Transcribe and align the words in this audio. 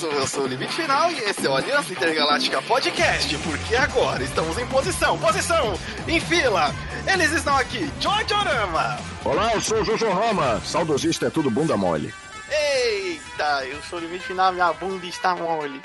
isso, 0.00 0.06
eu 0.06 0.26
sou 0.26 0.44
o 0.44 0.46
Limite 0.46 0.72
Final 0.72 1.12
e 1.12 1.18
esse 1.18 1.46
é 1.46 1.50
o 1.50 1.54
Aliança 1.54 1.92
Intergaláctica 1.92 2.62
Podcast, 2.62 3.36
porque 3.38 3.76
agora 3.76 4.22
estamos 4.22 4.56
em 4.56 4.66
posição, 4.66 5.18
posição, 5.18 5.78
em 6.08 6.18
fila. 6.18 6.74
Eles 7.06 7.30
estão 7.32 7.54
aqui, 7.56 7.90
George 8.00 8.32
Orama. 8.32 8.98
Olá, 9.24 9.52
eu 9.52 9.60
sou 9.60 9.82
o 9.82 9.84
Jojo 9.84 10.10
Rama, 10.10 10.58
saudosista 10.64 11.26
é 11.26 11.30
tudo 11.30 11.50
bunda 11.50 11.76
mole. 11.76 12.14
Eita, 12.50 13.66
eu 13.66 13.82
sou 13.82 13.98
o 13.98 14.02
Limite 14.02 14.24
Final, 14.24 14.52
minha 14.52 14.72
bunda 14.72 15.04
está 15.04 15.36
mole. 15.36 15.82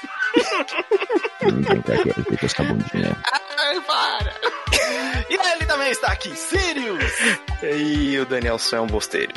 Ninguém 1.43 1.81
quer 1.81 2.37
que 2.37 2.45
essa 2.45 2.63
bundinha. 2.63 3.17
Ai, 3.59 3.81
para. 3.81 4.33
E 5.29 5.33
ele 5.33 5.65
também 5.65 5.91
está 5.91 6.07
aqui, 6.07 6.33
Sirius. 6.35 7.13
E 7.61 8.17
o 8.17 8.25
Daniel 8.25 8.57
Sam 8.57 8.77
é 8.77 8.81
um 8.81 8.87
bosteiro. 8.87 9.33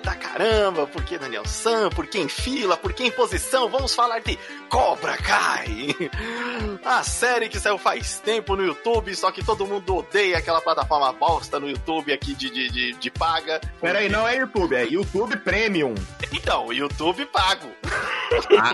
Eita 0.00 0.14
caramba, 0.14 0.86
por 0.86 1.04
que 1.04 1.18
Daniel 1.18 1.44
Sam? 1.44 1.90
Por 1.90 2.06
que 2.06 2.18
em 2.18 2.26
fila? 2.26 2.74
Por 2.74 2.94
que 2.94 3.04
em 3.04 3.10
posição? 3.10 3.68
Vamos 3.68 3.94
falar 3.94 4.20
de 4.20 4.38
Cobra 4.70 5.14
Kai. 5.18 5.94
A 6.82 7.02
série 7.02 7.50
que 7.50 7.60
saiu 7.60 7.76
faz 7.76 8.18
tempo 8.20 8.56
no 8.56 8.64
YouTube, 8.64 9.14
só 9.14 9.30
que 9.30 9.44
todo 9.44 9.66
mundo 9.66 9.96
odeia 9.96 10.38
aquela 10.38 10.62
plataforma 10.62 11.12
bosta 11.12 11.60
no 11.60 11.68
YouTube 11.68 12.14
aqui 12.14 12.34
de, 12.34 12.48
de, 12.48 12.70
de, 12.70 12.92
de 12.94 13.10
paga. 13.10 13.60
Peraí, 13.78 14.08
não 14.08 14.26
é 14.26 14.38
YouTube, 14.38 14.74
é 14.74 14.84
YouTube 14.84 15.36
Premium. 15.36 15.94
Então, 16.32 16.72
YouTube 16.72 17.26
pago. 17.26 17.68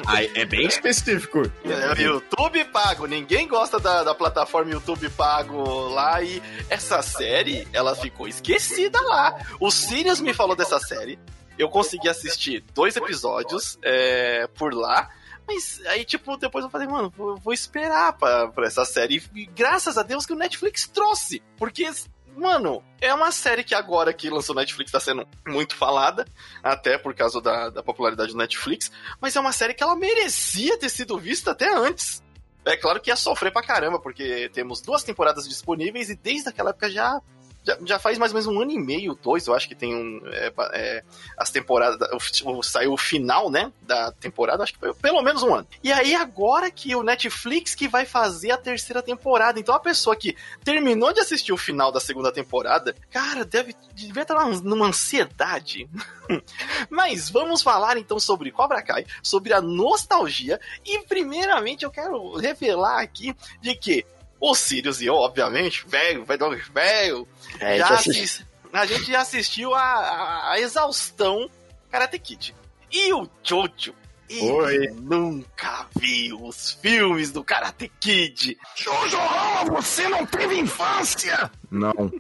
Ah, 0.07 0.23
é 0.35 0.45
bem 0.45 0.66
específico. 0.66 1.43
É, 1.65 2.02
YouTube 2.02 2.65
pago. 2.66 3.07
Ninguém 3.07 3.49
gosta 3.49 3.80
da, 3.80 4.05
da 4.05 4.15
plataforma 4.15 4.71
YouTube 4.71 5.09
pago 5.11 5.88
lá 5.88 6.23
e 6.23 6.43
essa 6.69 7.01
série, 7.02 7.66
ela 7.73 7.97
ficou 7.97 8.29
esquecida 8.29 9.01
lá. 9.01 9.35
O 9.59 9.71
Sirius 9.71 10.21
me 10.21 10.35
falou 10.35 10.55
dessa 10.55 10.79
série. 10.79 11.16
Eu 11.59 11.68
consegui 11.68 12.09
assistir 12.09 12.65
dois 12.74 12.96
episódios 12.96 13.79
é, 13.82 14.46
por 14.49 14.74
lá. 14.74 15.10
Mas 15.46 15.80
aí, 15.87 16.04
tipo, 16.04 16.37
depois 16.37 16.65
eu 16.65 16.71
falei, 16.71 16.88
mano, 16.88 17.13
vou, 17.16 17.37
vou 17.37 17.54
esperar 17.54 18.13
pra, 18.15 18.48
pra 18.48 18.66
essa 18.66 18.85
série. 18.85 19.23
E 19.35 19.46
graças 19.46 19.96
a 19.96 20.02
Deus 20.02 20.26
que 20.26 20.32
o 20.32 20.37
Netflix 20.37 20.88
trouxe. 20.88 21.40
Porque, 21.57 21.88
mano, 22.37 22.82
é 23.01 23.15
uma 23.15 23.30
série 23.30 23.63
que 23.63 23.74
agora 23.74 24.13
que 24.13 24.29
lançou 24.29 24.54
no 24.54 24.60
Netflix 24.60 24.90
tá 24.90 24.98
sendo 24.98 25.26
muito 25.46 25.76
falada. 25.76 26.26
Até 26.63 26.98
por 26.98 27.15
causa 27.15 27.40
da, 27.40 27.70
da 27.70 27.82
popularidade 27.82 28.32
do 28.32 28.38
Netflix. 28.38 28.91
Mas 29.20 29.37
é 29.37 29.41
uma 29.41 29.52
série 29.52 29.74
que 29.74 29.85
ela 29.85 29.95
merecia 29.95 30.76
ter 30.79 30.88
sido 30.88 31.16
vista 31.16 31.52
até 31.52 31.73
antes. 31.73 32.23
É 32.65 32.76
claro 32.76 33.01
que 33.01 33.10
ia 33.10 33.16
sofrer 33.16 33.52
pra 33.52 33.63
caramba, 33.63 34.01
porque 34.01 34.51
temos 34.52 34.80
duas 34.80 35.04
temporadas 35.04 35.48
disponíveis 35.48 36.10
e 36.10 36.16
desde 36.16 36.48
aquela 36.48 36.70
época 36.70 36.91
já 36.91 37.23
já, 37.67 37.79
já, 37.85 37.99
faz 37.99 38.17
mais 38.17 38.33
ou 38.33 38.41
menos 38.41 38.47
um 38.47 38.61
ano 38.63 38.71
e 38.71 38.79
meio, 38.79 39.19
dois, 39.21 39.47
eu 39.47 39.55
acho 39.55 39.67
que 39.67 39.75
tem 39.75 39.95
um. 39.95 40.21
É, 40.27 40.53
é, 40.73 41.05
as 41.37 41.51
temporadas. 41.51 41.99
O, 42.45 42.63
saiu 42.63 42.93
o 42.93 42.97
final, 42.97 43.51
né? 43.51 43.73
Da 43.83 44.13
temporada, 44.13 44.63
acho 44.63 44.73
que 44.73 44.79
foi 44.79 44.95
pelo 44.95 45.21
menos 45.23 45.43
um 45.43 45.55
ano. 45.55 45.67
E 45.83 45.93
aí, 45.93 46.15
agora 46.15 46.71
que 46.71 46.95
o 46.95 47.03
Netflix 47.03 47.75
que 47.75 47.89
vai 47.89 48.07
fazer 48.07 48.53
a 48.53 48.57
terceira 48.57 49.03
temporada. 49.03 49.59
Então 49.59 49.75
a 49.75 49.81
pessoa 49.81 50.15
que 50.15 50.37
terminou 50.63 51.13
de 51.13 51.21
assistir 51.21 51.53
o 51.53 51.57
final 51.57 51.91
da 51.91 51.99
segunda 51.99 52.31
temporada, 52.31 52.95
cara, 53.11 53.45
deve, 53.45 53.75
deve 53.95 54.21
estar 54.21 54.47
numa 54.63 54.87
ansiedade. 54.87 55.89
Mas 56.89 57.29
vamos 57.29 57.63
falar 57.63 57.97
então 57.97 58.21
sobre 58.21 58.51
Cobra 58.51 58.83
Kai, 58.83 59.07
sobre 59.23 59.53
a 59.53 59.61
nostalgia. 59.61 60.61
E 60.85 61.03
primeiramente 61.05 61.85
eu 61.85 61.91
quero 61.91 62.37
revelar 62.37 63.01
aqui 63.01 63.35
de 63.61 63.75
que 63.75 64.05
o 64.41 64.54
Sirius 64.54 65.00
e 65.00 65.06
eu, 65.06 65.15
obviamente, 65.15 65.84
velho, 65.87 66.25
velho, 66.25 67.28
É, 67.60 67.78
já 67.78 67.87
já 67.88 67.94
assis- 67.94 68.44
a 68.72 68.84
gente 68.87 69.06
já 69.10 69.20
assistiu 69.22 69.75
a, 69.75 69.81
a, 69.82 70.53
a 70.53 70.60
exaustão 70.60 71.48
Karate 71.91 72.19
Kid. 72.19 72.54
E 72.92 73.12
o 73.14 73.28
Jojo, 73.42 73.94
ele 74.28 74.50
Oi. 74.50 74.87
nunca 75.00 75.86
viu 75.98 76.44
os 76.44 76.72
filmes 76.72 77.30
do 77.32 77.42
Karate 77.42 77.91
Kid. 78.00 78.58
Jojo 78.76 79.16
Rama, 79.16 79.64
você 79.80 80.08
não 80.08 80.26
teve 80.26 80.58
infância? 80.58 81.50
Não. 81.70 81.92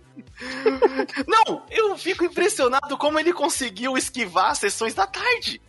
Não, 1.26 1.62
eu 1.70 1.96
fico 1.96 2.22
impressionado 2.22 2.98
como 2.98 3.18
ele 3.18 3.32
conseguiu 3.32 3.96
esquivar 3.96 4.50
as 4.50 4.58
sessões 4.58 4.92
da 4.92 5.06
tarde. 5.06 5.62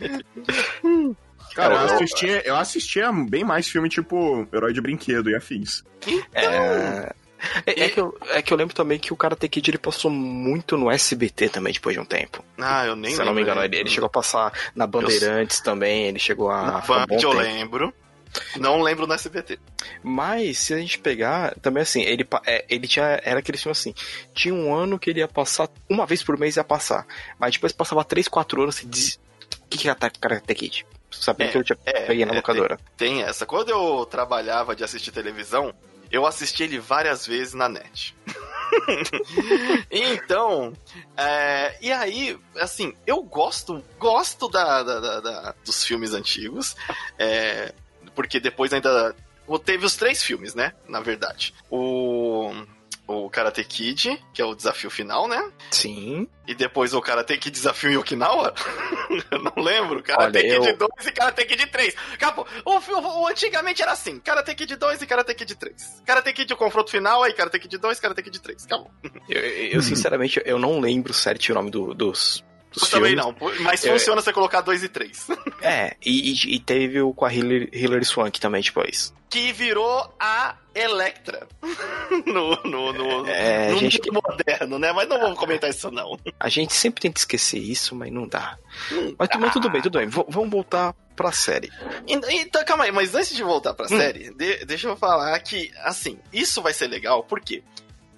Cara, 1.54 1.74
eu 1.74 1.80
Eu- 1.80 1.94
assistia, 1.94 2.42
eu 2.46 2.56
assistia 2.56 3.12
bem 3.12 3.44
mais 3.44 3.68
filme 3.68 3.88
tipo 3.88 4.46
Herói 4.52 4.72
de 4.72 4.80
Brinquedo 4.80 5.30
e 5.30 5.34
afins. 5.36 5.82
É... 6.32 7.12
É, 7.64 7.84
é 7.84 7.88
que 7.88 7.98
eu, 7.98 8.14
é 8.32 8.42
que 8.42 8.52
eu 8.52 8.56
lembro 8.56 8.74
também 8.74 8.98
que 8.98 9.14
o 9.14 9.16
Karate 9.16 9.48
Kid 9.48 9.70
ele 9.70 9.78
passou 9.78 10.10
muito 10.10 10.76
no 10.76 10.90
SBT 10.90 11.48
também 11.48 11.72
depois 11.72 11.94
de 11.94 12.00
um 12.00 12.04
tempo. 12.04 12.44
Ah, 12.58 12.84
eu 12.84 12.94
nem 12.94 13.14
Se 13.14 13.20
eu 13.22 13.24
não 13.24 13.32
me 13.32 13.38
lembro. 13.40 13.52
engano, 13.54 13.64
ele, 13.66 13.80
ele 13.80 13.88
chegou 13.88 14.06
a 14.08 14.10
passar 14.10 14.52
na 14.74 14.86
Bandeirantes 14.86 15.60
também, 15.60 16.04
ele 16.04 16.18
chegou 16.18 16.50
a. 16.50 16.66
Na 16.66 16.78
um 16.78 17.02
eu 17.14 17.30
tempo. 17.30 17.32
lembro. 17.32 17.94
Não 18.56 18.80
lembro 18.82 19.06
no 19.06 19.14
SBT. 19.14 19.58
Mas 20.04 20.58
se 20.58 20.74
a 20.74 20.76
gente 20.76 20.98
pegar, 20.98 21.54
também 21.60 21.82
assim, 21.82 22.02
ele, 22.02 22.28
é, 22.46 22.64
ele 22.68 22.86
tinha. 22.86 23.18
Era 23.24 23.40
aquele 23.40 23.56
filme 23.56 23.72
assim. 23.72 23.94
Tinha 24.34 24.54
um 24.54 24.72
ano 24.74 24.98
que 24.98 25.08
ele 25.08 25.20
ia 25.20 25.26
passar, 25.26 25.68
uma 25.88 26.04
vez 26.04 26.22
por 26.22 26.38
mês 26.38 26.56
ia 26.56 26.62
passar. 26.62 27.06
Mas 27.38 27.54
depois 27.54 27.72
passava 27.72 28.04
3, 28.04 28.28
4 28.28 28.62
anos 28.62 28.82
e 28.82 28.86
diz. 28.86 29.14
O 29.14 29.68
que, 29.70 29.78
que 29.78 29.88
é 29.88 29.94
Karate 30.20 30.54
Kid? 30.54 30.86
Sabia 31.10 31.46
É, 31.46 31.50
que 31.50 31.58
eu 31.58 31.64
tinha 31.64 31.78
é, 31.86 32.06
peguei 32.06 32.24
na 32.24 32.32
é, 32.32 32.36
locadora. 32.36 32.78
Tem 32.96 33.22
essa. 33.22 33.44
Quando 33.46 33.70
eu 33.70 34.06
trabalhava 34.06 34.74
de 34.76 34.84
assistir 34.84 35.10
televisão, 35.10 35.74
eu 36.10 36.26
assisti 36.26 36.62
ele 36.62 36.78
várias 36.78 37.26
vezes 37.26 37.54
na 37.54 37.68
net. 37.68 38.14
então, 39.90 40.72
é, 41.16 41.76
e 41.80 41.90
aí, 41.92 42.38
assim, 42.56 42.94
eu 43.06 43.22
gosto, 43.22 43.82
gosto 43.98 44.48
da, 44.48 44.82
da- 44.82 45.00
da- 45.00 45.20
da- 45.20 45.54
dos 45.64 45.84
filmes 45.84 46.12
antigos, 46.14 46.76
é, 47.18 47.72
porque 48.14 48.38
depois 48.40 48.72
ainda 48.72 49.14
teve 49.64 49.84
os 49.84 49.96
três 49.96 50.22
filmes, 50.22 50.54
né? 50.54 50.72
Na 50.88 51.00
verdade, 51.00 51.54
o 51.70 52.52
o 53.10 53.30
Karate 53.30 53.64
Kid, 53.64 54.22
que 54.32 54.40
é 54.40 54.44
o 54.44 54.54
desafio 54.54 54.90
final, 54.90 55.26
né? 55.28 55.50
Sim. 55.70 56.28
E 56.46 56.54
depois 56.54 56.94
o 56.94 57.00
Karate 57.00 57.36
Kid 57.36 57.50
Desafio 57.52 57.90
em 57.90 57.96
Okinawa? 57.96 58.54
eu 59.30 59.38
não 59.42 59.62
lembro. 59.62 60.02
Karate 60.02 60.38
Olha, 60.38 60.40
Kid 60.60 60.68
eu- 60.70 60.76
2 60.76 61.06
e 61.06 61.12
Karate 61.12 61.44
Kid 61.44 61.66
3. 61.66 61.94
Acabou. 62.14 62.46
O, 62.64 62.76
o- 62.78 63.22
o- 63.22 63.26
antigamente 63.28 63.82
era 63.82 63.92
assim: 63.92 64.18
Karate 64.20 64.54
Kid 64.54 64.76
2 64.76 65.02
e 65.02 65.06
Karate 65.06 65.34
Kid 65.34 65.54
3. 65.54 66.02
Karate 66.06 66.32
Kid 66.32 66.52
o 66.52 66.56
confronto 66.56 66.90
final, 66.90 67.22
aí 67.22 67.32
Karate 67.32 67.58
Kid 67.58 67.76
2 67.78 68.00
Karate 68.00 68.22
Kid 68.22 68.40
3. 68.40 68.64
Acabou. 68.64 68.90
Eu, 69.28 69.40
eu, 69.40 69.82
sinceramente, 69.82 70.40
eu 70.44 70.58
não 70.58 70.80
lembro 70.80 71.12
certo 71.12 71.50
o 71.50 71.54
nome 71.54 71.70
do- 71.70 71.94
dos, 71.94 72.44
dos 72.72 72.82
Eu 72.84 72.90
também 72.90 73.14
não, 73.16 73.34
mas 73.60 73.84
É. 73.84 73.92
funciona 73.92 74.20
você 74.20 74.32
colocar 74.32 74.60
2 74.60 74.82
e 74.82 74.88
3. 74.88 75.28
É, 75.62 75.96
e, 76.04 76.32
e- 76.32 76.60
teve 76.60 77.00
o 77.00 77.12
com 77.14 77.24
a 77.24 77.32
Hilary, 77.32 77.68
Hilary 77.72 78.04
Swank 78.04 78.40
também 78.40 78.62
depois. 78.62 79.12
que 79.28 79.52
virou 79.52 80.12
a 80.18 80.56
Electra. 80.82 81.46
no, 82.26 82.56
no, 82.64 82.92
no, 82.92 83.26
É, 83.28 83.70
no 83.70 83.78
gente- 83.78 84.10
moderno, 84.10 84.78
né? 84.78 84.92
Mas 84.92 85.08
não 85.08 85.18
vamos 85.20 85.38
comentar 85.38 85.70
isso, 85.70 85.90
não. 85.90 86.18
A 86.38 86.48
gente 86.48 86.72
sempre 86.74 87.02
tenta 87.02 87.20
esquecer 87.20 87.58
isso, 87.58 87.94
mas 87.94 88.12
não 88.12 88.26
dá. 88.26 88.56
Mas, 89.18 89.28
tu- 89.28 89.38
mas 89.38 89.52
tudo 89.52 89.70
bem, 89.70 89.82
tudo 89.82 89.98
bem. 89.98 90.08
V- 90.08 90.24
vamos 90.28 90.50
voltar 90.50 90.94
pra 91.14 91.32
série. 91.32 91.70
Então, 92.06 92.64
calma 92.64 92.84
aí, 92.84 92.92
mas 92.92 93.14
antes 93.14 93.34
de 93.34 93.42
voltar 93.42 93.72
Hum. 93.72 93.74
pra 93.74 93.88
série, 93.88 94.30
de- 94.34 94.64
deixa 94.64 94.88
eu 94.88 94.96
falar 94.96 95.38
que, 95.40 95.70
assim, 95.84 96.18
isso 96.32 96.62
vai 96.62 96.72
ser 96.72 96.86
legal 96.88 97.22
porque 97.22 97.62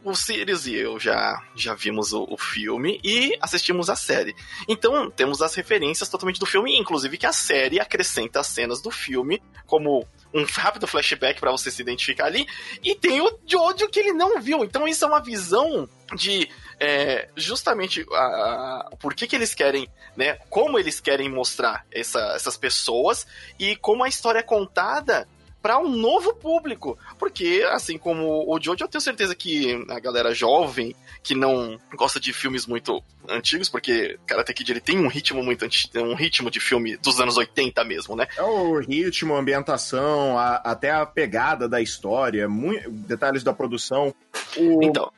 o 0.05 0.15
Sirius 0.15 0.67
e 0.67 0.75
eu 0.75 0.99
já, 0.99 1.41
já 1.55 1.75
vimos 1.75 2.13
o, 2.13 2.27
o 2.29 2.37
filme 2.37 3.01
e 3.05 3.37
assistimos 3.41 3.89
a 3.89 3.97
série. 3.97 4.35
Então, 4.69 5.11
temos 5.11 5.41
as 5.43 5.55
referências 5.55 6.09
totalmente 6.09 6.41
do 6.41 6.47
filme, 6.47 6.77
inclusive 6.79 7.17
que 7.19 7.27
a 7.27 7.33
série 7.33 7.79
acrescenta 7.81 8.41
as 8.41 8.47
cenas 8.49 8.81
do 8.83 8.91
filme 8.91 9.43
como 9.67 10.07
um 10.35 10.45
rápido 10.45 10.87
flashback 10.87 11.39
pra 11.41 11.51
você 11.51 11.71
se 11.71 11.81
identificar 11.83 12.27
ali. 12.27 12.47
E 12.83 12.95
tem 12.95 13.21
o 13.21 13.39
Jojo 13.47 13.89
que 13.89 14.01
ele 14.01 14.13
não 14.13 14.41
viu. 14.41 14.65
Então, 14.65 14.89
isso 14.89 15.05
é 15.05 15.09
uma 15.09 15.21
visão 15.23 15.89
de 16.15 16.49
é, 16.81 17.29
justamente 17.37 18.05
a, 18.13 18.17
a- 18.17 18.91
por 18.99 19.15
que, 19.15 19.27
que 19.27 19.37
eles 19.37 19.55
querem, 19.55 19.89
né? 20.17 20.35
Como 20.51 20.79
eles 20.79 21.01
querem 21.01 21.29
mostrar 21.29 21.87
essa- 21.93 22.33
essas 22.35 22.57
pessoas 22.57 23.27
e 23.59 23.77
como 23.77 24.03
a 24.03 24.09
história 24.09 24.41
é 24.41 24.43
contada 24.43 25.29
para 25.63 25.79
um 25.79 25.89
novo 25.89 26.35
público. 26.35 26.99
Porque, 27.19 27.65
assim 27.71 27.97
como 27.97 28.45
o 28.53 28.61
Jojo, 28.61 28.85
eu 28.85 28.89
tenho 28.89 29.01
certeza 29.01 29.35
que 29.35 29.85
a 29.89 30.01
galera 30.01 30.35
jovem 30.35 30.95
que 31.23 31.35
não 31.37 31.79
gosta 31.95 32.19
de 32.19 32.33
filmes 32.33 32.67
muito 32.67 33.01
antigos, 33.29 33.69
porque 33.69 34.19
Karate 34.27 34.53
Kid 34.53 34.73
ele 34.73 34.81
tem 34.81 34.99
um 34.99 35.07
ritmo 35.07 35.41
muito 35.43 35.65
anti- 35.65 35.89
um 35.97 36.15
ritmo 36.15 36.51
de 36.51 36.59
filme 36.59 36.97
dos 36.97 37.21
anos 37.21 37.37
80 37.37 37.85
mesmo, 37.85 38.17
né? 38.17 38.27
É 38.37 38.43
o 38.43 38.79
ritmo, 38.81 39.35
a 39.37 39.39
ambientação, 39.39 40.37
a- 40.37 40.57
até 40.65 40.91
a 40.91 41.07
pegada 41.07 41.69
da 41.69 41.81
história, 41.81 42.49
mui- 42.49 42.83
detalhes 42.89 43.45
da 43.45 43.53
produção. 43.53 44.13
O... 44.57 44.83
Então, 44.83 45.11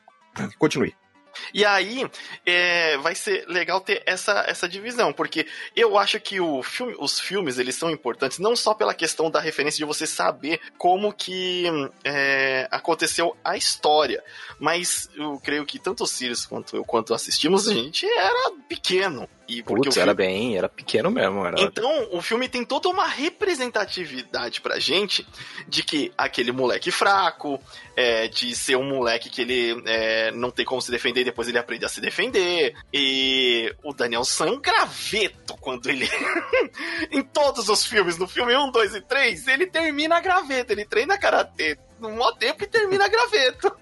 Continue. 0.59 0.93
E 1.53 1.65
aí, 1.65 2.09
é, 2.45 2.97
vai 2.97 3.15
ser 3.15 3.45
legal 3.47 3.81
ter 3.81 4.03
essa, 4.05 4.43
essa 4.47 4.67
divisão, 4.67 5.13
porque 5.13 5.47
eu 5.75 5.97
acho 5.97 6.19
que 6.19 6.39
o 6.39 6.61
filme, 6.63 6.95
os 6.99 7.19
filmes, 7.19 7.57
eles 7.57 7.75
são 7.75 7.89
importantes 7.89 8.39
não 8.39 8.55
só 8.55 8.73
pela 8.73 8.93
questão 8.93 9.29
da 9.29 9.39
referência 9.39 9.77
de 9.77 9.85
você 9.85 10.05
saber 10.07 10.59
como 10.77 11.13
que 11.13 11.65
é, 12.03 12.67
aconteceu 12.71 13.35
a 13.43 13.57
história, 13.57 14.23
mas 14.59 15.09
eu 15.15 15.39
creio 15.43 15.65
que 15.65 15.79
tanto 15.79 16.03
o 16.03 16.07
Sirius 16.07 16.45
quanto 16.45 16.75
eu, 16.75 16.83
quanto 16.83 17.13
assistimos, 17.13 17.67
a 17.67 17.73
gente 17.73 18.05
era 18.05 18.51
pequeno. 18.67 19.27
E 19.47 19.61
porque 19.61 19.83
Putz, 19.89 19.97
o 19.97 19.99
era 19.99 20.15
filme- 20.15 20.27
bem, 20.27 20.57
era 20.57 20.67
pequeno 20.67 21.11
mesmo. 21.11 21.45
Era... 21.45 21.61
Então, 21.61 22.09
o 22.11 22.21
filme 22.21 22.49
tem 22.49 22.65
toda 22.65 22.89
uma 22.89 23.07
representatividade 23.07 24.61
pra 24.61 24.79
gente 24.79 25.25
de 25.67 25.83
que 25.83 26.11
aquele 26.17 26.51
moleque 26.51 26.91
fraco, 26.91 27.59
é, 27.95 28.27
de 28.27 28.55
ser 28.55 28.75
um 28.75 28.83
moleque 28.83 29.29
que 29.29 29.41
ele 29.41 29.81
é, 29.85 30.31
não 30.31 30.49
tem 30.49 30.65
como 30.65 30.81
se 30.81 30.89
defender 30.91 31.21
e 31.21 31.25
depois 31.25 31.47
ele 31.47 31.57
aprende 31.57 31.85
a 31.85 31.89
se 31.89 32.01
defender. 32.01 32.75
E 32.93 33.73
o 33.83 33.93
Daniel 33.93 34.25
San 34.25 34.47
é 34.47 34.51
um 34.51 34.59
graveto 34.59 35.55
quando 35.59 35.87
ele. 35.89 36.09
em 37.11 37.21
todos 37.21 37.69
os 37.69 37.85
filmes, 37.85 38.17
no 38.17 38.27
filme 38.27 38.55
1, 38.55 38.71
2 38.71 38.95
e 38.95 39.01
3, 39.01 39.47
ele 39.47 39.67
termina 39.67 40.19
graveto, 40.19 40.73
ele 40.73 40.85
treina 40.85 41.17
karatê 41.17 41.77
no 41.99 42.09
maior 42.09 42.33
tempo 42.33 42.63
e 42.63 42.67
termina 42.67 43.07
graveto. 43.07 43.75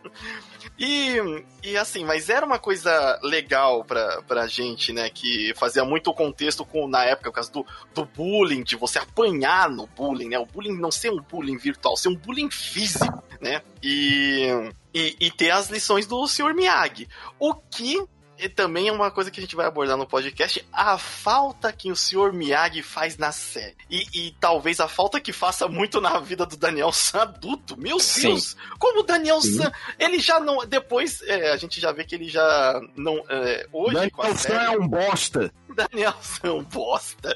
E, 0.77 1.17
e 1.63 1.77
assim, 1.77 2.03
mas 2.03 2.29
era 2.29 2.45
uma 2.45 2.59
coisa 2.59 3.19
legal 3.23 3.83
pra, 3.83 4.21
pra 4.23 4.47
gente, 4.47 4.91
né? 4.91 5.09
Que 5.09 5.53
fazia 5.55 5.83
muito 5.83 6.13
contexto 6.13 6.65
com, 6.65 6.87
na 6.87 7.03
época, 7.03 7.29
por 7.29 7.35
causa 7.35 7.51
do, 7.51 7.65
do 7.93 8.05
bullying, 8.05 8.63
de 8.63 8.75
você 8.75 8.99
apanhar 8.99 9.69
no 9.69 9.87
bullying, 9.87 10.29
né? 10.29 10.39
O 10.39 10.45
bullying 10.45 10.77
não 10.77 10.91
ser 10.91 11.11
um 11.11 11.21
bullying 11.21 11.57
virtual, 11.57 11.95
ser 11.97 12.09
um 12.09 12.15
bullying 12.15 12.49
físico, 12.49 13.23
né? 13.41 13.61
E, 13.81 14.47
e, 14.93 15.15
e 15.19 15.31
ter 15.31 15.51
as 15.51 15.69
lições 15.69 16.05
do 16.07 16.27
Sr. 16.27 16.53
Miyagi. 16.53 17.07
O 17.39 17.53
que 17.53 18.03
e 18.43 18.49
também 18.49 18.89
é 18.89 18.91
uma 18.91 19.09
coisa 19.09 19.31
que 19.31 19.39
a 19.39 19.43
gente 19.43 19.55
vai 19.55 19.65
abordar 19.65 19.95
no 19.95 20.05
podcast, 20.05 20.67
a 20.73 20.97
falta 20.97 21.71
que 21.71 21.89
o 21.89 21.95
Sr. 21.95 22.33
Miyagi 22.33 22.83
faz 22.83 23.17
na 23.17 23.31
série. 23.31 23.73
E, 23.89 24.05
e 24.13 24.35
talvez 24.37 24.81
a 24.81 24.87
falta 24.89 25.21
que 25.21 25.31
faça 25.31 25.65
muito 25.69 26.01
na 26.01 26.19
vida 26.19 26.45
do 26.45 26.57
Daniel 26.57 26.91
San 26.91 27.21
adulto. 27.21 27.79
Meu 27.79 28.01
Sim. 28.01 28.23
Deus! 28.23 28.57
Como 28.77 28.99
o 28.99 29.03
Daniel 29.03 29.39
Sim. 29.41 29.59
San, 29.59 29.71
ele 29.97 30.19
já 30.19 30.41
não. 30.41 30.65
Depois 30.65 31.21
é, 31.21 31.53
a 31.53 31.57
gente 31.57 31.79
já 31.79 31.93
vê 31.93 32.03
que 32.03 32.15
ele 32.15 32.27
já 32.27 32.81
não. 32.97 33.23
é, 33.29 33.65
hoje, 33.71 34.11
com 34.11 34.21
a 34.21 34.25
Daniel 34.25 34.37
San 34.37 34.49
série, 34.49 34.65
é 34.65 34.77
um 34.77 34.87
bosta. 34.89 35.53
Daniel 35.73 36.15
San 36.21 36.47
é 36.49 36.51
um 36.51 36.63
bosta. 36.63 37.35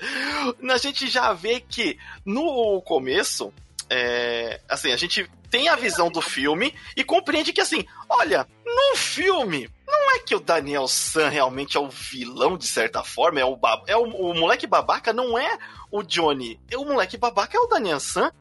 A 0.69 0.77
gente 0.77 1.07
já 1.07 1.31
vê 1.31 1.61
que 1.61 1.97
no 2.25 2.81
começo, 2.81 3.53
é, 3.89 4.59
assim, 4.67 4.91
a 4.91 4.97
gente 4.97 5.29
tem 5.49 5.69
a 5.69 5.77
visão 5.77 6.11
do 6.11 6.21
filme 6.21 6.73
e 6.97 7.03
compreende 7.05 7.53
que, 7.53 7.61
assim, 7.61 7.85
olha, 8.09 8.45
no 8.65 8.97
filme, 8.97 9.69
não 9.87 10.11
é 10.11 10.19
que 10.19 10.35
o 10.35 10.39
Daniel 10.39 10.87
San 10.87 11.29
realmente 11.29 11.77
é 11.77 11.79
o 11.79 11.89
vilão, 11.89 12.57
de 12.57 12.67
certa 12.67 13.03
forma, 13.03 13.39
é 13.39 13.45
o, 13.45 13.57
é 13.87 13.95
o, 13.95 14.03
o 14.03 14.33
moleque 14.35 14.67
babaca, 14.67 15.13
não 15.13 15.37
é 15.37 15.57
o 15.89 16.03
Johnny. 16.03 16.59
O 16.75 16.83
moleque 16.83 17.17
babaca 17.17 17.57
é 17.57 17.59
o 17.59 17.67
Daniel 17.67 17.99
San. 17.99 18.31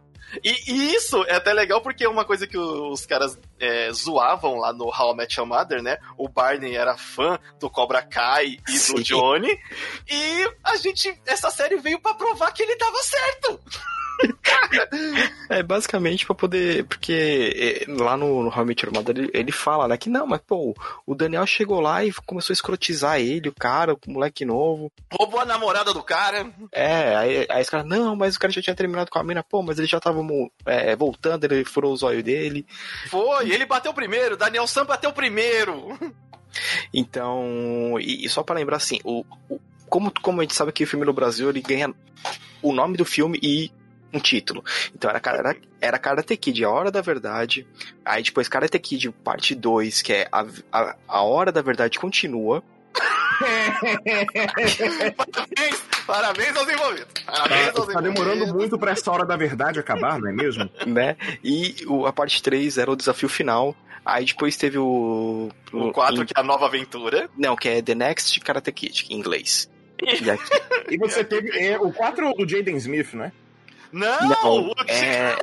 E, 0.42 0.72
e 0.72 0.94
isso 0.94 1.24
é 1.24 1.36
até 1.36 1.52
legal 1.52 1.80
porque 1.80 2.04
é 2.04 2.08
uma 2.08 2.24
coisa 2.24 2.48
que 2.48 2.58
os 2.58 3.06
caras 3.06 3.38
é, 3.60 3.92
zoavam 3.92 4.56
lá 4.58 4.72
no 4.72 4.86
How 4.86 5.12
I 5.12 5.16
Met 5.16 5.38
Your 5.38 5.48
Mother, 5.48 5.80
né? 5.80 5.98
O 6.18 6.28
Barney 6.28 6.76
era 6.76 6.96
fã 6.96 7.38
do 7.60 7.70
Cobra 7.70 8.02
Kai 8.02 8.58
e 8.68 8.72
Sim. 8.72 8.94
do 8.94 9.02
Johnny. 9.04 9.56
E 10.10 10.52
a 10.64 10.76
gente, 10.76 11.16
essa 11.26 11.50
série 11.50 11.76
veio 11.76 12.00
pra 12.00 12.14
provar 12.14 12.50
que 12.52 12.62
ele 12.62 12.76
tava 12.76 12.98
certo. 13.02 13.60
É, 15.48 15.62
basicamente 15.62 16.26
pra 16.26 16.34
poder. 16.34 16.84
Porque 16.86 17.84
é, 17.86 17.92
lá 17.92 18.16
no, 18.16 18.42
no 18.42 18.48
How 18.48 18.62
I 18.62 18.66
Met 18.66 18.84
Your 18.84 18.92
Mother 18.94 19.16
ele, 19.16 19.30
ele 19.32 19.52
fala, 19.52 19.86
né? 19.86 19.96
Que 19.96 20.10
não, 20.10 20.26
mas 20.26 20.40
pô, 20.44 20.74
o 21.06 21.14
Daniel 21.14 21.46
chegou 21.46 21.80
lá 21.80 22.04
e 22.04 22.12
começou 22.26 22.52
a 22.52 22.56
escrotizar 22.56 23.20
ele, 23.20 23.48
o 23.48 23.54
cara, 23.54 23.94
o 23.94 23.98
moleque 24.08 24.44
novo. 24.44 24.90
Roubou 25.12 25.38
a 25.40 25.44
namorada 25.44 25.92
do 25.94 26.02
cara. 26.02 26.50
É, 26.72 27.14
aí, 27.16 27.46
aí 27.48 27.62
os 27.62 27.70
caras, 27.70 27.86
não, 27.86 28.16
mas 28.16 28.34
o 28.34 28.40
cara 28.40 28.52
já 28.52 28.60
tinha 28.60 28.74
terminado 28.74 29.08
com 29.10 29.18
a 29.18 29.24
mina, 29.24 29.42
pô, 29.42 29.62
mas 29.62 29.78
ele 29.78 29.86
já 29.86 30.00
tava 30.00 30.20
é, 30.66 30.96
voltando, 30.96 31.44
ele 31.44 31.64
furou 31.64 31.92
os 31.92 32.02
olhos 32.02 32.24
dele. 32.24 32.66
Foi, 33.08 33.48
ele 33.50 33.66
bateu 33.66 33.94
primeiro. 33.94 34.36
Daniel 34.36 34.66
Sam 34.66 34.84
bateu 34.84 35.12
primeiro. 35.12 35.96
Então, 36.92 37.98
e, 38.00 38.24
e 38.24 38.28
só 38.30 38.42
pra 38.42 38.54
lembrar 38.56 38.78
assim, 38.78 38.98
o, 39.04 39.24
o- 39.48 39.60
como, 39.90 40.10
como 40.22 40.40
a 40.40 40.44
gente 40.44 40.54
sabe 40.54 40.72
que 40.72 40.84
o 40.84 40.86
filme 40.86 41.04
no 41.04 41.12
Brasil 41.12 41.50
ele 41.50 41.60
ganha 41.60 41.92
o 42.62 42.72
nome 42.72 42.96
do 42.96 43.04
filme 43.04 43.38
e 43.42 43.70
um 44.16 44.20
título. 44.20 44.64
Então 44.94 45.10
era, 45.10 45.20
era, 45.24 45.56
era 45.80 45.98
Karate 45.98 46.36
Kid, 46.36 46.64
A 46.64 46.70
Hora 46.70 46.90
da 46.90 47.00
Verdade. 47.00 47.66
Aí 48.04 48.22
depois 48.22 48.48
Karate 48.48 48.78
Kid 48.78 49.10
parte 49.24 49.54
2, 49.54 50.02
que 50.02 50.12
é 50.12 50.28
a, 50.32 50.44
a, 50.72 50.96
a 51.08 51.22
Hora 51.22 51.52
da 51.52 51.62
Verdade 51.62 51.98
Continua. 51.98 52.62
Parabéns, 55.32 55.82
parabéns 56.06 56.56
aos 56.56 56.68
envolvidos. 56.68 57.06
Parabéns 57.24 57.72
Tá, 57.72 57.80
aos 57.82 57.92
tá 57.92 58.00
demorando 58.00 58.34
envolvidos. 58.36 58.52
muito 58.54 58.78
pra 58.78 58.92
essa 58.92 59.10
hora 59.10 59.24
da 59.24 59.36
verdade 59.36 59.78
acabar, 59.78 60.18
não 60.18 60.28
é 60.28 60.32
mesmo? 60.32 60.68
né? 60.86 61.16
E 61.42 61.76
o, 61.86 62.06
a 62.06 62.12
parte 62.12 62.42
3 62.42 62.78
era 62.78 62.90
o 62.90 62.96
desafio 62.96 63.28
final. 63.28 63.74
Aí 64.04 64.24
depois 64.24 64.56
teve 64.56 64.78
o. 64.78 65.50
O 65.72 65.90
4, 65.92 66.24
que 66.24 66.32
é 66.36 66.40
a 66.40 66.42
nova 66.44 66.66
aventura. 66.66 67.28
Não, 67.36 67.56
que 67.56 67.68
é 67.68 67.82
The 67.82 67.94
Next 67.94 68.38
Karate 68.40 68.70
Kid, 68.72 69.06
em 69.10 69.14
inglês. 69.18 69.68
E 69.98 70.30
aqui, 70.30 70.42
E 70.90 70.98
você 70.98 71.24
teve 71.24 71.48
é, 71.58 71.78
o 71.80 71.90
4 71.90 72.34
do 72.34 72.46
Jaden 72.46 72.76
Smith, 72.76 73.14
né? 73.14 73.32
Não, 73.92 74.28
não, 74.28 74.68
o 74.68 74.74
é. 74.88 75.36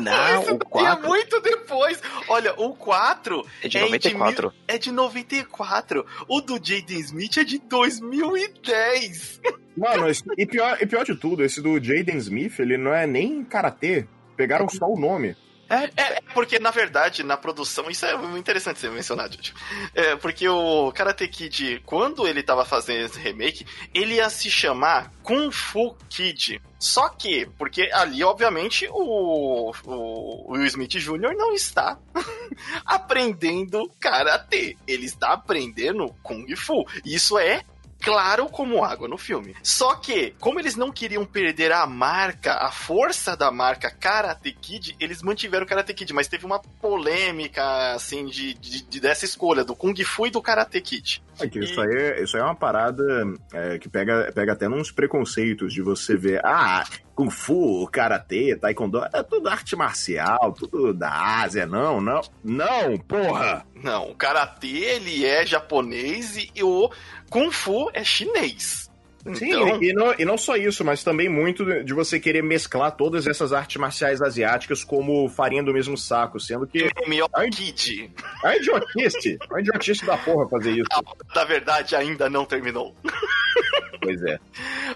Não, 0.00 0.42
Isso 0.42 0.54
o 0.54 0.58
daí 0.58 0.68
4 0.70 1.04
é 1.04 1.08
muito 1.08 1.40
depois. 1.40 2.00
Olha, 2.28 2.54
o 2.56 2.74
4 2.74 3.46
é 3.62 3.68
de 3.68 3.76
é 3.78 3.80
de 3.80 3.86
94. 4.14 4.52
é 4.68 4.78
de 4.78 4.92
94. 4.92 6.06
O 6.28 6.40
do 6.40 6.54
Jaden 6.54 7.00
Smith 7.00 7.36
é 7.38 7.44
de 7.44 7.58
2010. 7.58 9.40
Mano, 9.76 10.08
esse- 10.08 10.22
e, 10.36 10.46
pior, 10.46 10.78
e 10.80 10.86
pior 10.86 11.04
de 11.04 11.14
tudo, 11.14 11.44
esse 11.44 11.60
do 11.60 11.82
Jaden 11.82 12.16
Smith, 12.18 12.58
ele 12.58 12.76
não 12.76 12.92
é 12.94 13.06
nem 13.06 13.44
karatê. 13.44 14.06
Pegaram 14.36 14.68
só 14.68 14.86
o 14.86 14.98
nome. 14.98 15.36
É, 15.70 16.20
porque, 16.34 16.58
na 16.58 16.72
verdade, 16.72 17.22
na 17.22 17.36
produção, 17.36 17.88
isso 17.88 18.04
é 18.04 18.16
muito 18.16 18.38
interessante 18.38 18.80
ser 18.80 18.90
mencionado, 18.90 19.36
Júlio. 19.36 19.54
É, 19.94 20.16
porque 20.16 20.48
o 20.48 20.90
Karate 20.92 21.28
Kid, 21.28 21.82
quando 21.86 22.26
ele 22.26 22.42
tava 22.42 22.64
fazendo 22.64 23.06
esse 23.06 23.20
remake, 23.20 23.64
ele 23.94 24.14
ia 24.14 24.28
se 24.28 24.50
chamar 24.50 25.12
Kung 25.22 25.52
Fu 25.52 25.96
Kid. 26.08 26.60
Só 26.78 27.08
que, 27.10 27.46
porque 27.56 27.88
ali, 27.92 28.24
obviamente, 28.24 28.88
o, 28.90 29.72
o 29.84 30.52
Will 30.52 30.66
Smith 30.66 30.90
Jr. 30.90 31.36
não 31.36 31.52
está 31.52 31.98
aprendendo 32.84 33.88
Karate. 34.00 34.76
Ele 34.88 35.06
está 35.06 35.34
aprendendo 35.34 36.12
Kung 36.22 36.46
Fu. 36.56 36.84
Isso 37.04 37.38
é 37.38 37.62
claro 38.00 38.46
como 38.48 38.84
água 38.84 39.06
no 39.06 39.18
filme. 39.18 39.54
Só 39.62 39.94
que, 39.94 40.34
como 40.40 40.58
eles 40.58 40.76
não 40.76 40.90
queriam 40.90 41.24
perder 41.24 41.70
a 41.72 41.86
marca, 41.86 42.54
a 42.54 42.70
força 42.70 43.36
da 43.36 43.50
marca 43.50 43.90
Karate 43.90 44.52
Kid, 44.52 44.96
eles 44.98 45.22
mantiveram 45.22 45.64
o 45.64 45.68
Karate 45.68 45.92
Kid, 45.94 46.12
mas 46.12 46.26
teve 46.28 46.44
uma 46.46 46.58
polêmica, 46.58 47.94
assim, 47.94 48.26
de, 48.26 48.54
de- 48.54 48.82
de- 48.82 49.00
dessa 49.00 49.24
escolha, 49.24 49.64
do 49.64 49.74
Kung 49.74 49.94
Fu 50.04 50.26
e 50.26 50.30
do 50.30 50.40
Karate 50.42 50.80
Kid. 50.80 51.22
É 51.40 51.48
que 51.48 51.58
isso, 51.58 51.80
aí, 51.80 51.94
é- 51.96 52.22
isso 52.22 52.36
aí 52.36 52.42
é 52.42 52.44
uma 52.44 52.54
parada 52.54 53.02
é, 53.52 53.78
que 53.78 53.88
pega, 53.88 54.30
pega 54.34 54.52
até 54.52 54.68
nos 54.68 54.90
preconceitos 54.90 55.72
de 55.72 55.80
você 55.82 56.16
ver, 56.16 56.40
ah, 56.44 56.84
Kung 57.14 57.30
Fu, 57.30 57.88
Karatê, 57.90 58.56
Taekwondo, 58.56 59.04
é 59.12 59.22
tudo 59.22 59.48
arte 59.48 59.76
marcial, 59.76 60.52
tudo 60.52 60.94
da 60.94 61.10
Ásia, 61.42 61.66
não, 61.66 62.00
não, 62.00 62.20
não, 62.42 62.98
porra! 63.06 63.66
Não, 63.74 64.10
o 64.10 64.14
Karate, 64.14 64.68
ele 64.68 65.24
é 65.24 65.44
japonês 65.46 66.36
e 66.54 66.62
o 66.62 66.90
Kung 67.30 67.50
Fu 67.50 67.90
é 67.92 68.04
chinês. 68.04 68.89
Sim, 69.34 69.52
Então, 69.52 69.82
e, 69.82 69.92
não, 69.92 70.14
e 70.18 70.24
não 70.24 70.38
só 70.38 70.56
isso, 70.56 70.84
mas 70.84 71.04
também 71.04 71.28
muito 71.28 71.64
de 71.84 71.92
você 71.92 72.18
querer 72.18 72.42
mesclar 72.42 72.92
todas 72.92 73.26
essas 73.26 73.52
artes 73.52 73.76
marciais 73.76 74.22
asiáticas 74.22 74.82
como 74.82 75.28
farinha 75.28 75.62
do 75.62 75.72
mesmo 75.72 75.96
saco, 75.96 76.40
sendo 76.40 76.66
que. 76.66 76.88
Kid, 77.50 78.10
é 78.44 78.56
idiotice, 78.56 79.38
é 79.54 79.60
idiotice 79.60 80.06
da 80.06 80.16
porra 80.16 80.48
fazer 80.48 80.72
isso. 80.72 80.88
na 81.34 81.44
verdade, 81.44 81.94
ainda 81.94 82.30
não 82.30 82.44
terminou. 82.44 82.94
Pois 84.00 84.22
é. 84.22 84.38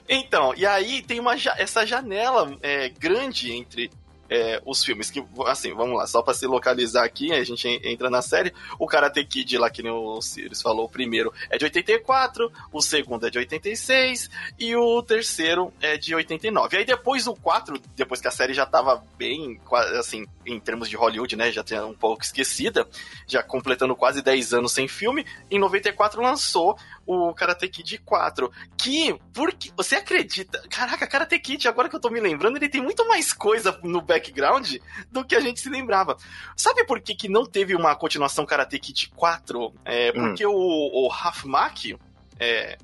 Então, 0.08 0.54
e 0.56 0.64
aí 0.64 1.02
tem 1.02 1.20
uma 1.20 1.34
essa 1.34 1.84
janela 1.84 2.56
é, 2.62 2.88
grande 2.88 3.52
entre 3.52 3.90
é, 4.28 4.60
os 4.64 4.82
filmes 4.84 5.10
que, 5.10 5.24
assim, 5.46 5.74
vamos 5.74 5.96
lá, 5.98 6.06
só 6.06 6.22
pra 6.22 6.34
se 6.34 6.46
localizar 6.46 7.04
aqui, 7.04 7.32
a 7.32 7.44
gente 7.44 7.66
en- 7.68 7.80
entra 7.84 8.08
na 8.08 8.22
série. 8.22 8.52
O 8.78 8.86
Karate 8.86 9.24
Kid, 9.24 9.58
lá 9.58 9.68
que 9.70 9.82
nem 9.82 9.92
o 9.92 10.20
Sirius 10.22 10.62
falou, 10.62 10.86
o 10.86 10.88
primeiro 10.88 11.32
é 11.50 11.58
de 11.58 11.64
84, 11.64 12.50
o 12.72 12.80
segundo 12.82 13.26
é 13.26 13.30
de 13.30 13.38
86 13.38 14.30
e 14.58 14.74
o 14.76 15.02
terceiro 15.02 15.72
é 15.80 15.96
de 15.96 16.14
89. 16.14 16.76
Aí 16.76 16.84
depois 16.84 17.26
o 17.26 17.34
4, 17.34 17.80
depois 17.94 18.20
que 18.20 18.28
a 18.28 18.30
série 18.30 18.54
já 18.54 18.64
tava 18.66 19.04
bem, 19.18 19.60
assim, 19.98 20.26
em 20.46 20.58
termos 20.58 20.88
de 20.88 20.96
Hollywood, 20.96 21.36
né, 21.36 21.50
já 21.52 21.62
tinha 21.62 21.84
um 21.86 21.94
pouco 21.94 22.22
esquecida, 22.22 22.86
já 23.26 23.42
completando 23.42 23.94
quase 23.96 24.22
10 24.22 24.52
anos 24.54 24.72
sem 24.72 24.88
filme, 24.88 25.24
em 25.50 25.58
94 25.58 26.20
lançou 26.22 26.76
o 27.06 27.32
Karate 27.34 27.68
Kid 27.68 27.98
4, 27.98 28.50
que, 28.76 29.14
porque, 29.32 29.70
você 29.76 29.96
acredita, 29.96 30.62
caraca, 30.70 31.06
Karate 31.06 31.38
Kid, 31.38 31.68
agora 31.68 31.88
que 31.88 31.96
eu 31.96 32.00
tô 32.00 32.08
me 32.10 32.20
lembrando, 32.20 32.56
ele 32.56 32.68
tem 32.68 32.80
muito 32.82 33.06
mais 33.06 33.32
coisa 33.32 33.78
no 33.82 34.00
background 34.14 34.76
do 35.10 35.24
que 35.24 35.34
a 35.34 35.40
gente 35.40 35.60
se 35.60 35.68
lembrava. 35.68 36.16
Sabe 36.56 36.84
por 36.84 37.00
que, 37.00 37.14
que 37.14 37.28
não 37.28 37.44
teve 37.44 37.74
uma 37.74 37.94
continuação 37.96 38.46
Karate 38.46 38.78
Kid 38.78 39.10
4? 39.14 39.74
É, 39.84 40.12
porque 40.12 40.46
o, 40.46 40.52
o 40.52 41.10
Half 41.10 41.44
Mak, 41.44 41.96
é, 42.38 42.76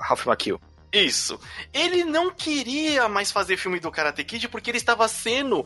Ralph 0.00 0.26
Macchio. 0.26 0.60
isso. 0.92 1.38
Ele 1.72 2.04
não 2.04 2.30
queria 2.30 3.08
mais 3.08 3.32
fazer 3.32 3.56
filme 3.56 3.80
do 3.80 3.90
Karate 3.90 4.24
Kid 4.24 4.48
porque 4.48 4.70
ele 4.70 4.78
estava 4.78 5.08
sendo. 5.08 5.64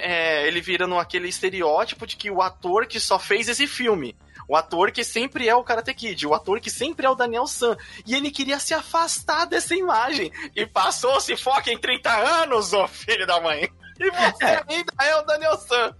é, 0.00 0.46
ele 0.46 0.60
virando 0.60 0.98
aquele 0.98 1.28
estereótipo 1.28 2.06
de 2.06 2.16
que 2.16 2.30
o 2.30 2.42
ator 2.42 2.86
que 2.86 3.00
só 3.00 3.18
fez 3.18 3.48
esse 3.48 3.66
filme. 3.66 4.16
O 4.48 4.54
ator 4.54 4.92
que 4.92 5.02
sempre 5.02 5.48
é 5.48 5.54
o 5.54 5.64
Karate 5.64 5.92
Kid, 5.92 6.26
o 6.26 6.34
ator 6.34 6.60
que 6.60 6.70
sempre 6.70 7.04
é 7.04 7.10
o 7.10 7.16
Daniel 7.16 7.46
San. 7.46 7.76
E 8.06 8.14
ele 8.14 8.30
queria 8.30 8.60
se 8.60 8.74
afastar 8.74 9.44
dessa 9.44 9.74
imagem. 9.74 10.30
E 10.54 10.64
passou-se 10.66 11.36
foca 11.36 11.72
em 11.72 11.78
30 11.78 12.10
anos, 12.42 12.72
ô 12.72 12.86
filho 12.86 13.26
da 13.26 13.40
mãe. 13.40 13.68
E 13.98 14.10
você 14.10 14.44
é. 14.44 14.62
ainda 14.68 14.92
é 15.02 15.16
o 15.16 15.22
Daniel 15.22 15.56
San. 15.56 15.94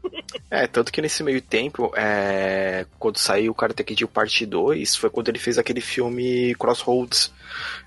É, 0.50 0.67
tanto 0.67 0.93
que 0.93 1.00
nesse 1.00 1.23
meio 1.23 1.41
tempo, 1.41 1.93
é, 1.97 2.87
quando 2.99 3.19
saiu 3.19 3.53
o 3.53 3.55
Karate 3.55 3.83
Kid 3.85 4.07
Parte 4.07 4.45
2, 4.45 4.97
foi 4.97 5.11
quando 5.11 5.29
ele 5.29 5.38
fez 5.38 5.59
aquele 5.59 5.81
filme 5.81 6.55
Crossroads, 6.57 7.33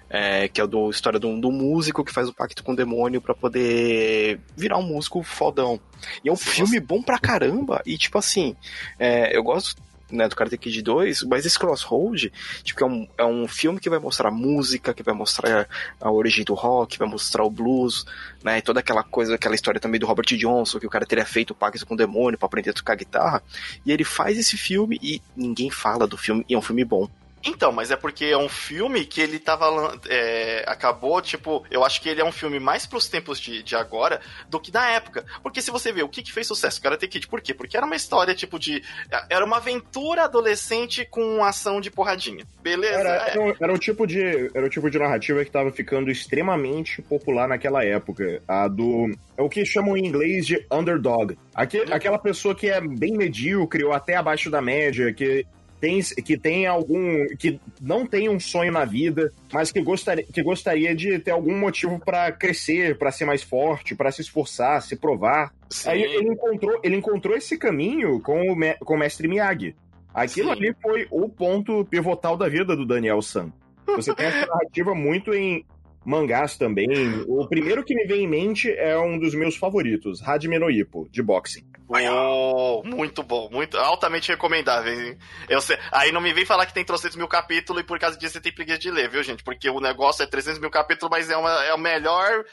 é, 0.10 0.48
que 0.48 0.60
é 0.60 0.68
do 0.68 0.90
história 0.90 1.20
do, 1.20 1.40
do 1.40 1.52
músico 1.52 2.04
que 2.04 2.12
faz 2.12 2.28
o 2.28 2.34
pacto 2.34 2.64
com 2.64 2.72
o 2.72 2.76
demônio 2.76 3.22
para 3.22 3.36
poder 3.36 4.40
virar 4.58 4.78
um 4.78 4.84
músico 4.84 5.22
fodão. 5.24 5.80
E 6.24 6.30
é 6.30 6.32
um 6.32 6.34
Nossa. 6.34 6.50
filme 6.50 6.80
bom 6.80 7.02
pra 7.02 7.20
caramba. 7.20 7.82
E 7.86 7.98
tipo 7.98 8.18
assim, 8.18 8.56
é, 8.98 9.36
eu 9.36 9.44
gosto 9.44 9.82
né, 10.12 10.28
do 10.28 10.36
Karate 10.36 10.58
Kid 10.58 10.82
2, 10.82 11.24
mas 11.24 11.46
esse 11.46 11.58
Crossroad, 11.58 12.32
tipo, 12.64 12.84
é 12.84 12.88
um, 12.88 13.08
é 13.18 13.26
um 13.26 13.48
filme 13.48 13.80
que 13.80 13.90
vai 13.90 14.00
mostrar 14.00 14.32
música, 14.32 14.94
que 14.94 15.04
vai 15.04 15.14
mostrar 15.14 15.68
a 16.00 16.12
origem 16.12 16.44
do 16.44 16.54
rock, 16.54 16.98
vai 16.98 17.08
mostrar 17.08 17.44
o 17.44 17.50
blues, 17.50 18.06
né, 18.44 18.58
e 18.60 18.62
toda 18.62 18.80
aquela 18.80 19.04
coisa, 19.04 19.36
aquela 19.36 19.56
história 19.56 19.80
também 19.80 20.00
do 20.00 20.06
Robert 20.06 20.26
Johnson, 20.38 20.80
que 20.80 20.88
o 20.88 20.90
cara 20.90 21.06
teria 21.06 21.26
feito 21.26 21.52
o 21.52 21.56
pacto 21.56 21.86
com 21.86 21.94
o 21.94 21.98
demônio 21.98 22.38
para 22.38 22.48
aprender 22.48 22.72
a 22.72 22.74
tocar 22.74 22.96
guitarra, 22.96 23.44
e 23.86 23.92
ele 23.92 24.04
faz 24.04 24.38
esse 24.38 24.58
filme 24.58 25.00
e 25.02 25.22
ninguém 25.36 25.70
fala 25.70 26.08
do 26.08 26.18
filme, 26.18 26.46
e 26.48 26.54
é 26.54 26.58
um 26.58 26.62
filme 26.62 26.84
bom. 26.84 27.10
Então, 27.44 27.72
mas 27.72 27.92
é 27.92 27.96
porque 27.96 28.26
é 28.26 28.38
um 28.38 28.50
filme 28.50 29.06
que 29.06 29.22
ele 29.22 29.40
tava. 29.40 29.98
É, 30.10 30.64
acabou, 30.68 31.22
tipo, 31.22 31.66
eu 31.72 31.86
acho 31.86 32.02
que 32.02 32.10
ele 32.10 32.22
é 32.22 32.26
um 32.26 32.32
filme 32.32 32.60
mais 32.60 32.86
pros 32.86 33.08
tempos 33.08 33.40
de, 33.40 33.64
de 33.64 33.76
agora 33.76 34.20
do 34.50 34.60
que 34.60 34.72
da 34.72 34.90
época. 34.90 35.26
Porque 35.42 35.62
se 35.62 35.72
você 35.72 35.92
vê 35.92 36.04
o 36.04 36.10
que, 36.10 36.22
que 36.22 36.34
fez 36.34 36.48
sucesso, 36.48 36.82
Karate 36.82 37.08
Kid, 37.08 37.28
por 37.28 37.42
quê? 37.42 37.54
Porque 37.54 37.78
era 37.78 37.86
uma 37.86 37.96
história, 37.96 38.36
tipo, 38.36 38.60
de. 38.60 38.84
Era 39.30 39.46
uma 39.46 39.58
aventura 39.58 40.24
adolescente 40.24 41.06
com 41.06 41.44
ação 41.44 41.80
de 41.80 41.90
porradinha. 41.90 42.46
Beleza? 42.62 43.00
Era, 43.00 43.10
era, 43.30 43.42
um, 43.42 43.54
era, 43.60 43.74
o 43.74 43.78
tipo 43.80 44.06
de, 44.06 44.52
era 44.54 44.66
o 44.66 44.70
tipo 44.70 44.90
de 44.90 45.00
narrativa 45.00 45.44
que 45.46 45.52
tava 45.52 45.72
ficando 45.72 46.12
extremamente 46.12 47.02
popular 47.02 47.48
naquela 47.48 47.84
época. 47.84 48.42
A 48.48 48.68
do. 48.68 49.10
É 49.38 49.42
o 49.42 49.50
que 49.50 49.66
chamam 49.66 49.96
em 49.96 50.06
inglês 50.06 50.46
de 50.46 50.66
underdog. 50.70 51.38
Aquele, 51.56 51.94
aquela 51.94 52.20
pessoa 52.20 52.54
que 52.54 52.70
é 52.70 52.82
bem 52.82 53.14
medíocre 53.14 53.84
ou 53.84 53.94
até 53.94 54.16
abaixo 54.16 54.50
da 54.50 54.62
média, 54.62 55.14
que 55.14 55.46
tem, 55.80 56.00
que 56.02 56.38
tem 56.38 56.66
algum. 56.66 57.26
que 57.38 57.60
não 57.82 58.06
tem 58.06 58.30
um 58.30 58.40
sonho 58.40 58.72
na 58.72 58.86
vida, 58.86 59.32
mas 59.52 59.72
que 59.72 59.82
gostaria, 59.82 60.24
que 60.24 60.44
gostaria 60.44 60.96
de 60.96 61.20
ter 61.20 61.32
algum 61.32 61.58
motivo 61.58 62.00
para 62.00 62.32
crescer, 62.32 62.98
para 62.98 63.12
ser 63.12 63.26
mais 63.26 63.42
forte, 63.42 63.96
para 63.96 64.12
se 64.12 64.22
esforçar, 64.22 64.82
se 64.82 64.96
provar. 64.96 65.54
Sim. 65.70 65.90
Aí 65.90 66.04
ele 66.04 66.30
encontrou, 66.30 66.80
ele 66.84 66.96
encontrou 66.96 67.36
esse 67.36 67.58
caminho 67.58 68.20
com 68.22 68.52
o, 68.52 68.86
com 68.86 68.96
o 68.96 68.98
mestre 68.98 69.28
Miyagi. 69.28 69.76
Aquilo 70.14 70.50
Sim. 70.50 70.54
ali 70.54 70.76
foi 70.82 71.08
o 71.10 71.30
ponto 71.30 71.86
pivotal 71.86 72.36
da 72.36 72.50
vida 72.50 72.76
do 72.76 72.86
Daniel 72.86 73.22
San. 73.22 73.52
Você 73.86 74.14
tem 74.14 74.28
essa 74.28 74.46
narrativa 74.46 74.94
muito 74.94 75.34
em 75.34 75.66
mangás 76.06 76.58
também. 76.58 76.88
O 77.28 77.48
primeiro 77.48 77.84
que 77.84 77.96
me 77.96 78.06
vem 78.06 78.24
em 78.24 78.28
mente 78.28 78.72
é 78.72 78.98
um 78.98 79.18
dos 79.18 79.34
meus 79.34 79.56
favoritos, 79.56 80.22
Hajime 80.28 80.60
no 80.60 80.70
Ippo, 80.70 81.08
de 81.12 81.22
boxing. 81.22 81.64
Oh, 81.92 82.84
muito 82.86 83.24
bom, 83.24 83.50
muito 83.52 83.76
altamente 83.76 84.30
recomendável. 84.30 85.18
Eu 85.50 85.60
sei, 85.60 85.76
aí 85.92 86.12
não 86.12 86.22
me 86.22 86.32
vem 86.32 86.46
falar 86.46 86.68
que 86.68 86.74
tem 86.74 86.86
300 86.86 87.18
mil 87.18 87.28
capítulos 87.28 87.82
e 87.82 87.86
por 87.86 87.98
causa 87.98 88.16
disso 88.16 88.34
você 88.34 88.42
tem 88.42 88.54
preguiça 88.54 88.78
de 88.78 88.92
ler, 88.92 89.10
viu, 89.10 89.24
gente? 89.24 89.44
Porque 89.44 89.68
o 89.70 89.80
negócio 89.80 90.22
é 90.22 90.28
300 90.28 90.60
mil 90.60 90.70
capítulos, 90.70 91.10
mas 91.10 91.32
é, 91.32 91.36
uma, 91.36 91.52
é 91.64 91.74
o 91.74 91.80
melhor, 91.80 92.46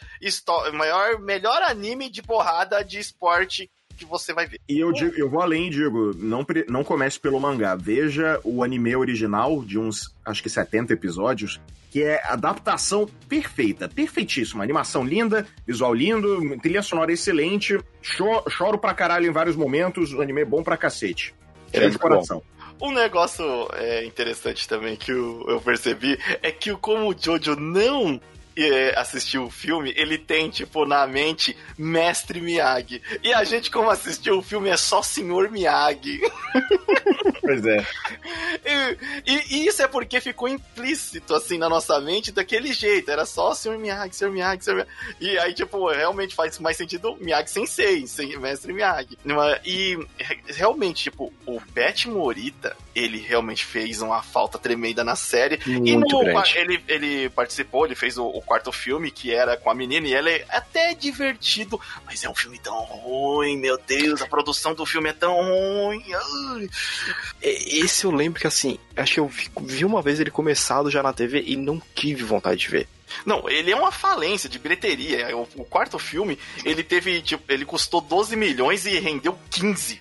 maior, 0.73 1.21
melhor 1.21 1.63
anime 1.63 2.09
de 2.09 2.23
porrada 2.23 2.83
de 2.83 2.99
esporte 2.99 3.71
que 3.97 4.05
você 4.05 4.33
vai 4.33 4.47
ver. 4.47 4.61
E 4.69 4.79
eu, 4.79 4.93
digo, 4.93 5.15
eu 5.17 5.29
vou 5.29 5.41
além, 5.41 5.71
digo, 5.71 6.15
não, 6.15 6.45
não 6.69 6.85
comece 6.85 7.19
pelo 7.19 7.41
mangá. 7.41 7.75
Veja 7.75 8.41
o 8.45 8.63
anime 8.63 8.95
original 8.95 9.63
de 9.65 9.79
uns, 9.79 10.15
acho 10.25 10.43
que 10.43 10.51
70 10.51 10.93
episódios, 10.93 11.61
que 11.91 12.03
é 12.03 12.23
adaptação 12.27 13.09
perfeita, 13.29 13.89
perfeitíssima. 13.89 14.63
Animação 14.63 15.05
linda, 15.05 15.47
visual 15.67 15.95
lindo, 15.95 16.59
trilha 16.59 16.83
sonora 16.83 17.13
excelente. 17.13 17.79
Choro, 18.03 18.51
choro 18.51 18.79
pra 18.79 18.95
caralho 18.95 19.27
em 19.27 19.33
vários 19.33 19.57
momentos, 19.57 20.13
o 20.13 20.21
anime 20.21 20.43
é 20.43 20.45
bom 20.45 20.63
pra 20.63 20.77
cacete. 20.77 21.35
É 21.73 21.89
de 21.89 21.99
coração. 21.99 22.43
Um 22.81 22.93
negócio 22.93 23.45
é, 23.73 24.05
interessante 24.05 24.69
também 24.69 24.97
que 24.97 25.11
eu, 25.11 25.45
eu 25.49 25.61
percebi 25.61 26.19
é 26.43 26.53
que 26.53 26.77
como 26.77 27.09
o 27.09 27.17
Jojo 27.19 27.57
não 27.57 28.11
é, 28.15 28.21
assistiu 28.97 29.45
o 29.45 29.51
filme, 29.51 29.93
ele 29.97 30.17
tem, 30.19 30.49
tipo, 30.49 30.87
na 30.87 31.07
mente 31.07 31.57
Mestre 31.77 32.41
Miyagi. 32.41 33.03
E 33.23 33.33
a 33.33 33.45
gente, 33.45 33.71
como 33.71 33.91
assistiu 33.91 34.39
o 34.39 34.43
filme, 34.43 34.71
é 34.71 34.77
só 34.77 35.03
Senhor 35.03 35.51
Miyagi. 35.51 36.21
Pois 37.47 37.65
é. 37.65 37.87
E, 38.65 39.33
e, 39.33 39.57
e, 39.57 39.67
isso 39.69 39.81
é 39.81 39.87
porque 39.87 40.21
ficou 40.21 40.49
implícito, 40.49 41.33
assim, 41.33 41.59
na 41.59 41.69
nossa 41.69 42.01
mente 42.01 42.33
daquele 42.33 42.73
jeito. 42.73 43.09
Era 43.09 43.25
só 43.25 43.55
Senhor 43.55 43.79
Miyagi, 43.79 44.17
Senhor 44.17 44.33
Miyagi, 44.33 44.65
Senhor 44.65 44.77
Miyagi. 44.77 44.91
E 45.21 45.39
aí, 45.39 45.55
tipo, 45.55 45.89
realmente 45.89 46.35
faz 46.35 46.59
mais 46.59 46.77
sentido 46.77 47.17
Miyagi 47.21 47.51
Sensei, 47.51 48.05
sem 48.09 48.37
Mestre 48.37 48.73
Miyagi. 48.73 49.17
E 49.65 49.97
realmente, 50.47 51.05
tipo, 51.05 51.33
o 51.47 51.61
Pet 51.73 52.09
Morita, 52.09 52.77
ele 52.95 53.19
realmente 53.19 53.65
fez 53.65 54.03
uma 54.03 54.23
falta 54.23 54.59
tremenda 54.59 55.05
na 55.05 55.15
série. 55.15 55.61
Muito 55.67 55.89
e 55.89 55.97
no, 55.97 56.25
grande. 56.25 56.59
Ele, 56.59 56.83
ele 56.89 57.29
participou, 57.31 57.87
ele 57.87 57.95
fez 57.95 58.19
o, 58.19 58.27
o 58.27 58.43
quarto 58.47 58.73
filme, 58.73 59.11
que 59.11 59.35
era 59.35 59.57
com 59.57 59.69
a 59.69 59.75
menina, 59.75 60.07
e 60.07 60.15
ela 60.15 60.31
é 60.31 60.47
até 60.49 60.95
divertido, 60.95 61.79
mas 62.07 62.25
é 62.25 62.31
um 62.31 62.35
filme 62.35 62.59
tão 62.59 62.79
ruim, 62.85 63.59
meu 63.59 63.77
Deus, 63.77 64.23
a 64.23 64.27
produção 64.27 64.75
do 64.75 64.87
filme 64.87 65.11
é 65.11 65.13
tão 65.13 65.35
ruim. 65.35 66.05
Ai. 66.15 66.71
É, 67.43 67.79
esse 67.79 68.05
eu 68.05 68.11
lembro 68.11 68.41
que 68.41 68.47
assim, 68.47 68.79
acho 68.97 69.15
que 69.15 69.21
eu 69.21 69.29
vi, 69.29 69.51
vi 69.63 69.85
uma 69.85 70.01
vez 70.01 70.21
ele 70.21 70.31
começado 70.31 70.91
já 70.91 71.03
na 71.03 71.13
TV 71.13 71.43
e 71.47 71.57
não 71.57 71.83
tive 71.95 72.23
vontade 72.23 72.61
de 72.61 72.69
ver. 72.69 72.89
Não, 73.25 73.49
ele 73.49 73.71
é 73.71 73.77
uma 73.77 73.93
falência 73.93 74.49
de 74.49 74.59
bilheteria. 74.59 75.37
O, 75.37 75.49
o, 75.57 75.65
quarto 75.65 75.99
filme, 75.99 76.39
ele 76.65 76.83
teve, 76.83 77.23
tipo, 77.23 77.51
ele 77.51 77.65
custou 77.65 78.01
12 78.01 78.37
milhões 78.37 78.85
e 78.85 78.99
rendeu 78.99 79.39
15. 79.51 80.01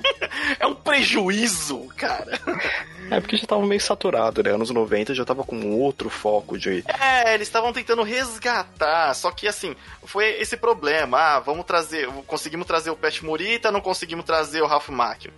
é 0.58 0.66
um 0.66 0.74
prejuízo, 0.74 1.88
cara. 1.96 2.38
É 3.10 3.20
porque 3.20 3.36
já 3.36 3.46
tava 3.46 3.64
meio 3.64 3.80
saturado, 3.80 4.42
né? 4.42 4.50
Anos 4.50 4.70
90 4.70 5.14
já 5.14 5.24
tava 5.24 5.44
com 5.44 5.78
outro 5.78 6.10
foco 6.10 6.58
de. 6.58 6.84
É, 7.00 7.34
eles 7.34 7.48
estavam 7.48 7.72
tentando 7.72 8.02
resgatar, 8.02 9.14
só 9.14 9.30
que 9.30 9.46
assim, 9.46 9.76
foi 10.04 10.40
esse 10.40 10.56
problema. 10.56 11.18
Ah, 11.18 11.40
vamos 11.40 11.64
trazer. 11.64 12.08
Conseguimos 12.26 12.66
trazer 12.66 12.90
o 12.90 12.96
Pet 12.96 13.24
Morita, 13.24 13.70
não 13.70 13.80
conseguimos 13.80 14.24
trazer 14.24 14.62
o 14.62 14.66
Ralph 14.66 14.88
Macchio. 14.88 15.32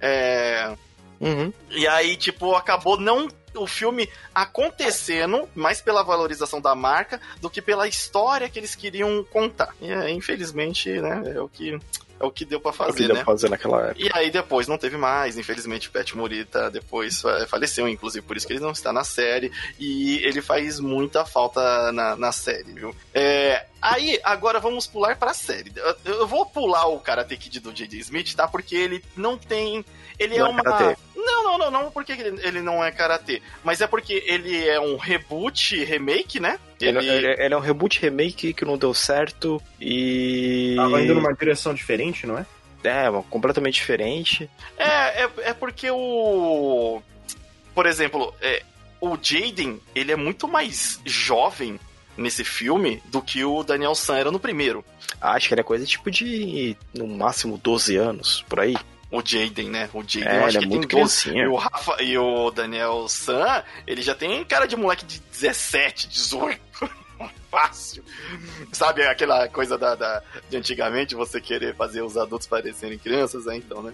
É. 0.00 0.74
Uhum. 1.20 1.52
E 1.70 1.86
aí, 1.86 2.16
tipo, 2.16 2.56
acabou 2.56 2.98
não 2.98 3.28
o 3.54 3.66
filme 3.66 4.08
acontecendo 4.34 5.48
mais 5.54 5.80
pela 5.80 6.02
valorização 6.02 6.60
da 6.60 6.74
marca 6.74 7.20
do 7.40 7.50
que 7.50 7.60
pela 7.60 7.86
história 7.86 8.48
que 8.48 8.58
eles 8.58 8.74
queriam 8.74 9.24
contar. 9.24 9.74
E 9.80 9.92
infelizmente, 10.10 10.90
né, 11.00 11.34
é 11.36 11.40
o 11.40 11.48
que 11.48 11.78
é 12.22 12.26
o 12.26 12.30
que 12.30 12.44
deu 12.44 12.60
para 12.60 12.72
fazer, 12.72 12.90
é 12.90 12.92
o 12.92 12.96
que 12.96 13.06
deu 13.06 13.16
né? 13.16 13.24
fazer 13.24 13.50
naquela 13.50 13.88
época. 13.88 14.00
E 14.00 14.10
aí 14.12 14.30
depois 14.30 14.68
não 14.68 14.78
teve 14.78 14.96
mais, 14.96 15.36
infelizmente 15.36 15.88
o 15.88 15.90
Pet 15.90 16.16
Morita 16.16 16.70
depois 16.70 17.22
faleceu, 17.48 17.88
inclusive 17.88 18.24
por 18.24 18.36
isso 18.36 18.46
que 18.46 18.52
ele 18.52 18.60
não 18.60 18.70
está 18.70 18.92
na 18.92 19.04
série 19.04 19.50
e 19.78 20.24
ele 20.24 20.40
faz 20.40 20.78
muita 20.78 21.24
falta 21.24 21.90
na, 21.92 22.16
na 22.16 22.32
série, 22.32 22.72
viu? 22.72 22.94
É, 23.12 23.66
Aí, 23.82 24.20
agora 24.22 24.60
vamos 24.60 24.86
pular 24.86 25.16
pra 25.16 25.34
série. 25.34 25.72
Eu, 25.74 25.96
eu 26.04 26.26
vou 26.26 26.46
pular 26.46 26.86
o 26.86 27.00
Karate 27.00 27.36
Kid 27.36 27.58
do 27.58 27.72
J.D. 27.72 27.96
Smith, 27.98 28.32
tá? 28.36 28.46
Porque 28.46 28.76
ele 28.76 29.04
não 29.16 29.36
tem. 29.36 29.84
Ele 30.16 30.38
não 30.38 30.46
é, 30.46 30.48
é 30.48 30.52
uma. 30.52 30.62
Karate. 30.62 31.00
Não, 31.16 31.42
não, 31.42 31.58
não, 31.58 31.70
não 31.70 31.90
porque 31.90 32.12
ele, 32.12 32.40
ele 32.46 32.62
não 32.62 32.82
é 32.82 32.92
karatê. 32.92 33.42
Mas 33.64 33.80
é 33.80 33.88
porque 33.88 34.22
ele 34.24 34.68
é 34.68 34.80
um 34.80 34.96
reboot, 34.96 35.82
remake, 35.84 36.38
né? 36.38 36.60
Ele... 36.86 36.98
Ele, 36.98 37.26
ele 37.38 37.54
é 37.54 37.56
um 37.56 37.60
reboot, 37.60 38.00
remake 38.00 38.52
que 38.52 38.64
não 38.64 38.78
deu 38.78 38.92
certo 38.92 39.62
e. 39.80 40.74
Tava 40.76 41.02
indo 41.02 41.14
numa 41.14 41.32
direção 41.32 41.74
diferente, 41.74 42.26
não 42.26 42.38
é? 42.38 42.46
É, 42.84 43.04
completamente 43.30 43.74
diferente. 43.74 44.50
É, 44.76 45.24
é, 45.24 45.30
é 45.38 45.54
porque 45.54 45.90
o. 45.90 47.00
Por 47.74 47.86
exemplo, 47.86 48.34
é, 48.40 48.62
o 49.00 49.16
Jaden, 49.20 49.80
ele 49.94 50.12
é 50.12 50.16
muito 50.16 50.46
mais 50.46 51.00
jovem 51.04 51.78
nesse 52.16 52.44
filme 52.44 53.02
do 53.06 53.22
que 53.22 53.44
o 53.44 53.62
Daniel 53.62 53.94
San 53.94 54.16
era 54.16 54.30
no 54.30 54.40
primeiro. 54.40 54.84
Acho 55.20 55.48
que 55.48 55.54
ele 55.54 55.60
é 55.60 55.64
coisa 55.64 55.86
tipo 55.86 56.10
de, 56.10 56.76
no 56.94 57.06
máximo, 57.06 57.58
12 57.58 57.96
anos, 57.96 58.44
por 58.48 58.60
aí. 58.60 58.76
O 59.12 59.22
Jaden, 59.22 59.68
né? 59.68 59.90
O 59.92 60.02
Jaden, 60.02 60.28
é, 60.28 60.38
eu 60.38 60.44
acho 60.46 60.58
que 60.58 60.64
é 60.64 60.68
muito 60.68 60.88
tem 60.88 61.00
12. 61.00 61.30
E 61.36 61.46
o, 61.46 61.54
Rafa, 61.54 62.02
e 62.02 62.16
o 62.16 62.50
Daniel 62.50 63.06
San, 63.08 63.62
ele 63.86 64.00
já 64.00 64.14
tem 64.14 64.42
cara 64.42 64.66
de 64.66 64.74
moleque 64.74 65.04
de 65.04 65.20
17, 65.20 66.08
18 66.08 66.60
fácil. 67.50 68.02
Sabe 68.72 69.02
aquela 69.02 69.46
coisa 69.48 69.76
da, 69.76 69.94
da, 69.94 70.22
de 70.48 70.56
antigamente 70.56 71.14
você 71.14 71.42
querer 71.42 71.76
fazer 71.76 72.00
os 72.00 72.16
adultos 72.16 72.46
parecerem 72.46 72.98
crianças, 72.98 73.46
é 73.46 73.54
então, 73.54 73.82
né? 73.82 73.92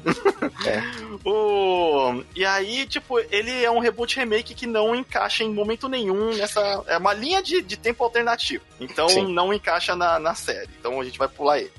É. 0.65 0.81
o, 1.29 2.23
e 2.37 2.45
aí, 2.45 2.87
tipo, 2.87 3.19
ele 3.19 3.65
é 3.65 3.71
um 3.71 3.81
reboot 3.81 4.15
remake 4.17 4.55
que 4.55 4.69
não 4.69 4.95
encaixa 4.95 5.43
em 5.43 5.53
momento 5.53 5.89
nenhum 5.89 6.33
nessa. 6.37 6.61
É 6.87 6.97
uma 6.97 7.13
linha 7.13 7.43
de, 7.43 7.61
de 7.61 7.77
tempo 7.77 8.05
alternativo. 8.05 8.63
Então 8.81 9.09
Sim. 9.09 9.33
não 9.33 9.53
encaixa 9.53 9.97
na, 9.97 10.21
na 10.21 10.37
série. 10.37 10.71
Então 10.79 11.01
a 11.01 11.05
gente 11.05 11.19
vai 11.19 11.29
pular 11.29 11.59
ele. 11.59 11.73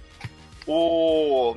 O... 0.68 1.56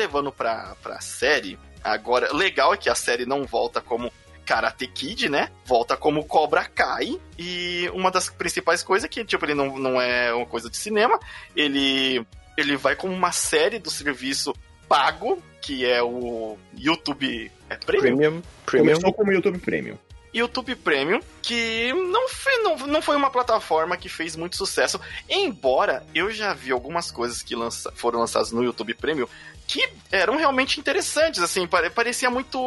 Levando 0.00 0.32
pra, 0.32 0.74
pra 0.82 1.00
série, 1.00 1.58
Agora, 1.82 2.32
legal 2.34 2.74
é 2.74 2.76
que 2.76 2.90
a 2.90 2.94
série 2.94 3.24
não 3.24 3.44
volta 3.44 3.80
como 3.80 4.12
Karate 4.44 4.86
Kid, 4.86 5.28
né? 5.28 5.50
Volta 5.64 5.96
como 5.96 6.24
Cobra 6.24 6.64
Kai. 6.64 7.18
E 7.38 7.90
uma 7.94 8.10
das 8.10 8.28
principais 8.28 8.82
coisas 8.82 9.04
é 9.04 9.08
que, 9.08 9.24
tipo, 9.24 9.44
ele 9.44 9.54
não, 9.54 9.78
não 9.78 10.00
é 10.00 10.32
uma 10.32 10.46
coisa 10.46 10.68
de 10.68 10.76
cinema. 10.76 11.18
Ele, 11.56 12.24
ele 12.56 12.76
vai 12.76 12.94
como 12.94 13.14
uma 13.14 13.32
série 13.32 13.78
do 13.78 13.90
serviço 13.90 14.54
pago, 14.88 15.42
que 15.60 15.86
é 15.86 16.02
o 16.02 16.58
YouTube. 16.76 17.50
É 17.68 17.76
Premium? 17.76 18.16
Premium. 18.16 18.42
Premium. 18.66 18.94
Começou 18.94 19.12
como 19.12 19.32
YouTube 19.32 19.58
Premium. 19.58 19.96
YouTube 20.32 20.74
Premium, 20.76 21.20
que 21.42 21.92
não 21.92 22.28
foi, 22.28 22.56
não, 22.58 22.76
não 22.86 23.02
foi 23.02 23.16
uma 23.16 23.30
plataforma 23.30 23.96
que 23.96 24.08
fez 24.08 24.36
muito 24.36 24.56
sucesso. 24.56 25.00
Embora 25.28 26.04
eu 26.14 26.30
já 26.30 26.52
vi 26.54 26.70
algumas 26.70 27.10
coisas 27.10 27.42
que 27.42 27.56
lança, 27.56 27.90
foram 27.96 28.20
lançadas 28.20 28.52
no 28.52 28.62
YouTube 28.62 28.94
Premium 28.94 29.26
que 29.66 29.88
eram 30.10 30.36
realmente 30.36 30.80
interessantes, 30.80 31.40
assim, 31.40 31.66
pare- 31.66 31.90
parecia 31.90 32.28
muito, 32.28 32.58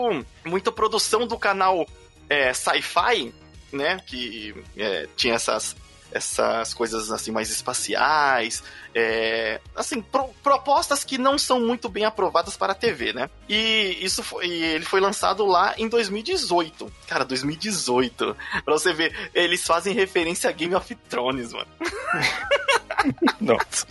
muito 0.45 0.71
produção 0.71 1.27
do 1.27 1.37
canal 1.37 1.85
é, 2.29 2.53
Sci-Fi, 2.53 3.33
né, 3.73 3.99
que 4.07 4.55
é, 4.77 5.07
tinha 5.15 5.33
essas, 5.33 5.75
essas 6.13 6.73
coisas 6.73 7.11
assim 7.11 7.31
mais 7.31 7.49
espaciais, 7.49 8.63
é, 8.93 9.59
assim, 9.75 10.01
pro- 10.01 10.29
propostas 10.43 11.03
que 11.03 11.17
não 11.17 11.37
são 11.37 11.59
muito 11.59 11.89
bem 11.89 12.05
aprovadas 12.05 12.55
para 12.55 12.73
a 12.73 12.75
TV, 12.75 13.11
né? 13.13 13.29
E 13.49 13.97
isso 13.99 14.21
foi, 14.23 14.45
e 14.45 14.63
ele 14.63 14.85
foi 14.85 14.99
lançado 15.01 15.45
lá 15.45 15.73
em 15.77 15.89
2018. 15.89 16.91
Cara, 17.07 17.25
2018. 17.25 18.37
Pra 18.63 18.73
você 18.73 18.93
ver, 18.93 19.31
eles 19.33 19.65
fazem 19.65 19.93
referência 19.93 20.49
a 20.49 20.53
Game 20.53 20.75
of 20.75 20.93
Thrones, 21.09 21.51
mano. 21.51 21.67
Nossa. 23.41 23.85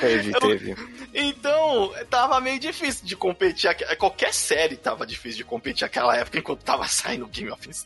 Teve, 0.00 0.30
Eu- 0.34 0.40
teve. 0.40 0.97
Então, 1.20 1.92
tava 2.08 2.40
meio 2.40 2.60
difícil 2.60 3.04
de 3.04 3.16
competir. 3.16 3.74
Qualquer 3.96 4.32
série 4.32 4.76
tava 4.76 5.04
difícil 5.04 5.38
de 5.38 5.44
competir 5.44 5.82
naquela 5.82 6.16
época 6.16 6.38
enquanto 6.38 6.62
tava 6.62 6.86
saindo 6.88 7.26
Game 7.26 7.50
of 7.50 7.60
Thrones. 7.60 7.84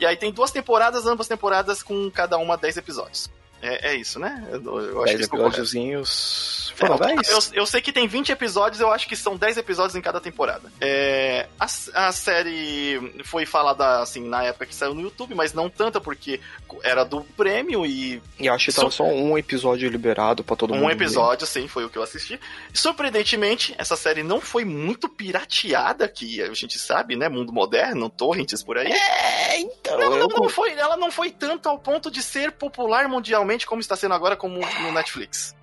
E 0.00 0.04
aí 0.04 0.16
tem 0.16 0.32
duas 0.32 0.50
temporadas, 0.50 1.06
ambas 1.06 1.28
temporadas 1.28 1.80
com 1.80 2.10
cada 2.10 2.36
uma 2.38 2.56
10 2.56 2.78
episódios. 2.78 3.30
É, 3.62 3.92
é 3.92 3.94
isso, 3.94 4.18
né? 4.18 4.46
Eu, 4.50 4.80
eu 4.80 5.02
acho 5.02 5.16
10 5.16 5.28
que 5.28 5.34
episódiozinhos. 5.34 6.72
Foram 6.76 6.96
É, 6.96 7.14
10? 7.16 7.30
eu, 7.30 7.60
eu 7.60 7.66
sei 7.66 7.80
que 7.80 7.92
tem 7.92 8.06
20 8.06 8.30
episódios, 8.32 8.80
eu 8.80 8.90
acho 8.92 9.08
que 9.08 9.16
são 9.16 9.36
10 9.36 9.56
episódios 9.56 9.96
em 9.96 10.00
cada 10.00 10.20
temporada. 10.20 10.70
É, 10.80 11.46
a, 11.58 11.64
a 11.64 12.12
série 12.12 13.22
foi 13.24 13.46
falada 13.46 14.00
assim 14.00 14.28
na 14.28 14.44
época 14.44 14.66
que 14.66 14.74
saiu 14.74 14.94
no 14.94 15.00
YouTube, 15.00 15.34
mas 15.34 15.54
não 15.54 15.70
tanta 15.70 16.00
porque 16.00 16.38
era 16.82 17.04
do 17.04 17.22
prêmio 17.36 17.86
e 17.86 18.22
E 18.38 18.46
eu 18.46 18.52
acho 18.52 18.66
que 18.66 18.76
tava 18.76 18.90
só 18.90 19.04
um 19.04 19.38
episódio 19.38 19.88
liberado 19.88 20.44
pra 20.44 20.54
todo 20.54 20.74
mundo. 20.74 20.84
um 20.84 20.90
episódio, 20.90 21.46
sim, 21.46 21.66
foi 21.66 21.84
o 21.84 21.88
que 21.88 21.96
eu 21.96 22.02
assisti. 22.02 22.38
Surpreendentemente, 22.74 23.74
essa 23.78 23.96
série 23.96 24.22
não 24.22 24.40
foi 24.40 24.64
muito 24.64 25.08
pirateada, 25.08 26.06
que 26.08 26.42
a 26.42 26.52
gente 26.52 26.78
sabe, 26.78 27.16
né? 27.16 27.28
Mundo 27.28 27.52
moderno, 27.52 28.10
torrents 28.10 28.62
por 28.62 28.76
aí. 28.76 28.92
É, 28.92 29.60
então. 29.60 30.00
Ela 30.00 30.16
eu 30.16 30.28
não 30.28 30.48
foi, 30.48 30.72
ela 30.72 30.96
não 30.96 31.10
foi 31.10 31.30
tanto 31.30 31.68
ao 31.68 31.78
ponto 31.78 32.10
de 32.10 32.22
ser 32.22 32.52
popular 32.52 33.08
mundialmente 33.08 33.45
como 33.66 33.80
está 33.80 33.96
sendo 33.96 34.14
agora 34.14 34.36
como 34.36 34.58
no 34.58 34.92
Netflix. 34.92 35.54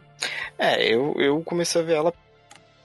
É, 0.57 0.93
eu, 0.93 1.15
eu 1.17 1.41
comecei 1.41 1.81
a 1.81 1.83
ver 1.83 1.95
ela 1.95 2.13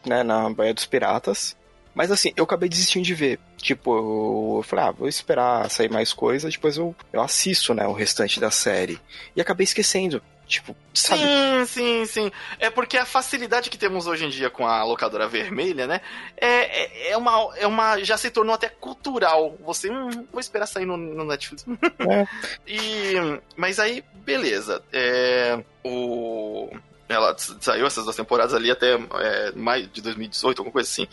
né, 0.05 0.23
na 0.23 0.51
Baía 0.51 0.75
dos 0.75 0.87
Piratas. 0.87 1.57
Mas 1.95 2.11
assim, 2.13 2.33
eu 2.37 2.45
acabei 2.45 2.69
desistindo 2.69 3.05
de 3.05 3.15
ver. 3.15 3.41
Tipo, 3.57 3.97
eu, 3.97 4.55
eu 4.59 4.63
falei, 4.63 4.85
ah, 4.85 4.91
vou 4.93 5.09
esperar 5.09 5.69
sair 5.69 5.91
mais 5.91 6.13
coisa, 6.13 6.49
depois 6.49 6.77
eu, 6.77 6.95
eu 7.13 7.21
assisto, 7.21 7.75
né, 7.75 7.87
o 7.87 7.93
restante 7.93 8.39
da 8.39 8.51
série. 8.51 9.01
E 9.35 9.41
acabei 9.41 9.65
esquecendo. 9.65 10.23
Tipo, 10.49 10.75
sabe? 10.95 11.21
Sim, 11.21 11.67
sim, 11.67 12.07
sim. 12.07 12.33
É 12.59 12.71
porque 12.71 12.97
a 12.97 13.05
facilidade 13.05 13.69
que 13.69 13.77
temos 13.77 14.07
hoje 14.07 14.25
em 14.25 14.31
dia 14.31 14.49
com 14.49 14.67
a 14.67 14.83
locadora 14.83 15.29
vermelha, 15.29 15.87
né? 15.87 16.01
É, 16.39 17.09
é, 17.09 17.11
é 17.11 17.17
uma, 17.19 17.55
é 17.57 17.67
uma. 17.67 18.03
Já 18.03 18.17
se 18.17 18.31
tornou 18.31 18.55
até 18.55 18.71
cultural. 18.71 19.59
Você, 19.61 19.91
hum, 19.91 20.27
vou 20.33 20.41
esperar 20.41 20.65
sair 20.65 20.87
no, 20.87 20.97
no 20.97 21.25
Netflix. 21.27 21.67
É. 21.99 22.27
E. 22.67 23.13
Mas 23.57 23.79
aí, 23.79 24.03
beleza. 24.29 24.83
É, 24.93 25.63
o. 25.85 26.71
Ela 27.09 27.35
saiu 27.39 27.87
essas 27.87 28.05
duas 28.05 28.17
temporadas 28.17 28.53
ali 28.53 28.71
até 28.71 28.93
é, 28.93 29.53
maio 29.53 29.87
de 29.87 30.03
2018, 30.03 30.59
alguma 30.59 30.73
coisa 30.73 30.89
assim. 30.89 31.09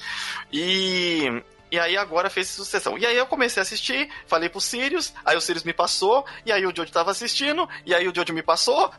E. 0.51 1.41
E 1.71 1.79
aí 1.79 1.97
agora 1.97 2.29
fez 2.29 2.47
sucessão. 2.47 2.97
E 2.97 3.05
aí 3.05 3.17
eu 3.17 3.25
comecei 3.25 3.59
a 3.59 3.63
assistir, 3.63 4.09
falei 4.27 4.47
pro 4.47 4.61
Sirius, 4.61 5.13
aí 5.25 5.35
o 5.35 5.41
Sirius 5.41 5.63
me 5.63 5.73
passou, 5.73 6.23
e 6.45 6.51
aí 6.51 6.65
o 6.65 6.73
Jojo 6.73 6.91
tava 6.91 7.11
assistindo, 7.11 7.67
e 7.85 7.93
aí 7.93 8.07
o 8.07 8.15
Jojo 8.15 8.33
me 8.33 8.43
passou. 8.43 8.91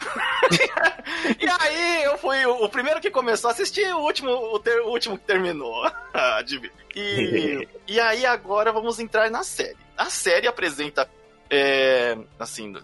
e 1.40 1.48
aí 1.48 2.02
eu 2.04 2.18
fui 2.18 2.44
o, 2.44 2.68
primeiro 2.68 3.00
que 3.00 3.10
começou 3.10 3.48
a 3.48 3.52
assistir, 3.52 3.86
o 3.94 4.00
último, 4.00 4.30
o, 4.30 4.58
ter- 4.58 4.80
o 4.82 4.88
último 4.88 5.16
que 5.16 5.24
terminou. 5.24 5.90
Adivinha. 6.12 6.72
E, 6.94 7.66
e 7.86 8.00
aí 8.00 8.26
agora 8.26 8.72
vamos 8.72 8.98
entrar 8.98 9.30
na 9.30 9.44
série. 9.44 9.76
A 9.96 10.10
série 10.10 10.48
apresenta, 10.48 11.08
é, 11.48 12.18
assim, 12.38 12.74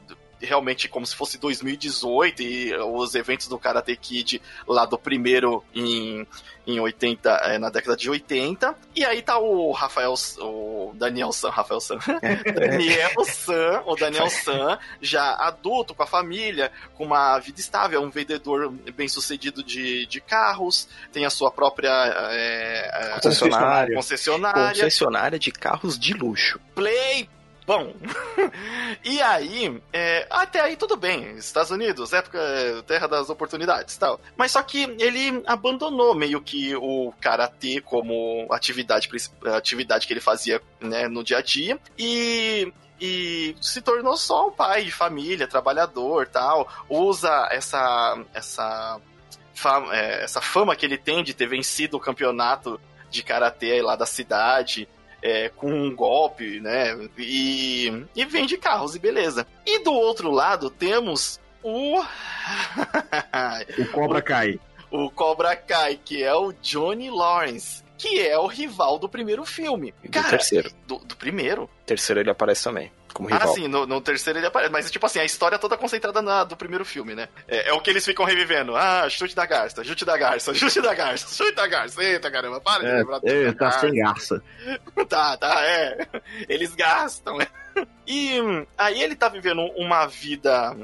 realmente 0.42 0.88
como 0.88 1.06
se 1.06 1.14
fosse 1.14 1.38
2018 1.38 2.42
e 2.42 2.74
os 2.76 3.14
eventos 3.14 3.46
do 3.48 3.58
Karate 3.58 3.96
Kid 3.96 4.42
lá 4.66 4.84
do 4.84 4.98
primeiro 4.98 5.64
em, 5.74 6.26
em 6.66 6.80
80, 6.80 7.30
é, 7.30 7.58
na 7.58 7.70
década 7.70 7.96
de 7.96 8.10
80. 8.10 8.74
E 8.94 9.04
aí 9.04 9.22
tá 9.22 9.38
o 9.38 9.72
Rafael, 9.72 10.14
o 10.40 10.92
Daniel 10.94 11.32
San, 11.32 11.50
Rafael 11.50 11.80
San, 11.80 11.98
Daniel 12.54 13.24
San, 13.24 13.82
o 13.86 13.94
Daniel 13.96 14.28
San, 14.30 14.78
já 15.00 15.34
adulto, 15.34 15.94
com 15.94 16.02
a 16.02 16.06
família, 16.06 16.70
com 16.94 17.04
uma 17.04 17.38
vida 17.38 17.60
estável, 17.60 18.02
é 18.02 18.04
um 18.04 18.10
vendedor 18.10 18.70
bem 18.94 19.08
sucedido 19.08 19.62
de, 19.62 20.06
de 20.06 20.20
carros, 20.20 20.88
tem 21.12 21.24
a 21.24 21.30
sua 21.30 21.50
própria 21.50 21.90
é, 22.30 23.18
Concessionária. 23.22 23.96
concessionária, 23.96 24.68
Concessionária 24.68 25.38
de 25.38 25.52
carros 25.52 25.98
de 25.98 26.12
luxo. 26.14 26.60
Play. 26.74 27.28
Bom, 27.64 27.94
e 29.04 29.22
aí, 29.22 29.80
é, 29.92 30.26
até 30.28 30.60
aí 30.60 30.76
tudo 30.76 30.96
bem, 30.96 31.36
Estados 31.36 31.70
Unidos, 31.70 32.12
época, 32.12 32.38
é, 32.38 32.82
terra 32.82 33.06
das 33.06 33.30
oportunidades 33.30 33.96
tal. 33.96 34.20
Mas 34.36 34.52
só 34.52 34.62
que 34.62 34.82
ele 34.98 35.42
abandonou 35.46 36.14
meio 36.14 36.40
que 36.40 36.74
o 36.74 37.12
karatê 37.20 37.80
como 37.80 38.48
atividade, 38.50 39.08
atividade 39.54 40.06
que 40.06 40.12
ele 40.12 40.20
fazia 40.20 40.60
né, 40.80 41.06
no 41.06 41.22
dia 41.22 41.38
a 41.38 41.42
dia 41.42 41.78
e 41.96 42.72
e 43.00 43.56
se 43.60 43.82
tornou 43.82 44.16
só 44.16 44.46
um 44.46 44.52
pai 44.52 44.84
de 44.84 44.92
família, 44.92 45.48
trabalhador, 45.48 46.28
tal. 46.28 46.68
Usa 46.88 47.48
essa 47.50 48.16
essa 48.32 49.00
fama, 49.54 49.94
é, 49.94 50.22
essa 50.22 50.40
fama 50.40 50.76
que 50.76 50.86
ele 50.86 50.96
tem 50.96 51.24
de 51.24 51.34
ter 51.34 51.46
vencido 51.48 51.96
o 51.96 52.00
campeonato 52.00 52.80
de 53.10 53.22
karatê 53.24 53.82
lá 53.82 53.96
da 53.96 54.06
cidade. 54.06 54.88
É, 55.22 55.48
com 55.50 55.70
um 55.72 55.94
golpe, 55.94 56.60
né? 56.60 56.96
E, 57.18 58.04
e 58.14 58.24
vende 58.24 58.56
carros 58.56 58.94
e 58.94 58.98
beleza. 58.98 59.46
E 59.64 59.78
do 59.84 59.92
outro 59.92 60.30
lado 60.30 60.68
temos 60.68 61.40
o 61.62 62.00
O 63.78 63.84
Cobra 63.92 64.20
Kai. 64.22 64.58
o 64.90 65.10
Cobra 65.10 65.54
Kai, 65.56 65.98
que 66.04 66.22
é 66.22 66.34
o 66.34 66.52
Johnny 66.60 67.08
Lawrence, 67.10 67.82
que 67.96 68.20
é 68.20 68.36
o 68.36 68.46
rival 68.46 68.98
do 68.98 69.08
primeiro 69.08 69.44
filme. 69.44 69.94
E 70.02 70.08
do 70.08 70.12
Cara, 70.12 70.28
terceiro. 70.30 70.70
do, 70.86 70.98
do 70.98 71.16
primeiro? 71.16 71.70
Terceiro 71.86 72.20
ele 72.20 72.30
aparece 72.30 72.64
também, 72.64 72.90
como 73.12 73.28
Ah, 73.32 73.38
rival. 73.38 73.54
sim, 73.54 73.68
no, 73.68 73.86
no 73.86 74.00
terceiro 74.00 74.38
ele 74.38 74.46
aparece. 74.46 74.72
Mas, 74.72 74.90
tipo 74.90 75.04
assim, 75.06 75.18
a 75.20 75.24
história 75.24 75.58
toda 75.58 75.76
concentrada 75.76 76.20
na, 76.22 76.44
do 76.44 76.56
primeiro 76.56 76.84
filme, 76.84 77.14
né? 77.14 77.28
É, 77.46 77.68
é 77.68 77.72
o 77.72 77.80
que 77.80 77.90
eles 77.90 78.04
ficam 78.04 78.24
revivendo. 78.24 78.76
Ah, 78.76 79.08
chute 79.08 79.34
da 79.34 79.46
garça, 79.46 79.82
chute 79.84 80.04
da 80.04 80.16
garça, 80.16 80.52
chute 80.54 80.80
da 80.80 80.94
garça, 80.94 81.34
chute 81.34 81.54
da 81.54 81.66
garça. 81.66 82.02
Eita, 82.02 82.30
caramba, 82.30 82.60
para 82.60 82.80
de 82.84 82.86
É, 82.90 82.94
lembrar 82.98 83.18
do 83.18 83.28
chute 83.28 83.46
é, 83.48 83.52
tá 83.52 83.58
garça. 83.64 83.80
sem 83.80 83.94
graça. 83.94 84.42
Tá, 85.08 85.36
tá, 85.36 85.60
é. 85.66 86.06
Eles 86.48 86.74
gastam, 86.74 87.36
né? 87.38 87.46
E 88.06 88.40
hum, 88.40 88.66
aí 88.78 89.02
ele 89.02 89.16
tá 89.16 89.28
vivendo 89.28 89.60
uma 89.76 90.06
vida, 90.06 90.76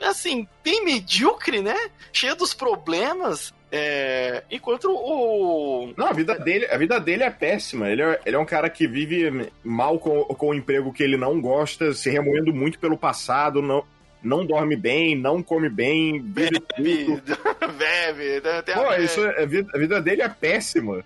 assim, 0.00 0.46
bem 0.64 0.84
medíocre, 0.84 1.62
né? 1.62 1.76
Cheia 2.12 2.34
dos 2.34 2.52
problemas. 2.54 3.54
É, 3.72 4.42
enquanto 4.50 4.86
o. 4.90 5.92
Não, 5.96 6.08
a 6.08 6.12
vida 6.12 6.36
dele, 6.38 6.66
a 6.66 6.76
vida 6.76 6.98
dele 6.98 7.22
é 7.22 7.30
péssima. 7.30 7.88
Ele 7.88 8.02
é, 8.02 8.20
ele 8.26 8.36
é 8.36 8.38
um 8.38 8.44
cara 8.44 8.68
que 8.68 8.86
vive 8.86 9.48
mal 9.62 9.98
com, 9.98 10.24
com 10.24 10.48
o 10.48 10.54
emprego 10.54 10.92
que 10.92 11.02
ele 11.02 11.16
não 11.16 11.40
gosta, 11.40 11.92
se 11.92 12.10
remoendo 12.10 12.52
muito 12.52 12.78
pelo 12.78 12.98
passado, 12.98 13.62
não, 13.62 13.84
não 14.22 14.44
dorme 14.44 14.76
bem, 14.76 15.16
não 15.16 15.42
come 15.42 15.68
bem, 15.68 16.20
bebe 16.20 16.60
tudo. 16.60 17.38
Bebe, 17.80 18.40
bebe. 18.40 18.72
A- 18.72 18.74
Pô, 18.74 18.94
isso, 18.94 19.24
é- 19.24 19.42
a, 19.42 19.46
vida, 19.46 19.70
a 19.74 19.78
vida 19.78 20.02
dele 20.02 20.22
é 20.22 20.28
péssima. 20.28 21.02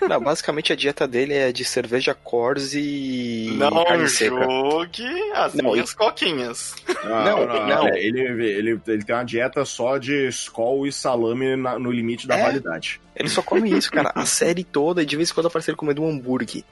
Não, 0.00 0.20
basicamente 0.20 0.72
a 0.72 0.76
dieta 0.76 1.06
dele 1.06 1.34
é 1.34 1.52
de 1.52 1.64
cerveja 1.64 2.14
Coors 2.14 2.72
e 2.74 3.54
Não 3.56 3.84
carne 3.84 4.08
seca. 4.08 4.34
jogue 4.42 5.04
as 5.34 5.54
Não, 5.54 5.72
minhas 5.72 5.92
coquinhas. 5.94 6.74
Não, 7.04 7.46
não. 7.46 7.88
é, 7.88 8.00
Ele, 8.02 8.20
ele, 8.20 8.80
ele 8.86 9.04
tem 9.04 9.14
uma 9.14 9.24
dieta 9.24 9.64
só 9.64 9.98
de 9.98 10.26
Skol 10.28 10.86
e 10.86 10.92
salame 10.92 11.54
na- 11.56 11.78
no 11.78 11.90
limite 11.92 12.26
da 12.26 12.36
É? 12.36 12.42
validade. 12.44 13.00
Ele 13.14 13.28
só 13.28 13.42
come 13.42 13.70
isso, 13.76 13.90
cara. 13.90 14.10
A 14.14 14.24
série 14.26 14.64
toda, 14.64 15.02
e 15.02 15.06
de 15.06 15.16
vez 15.16 15.30
em 15.30 15.34
quando 15.34 15.46
aparece 15.46 15.70
ele 15.70 15.76
comendo 15.76 16.02
um 16.02 16.08
hambúrguer. 16.10 16.64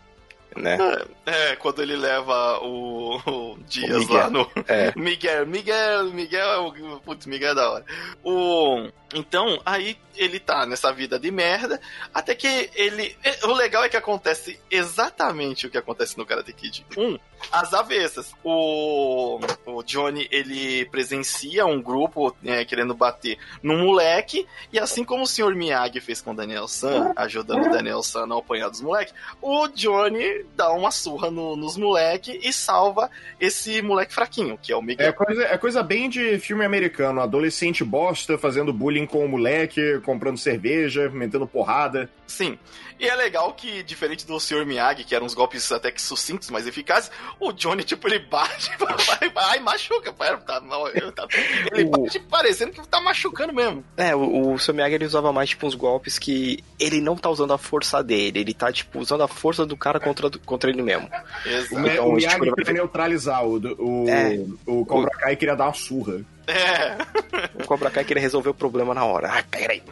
Né? 0.56 0.78
É, 1.26 1.56
quando 1.56 1.82
ele 1.82 1.96
leva 1.96 2.58
o, 2.62 3.16
o 3.26 3.58
Dias 3.68 4.08
O 4.08 4.12
lá 4.12 4.30
no. 4.30 4.48
É. 4.68 4.92
Miguel, 4.98 5.46
Miguel, 5.46 6.04
Miguel 6.12 6.48
é 6.48 6.58
o. 6.58 7.00
Putz, 7.00 7.26
Miguel 7.26 7.52
é 7.52 7.54
da 7.54 7.70
hora. 7.70 7.84
O. 8.22 8.88
Então, 9.14 9.60
aí 9.64 9.96
ele 10.16 10.38
tá 10.38 10.66
nessa 10.66 10.92
vida 10.92 11.18
de 11.18 11.30
merda, 11.30 11.80
até 12.12 12.34
que 12.34 12.70
ele. 12.74 13.16
O 13.44 13.52
legal 13.52 13.84
é 13.84 13.88
que 13.88 13.96
acontece 13.96 14.60
exatamente 14.70 15.66
o 15.66 15.70
que 15.70 15.78
acontece 15.78 16.16
no 16.16 16.26
Karate 16.26 16.52
Kid 16.52 16.86
1, 16.96 17.18
as 17.50 17.74
avessas. 17.74 18.32
O, 18.42 19.40
o 19.66 19.82
Johnny, 19.82 20.28
ele 20.30 20.84
presencia 20.86 21.66
um 21.66 21.80
grupo 21.80 22.34
né, 22.42 22.64
querendo 22.64 22.94
bater 22.94 23.38
no 23.62 23.76
moleque, 23.78 24.46
e 24.72 24.78
assim 24.78 25.04
como 25.04 25.24
o 25.24 25.26
Sr. 25.26 25.54
Miyagi 25.54 26.00
fez 26.00 26.20
com 26.20 26.32
o 26.32 26.36
Daniel 26.36 26.68
San, 26.68 27.12
ajudando 27.16 27.66
o 27.66 27.70
Daniel 27.70 28.02
San 28.02 28.26
a 28.30 28.38
apanhar 28.38 28.68
dos 28.68 28.80
moleques, 28.80 29.14
o 29.40 29.68
Johnny 29.68 30.44
dá 30.56 30.70
uma 30.72 30.90
surra 30.90 31.30
no, 31.30 31.56
nos 31.56 31.76
moleques 31.76 32.38
e 32.42 32.52
salva 32.52 33.10
esse 33.40 33.82
moleque 33.82 34.14
fraquinho, 34.14 34.58
que 34.60 34.72
é 34.72 34.76
o 34.76 34.82
Miguel. 34.82 35.08
É 35.08 35.12
coisa, 35.12 35.42
é 35.44 35.58
coisa 35.58 35.82
bem 35.82 36.08
de 36.08 36.38
filme 36.38 36.64
americano. 36.64 37.20
Adolescente 37.20 37.84
bosta 37.84 38.38
fazendo 38.38 38.72
bullying 38.72 39.03
com 39.06 39.24
o 39.24 39.28
moleque, 39.28 40.00
comprando 40.04 40.38
cerveja, 40.38 41.08
metendo 41.10 41.46
porrada. 41.46 42.08
Sim. 42.26 42.58
E 42.98 43.08
é 43.08 43.14
legal 43.14 43.52
que, 43.52 43.82
diferente 43.82 44.26
do 44.26 44.38
Sr. 44.38 44.64
Miyagi, 44.64 45.04
que 45.04 45.14
eram 45.14 45.26
uns 45.26 45.34
golpes 45.34 45.70
até 45.72 45.90
que 45.90 46.00
sucintos, 46.00 46.48
mas 46.50 46.66
eficazes, 46.66 47.10
o 47.40 47.52
Johnny, 47.52 47.82
tipo, 47.84 48.06
ele 48.08 48.20
bate, 48.20 48.70
vai, 48.78 49.30
vai, 49.30 49.60
machuca. 49.60 50.12
Pera, 50.12 50.38
tá, 50.38 50.60
não, 50.60 50.84
tá, 51.12 51.26
ele 51.72 51.84
bate 51.84 52.20
parecendo 52.20 52.72
que 52.72 52.88
tá 52.88 53.00
machucando 53.00 53.52
mesmo. 53.52 53.84
É, 53.96 54.14
o, 54.14 54.52
o 54.52 54.58
Sr. 54.58 54.74
Miyagi 54.74 54.94
ele 54.94 55.06
usava 55.06 55.32
mais, 55.32 55.50
tipo, 55.50 55.66
uns 55.66 55.74
golpes 55.74 56.18
que 56.18 56.62
ele 56.78 57.00
não 57.00 57.16
tá 57.16 57.28
usando 57.28 57.52
a 57.52 57.58
força 57.58 58.02
dele, 58.02 58.40
ele 58.40 58.54
tá, 58.54 58.72
tipo, 58.72 59.00
usando 59.00 59.22
a 59.22 59.28
força 59.28 59.66
do 59.66 59.76
cara 59.76 59.98
contra, 59.98 60.30
contra 60.44 60.70
ele 60.70 60.82
mesmo. 60.82 61.08
Exato. 61.44 61.74
O, 61.74 61.86
então, 61.86 62.08
o 62.08 62.12
Miyagi 62.14 62.40
tipo, 62.40 62.56
queria 62.56 62.74
neutralizar, 62.74 63.44
o, 63.44 63.56
o, 63.56 64.08
é, 64.08 64.44
o 64.66 64.86
Cobra 64.86 65.10
Kai 65.10 65.36
queria 65.36 65.56
dar 65.56 65.66
uma 65.66 65.74
surra. 65.74 66.24
É. 66.46 67.62
O 67.62 67.66
Cobra 67.66 67.90
Kai 67.90 68.04
queria 68.04 68.20
resolver 68.20 68.50
o 68.50 68.54
problema 68.54 68.94
na 68.94 69.04
hora. 69.04 69.30
Ai, 69.30 69.42
peraí. 69.44 69.82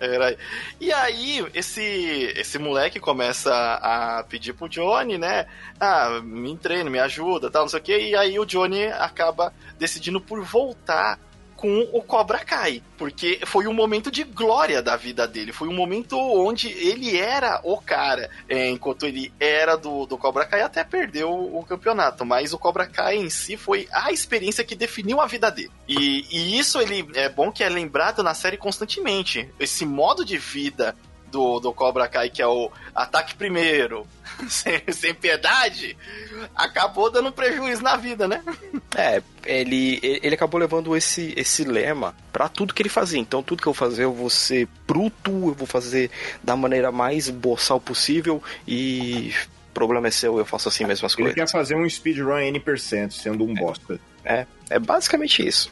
Era. 0.00 0.34
E 0.80 0.90
aí, 0.92 1.46
esse, 1.52 2.32
esse 2.34 2.58
moleque 2.58 2.98
começa 2.98 3.52
a 3.52 4.24
pedir 4.24 4.54
pro 4.54 4.68
Johnny, 4.68 5.18
né? 5.18 5.46
Ah, 5.78 6.20
me 6.24 6.56
treina, 6.56 6.88
me 6.88 6.98
ajuda, 6.98 7.50
tal, 7.50 7.62
não 7.62 7.68
sei 7.68 7.80
o 7.80 7.82
quê. 7.82 7.98
E 8.08 8.16
aí 8.16 8.38
o 8.38 8.46
Johnny 8.46 8.86
acaba 8.86 9.52
decidindo 9.78 10.18
por 10.18 10.42
voltar 10.42 11.18
com 11.60 11.86
o 11.92 12.00
Cobra 12.00 12.38
Kai, 12.38 12.82
porque 12.96 13.38
foi 13.44 13.66
um 13.66 13.74
momento 13.74 14.10
de 14.10 14.24
glória 14.24 14.80
da 14.80 14.96
vida 14.96 15.28
dele, 15.28 15.52
foi 15.52 15.68
um 15.68 15.74
momento 15.74 16.18
onde 16.18 16.70
ele 16.70 17.18
era 17.18 17.60
o 17.62 17.76
cara, 17.78 18.30
é, 18.48 18.70
enquanto 18.70 19.04
ele 19.04 19.30
era 19.38 19.76
do, 19.76 20.06
do 20.06 20.16
Cobra 20.16 20.46
Kai, 20.46 20.62
até 20.62 20.82
perdeu 20.82 21.30
o 21.30 21.62
campeonato, 21.62 22.24
mas 22.24 22.54
o 22.54 22.58
Cobra 22.58 22.86
Kai 22.86 23.16
em 23.16 23.28
si 23.28 23.58
foi 23.58 23.86
a 23.92 24.10
experiência 24.10 24.64
que 24.64 24.74
definiu 24.74 25.20
a 25.20 25.26
vida 25.26 25.50
dele. 25.50 25.70
E, 25.86 26.24
e 26.30 26.58
isso 26.58 26.80
ele 26.80 27.06
é 27.12 27.28
bom 27.28 27.52
que 27.52 27.62
é 27.62 27.68
lembrado 27.68 28.22
na 28.22 28.32
série 28.32 28.56
constantemente. 28.56 29.46
Esse 29.60 29.84
modo 29.84 30.24
de 30.24 30.38
vida 30.38 30.96
do, 31.30 31.60
do 31.60 31.72
Cobra 31.72 32.08
Kai, 32.08 32.30
que 32.30 32.42
é 32.42 32.46
o 32.46 32.70
ataque 32.94 33.34
primeiro, 33.34 34.06
sem, 34.48 34.82
sem 34.92 35.14
piedade, 35.14 35.96
acabou 36.54 37.10
dando 37.10 37.32
prejuízo 37.32 37.82
na 37.82 37.96
vida, 37.96 38.26
né? 38.26 38.42
É, 38.96 39.22
ele, 39.44 39.98
ele 40.02 40.34
acabou 40.34 40.60
levando 40.60 40.96
esse, 40.96 41.32
esse 41.36 41.64
lema 41.64 42.14
para 42.32 42.48
tudo 42.48 42.74
que 42.74 42.82
ele 42.82 42.88
fazia. 42.88 43.18
Então, 43.18 43.42
tudo 43.42 43.62
que 43.62 43.68
eu 43.68 43.74
fazer, 43.74 44.04
eu 44.04 44.12
vou 44.12 44.30
ser 44.30 44.68
bruto, 44.86 45.30
eu 45.30 45.54
vou 45.54 45.66
fazer 45.66 46.10
da 46.42 46.56
maneira 46.56 46.90
mais 46.90 47.30
boçal 47.30 47.80
possível 47.80 48.42
e 48.66 49.32
problema 49.72 50.08
é 50.08 50.10
seu, 50.10 50.38
eu 50.38 50.44
faço 50.44 50.68
assim 50.68 50.84
mesmo 50.84 51.06
as 51.06 51.14
coisas. 51.14 51.34
Ele 51.34 51.46
quer 51.46 51.50
fazer 51.50 51.74
um 51.74 51.88
speedrun 51.88 52.38
N%, 52.38 53.12
sendo 53.12 53.44
um 53.44 53.54
bosta. 53.54 54.00
É, 54.24 54.46
é 54.68 54.78
basicamente 54.78 55.46
isso. 55.46 55.70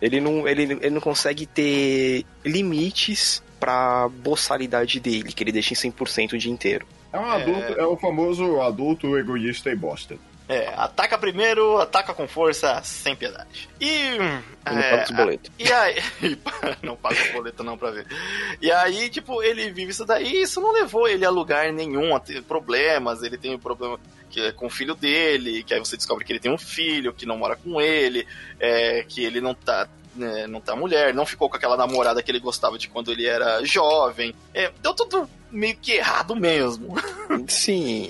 Ele 0.00 0.20
não, 0.20 0.48
ele, 0.48 0.62
ele 0.80 0.90
não 0.90 1.00
consegue 1.00 1.46
ter 1.46 2.24
limites 2.44 3.42
pra 3.62 4.08
boçalidade 4.08 4.98
dele, 4.98 5.32
que 5.32 5.44
ele 5.44 5.52
deixa 5.52 5.72
em 5.72 5.76
100% 5.76 6.32
o 6.32 6.38
dia 6.38 6.50
inteiro. 6.50 6.84
É 7.12 7.18
um 7.18 7.30
adulto, 7.30 7.72
é... 7.74 7.80
é 7.80 7.86
o 7.86 7.96
famoso 7.96 8.60
adulto 8.60 9.16
egoísta 9.16 9.70
e 9.70 9.76
bosta. 9.76 10.16
É, 10.48 10.74
ataca 10.76 11.16
primeiro, 11.16 11.78
ataca 11.78 12.12
com 12.12 12.26
força, 12.26 12.82
sem 12.82 13.14
piedade. 13.14 13.68
E. 13.80 14.18
não 14.66 14.78
é, 14.80 14.90
paga 14.90 15.04
os 15.04 15.10
boletos. 15.12 15.52
E 15.60 15.72
aí. 15.72 16.02
não 16.82 16.96
paga 16.96 17.22
os 17.22 17.30
boletos 17.30 17.64
não 17.64 17.78
pra 17.78 17.92
ver. 17.92 18.04
E 18.60 18.72
aí, 18.72 19.08
tipo, 19.08 19.40
ele 19.44 19.70
vive 19.70 19.92
isso 19.92 20.04
daí 20.04 20.26
e 20.26 20.42
isso 20.42 20.60
não 20.60 20.72
levou 20.72 21.06
ele 21.06 21.24
a 21.24 21.30
lugar 21.30 21.72
nenhum, 21.72 22.16
a 22.16 22.18
ter 22.18 22.42
problemas. 22.42 23.22
Ele 23.22 23.38
tem 23.38 23.54
um 23.54 23.60
problema 23.60 24.00
que 24.28 24.40
é 24.40 24.50
com 24.50 24.66
o 24.66 24.70
filho 24.70 24.96
dele, 24.96 25.62
que 25.62 25.72
aí 25.72 25.78
você 25.78 25.96
descobre 25.96 26.24
que 26.24 26.32
ele 26.32 26.40
tem 26.40 26.52
um 26.52 26.58
filho 26.58 27.14
que 27.14 27.26
não 27.26 27.38
mora 27.38 27.54
com 27.54 27.80
ele, 27.80 28.26
é, 28.58 29.04
que 29.08 29.22
ele 29.22 29.40
não 29.40 29.54
tá 29.54 29.88
né, 30.14 30.46
não 30.46 30.60
tá 30.60 30.76
mulher, 30.76 31.14
não 31.14 31.26
ficou 31.26 31.48
com 31.48 31.56
aquela 31.56 31.76
namorada 31.76 32.22
que 32.22 32.30
ele 32.30 32.40
gostava 32.40 32.78
de 32.78 32.88
quando 32.88 33.10
ele 33.10 33.26
era 33.26 33.64
jovem. 33.64 34.34
É, 34.54 34.70
deu 34.82 34.94
tudo 34.94 35.28
meio 35.50 35.76
que 35.76 35.92
errado 35.92 36.34
mesmo. 36.36 36.94
Sim, 37.48 38.08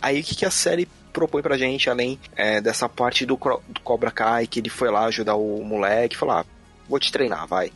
aí 0.00 0.20
o 0.20 0.24
que, 0.24 0.34
que 0.34 0.46
a 0.46 0.50
série 0.50 0.88
propõe 1.12 1.42
pra 1.42 1.58
gente, 1.58 1.90
além 1.90 2.18
é, 2.36 2.60
dessa 2.60 2.88
parte 2.88 3.26
do, 3.26 3.36
do, 3.36 3.80
Cobra 3.82 4.10
Kai, 4.10 4.46
que 4.46 4.60
ele 4.60 4.70
foi 4.70 4.90
lá 4.90 5.04
ajudar 5.06 5.34
o 5.34 5.62
moleque, 5.64 6.16
falar, 6.16 6.40
ah, 6.40 6.44
vou 6.88 6.98
te 6.98 7.12
treinar, 7.12 7.46
vai. 7.46 7.72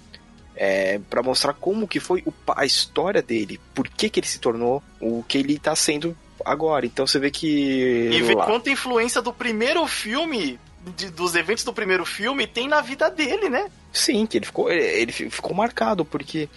É, 0.57 1.01
para 1.11 1.21
mostrar 1.21 1.53
como 1.53 1.89
que 1.89 1.99
foi 1.99 2.23
o, 2.25 2.33
a 2.55 2.65
história 2.65 3.21
dele, 3.21 3.61
por 3.75 3.89
que 3.89 4.09
que 4.09 4.21
ele 4.21 4.27
se 4.27 4.39
tornou 4.39 4.83
o 5.01 5.25
que 5.27 5.39
ele 5.39 5.59
tá 5.59 5.75
sendo 5.75 6.17
agora. 6.45 6.87
Então 6.87 7.07
você 7.07 7.19
vê 7.19 7.31
que. 7.31 8.11
E 8.13 8.23
vê 8.23 8.35
quanta 8.37 8.71
influência 8.71 9.21
do 9.21 9.33
primeiro 9.33 9.85
filme 9.87 10.59
de, 10.97 11.11
dos 11.11 11.35
eventos 11.35 11.65
do 11.65 11.73
primeiro 11.73 12.05
filme 12.05 12.47
tem 12.47 12.69
na 12.69 12.81
vida 12.81 13.11
dele, 13.11 13.49
né? 13.49 13.71
Sim, 13.93 14.27
que 14.27 14.39
ele 14.39 14.47
ficou, 14.47 14.71
ele 14.73 15.13
ficou 15.13 15.55
marcado, 15.55 16.05
porque 16.05 16.49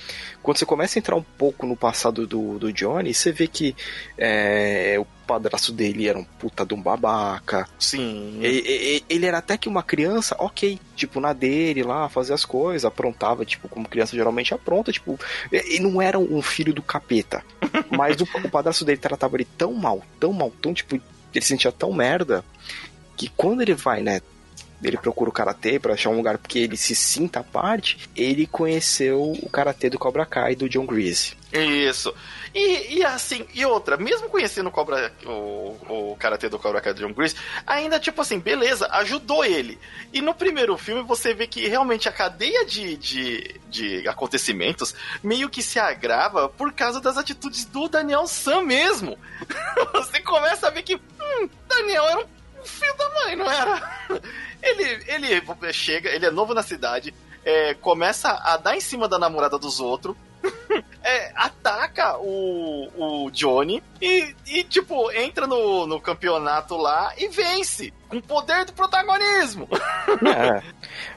quando 0.42 0.58
você 0.58 0.66
começa 0.66 0.98
a 0.98 1.00
entrar 1.00 1.16
um 1.16 1.24
pouco 1.24 1.68
no 1.68 1.76
passado 1.76 2.26
do, 2.26 2.58
do 2.58 2.74
Johnny, 2.74 3.14
você 3.14 3.32
vê 3.32 3.48
que 3.48 3.76
é, 4.18 4.96
o 5.00 5.06
padrasto 5.28 5.72
dele 5.72 6.08
era 6.08 6.18
um 6.18 6.24
puta 6.24 6.66
de 6.66 6.74
um 6.74 6.82
babaca. 6.82 7.70
Sim. 7.78 8.40
Ele, 8.42 9.04
ele, 9.08 9.26
era 9.28 9.38
até 9.38 9.56
que 9.56 9.70
uma 9.70 9.84
criança, 9.84 10.36
ok, 10.40 10.80
tipo, 10.96 11.20
na 11.20 11.32
dele 11.32 11.84
lá, 11.84 12.10
fazia 12.10 12.34
as 12.34 12.44
coisas, 12.44 12.86
aprontava, 12.86 13.46
tipo, 13.46 13.70
como 13.70 13.88
criança 13.88 14.16
geralmente 14.16 14.56
apronta, 14.56 14.92
tipo, 14.92 15.20
e 15.52 15.80
não 15.80 16.02
era 16.02 16.18
um 16.18 16.42
filho 16.42 16.74
do 16.74 16.82
capeta. 16.82 17.44
mas 17.96 18.20
o, 18.20 18.24
o 18.24 18.50
padrasto 18.50 18.84
dele 18.84 18.98
tratava 18.98 19.36
ele 19.38 19.48
tão 19.58 19.74
mal, 19.74 20.02
tão 20.20 20.34
mal, 20.34 20.52
tão, 20.60 20.74
tipo, 20.74 20.96
ele 20.96 21.42
se 21.42 21.50
sentia 21.50 21.72
tão 21.72 21.94
merda 21.94 22.44
que 23.18 23.28
quando 23.30 23.62
ele 23.62 23.74
vai, 23.74 24.02
né, 24.02 24.22
ele 24.84 24.98
procura 24.98 25.30
o 25.30 25.34
karatê 25.34 25.80
para 25.80 25.94
achar 25.94 26.10
um 26.10 26.18
lugar 26.18 26.38
que 26.38 26.60
ele 26.60 26.78
se 26.78 26.96
sinta 26.96 27.40
à 27.40 27.44
parte, 27.44 28.10
ele 28.16 28.46
conheceu 28.46 29.32
o 29.42 29.50
karatê 29.50 29.90
do 29.90 29.98
Cobra 29.98 30.26
Kai 30.26 30.56
do 30.56 30.70
John 30.70 30.86
Grease. 30.86 31.36
Isso. 31.52 32.14
E, 32.54 32.98
e 32.98 33.06
assim, 33.06 33.48
e 33.54 33.66
outra, 33.66 33.98
mesmo 33.98 34.30
conhecendo 34.30 34.70
o 34.70 34.72
Cobra 34.72 35.12
o, 35.26 36.12
o 36.12 36.18
karatê 36.20 36.48
do 36.48 36.60
Cobra 36.60 36.82
Kai 36.82 36.94
do 36.94 37.00
John 37.00 37.14
Grease, 37.14 37.36
ainda 37.66 38.00
tipo 38.00 38.22
assim, 38.22 38.40
beleza, 38.40 38.88
ajudou 38.92 39.44
ele. 39.44 39.80
E 40.14 40.22
no 40.22 40.34
primeiro 40.34 40.78
filme 40.78 41.02
você 41.02 41.34
vê 41.34 41.48
que 41.48 41.68
realmente 41.68 42.08
a 42.08 42.12
cadeia 42.12 42.66
de, 42.66 42.98
de, 42.98 43.60
de 43.70 44.08
acontecimentos 44.08 44.94
meio 45.24 45.50
que 45.50 45.64
se 45.64 45.80
agrava 45.80 46.50
por 46.50 46.72
causa 46.72 47.02
das 47.02 47.18
atitudes 47.18 47.66
do 47.66 47.88
Daniel 47.88 48.28
Sam 48.28 48.62
mesmo. 48.64 49.18
você 49.94 50.20
começa 50.22 50.68
a 50.68 50.72
ver 50.72 50.84
que 50.84 50.96
hum, 50.96 51.50
Daniel 51.68 52.06
era 52.06 52.20
um 52.20 52.37
filho 52.68 52.96
da 52.98 53.10
mãe, 53.10 53.36
não 53.36 53.50
era? 53.50 53.92
Ele, 54.62 55.04
ele 55.08 55.72
chega, 55.72 56.10
ele 56.10 56.26
é 56.26 56.32
novo 56.32 56.52
na 56.52 56.64
cidade, 56.64 57.14
é, 57.46 57.76
começa 57.76 58.32
a 58.32 58.58
dar 58.58 58.76
em 58.76 58.82
cima 58.82 59.08
da 59.08 59.20
namorada 59.20 59.58
dos 59.58 59.80
outros, 59.80 60.16
é, 61.04 61.32
ataca 61.36 62.18
o, 62.18 63.26
o 63.26 63.32
Johnny 63.32 63.84
e, 64.02 64.36
e, 64.48 64.64
tipo, 64.64 65.12
entra 65.12 65.48
no, 65.48 65.86
no 65.88 66.00
campeonato 66.02 66.76
lá 66.76 67.14
e 67.18 67.28
vence. 67.28 67.94
Com 68.10 68.22
poder 68.22 68.66
do 68.66 68.74
protagonismo. 68.74 69.68
É, 70.28 70.64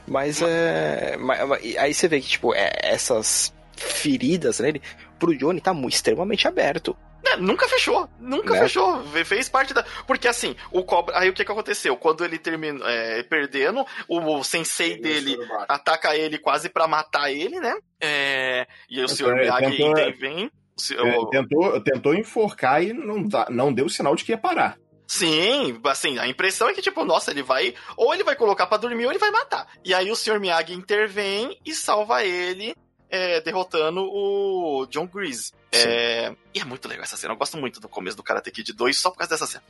mas 0.07 0.41
é. 0.41 1.17
Mas, 1.17 1.39
aí 1.77 1.93
você 1.93 2.07
vê 2.07 2.21
que, 2.21 2.27
tipo, 2.27 2.53
é, 2.53 2.71
essas 2.81 3.53
feridas 3.75 4.59
nele, 4.59 4.81
pro 5.17 5.35
Johnny 5.35 5.59
tá 5.59 5.73
muito, 5.73 5.95
extremamente 5.95 6.47
aberto. 6.47 6.95
É, 7.23 7.37
nunca 7.37 7.67
fechou, 7.67 8.09
nunca 8.19 8.53
né? 8.53 8.61
fechou. 8.61 9.03
Fez 9.25 9.47
parte 9.47 9.73
da. 9.73 9.83
Porque 10.07 10.27
assim, 10.27 10.55
o 10.71 10.83
cobra. 10.83 11.17
Aí 11.17 11.29
o 11.29 11.33
que, 11.33 11.45
que 11.45 11.51
aconteceu? 11.51 11.95
Quando 11.95 12.25
ele 12.25 12.39
termina 12.39 12.83
é, 12.89 13.23
perdendo, 13.23 13.85
o, 14.07 14.43
sensei 14.43 14.97
dele 14.97 15.37
ataca 15.67 16.15
ele 16.15 16.37
quase 16.37 16.69
para 16.69 16.87
matar 16.87 17.31
ele, 17.31 17.59
né? 17.59 17.75
É, 17.99 18.67
e 18.89 19.01
o 19.03 19.07
senhor 19.07 19.35
Miyagi 19.35 19.83
intervém. 19.83 20.51
É, 20.91 21.25
tentou, 21.29 21.81
tentou 21.81 22.15
enforcar 22.15 22.83
e 22.83 22.91
não, 22.91 23.29
tá, 23.29 23.47
não 23.51 23.71
deu 23.71 23.87
sinal 23.87 24.15
de 24.15 24.23
que 24.23 24.31
ia 24.31 24.37
parar. 24.37 24.77
Sim, 25.07 25.79
assim, 25.83 26.17
a 26.17 26.27
impressão 26.27 26.69
é 26.69 26.73
que, 26.73 26.81
tipo, 26.81 27.03
nossa, 27.03 27.31
ele 27.31 27.43
vai. 27.43 27.75
Ou 27.97 28.13
ele 28.13 28.23
vai 28.23 28.35
colocar 28.35 28.65
para 28.65 28.77
dormir 28.77 29.05
ou 29.05 29.11
ele 29.11 29.19
vai 29.19 29.29
matar. 29.29 29.67
E 29.83 29.93
aí 29.93 30.09
o 30.09 30.15
Sr. 30.15 30.39
Miyagi 30.39 30.73
intervém 30.73 31.59
e 31.65 31.73
salva 31.75 32.23
ele 32.23 32.73
é, 33.11 33.41
derrotando 33.41 34.01
o 34.03 34.87
John 34.89 35.05
Grease. 35.05 35.51
É, 35.71 36.33
e 36.53 36.59
é 36.59 36.65
muito 36.65 36.87
legal 36.87 37.03
essa 37.03 37.15
cena. 37.17 37.33
Eu 37.33 37.37
gosto 37.37 37.57
muito 37.57 37.79
do 37.79 37.87
começo 37.87 38.17
do 38.17 38.23
Karate 38.23 38.49
Kid 38.51 38.73
2 38.73 38.97
só 38.97 39.11
por 39.11 39.17
causa 39.17 39.31
dessa 39.35 39.45
cena. 39.45 39.63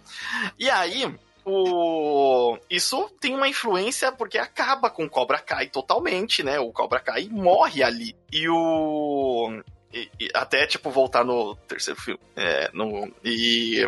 E 0.58 0.70
aí, 0.70 1.14
o 1.44 2.58
isso 2.70 3.10
tem 3.20 3.36
uma 3.36 3.48
influência 3.48 4.12
porque 4.12 4.38
acaba 4.38 4.90
com 4.90 5.04
o 5.06 5.10
Cobra 5.10 5.40
Kai 5.40 5.68
totalmente, 5.68 6.44
né? 6.44 6.60
O 6.60 6.72
Cobra 6.72 7.00
Kai 7.00 7.28
morre 7.30 7.84
ali. 7.84 8.16
E 8.32 8.48
o. 8.48 9.62
e- 9.94 10.10
e 10.20 10.30
até, 10.34 10.66
tipo, 10.68 10.90
voltar 10.90 11.24
no 11.26 11.56
terceiro 11.68 12.00
filme. 12.00 12.20
É, 12.36 12.70
no. 12.74 13.12
E. 13.24 13.82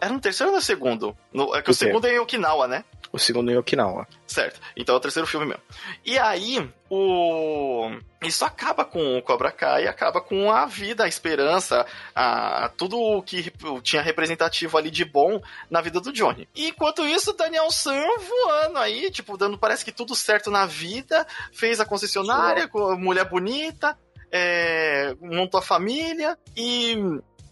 Era 0.00 0.12
no 0.12 0.20
terceiro 0.20 0.50
ou 0.50 0.56
no 0.56 0.62
segundo? 0.62 1.16
No, 1.32 1.56
é 1.56 1.62
que 1.62 1.70
o 1.70 1.72
O 1.72 1.74
segundo 1.74 2.06
é 2.06 2.14
em 2.14 2.18
Okinawa, 2.20 2.68
né? 2.68 2.84
O 3.12 3.18
segundo 3.18 3.52
em 3.52 3.56
Okinawa. 3.58 4.08
Certo. 4.26 4.58
Então 4.74 4.94
é 4.94 4.98
o 4.98 5.00
terceiro 5.00 5.26
filme 5.26 5.44
mesmo. 5.46 5.62
E 6.04 6.18
aí, 6.18 6.66
o. 6.88 7.90
Isso 8.22 8.44
acaba 8.44 8.84
com 8.84 9.18
o 9.18 9.22
Cobra 9.22 9.52
Kai, 9.52 9.86
acaba 9.86 10.20
com 10.20 10.50
a 10.50 10.64
vida, 10.64 11.04
a 11.04 11.08
esperança, 11.08 11.84
a... 12.14 12.70
tudo 12.76 12.98
o 12.98 13.22
que 13.22 13.52
tinha 13.82 14.00
representativo 14.00 14.78
ali 14.78 14.90
de 14.90 15.04
bom 15.04 15.42
na 15.70 15.82
vida 15.82 16.00
do 16.00 16.12
Johnny. 16.12 16.48
E 16.54 16.68
enquanto 16.68 17.06
isso, 17.06 17.34
Daniel 17.34 17.70
San 17.70 17.92
voando 17.92 18.78
aí, 18.78 19.10
tipo, 19.10 19.36
dando 19.36 19.58
parece 19.58 19.84
que 19.84 19.92
tudo 19.92 20.14
certo 20.14 20.50
na 20.50 20.64
vida, 20.64 21.26
fez 21.52 21.80
a 21.80 21.84
concessionária 21.84 22.70
mulher 22.96 23.28
bonita, 23.28 23.98
é, 24.30 25.14
montou 25.20 25.58
a 25.58 25.62
família 25.62 26.38
e 26.56 26.96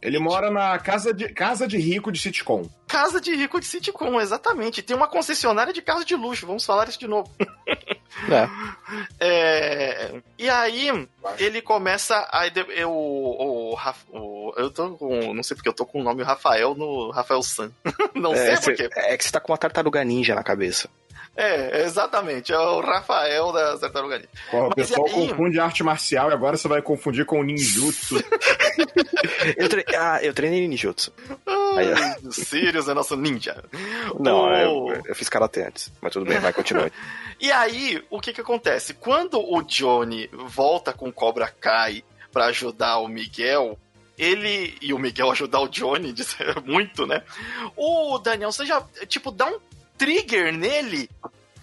Ele 0.01 0.19
mora 0.19 0.51
na 0.51 0.79
casa 0.79 1.13
de, 1.13 1.29
casa 1.29 1.69
de 1.69 1.77
rico 1.77 2.11
de 2.11 2.19
sitcom. 2.19 2.63
Casa 2.91 3.21
de 3.21 3.35
rico 3.35 3.61
de 3.61 3.67
sitcom, 3.67 4.21
exatamente. 4.21 4.83
Tem 4.83 4.97
uma 4.97 5.07
concessionária 5.09 5.73
de 5.73 5.81
carro 5.81 6.05
de 6.05 6.17
luxo, 6.17 6.47
vamos 6.47 6.65
falar 6.65 6.89
isso 6.89 6.99
de 6.99 7.07
novo. 7.09 7.31
É. 8.29 8.49
É, 9.21 10.21
e 10.37 10.51
aí, 10.51 11.09
ele 11.39 11.63
começa 11.63 12.29
a. 12.33 12.47
Eu, 12.75 12.91
o, 12.91 13.77
o- 14.13 14.53
eu 14.57 14.71
tô 14.71 14.91
com. 14.97 15.33
Não 15.33 15.43
sei 15.43 15.55
porque 15.57 15.69
eu 15.69 15.73
tô 15.73 15.87
com 15.87 16.01
o 16.01 16.03
nome 16.03 16.23
Rafael 16.25 16.75
no 16.75 17.11
Rafael 17.11 17.43
San. 17.43 17.71
Não 18.15 18.35
sei 18.35 18.49
É, 18.51 18.55
por 18.57 18.63
cê- 18.65 18.75
quê. 18.75 18.91
é 18.97 19.17
que 19.17 19.25
você 19.25 19.31
tá 19.31 19.39
com 19.41 19.53
uma 19.53 19.59
tartaruga 19.59 20.03
ninja 20.03 20.35
na 20.35 20.43
cabeça. 20.43 20.89
É, 21.37 21.83
exatamente. 21.85 22.53
É 22.53 22.59
o 22.59 22.81
Rafael 22.81 23.53
da 23.53 23.79
Tartaruga 23.79 24.17
Ninja. 24.19 24.29
Ó, 24.53 24.69
O 24.69 24.75
pessoal 24.75 25.07
aí? 25.07 25.13
confunde 25.13 25.59
arte 25.61 25.83
marcial 25.83 26.31
e 26.31 26.35
agora 26.35 26.57
você 26.57 26.69
vai 26.69 26.83
confundir 26.83 27.25
com 27.25 27.43
ninjutsu. 27.43 28.17
Eu, 29.57 29.69
tre... 29.69 29.85
ah, 29.97 30.19
eu 30.23 30.33
treinei 30.35 30.67
ninjutsu. 30.69 31.13
Aí, 31.77 31.89
o 32.27 32.33
Sirius 32.33 32.89
é 32.89 32.95
nosso 32.95 33.17
ninja. 33.17 33.63
Não, 34.19 34.45
O- 34.45 34.55
eu, 34.93 35.03
eu 35.07 35.15
fiz 35.15 35.29
karate 35.29 35.61
antes. 35.61 35.93
Mas 36.01 36.13
tudo 36.13 36.27
bem, 36.27 36.39
vai, 36.39 36.53
continue. 36.53 36.91
E 37.43 37.51
aí, 37.51 38.05
o 38.11 38.21
que 38.21 38.35
que 38.35 38.41
acontece? 38.43 38.93
Quando 38.93 39.41
o 39.41 39.63
Johnny 39.63 40.29
volta 40.33 40.93
com 40.93 41.11
Cobra 41.11 41.49
Kai 41.49 42.05
pra 42.31 42.47
ajudar 42.47 42.99
o 42.99 43.09
Miguel, 43.09 43.79
ele 44.19 44.77
e 44.83 44.93
o 44.93 44.99
Miguel 44.99 45.31
ajudar 45.31 45.61
o 45.61 45.69
Johnny, 45.69 46.15
muito, 46.67 47.07
né? 47.07 47.23
O 47.75 48.19
Daniel, 48.19 48.53
você 48.53 48.67
já, 48.67 48.83
tipo, 49.09 49.31
dá 49.31 49.47
um 49.47 49.59
trigger 50.01 50.51
nele, 50.51 51.11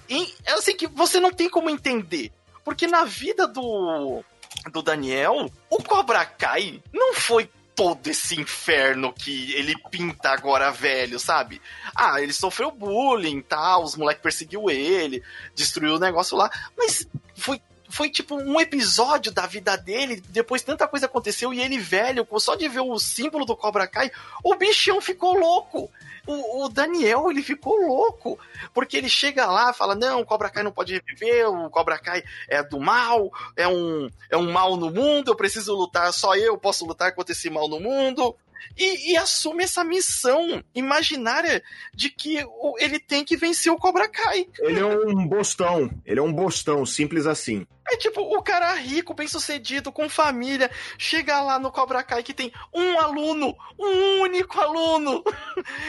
em, 0.07 0.31
é 0.45 0.51
assim 0.51 0.77
que 0.77 0.85
você 0.85 1.19
não 1.19 1.31
tem 1.31 1.49
como 1.49 1.71
entender. 1.71 2.31
Porque 2.63 2.85
na 2.85 3.03
vida 3.03 3.47
do, 3.47 4.23
do 4.71 4.83
Daniel, 4.83 5.51
o 5.71 5.83
Cobra 5.83 6.23
Kai 6.23 6.79
não 6.93 7.15
foi 7.15 7.49
todo 7.75 8.05
esse 8.07 8.39
inferno 8.39 9.11
que 9.11 9.53
ele 9.53 9.73
pinta 9.89 10.29
agora 10.29 10.71
velho, 10.71 11.19
sabe? 11.19 11.59
Ah, 11.95 12.21
ele 12.21 12.31
sofreu 12.31 12.69
bullying, 12.69 13.41
tal, 13.41 13.83
os 13.83 13.95
moleques 13.95 14.21
perseguiu 14.21 14.69
ele, 14.69 15.23
destruiu 15.55 15.95
o 15.95 15.99
negócio 15.99 16.37
lá, 16.37 16.49
mas 16.77 17.07
foi 17.35 17.59
foi 17.89 18.09
tipo 18.09 18.35
um 18.35 18.59
episódio 18.59 19.31
da 19.31 19.45
vida 19.45 19.75
dele, 19.77 20.21
depois 20.29 20.61
tanta 20.61 20.87
coisa 20.87 21.05
aconteceu 21.05 21.53
e 21.53 21.61
ele 21.61 21.77
velho, 21.77 22.27
só 22.39 22.55
de 22.55 22.67
ver 22.67 22.81
o 22.81 22.99
símbolo 22.99 23.45
do 23.45 23.55
Cobra 23.55 23.87
Kai, 23.87 24.11
o 24.43 24.55
bichão 24.55 25.01
ficou 25.01 25.37
louco. 25.37 25.89
O, 26.25 26.65
o 26.65 26.69
Daniel, 26.69 27.31
ele 27.31 27.41
ficou 27.41 27.87
louco, 27.87 28.37
porque 28.73 28.97
ele 28.97 29.07
chega 29.07 29.45
lá, 29.45 29.71
fala: 29.71 29.95
"Não, 29.95 30.19
o 30.19 30.25
Cobra 30.25 30.49
Kai 30.49 30.61
não 30.61 30.73
pode 30.73 30.93
reviver, 30.93 31.49
o 31.49 31.69
Cobra 31.69 31.97
Kai 31.97 32.21
é 32.49 32.61
do 32.61 32.81
mal, 32.81 33.31
é 33.55 33.65
um 33.65 34.09
é 34.29 34.35
um 34.35 34.51
mal 34.51 34.75
no 34.75 34.91
mundo, 34.91 35.31
eu 35.31 35.35
preciso 35.37 35.73
lutar, 35.73 36.11
só 36.11 36.35
eu 36.35 36.57
posso 36.57 36.85
lutar 36.85 37.15
contra 37.15 37.31
esse 37.31 37.49
mal 37.49 37.69
no 37.69 37.79
mundo." 37.79 38.35
E, 38.75 39.13
e 39.13 39.17
assume 39.17 39.63
essa 39.63 39.83
missão 39.83 40.63
imaginária 40.73 41.63
de 41.93 42.09
que 42.09 42.39
ele 42.79 42.99
tem 42.99 43.23
que 43.23 43.37
vencer 43.37 43.71
o 43.71 43.77
Cobra 43.77 44.07
Kai. 44.07 44.47
Ele 44.59 44.79
é 44.79 44.85
um 44.85 45.27
bostão. 45.27 45.89
Ele 46.05 46.19
é 46.19 46.23
um 46.23 46.33
bostão, 46.33 46.85
simples 46.85 47.25
assim. 47.25 47.65
É 47.89 47.95
tipo, 47.97 48.21
o 48.21 48.41
cara 48.41 48.73
rico, 48.73 49.13
bem 49.13 49.27
sucedido, 49.27 49.91
com 49.91 50.09
família, 50.09 50.69
chega 50.97 51.39
lá 51.41 51.57
no 51.57 51.71
Cobra 51.71 52.03
Kai 52.03 52.21
que 52.21 52.33
tem 52.33 52.51
um 52.73 52.99
aluno, 52.99 53.55
um 53.79 54.21
único 54.21 54.59
aluno. 54.59 55.23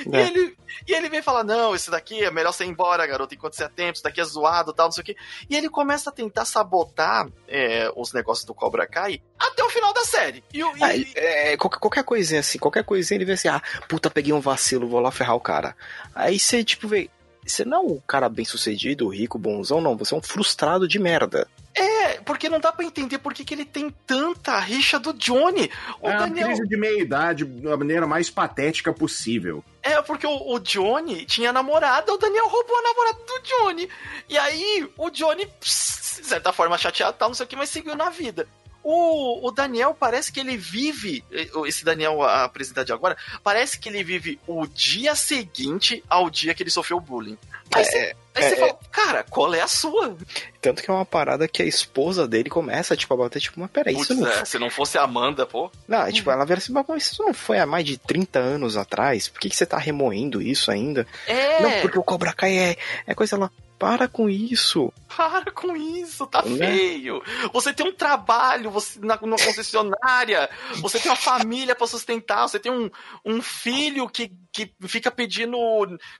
E, 0.07 0.17
É. 0.17 0.27
ele, 0.27 0.57
e 0.87 0.93
ele 0.95 1.09
vem 1.09 1.21
falar: 1.23 1.45
Não, 1.45 1.75
esse 1.75 1.91
daqui 1.91 2.23
é 2.25 2.31
melhor 2.31 2.53
você 2.53 2.65
ir 2.65 2.69
embora, 2.69 3.07
garoto, 3.07 3.35
enquanto 3.35 3.55
você 3.55 3.65
é 3.65 3.69
tempo, 3.69 3.95
isso 3.95 4.03
daqui 4.03 4.21
é 4.21 4.25
zoado 4.25 4.73
tal, 4.73 4.87
não 4.87 4.93
sei 4.93 5.03
o 5.03 5.05
quê. 5.05 5.17
E 5.51 5.57
ele 5.57 5.69
começa 5.69 6.09
a 6.11 6.13
tentar 6.13 6.45
sabotar 6.45 7.29
é, 7.47 7.91
os 7.97 8.13
negócios 8.13 8.45
do 8.47 8.55
Cobra 8.55 8.87
Kai 8.87 9.21
até 9.39 9.63
o 9.65 9.69
final 9.71 9.93
da 9.93 10.05
série. 10.05 10.43
E, 10.53 10.61
e- 10.61 10.65
Ah, 10.81 10.97
é, 11.17 11.57
qualquer, 11.57 11.79
qualquer 11.79 12.05
coisinha 12.05 12.41
assim, 12.41 12.59
qualquer 12.59 12.85
coisinha 12.85 13.19
ele 13.19 13.25
vê 13.25 13.33
assim, 13.33 13.49
ah, 13.49 13.63
puta, 13.89 14.09
peguei 14.11 14.33
um 14.33 14.41
vacilo, 14.41 14.89
vou 14.89 15.01
lá 15.01 15.11
ferrar 15.11 15.35
o 15.37 15.41
cara. 15.41 15.77
Aí 16.15 16.39
você, 16.39 16.63
tipo, 16.65 16.87
vê. 16.89 17.11
Você 17.47 17.65
não 17.65 17.79
é 17.79 17.81
um 17.81 18.01
cara 18.07 18.29
bem 18.29 18.45
sucedido, 18.45 19.09
rico, 19.09 19.39
bonzão, 19.39 19.81
não. 19.81 19.97
Você 19.97 20.15
é 20.15 20.19
um 20.19 20.23
frustrado 20.23 20.87
de 20.87 20.99
merda. 20.99 21.49
É, 21.75 22.15
porque 22.21 22.49
não 22.49 22.59
dá 22.59 22.73
pra 22.73 22.85
entender 22.85 23.19
por 23.19 23.33
que, 23.33 23.45
que 23.45 23.55
ele 23.55 23.65
tem 23.65 23.91
tanta 24.07 24.59
rixa 24.59 24.99
do 24.99 25.13
Johnny. 25.13 25.71
O 26.01 26.09
é 26.09 26.11
uma 26.11 26.21
Daniel. 26.21 26.47
crise 26.49 26.67
de 26.67 26.77
meia-idade 26.77 27.45
da 27.45 27.77
maneira 27.77 28.07
mais 28.07 28.29
patética 28.29 28.93
possível. 28.93 29.63
É, 29.83 30.03
porque 30.03 30.27
o, 30.27 30.55
o 30.55 30.59
Johnny 30.59 31.25
tinha 31.25 31.53
namorada, 31.53 32.13
o 32.13 32.19
Daniel 32.19 32.49
roubou 32.49 32.77
a 32.77 32.83
namorada 32.83 33.19
do 33.25 33.41
Johnny. 33.43 33.89
E 34.29 34.37
aí, 34.37 34.91
o 34.97 35.11
Johnny, 35.11 35.47
de 35.47 35.71
certa 35.71 36.53
forma, 36.53 36.77
chateado 36.77 37.17
tal, 37.17 37.29
não 37.29 37.35
sei 37.35 37.47
o 37.47 37.49
que, 37.49 37.57
mas 37.57 37.71
seguiu 37.71 37.95
na 37.95 38.11
vida. 38.11 38.47
O, 38.83 39.47
o 39.47 39.51
Daniel 39.51 39.95
parece 39.99 40.33
que 40.33 40.41
ele 40.41 40.57
vive, 40.57 41.25
eh, 41.31 41.49
esse 41.67 41.85
Daniel 41.85 42.23
a 42.23 42.45
apresentar 42.45 42.85
de 42.85 42.93
agora, 42.93 43.17
parece 43.43 43.79
que 43.79 43.89
ele 43.89 44.03
vive 44.03 44.39
o 44.47 44.67
dia 44.67 45.15
seguinte 45.15 46.03
ao 46.09 46.31
dia 46.31 46.55
que 46.55 46.63
ele 46.63 46.71
sofreu 46.71 47.01
bullying. 47.01 47.37
Aí 47.75 47.85
você, 47.85 48.17
aí 48.35 48.43
você 48.43 48.55
é, 48.55 48.57
fala, 48.57 48.79
cara, 48.91 49.25
qual 49.25 49.53
é 49.55 49.61
a 49.61 49.69
sua? 49.69 50.17
Tanto 50.61 50.83
que 50.83 50.91
é 50.91 50.95
uma 50.95 51.05
parada 51.05 51.47
que 51.47 51.63
a 51.63 51.67
esposa 51.67 52.27
dele 52.27 52.49
começa, 52.49 52.97
tipo, 52.97 53.13
a 53.13 53.17
bater, 53.17 53.41
tipo, 53.41 53.61
mas 53.61 53.71
peraí, 53.71 53.95
Putz, 53.95 54.11
isso 54.11 54.21
não. 54.21 54.29
é, 54.29 54.45
se 54.45 54.59
não 54.59 54.71
fosse 54.71 54.97
a 54.97 55.03
Amanda, 55.03 55.45
pô. 55.45 55.71
Não, 55.87 56.03
é, 56.03 56.13
tipo, 56.13 56.31
ela 56.31 56.47
vira 56.47 56.59
assim, 56.59 56.73
mas 56.73 56.87
isso 57.03 57.23
não 57.23 57.35
foi 57.35 57.59
há 57.59 57.67
mais 57.67 57.85
de 57.85 57.99
30 57.99 58.39
anos 58.39 58.77
atrás? 58.77 59.29
Por 59.29 59.41
que, 59.41 59.51
que 59.51 59.57
você 59.57 59.67
tá 59.67 59.77
remoendo 59.77 60.41
isso 60.41 60.71
ainda? 60.71 61.07
É, 61.27 61.63
Não, 61.63 61.81
porque 61.83 61.99
o 61.99 62.03
Cobra 62.03 62.33
Kai 62.33 62.57
é, 62.57 62.77
é 63.07 63.15
coisa 63.15 63.37
lá. 63.37 63.51
Para 63.79 64.09
com 64.09 64.29
isso. 64.29 64.93
Para 65.17 65.53
com 65.53 65.77
isso, 65.77 66.27
tá 66.27 66.43
Né? 66.43 66.67
feio. 66.67 67.23
Você 67.53 67.73
tem 67.73 67.87
um 67.87 67.93
trabalho 67.95 68.71
você 68.71 68.99
na, 69.01 69.17
numa 69.17 69.37
concessionária, 69.37 70.51
você 70.83 70.99
tem 70.99 71.11
uma 71.11 71.17
família 71.17 71.75
pra 71.75 71.87
sustentar, 71.87 72.49
você 72.49 72.59
tem 72.59 72.73
um, 72.73 72.91
um 73.25 73.41
filho 73.41 74.09
que, 74.09 74.33
que 74.53 74.73
fica 74.87 75.11
pedindo 75.11 75.57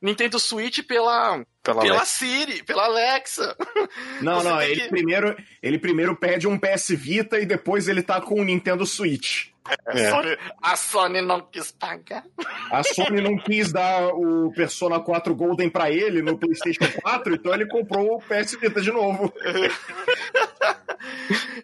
Nintendo 0.01 0.39
Switch 0.39 0.81
pela, 0.87 1.45
Pela 1.63 1.83
pela. 1.83 2.05
Siri, 2.05 2.63
pela 2.63 2.85
Alexa. 2.85 3.57
Não, 4.23 4.41
Você 4.41 4.49
não, 4.49 4.63
ele 4.63 4.81
que- 4.83 4.89
primeiro, 4.89 5.37
ele 5.63 5.79
primeiro 5.79 6.15
pede 6.17 6.47
um 6.47 6.59
PS 6.59 6.91
Vita 6.91 7.39
e 7.39 7.47
depois 7.47 7.89
ele 7.89 8.03
tá 8.03 8.21
com 8.21 8.41
o 8.41 8.45
Nintendo 8.45 8.85
Switch. 8.87 9.49
É. 9.87 10.09
Sony- 10.11 10.39
a 10.63 10.77
Sony 10.77 11.21
não 11.21 11.43
quis 11.43 11.71
pagar. 11.73 12.25
A 12.71 12.83
Sony 12.83 13.21
não 13.21 13.37
quis 13.37 13.71
dar 13.71 14.09
o 14.15 14.51
Persona 14.55 14.99
4 14.99 15.35
Golden 15.35 15.69
pra 15.69 15.91
ele 15.91 16.23
no 16.23 16.39
PlayStation 16.39 16.91
4, 17.03 17.35
então 17.35 17.53
ele 17.53 17.67
comprou 17.67 18.15
o 18.17 18.19
PS 18.23 18.55
Vita 18.59 18.81
de 18.81 18.91
novo. 18.91 19.31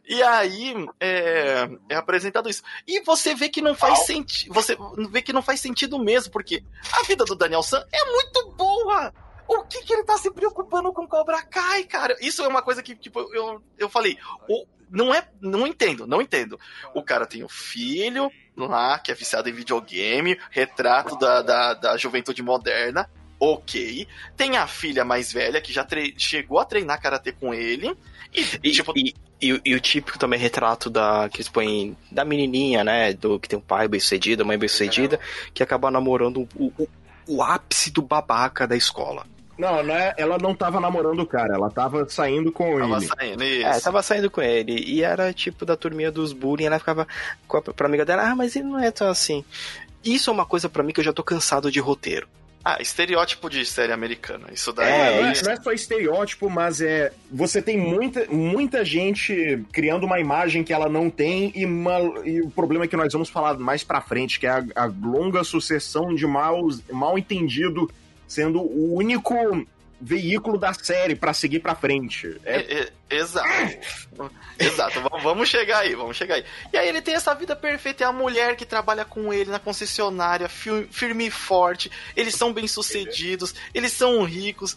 E 0.06 0.22
aí 0.22 0.74
é, 1.00 1.68
é 1.88 1.94
apresentado 1.96 2.48
isso. 2.48 2.62
E 2.86 3.00
você 3.00 3.34
vê 3.34 3.48
que 3.48 3.60
não 3.62 3.74
faz 3.74 4.00
sentido. 4.06 4.52
Você 4.54 4.76
vê 5.10 5.22
que 5.22 5.32
não 5.32 5.42
faz 5.42 5.60
sentido 5.60 5.98
mesmo, 5.98 6.30
porque 6.32 6.62
a 6.92 7.02
vida 7.04 7.24
do 7.24 7.34
Daniel 7.34 7.62
San 7.62 7.84
é 7.92 8.04
muito 8.10 8.50
boa. 8.52 9.12
O 9.46 9.62
que, 9.64 9.82
que 9.82 9.92
ele 9.92 10.04
tá 10.04 10.16
se 10.16 10.30
preocupando 10.30 10.92
com 10.92 11.06
Cobra 11.06 11.42
Kai, 11.42 11.84
cara? 11.84 12.16
Isso 12.20 12.42
é 12.42 12.48
uma 12.48 12.62
coisa 12.62 12.82
que, 12.82 12.94
tipo, 12.96 13.20
eu, 13.34 13.62
eu 13.78 13.88
falei. 13.88 14.18
O, 14.48 14.66
não 14.90 15.14
é. 15.14 15.28
Não 15.40 15.66
entendo, 15.66 16.06
não 16.06 16.22
entendo. 16.22 16.58
O 16.94 17.02
cara 17.02 17.26
tem 17.26 17.42
o 17.42 17.48
filho 17.48 18.30
lá, 18.56 18.98
que 18.98 19.10
é 19.10 19.14
viciado 19.14 19.48
em 19.48 19.52
videogame, 19.52 20.38
retrato 20.50 21.16
da, 21.18 21.42
da, 21.42 21.74
da 21.74 21.96
juventude 21.96 22.42
moderna. 22.42 23.10
Ok. 23.38 24.06
Tem 24.36 24.56
a 24.56 24.66
filha 24.66 25.04
mais 25.04 25.32
velha 25.32 25.60
que 25.60 25.72
já 25.72 25.86
chegou 26.16 26.58
a 26.58 26.64
treinar 26.64 27.00
karatê 27.00 27.32
com 27.32 27.52
ele. 27.52 27.94
E, 28.32 28.42
E, 28.62 28.72
tipo, 28.72 28.92
e, 28.96 29.14
e 29.48 29.52
o- 29.54 29.60
e 29.64 29.74
o 29.74 29.80
típico 29.80 30.18
também 30.18 30.38
retrato 30.38 30.88
da 30.90 31.28
que 31.28 31.36
eles 31.38 31.48
põem 31.48 31.96
da 32.10 32.24
menininha, 32.24 32.82
né? 32.84 33.12
Do 33.12 33.38
que 33.38 33.48
tem 33.48 33.58
um 33.58 33.62
pai 33.62 33.86
bem 33.88 34.00
sucedido, 34.00 34.42
a 34.42 34.46
mãe 34.46 34.58
bem 34.58 34.68
sucedida, 34.68 35.18
que 35.52 35.62
acaba 35.62 35.90
namorando 35.90 36.48
o, 36.56 36.72
o, 36.78 36.88
o 37.26 37.42
ápice 37.42 37.90
do 37.90 38.02
babaca 38.02 38.66
da 38.66 38.76
escola. 38.76 39.26
Não, 39.56 39.84
não 39.84 39.94
é, 39.94 40.12
ela 40.16 40.36
não 40.36 40.52
tava 40.52 40.80
namorando 40.80 41.20
o 41.20 41.26
cara, 41.26 41.54
ela 41.54 41.70
tava 41.70 42.08
saindo 42.08 42.50
com 42.50 42.76
tava 42.78 42.96
ele. 42.96 43.06
saindo 43.06 43.44
isso. 43.44 43.66
É, 43.68 43.80
tava 43.80 44.02
saindo 44.02 44.28
com 44.30 44.42
ele. 44.42 44.82
E 44.84 45.00
era 45.02 45.32
tipo 45.32 45.64
da 45.64 45.76
turminha 45.76 46.10
dos 46.10 46.32
bullying, 46.32 46.64
ela 46.64 46.78
ficava 46.80 47.06
com 47.46 47.58
a, 47.58 47.62
pra 47.62 47.86
amiga 47.86 48.04
dela, 48.04 48.28
ah, 48.30 48.34
mas 48.34 48.56
ele 48.56 48.64
não 48.66 48.80
é 48.80 48.90
tão 48.90 49.08
assim. 49.08 49.44
Isso 50.04 50.28
é 50.28 50.32
uma 50.32 50.44
coisa 50.44 50.68
pra 50.68 50.82
mim 50.82 50.92
que 50.92 50.98
eu 51.00 51.04
já 51.04 51.12
tô 51.12 51.22
cansado 51.22 51.70
de 51.70 51.78
roteiro. 51.78 52.26
Ah, 52.64 52.78
estereótipo 52.80 53.50
de 53.50 53.64
série 53.66 53.92
americana. 53.92 54.46
Isso 54.50 54.72
daí. 54.72 54.88
É, 54.88 55.20
não 55.20 55.28
é, 55.28 55.42
não 55.42 55.52
é 55.52 55.56
só 55.56 55.70
estereótipo, 55.70 56.48
mas 56.48 56.80
é. 56.80 57.12
Você 57.30 57.60
tem 57.60 57.76
muita, 57.76 58.24
muita 58.30 58.82
gente 58.82 59.62
criando 59.70 60.04
uma 60.04 60.18
imagem 60.18 60.64
que 60.64 60.72
ela 60.72 60.88
não 60.88 61.10
tem, 61.10 61.52
e, 61.54 61.66
uma, 61.66 61.98
e 62.24 62.40
o 62.40 62.48
problema 62.48 62.86
é 62.86 62.88
que 62.88 62.96
nós 62.96 63.12
vamos 63.12 63.28
falar 63.28 63.58
mais 63.58 63.84
pra 63.84 64.00
frente, 64.00 64.40
que 64.40 64.46
é 64.46 64.50
a, 64.50 64.64
a 64.76 64.84
longa 64.86 65.44
sucessão 65.44 66.14
de 66.14 66.26
mal, 66.26 66.66
mal 66.90 67.18
entendido 67.18 67.90
sendo 68.26 68.60
o 68.60 68.94
único 68.94 69.34
veículo 70.04 70.58
da 70.58 70.74
série 70.74 71.14
para 71.14 71.32
seguir 71.32 71.60
para 71.60 71.74
frente. 71.74 72.38
É... 72.44 72.56
É, 72.56 72.92
exato. 73.16 73.48
exato. 74.58 75.00
Vamos 75.22 75.48
chegar 75.48 75.78
aí, 75.78 75.94
vamos 75.94 76.16
chegar 76.16 76.34
aí. 76.34 76.44
E 76.72 76.76
aí 76.76 76.88
ele 76.88 77.00
tem 77.00 77.14
essa 77.14 77.34
vida 77.34 77.56
perfeita, 77.56 78.04
é 78.04 78.06
a 78.06 78.12
mulher 78.12 78.54
que 78.54 78.66
trabalha 78.66 79.04
com 79.04 79.32
ele 79.32 79.50
na 79.50 79.58
concessionária, 79.58 80.48
firme 80.48 81.26
e 81.26 81.30
forte. 81.30 81.90
Eles 82.14 82.34
são 82.34 82.52
bem-sucedidos, 82.52 83.54
eles 83.72 83.92
são 83.92 84.22
ricos, 84.24 84.76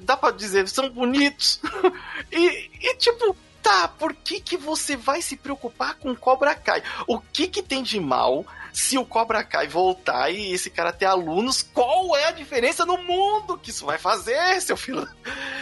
dá 0.00 0.16
para 0.16 0.34
dizer, 0.34 0.66
são 0.68 0.88
bonitos. 0.88 1.60
e, 2.32 2.70
e 2.80 2.96
tipo, 2.96 3.36
tá, 3.62 3.88
por 3.88 4.14
que 4.14 4.40
que 4.40 4.56
você 4.56 4.96
vai 4.96 5.20
se 5.20 5.36
preocupar 5.36 5.96
com 5.96 6.16
Cobra 6.16 6.54
Kai? 6.54 6.82
O 7.06 7.20
que 7.20 7.46
que 7.46 7.62
tem 7.62 7.82
de 7.82 8.00
mal 8.00 8.46
se 8.72 8.96
o 8.96 9.04
Cobra 9.04 9.44
Kai 9.44 9.68
voltar 9.68 10.30
e 10.30 10.52
esse 10.52 10.70
cara 10.70 10.92
ter 10.92 11.04
alunos, 11.04 11.62
qual 11.62 12.16
é 12.16 12.28
a 12.28 12.30
diferença 12.30 12.86
no 12.86 12.96
mundo 12.96 13.58
que 13.58 13.70
isso 13.70 13.84
vai 13.84 13.98
fazer, 13.98 14.60
seu 14.62 14.76
filho? 14.76 15.06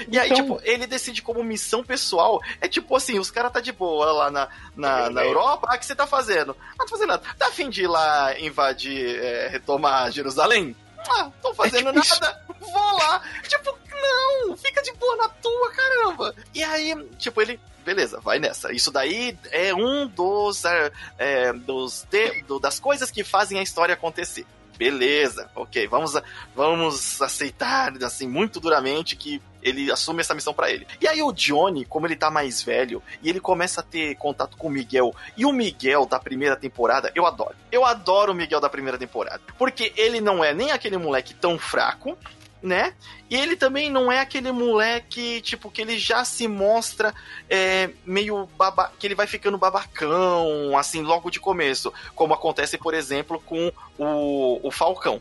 E 0.08 0.18
aí, 0.18 0.30
então... 0.30 0.42
tipo, 0.42 0.60
ele 0.62 0.86
decide 0.86 1.20
como 1.20 1.42
missão 1.42 1.82
pessoal. 1.82 2.40
É 2.60 2.68
tipo 2.68 2.94
assim, 2.94 3.18
os 3.18 3.30
caras 3.30 3.52
tá 3.52 3.60
de 3.60 3.72
boa 3.72 4.12
lá 4.12 4.30
na, 4.30 4.48
na, 4.76 5.10
na 5.10 5.24
Europa. 5.24 5.68
Ah, 5.70 5.76
o 5.76 5.78
que 5.78 5.86
você 5.86 5.94
tá 5.94 6.06
fazendo? 6.06 6.56
Não 6.78 6.86
tô 6.86 6.92
fazendo 6.92 7.08
nada. 7.08 7.22
Tá 7.36 7.48
afim 7.48 7.68
de 7.68 7.82
ir 7.82 7.88
lá 7.88 8.38
invadir, 8.38 9.18
é, 9.18 9.48
retomar 9.48 10.12
Jerusalém? 10.12 10.76
Ah, 11.08 11.30
tô 11.42 11.52
fazendo 11.54 11.90
é 11.90 12.00
tipo 12.00 12.14
nada. 12.20 12.42
Isso. 12.60 12.70
Vou 12.72 12.98
lá. 12.98 13.22
Tipo, 13.48 13.78
não, 14.00 14.56
fica 14.56 14.82
de 14.82 14.92
boa 14.92 15.16
na 15.16 15.28
tua, 15.28 15.70
caramba. 15.72 16.34
E 16.54 16.62
aí, 16.62 16.94
tipo, 17.18 17.40
ele 17.40 17.60
beleza, 17.84 18.20
vai 18.20 18.38
nessa. 18.38 18.72
Isso 18.72 18.90
daí 18.90 19.36
é 19.50 19.74
um 19.74 20.06
dos, 20.06 20.64
é, 20.64 20.92
é, 21.18 21.52
dos 21.52 22.06
de, 22.10 22.42
do, 22.42 22.58
das 22.58 22.78
coisas 22.78 23.10
que 23.10 23.24
fazem 23.24 23.58
a 23.58 23.62
história 23.62 23.94
acontecer. 23.94 24.46
Beleza, 24.76 25.50
ok, 25.54 25.86
vamos, 25.88 26.14
vamos 26.54 27.20
aceitar 27.20 27.92
assim 28.02 28.26
muito 28.26 28.58
duramente 28.58 29.14
que 29.14 29.42
ele 29.62 29.92
assume 29.92 30.22
essa 30.22 30.34
missão 30.34 30.54
para 30.54 30.70
ele. 30.70 30.86
E 30.98 31.06
aí 31.06 31.22
o 31.22 31.32
Johnny, 31.32 31.84
como 31.84 32.06
ele 32.06 32.16
tá 32.16 32.30
mais 32.30 32.62
velho, 32.62 33.02
e 33.22 33.28
ele 33.28 33.40
começa 33.40 33.82
a 33.82 33.84
ter 33.84 34.14
contato 34.14 34.56
com 34.56 34.68
o 34.68 34.70
Miguel. 34.70 35.14
E 35.36 35.44
o 35.44 35.52
Miguel 35.52 36.06
da 36.06 36.18
primeira 36.18 36.56
temporada, 36.56 37.12
eu 37.14 37.26
adoro. 37.26 37.54
Eu 37.70 37.84
adoro 37.84 38.32
o 38.32 38.34
Miguel 38.34 38.58
da 38.58 38.70
primeira 38.70 38.96
temporada. 38.96 39.42
Porque 39.58 39.92
ele 39.98 40.18
não 40.18 40.42
é 40.42 40.54
nem 40.54 40.70
aquele 40.70 40.96
moleque 40.96 41.34
tão 41.34 41.58
fraco, 41.58 42.16
né? 42.62 42.94
E 43.28 43.36
ele 43.36 43.56
também 43.56 43.90
não 43.90 44.10
é 44.10 44.20
aquele 44.20 44.52
moleque, 44.52 45.40
tipo, 45.40 45.70
que 45.70 45.80
ele 45.80 45.98
já 45.98 46.24
se 46.24 46.46
mostra 46.48 47.14
é, 47.48 47.90
meio 48.04 48.48
baba... 48.58 48.92
que 48.98 49.06
ele 49.06 49.14
vai 49.14 49.26
ficando 49.26 49.58
babacão, 49.58 50.76
assim, 50.76 51.02
logo 51.02 51.30
de 51.30 51.40
começo. 51.40 51.92
Como 52.14 52.34
acontece, 52.34 52.76
por 52.76 52.94
exemplo, 52.94 53.40
com 53.44 53.72
o, 53.98 54.60
o 54.66 54.70
Falcão. 54.70 55.20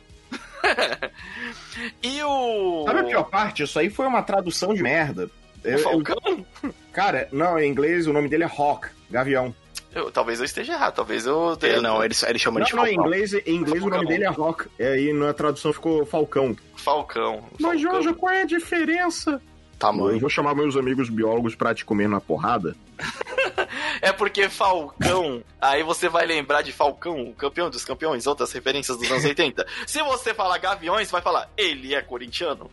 e 2.03 2.21
o. 2.23 2.83
Sabe 2.85 2.99
a 2.99 3.03
pior 3.03 3.23
parte? 3.23 3.63
Isso 3.63 3.79
aí 3.79 3.89
foi 3.89 4.05
uma 4.05 4.21
tradução 4.21 4.73
de 4.73 4.83
merda. 4.83 5.29
O 5.63 5.67
eu, 5.67 5.79
Falcão? 5.79 6.45
Eu... 6.63 6.73
Cara, 6.91 7.27
não, 7.31 7.57
em 7.59 7.69
inglês 7.69 8.07
o 8.07 8.13
nome 8.13 8.27
dele 8.27 8.43
é 8.43 8.47
Hawk, 8.47 8.89
Gavião. 9.09 9.53
Eu, 9.93 10.11
talvez 10.11 10.39
eu 10.39 10.45
esteja 10.45 10.73
errado, 10.73 10.95
talvez 10.95 11.25
eu 11.25 11.57
tenha. 11.57 11.77
É, 11.77 11.81
não, 11.81 12.03
ele, 12.03 12.13
ele 12.27 12.39
chama 12.39 12.59
não, 12.59 12.65
de 12.65 12.71
Falcão. 12.71 12.93
Não, 12.93 13.03
em 13.03 13.05
inglês, 13.05 13.33
em 13.33 13.55
inglês 13.55 13.83
o 13.83 13.89
nome 13.89 14.05
dele 14.05 14.23
é 14.23 14.29
Rock. 14.29 14.67
É, 14.77 14.99
e 15.01 15.11
na 15.13 15.33
tradução 15.33 15.73
ficou 15.73 16.05
Falcão. 16.05 16.55
Falcão. 16.75 17.43
Mas, 17.59 17.81
Jorge, 17.81 18.13
qual 18.13 18.31
é 18.31 18.43
a 18.43 18.45
diferença? 18.45 19.41
Tamanho. 19.79 20.17
Eu 20.17 20.19
vou 20.19 20.29
chamar 20.29 20.53
meus 20.53 20.75
amigos 20.75 21.09
biólogos 21.09 21.55
pra 21.55 21.73
te 21.73 21.85
comer 21.85 22.09
na 22.09 22.19
porrada. 22.19 22.75
é 24.01 24.11
porque 24.11 24.49
Falcão, 24.49 25.41
aí 25.59 25.81
você 25.83 26.09
vai 26.09 26.25
lembrar 26.25 26.61
de 26.61 26.73
Falcão, 26.73 27.21
o 27.21 27.33
campeão 27.33 27.69
dos 27.69 27.85
campeões, 27.85 28.27
outras 28.27 28.51
referências 28.51 28.97
dos 28.97 29.09
anos 29.09 29.23
80. 29.23 29.65
Se 29.87 30.03
você 30.03 30.33
falar 30.33 30.57
Gaviões, 30.57 31.09
vai 31.09 31.21
falar, 31.21 31.49
ele 31.55 31.95
é 31.95 32.01
corintiano. 32.01 32.69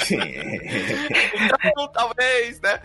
então, 1.64 1.88
talvez, 1.88 2.60
né? 2.60 2.80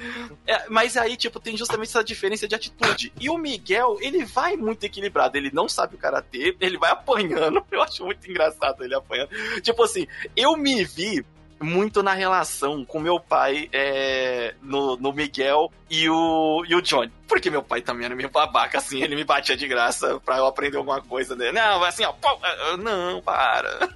É, 0.47 0.65
mas 0.69 0.97
aí, 0.97 1.15
tipo, 1.15 1.39
tem 1.39 1.55
justamente 1.55 1.89
essa 1.89 2.03
diferença 2.03 2.47
de 2.47 2.55
atitude. 2.55 3.13
E 3.19 3.29
o 3.29 3.37
Miguel, 3.37 3.97
ele 4.01 4.25
vai 4.25 4.55
muito 4.55 4.83
equilibrado. 4.83 5.37
Ele 5.37 5.51
não 5.53 5.69
sabe 5.69 5.95
o 5.95 5.99
karatê, 5.99 6.55
ele 6.59 6.77
vai 6.77 6.91
apanhando. 6.91 7.63
Eu 7.71 7.83
acho 7.83 8.03
muito 8.03 8.29
engraçado 8.29 8.83
ele 8.83 8.95
apanhando. 8.95 9.29
Tipo 9.61 9.83
assim, 9.83 10.07
eu 10.35 10.57
me 10.57 10.83
vi 10.83 11.23
muito 11.61 12.03
na 12.03 12.13
relação 12.13 12.83
com 12.83 12.99
meu 12.99 13.19
pai 13.19 13.69
é, 13.71 14.53
no, 14.61 14.97
no 14.97 15.13
Miguel 15.13 15.71
e 15.89 16.09
o, 16.09 16.63
e 16.67 16.75
o 16.75 16.81
Johnny. 16.81 17.11
Porque 17.27 17.49
meu 17.49 17.63
pai 17.63 17.81
também 17.81 18.05
era 18.05 18.15
meio 18.15 18.29
babaca, 18.29 18.77
assim, 18.77 19.01
ele 19.01 19.15
me 19.15 19.23
batia 19.23 19.55
de 19.55 19.67
graça 19.67 20.19
pra 20.23 20.37
eu 20.37 20.45
aprender 20.45 20.77
alguma 20.77 21.01
coisa 21.01 21.35
dele. 21.35 21.53
Não, 21.53 21.83
assim, 21.83 22.03
ó, 22.03 22.11
pô, 22.13 22.37
não, 22.77 23.21
para. 23.21 23.89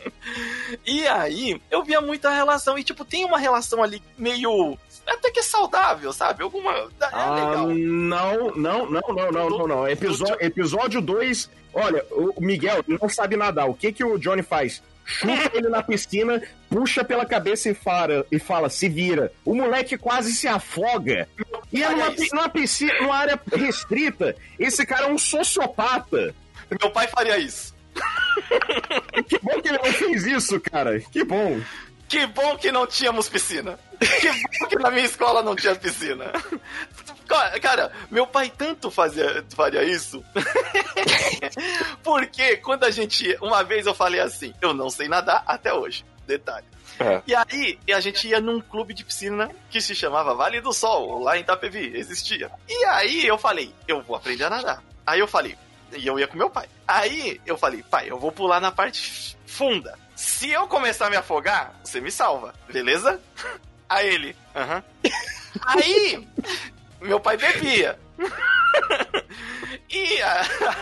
e 0.86 1.06
aí, 1.08 1.60
eu 1.70 1.82
via 1.82 2.00
muita 2.00 2.30
relação, 2.30 2.78
e 2.78 2.84
tipo, 2.84 3.04
tem 3.04 3.24
uma 3.24 3.38
relação 3.38 3.82
ali 3.82 4.02
meio 4.16 4.78
até 5.06 5.30
que 5.30 5.40
é 5.40 5.42
saudável, 5.42 6.12
sabe? 6.12 6.42
Alguma. 6.42 6.72
É 6.72 6.88
ah, 7.12 7.34
legal. 7.34 7.66
Não, 7.68 8.50
não, 8.54 8.90
não, 8.90 9.00
não, 9.08 9.32
não, 9.32 9.50
não, 9.50 9.66
não. 9.66 9.88
Episódio 9.88 10.36
2. 10.36 10.40
Episódio 10.42 11.00
dois, 11.00 11.50
olha, 11.74 12.04
o 12.10 12.40
Miguel 12.40 12.84
não 12.86 13.08
sabe 13.08 13.36
nadar. 13.36 13.68
O 13.68 13.74
que 13.74 13.92
que 13.92 14.04
o 14.04 14.16
Johnny 14.18 14.42
faz? 14.42 14.82
Chuta 15.04 15.50
ele 15.54 15.68
na 15.68 15.82
piscina, 15.82 16.40
puxa 16.68 17.04
pela 17.04 17.26
cabeça 17.26 17.70
e 17.70 17.74
fala, 17.74 18.26
e 18.30 18.38
fala, 18.38 18.68
se 18.68 18.88
vira. 18.88 19.32
O 19.44 19.54
moleque 19.54 19.96
quase 19.98 20.32
se 20.32 20.48
afoga. 20.48 21.28
E 21.72 21.82
é 21.82 21.90
numa, 21.90 22.14
numa 22.32 22.48
piscina, 22.48 22.92
numa 23.00 23.16
área 23.16 23.40
restrita. 23.54 24.36
Esse 24.58 24.84
cara 24.84 25.06
é 25.06 25.12
um 25.12 25.18
sociopata. 25.18 26.34
Meu 26.80 26.90
pai 26.90 27.06
faria 27.08 27.38
isso. 27.38 27.74
que 29.28 29.38
bom 29.38 29.60
que 29.60 29.68
ele 29.68 29.78
não 29.78 29.92
fez 29.92 30.26
isso, 30.26 30.60
cara. 30.60 30.98
Que 31.00 31.24
bom. 31.24 31.60
Que 32.12 32.26
bom 32.26 32.58
que 32.58 32.70
não 32.70 32.86
tínhamos 32.86 33.26
piscina. 33.26 33.78
Que 33.98 34.30
bom 34.30 34.68
que 34.68 34.78
na 34.78 34.90
minha 34.90 35.06
escola 35.06 35.42
não 35.42 35.56
tinha 35.56 35.74
piscina. 35.74 36.30
Cara, 37.62 37.90
meu 38.10 38.26
pai 38.26 38.52
tanto 38.54 38.90
fazia, 38.90 39.42
faria 39.56 39.82
isso. 39.82 40.22
Porque 42.04 42.58
quando 42.58 42.84
a 42.84 42.90
gente. 42.90 43.34
Uma 43.40 43.64
vez 43.64 43.86
eu 43.86 43.94
falei 43.94 44.20
assim: 44.20 44.52
eu 44.60 44.74
não 44.74 44.90
sei 44.90 45.08
nadar 45.08 45.42
até 45.46 45.72
hoje. 45.72 46.04
Detalhe. 46.26 46.66
É. 47.00 47.22
E 47.26 47.34
aí, 47.34 47.78
a 47.90 48.00
gente 48.00 48.28
ia 48.28 48.42
num 48.42 48.60
clube 48.60 48.92
de 48.92 49.06
piscina 49.06 49.50
que 49.70 49.80
se 49.80 49.94
chamava 49.94 50.34
Vale 50.34 50.60
do 50.60 50.74
Sol, 50.74 51.22
lá 51.22 51.38
em 51.38 51.40
Itapevi, 51.40 51.96
existia. 51.96 52.50
E 52.68 52.84
aí 52.84 53.26
eu 53.26 53.38
falei, 53.38 53.74
eu 53.88 54.02
vou 54.02 54.14
aprender 54.14 54.44
a 54.44 54.50
nadar. 54.50 54.84
Aí 55.06 55.18
eu 55.18 55.26
falei, 55.26 55.56
e 55.96 56.06
eu 56.06 56.18
ia 56.18 56.28
com 56.28 56.36
meu 56.36 56.50
pai. 56.50 56.68
Aí 56.86 57.40
eu 57.46 57.56
falei, 57.56 57.82
pai, 57.82 58.10
eu 58.10 58.18
vou 58.18 58.30
pular 58.30 58.60
na 58.60 58.70
parte 58.70 59.34
funda. 59.46 59.98
Se 60.14 60.50
eu 60.50 60.66
começar 60.66 61.06
a 61.06 61.10
me 61.10 61.16
afogar, 61.16 61.74
você 61.82 62.00
me 62.00 62.10
salva, 62.10 62.54
beleza? 62.72 63.20
Aí 63.88 64.08
ele, 64.08 64.36
aham. 64.54 64.78
Uh 64.78 65.08
-huh. 65.08 65.32
Aí, 65.66 66.28
meu 67.00 67.20
pai 67.20 67.36
bebia. 67.36 67.98
e 69.90 70.22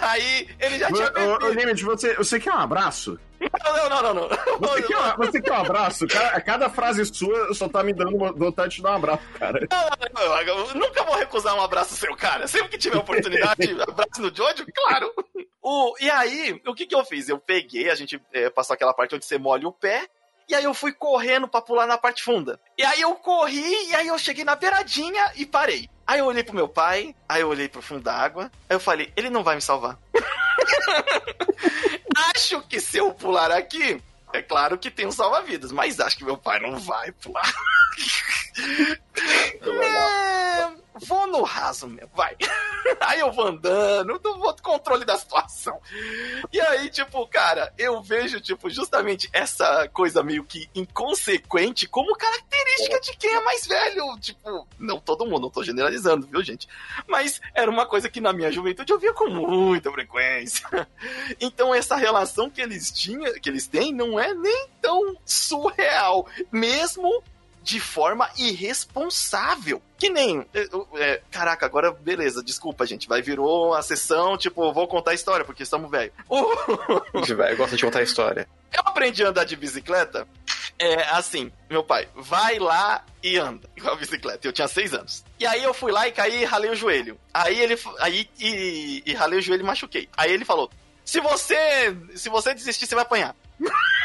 aí 0.02 0.48
ele 0.60 0.78
já 0.78 0.86
tinha 0.92 1.10
bebido. 1.10 1.46
Ô, 1.46 1.50
Limit, 1.50 1.82
você, 1.82 2.14
você 2.14 2.38
quer 2.38 2.52
um 2.52 2.58
abraço? 2.58 3.18
Não, 3.40 3.88
não, 3.88 4.02
não, 4.02 4.14
não. 4.14 4.28
Você, 4.28 4.82
quer, 4.82 5.16
você 5.16 5.40
quer 5.40 5.52
um 5.52 5.56
abraço? 5.56 6.06
Cada, 6.06 6.40
cada 6.40 6.70
frase 6.70 7.04
sua 7.06 7.54
só 7.54 7.68
tá 7.68 7.82
me 7.82 7.92
dando 7.94 8.18
vontade 8.34 8.70
de 8.70 8.76
te 8.76 8.82
dar 8.82 8.92
um 8.92 8.96
abraço, 8.96 9.22
cara. 9.38 9.66
Não, 9.70 10.44
não, 10.44 10.66
não, 10.66 10.74
nunca 10.74 11.02
vou 11.04 11.16
recusar 11.16 11.54
um 11.54 11.62
abraço 11.62 11.94
seu, 11.94 12.14
cara. 12.16 12.46
Sempre 12.46 12.68
que 12.68 12.78
tiver 12.78 12.98
oportunidade, 12.98 13.70
abraço 13.80 14.20
no 14.20 14.34
Jojo, 14.34 14.66
claro. 14.74 15.12
O, 15.62 15.94
e 16.00 16.10
aí, 16.10 16.60
o 16.66 16.74
que 16.74 16.86
que 16.86 16.94
eu 16.94 17.04
fiz? 17.04 17.28
Eu 17.28 17.38
peguei, 17.38 17.90
a 17.90 17.94
gente 17.94 18.20
é, 18.32 18.50
passou 18.50 18.74
aquela 18.74 18.92
parte 18.92 19.14
onde 19.14 19.24
você 19.24 19.38
molha 19.38 19.68
o 19.68 19.72
pé, 19.72 20.06
e 20.48 20.54
aí 20.54 20.64
eu 20.64 20.74
fui 20.74 20.92
correndo 20.92 21.46
pra 21.46 21.62
pular 21.62 21.86
na 21.86 21.96
parte 21.96 22.22
funda. 22.22 22.60
E 22.76 22.84
aí 22.84 23.00
eu 23.00 23.14
corri, 23.14 23.88
e 23.88 23.94
aí 23.94 24.08
eu 24.08 24.18
cheguei 24.18 24.44
na 24.44 24.56
beiradinha 24.56 25.32
e 25.36 25.46
parei. 25.46 25.88
Aí 26.06 26.18
eu 26.18 26.26
olhei 26.26 26.42
pro 26.42 26.54
meu 26.54 26.68
pai, 26.68 27.14
aí 27.28 27.42
eu 27.42 27.48
olhei 27.48 27.68
pro 27.68 27.80
fundo 27.80 28.02
da 28.02 28.14
água, 28.14 28.50
aí 28.68 28.74
eu 28.74 28.80
falei, 28.80 29.12
ele 29.16 29.30
não 29.30 29.44
vai 29.44 29.54
me 29.54 29.62
salvar. 29.62 29.96
acho 32.16 32.62
que 32.62 32.80
se 32.80 32.98
eu 32.98 33.12
pular 33.12 33.50
aqui, 33.50 34.02
é 34.32 34.42
claro 34.42 34.78
que 34.78 34.90
tem 34.90 35.06
um 35.06 35.12
salva-vidas, 35.12 35.72
mas 35.72 36.00
acho 36.00 36.16
que 36.16 36.24
meu 36.24 36.36
pai 36.36 36.60
não 36.60 36.78
vai 36.78 37.12
pular. 37.12 37.52
é, 39.62 40.70
vou 41.06 41.26
no 41.26 41.42
raso 41.42 41.86
mesmo, 41.86 42.10
vai. 42.14 42.36
aí 43.00 43.20
eu 43.20 43.32
vou 43.32 43.46
andando, 43.46 44.20
vou 44.22 44.54
controle 44.62 45.04
da 45.04 45.18
situação. 45.18 45.80
E 46.52 46.60
aí, 46.60 46.90
tipo, 46.90 47.26
cara, 47.26 47.72
eu 47.78 48.02
vejo, 48.02 48.40
tipo, 48.40 48.68
justamente 48.70 49.28
essa 49.32 49.88
coisa 49.88 50.22
meio 50.22 50.44
que 50.44 50.68
inconsequente 50.74 51.88
como 51.88 52.16
característica 52.16 53.00
de 53.00 53.16
quem 53.16 53.32
é 53.32 53.44
mais 53.44 53.66
velho. 53.66 54.18
Tipo, 54.20 54.66
não 54.78 55.00
todo 55.00 55.26
mundo, 55.26 55.42
não 55.42 55.50
tô 55.50 55.62
generalizando, 55.62 56.26
viu, 56.26 56.42
gente? 56.42 56.68
Mas 57.06 57.40
era 57.54 57.70
uma 57.70 57.86
coisa 57.86 58.08
que 58.08 58.20
na 58.20 58.32
minha 58.32 58.52
juventude 58.52 58.92
eu 58.92 58.98
via 58.98 59.12
com 59.12 59.28
muita 59.28 59.90
frequência. 59.90 60.68
Então 61.40 61.74
essa 61.74 61.96
relação 61.96 62.50
que 62.50 62.60
eles 62.60 62.90
tinham, 62.90 63.32
que 63.40 63.48
eles 63.48 63.66
têm, 63.66 63.92
não 63.92 64.18
é 64.18 64.34
nem 64.34 64.68
tão 64.80 65.16
surreal, 65.24 66.26
mesmo 66.50 67.22
de 67.62 67.80
forma 67.80 68.30
irresponsável. 68.36 69.82
Que 69.98 70.08
nem. 70.08 70.46
É, 70.54 70.68
é, 70.96 71.22
caraca, 71.30 71.66
agora 71.66 71.92
beleza, 71.92 72.42
desculpa, 72.42 72.86
gente. 72.86 73.08
Vai 73.08 73.22
virou 73.22 73.74
a 73.74 73.82
sessão, 73.82 74.36
tipo, 74.36 74.72
vou 74.72 74.88
contar 74.88 75.10
a 75.12 75.14
história, 75.14 75.44
porque 75.44 75.62
estamos 75.62 75.90
velho. 75.92 76.12
Uh, 76.28 77.34
velho 77.34 77.56
gosta 77.56 77.76
de 77.76 77.84
contar 77.84 78.00
a 78.00 78.04
história. 78.04 78.48
Eu 78.72 78.82
aprendi 78.86 79.24
a 79.24 79.28
andar 79.28 79.44
de 79.44 79.56
bicicleta. 79.56 80.26
É 80.78 81.02
assim, 81.10 81.52
meu 81.68 81.84
pai, 81.84 82.08
vai 82.14 82.58
lá 82.58 83.04
e 83.22 83.36
anda 83.36 83.68
com 83.78 83.88
a 83.90 83.96
bicicleta. 83.96 84.48
Eu 84.48 84.52
tinha 84.52 84.66
seis 84.66 84.94
anos. 84.94 85.22
E 85.38 85.46
aí 85.46 85.62
eu 85.62 85.74
fui 85.74 85.92
lá 85.92 86.08
e 86.08 86.12
caí 86.12 86.40
e 86.40 86.44
ralei 86.44 86.70
o 86.70 86.74
joelho. 86.74 87.18
Aí 87.34 87.60
ele. 87.60 87.78
Aí 87.98 88.28
e, 88.38 89.02
e 89.04 89.12
ralei 89.12 89.38
o 89.38 89.42
joelho 89.42 89.62
e 89.62 89.66
machuquei. 89.66 90.08
Aí 90.16 90.32
ele 90.32 90.44
falou: 90.44 90.70
se 91.04 91.20
você. 91.20 91.94
Se 92.14 92.30
você 92.30 92.54
desistir, 92.54 92.86
você 92.86 92.94
vai 92.94 93.02
apanhar. 93.02 93.36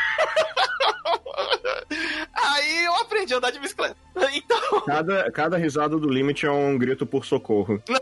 Aí 2.34 2.86
eu 2.86 2.96
aprendi 2.96 3.34
a 3.34 3.38
andar 3.38 3.52
de 3.52 3.60
bicicleta. 3.60 3.96
Então. 4.34 4.82
Cada, 4.86 5.32
cada 5.32 5.58
risada 5.58 5.98
do 5.98 6.10
limite 6.10 6.46
é 6.46 6.52
um 6.52 6.78
grito 6.78 7.06
por 7.06 7.26
socorro. 7.26 7.82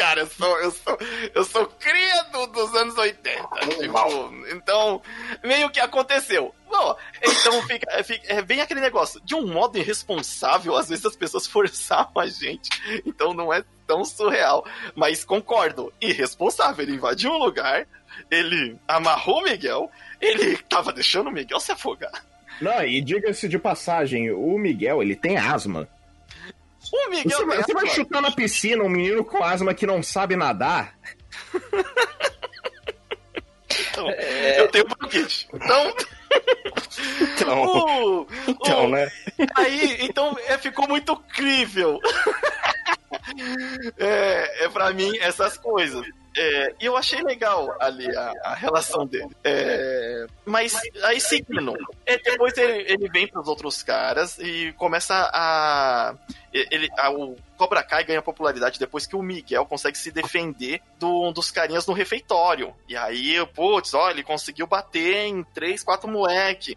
Cara, 0.00 0.20
eu 0.20 0.26
sou, 0.26 0.58
eu 0.60 0.70
sou, 0.70 0.98
eu 1.34 1.44
sou 1.44 1.66
cria 1.66 2.22
do, 2.32 2.46
dos 2.46 2.74
anos 2.74 2.96
80. 2.96 3.48
Tipo, 3.78 4.32
então, 4.50 5.02
meio 5.44 5.68
que 5.68 5.78
aconteceu. 5.78 6.54
Bom, 6.70 6.96
então 7.22 7.62
fica, 7.64 7.86
fica, 8.02 8.32
é 8.32 8.40
bem 8.40 8.62
aquele 8.62 8.80
negócio. 8.80 9.20
De 9.22 9.34
um 9.34 9.46
modo 9.46 9.76
irresponsável, 9.76 10.74
às 10.74 10.88
vezes 10.88 11.04
as 11.04 11.16
pessoas 11.16 11.46
forçavam 11.46 12.22
a 12.22 12.26
gente. 12.26 12.70
Então 13.04 13.34
não 13.34 13.52
é 13.52 13.62
tão 13.86 14.04
surreal. 14.04 14.64
Mas 14.94 15.24
concordo, 15.24 15.92
irresponsável. 16.00 16.82
Ele 16.82 16.94
invadiu 16.94 17.32
um 17.32 17.38
lugar, 17.38 17.86
ele 18.30 18.76
amarrou 18.88 19.40
o 19.40 19.44
Miguel, 19.44 19.90
ele 20.20 20.56
tava 20.68 20.92
deixando 20.92 21.28
o 21.28 21.32
Miguel 21.32 21.60
se 21.60 21.72
afogar. 21.72 22.24
Não, 22.60 22.84
e 22.84 23.00
diga-se 23.00 23.48
de 23.48 23.58
passagem, 23.58 24.30
o 24.30 24.58
Miguel, 24.58 25.02
ele 25.02 25.16
tem 25.16 25.36
asma. 25.36 25.88
O 26.92 27.10
Miguel 27.10 27.38
você, 27.38 27.44
vai, 27.44 27.62
você 27.62 27.72
vai 27.72 27.86
chutar 27.88 28.20
na 28.20 28.30
piscina 28.30 28.82
um 28.82 28.88
menino 28.88 29.24
com 29.24 29.42
asma 29.42 29.74
que 29.74 29.86
não 29.86 30.02
sabe 30.02 30.36
nadar? 30.36 30.94
Então, 33.90 34.10
é... 34.10 34.60
Eu 34.60 34.68
tenho 34.68 34.86
bronquite. 34.86 35.48
Então. 35.52 35.94
Então, 37.20 37.64
uh, 37.64 38.26
então 38.46 38.86
uh, 38.86 38.88
né? 38.88 39.10
Aí, 39.54 39.98
então, 40.00 40.36
é, 40.46 40.58
ficou 40.58 40.88
muito 40.88 41.16
crível. 41.16 41.98
é, 43.98 44.64
é 44.64 44.68
para 44.68 44.92
mim 44.92 45.16
essas 45.18 45.56
coisas. 45.58 46.04
É, 46.36 46.74
e 46.80 46.86
eu 46.86 46.96
achei 46.96 47.22
legal 47.22 47.74
ali 47.80 48.06
a, 48.16 48.32
a 48.44 48.54
relação 48.54 49.04
dele. 49.06 49.30
É, 49.42 50.26
mas 50.44 50.78
aí 51.02 51.20
seguindo, 51.20 51.74
é, 52.06 52.18
depois 52.18 52.56
ele, 52.56 52.84
ele 52.92 53.08
vem 53.08 53.26
pros 53.26 53.48
outros 53.48 53.82
caras 53.82 54.38
e 54.38 54.72
começa 54.74 55.14
a. 55.32 56.14
Ele, 56.52 56.88
a, 56.98 57.10
o 57.10 57.36
Cobra 57.56 57.82
Kai 57.82 58.04
ganha 58.04 58.22
popularidade 58.22 58.78
depois 58.78 59.06
que 59.06 59.14
o 59.16 59.22
Miguel 59.22 59.66
consegue 59.66 59.96
se 59.96 60.10
defender 60.10 60.80
do, 60.98 61.30
dos 61.32 61.50
carinhas 61.50 61.86
no 61.86 61.92
refeitório. 61.92 62.74
E 62.88 62.96
aí, 62.96 63.34
putz, 63.54 63.94
ó, 63.94 64.10
ele 64.10 64.22
conseguiu 64.22 64.66
bater 64.66 65.26
em 65.26 65.44
três, 65.44 65.82
quatro 65.82 66.08
moleque 66.08 66.76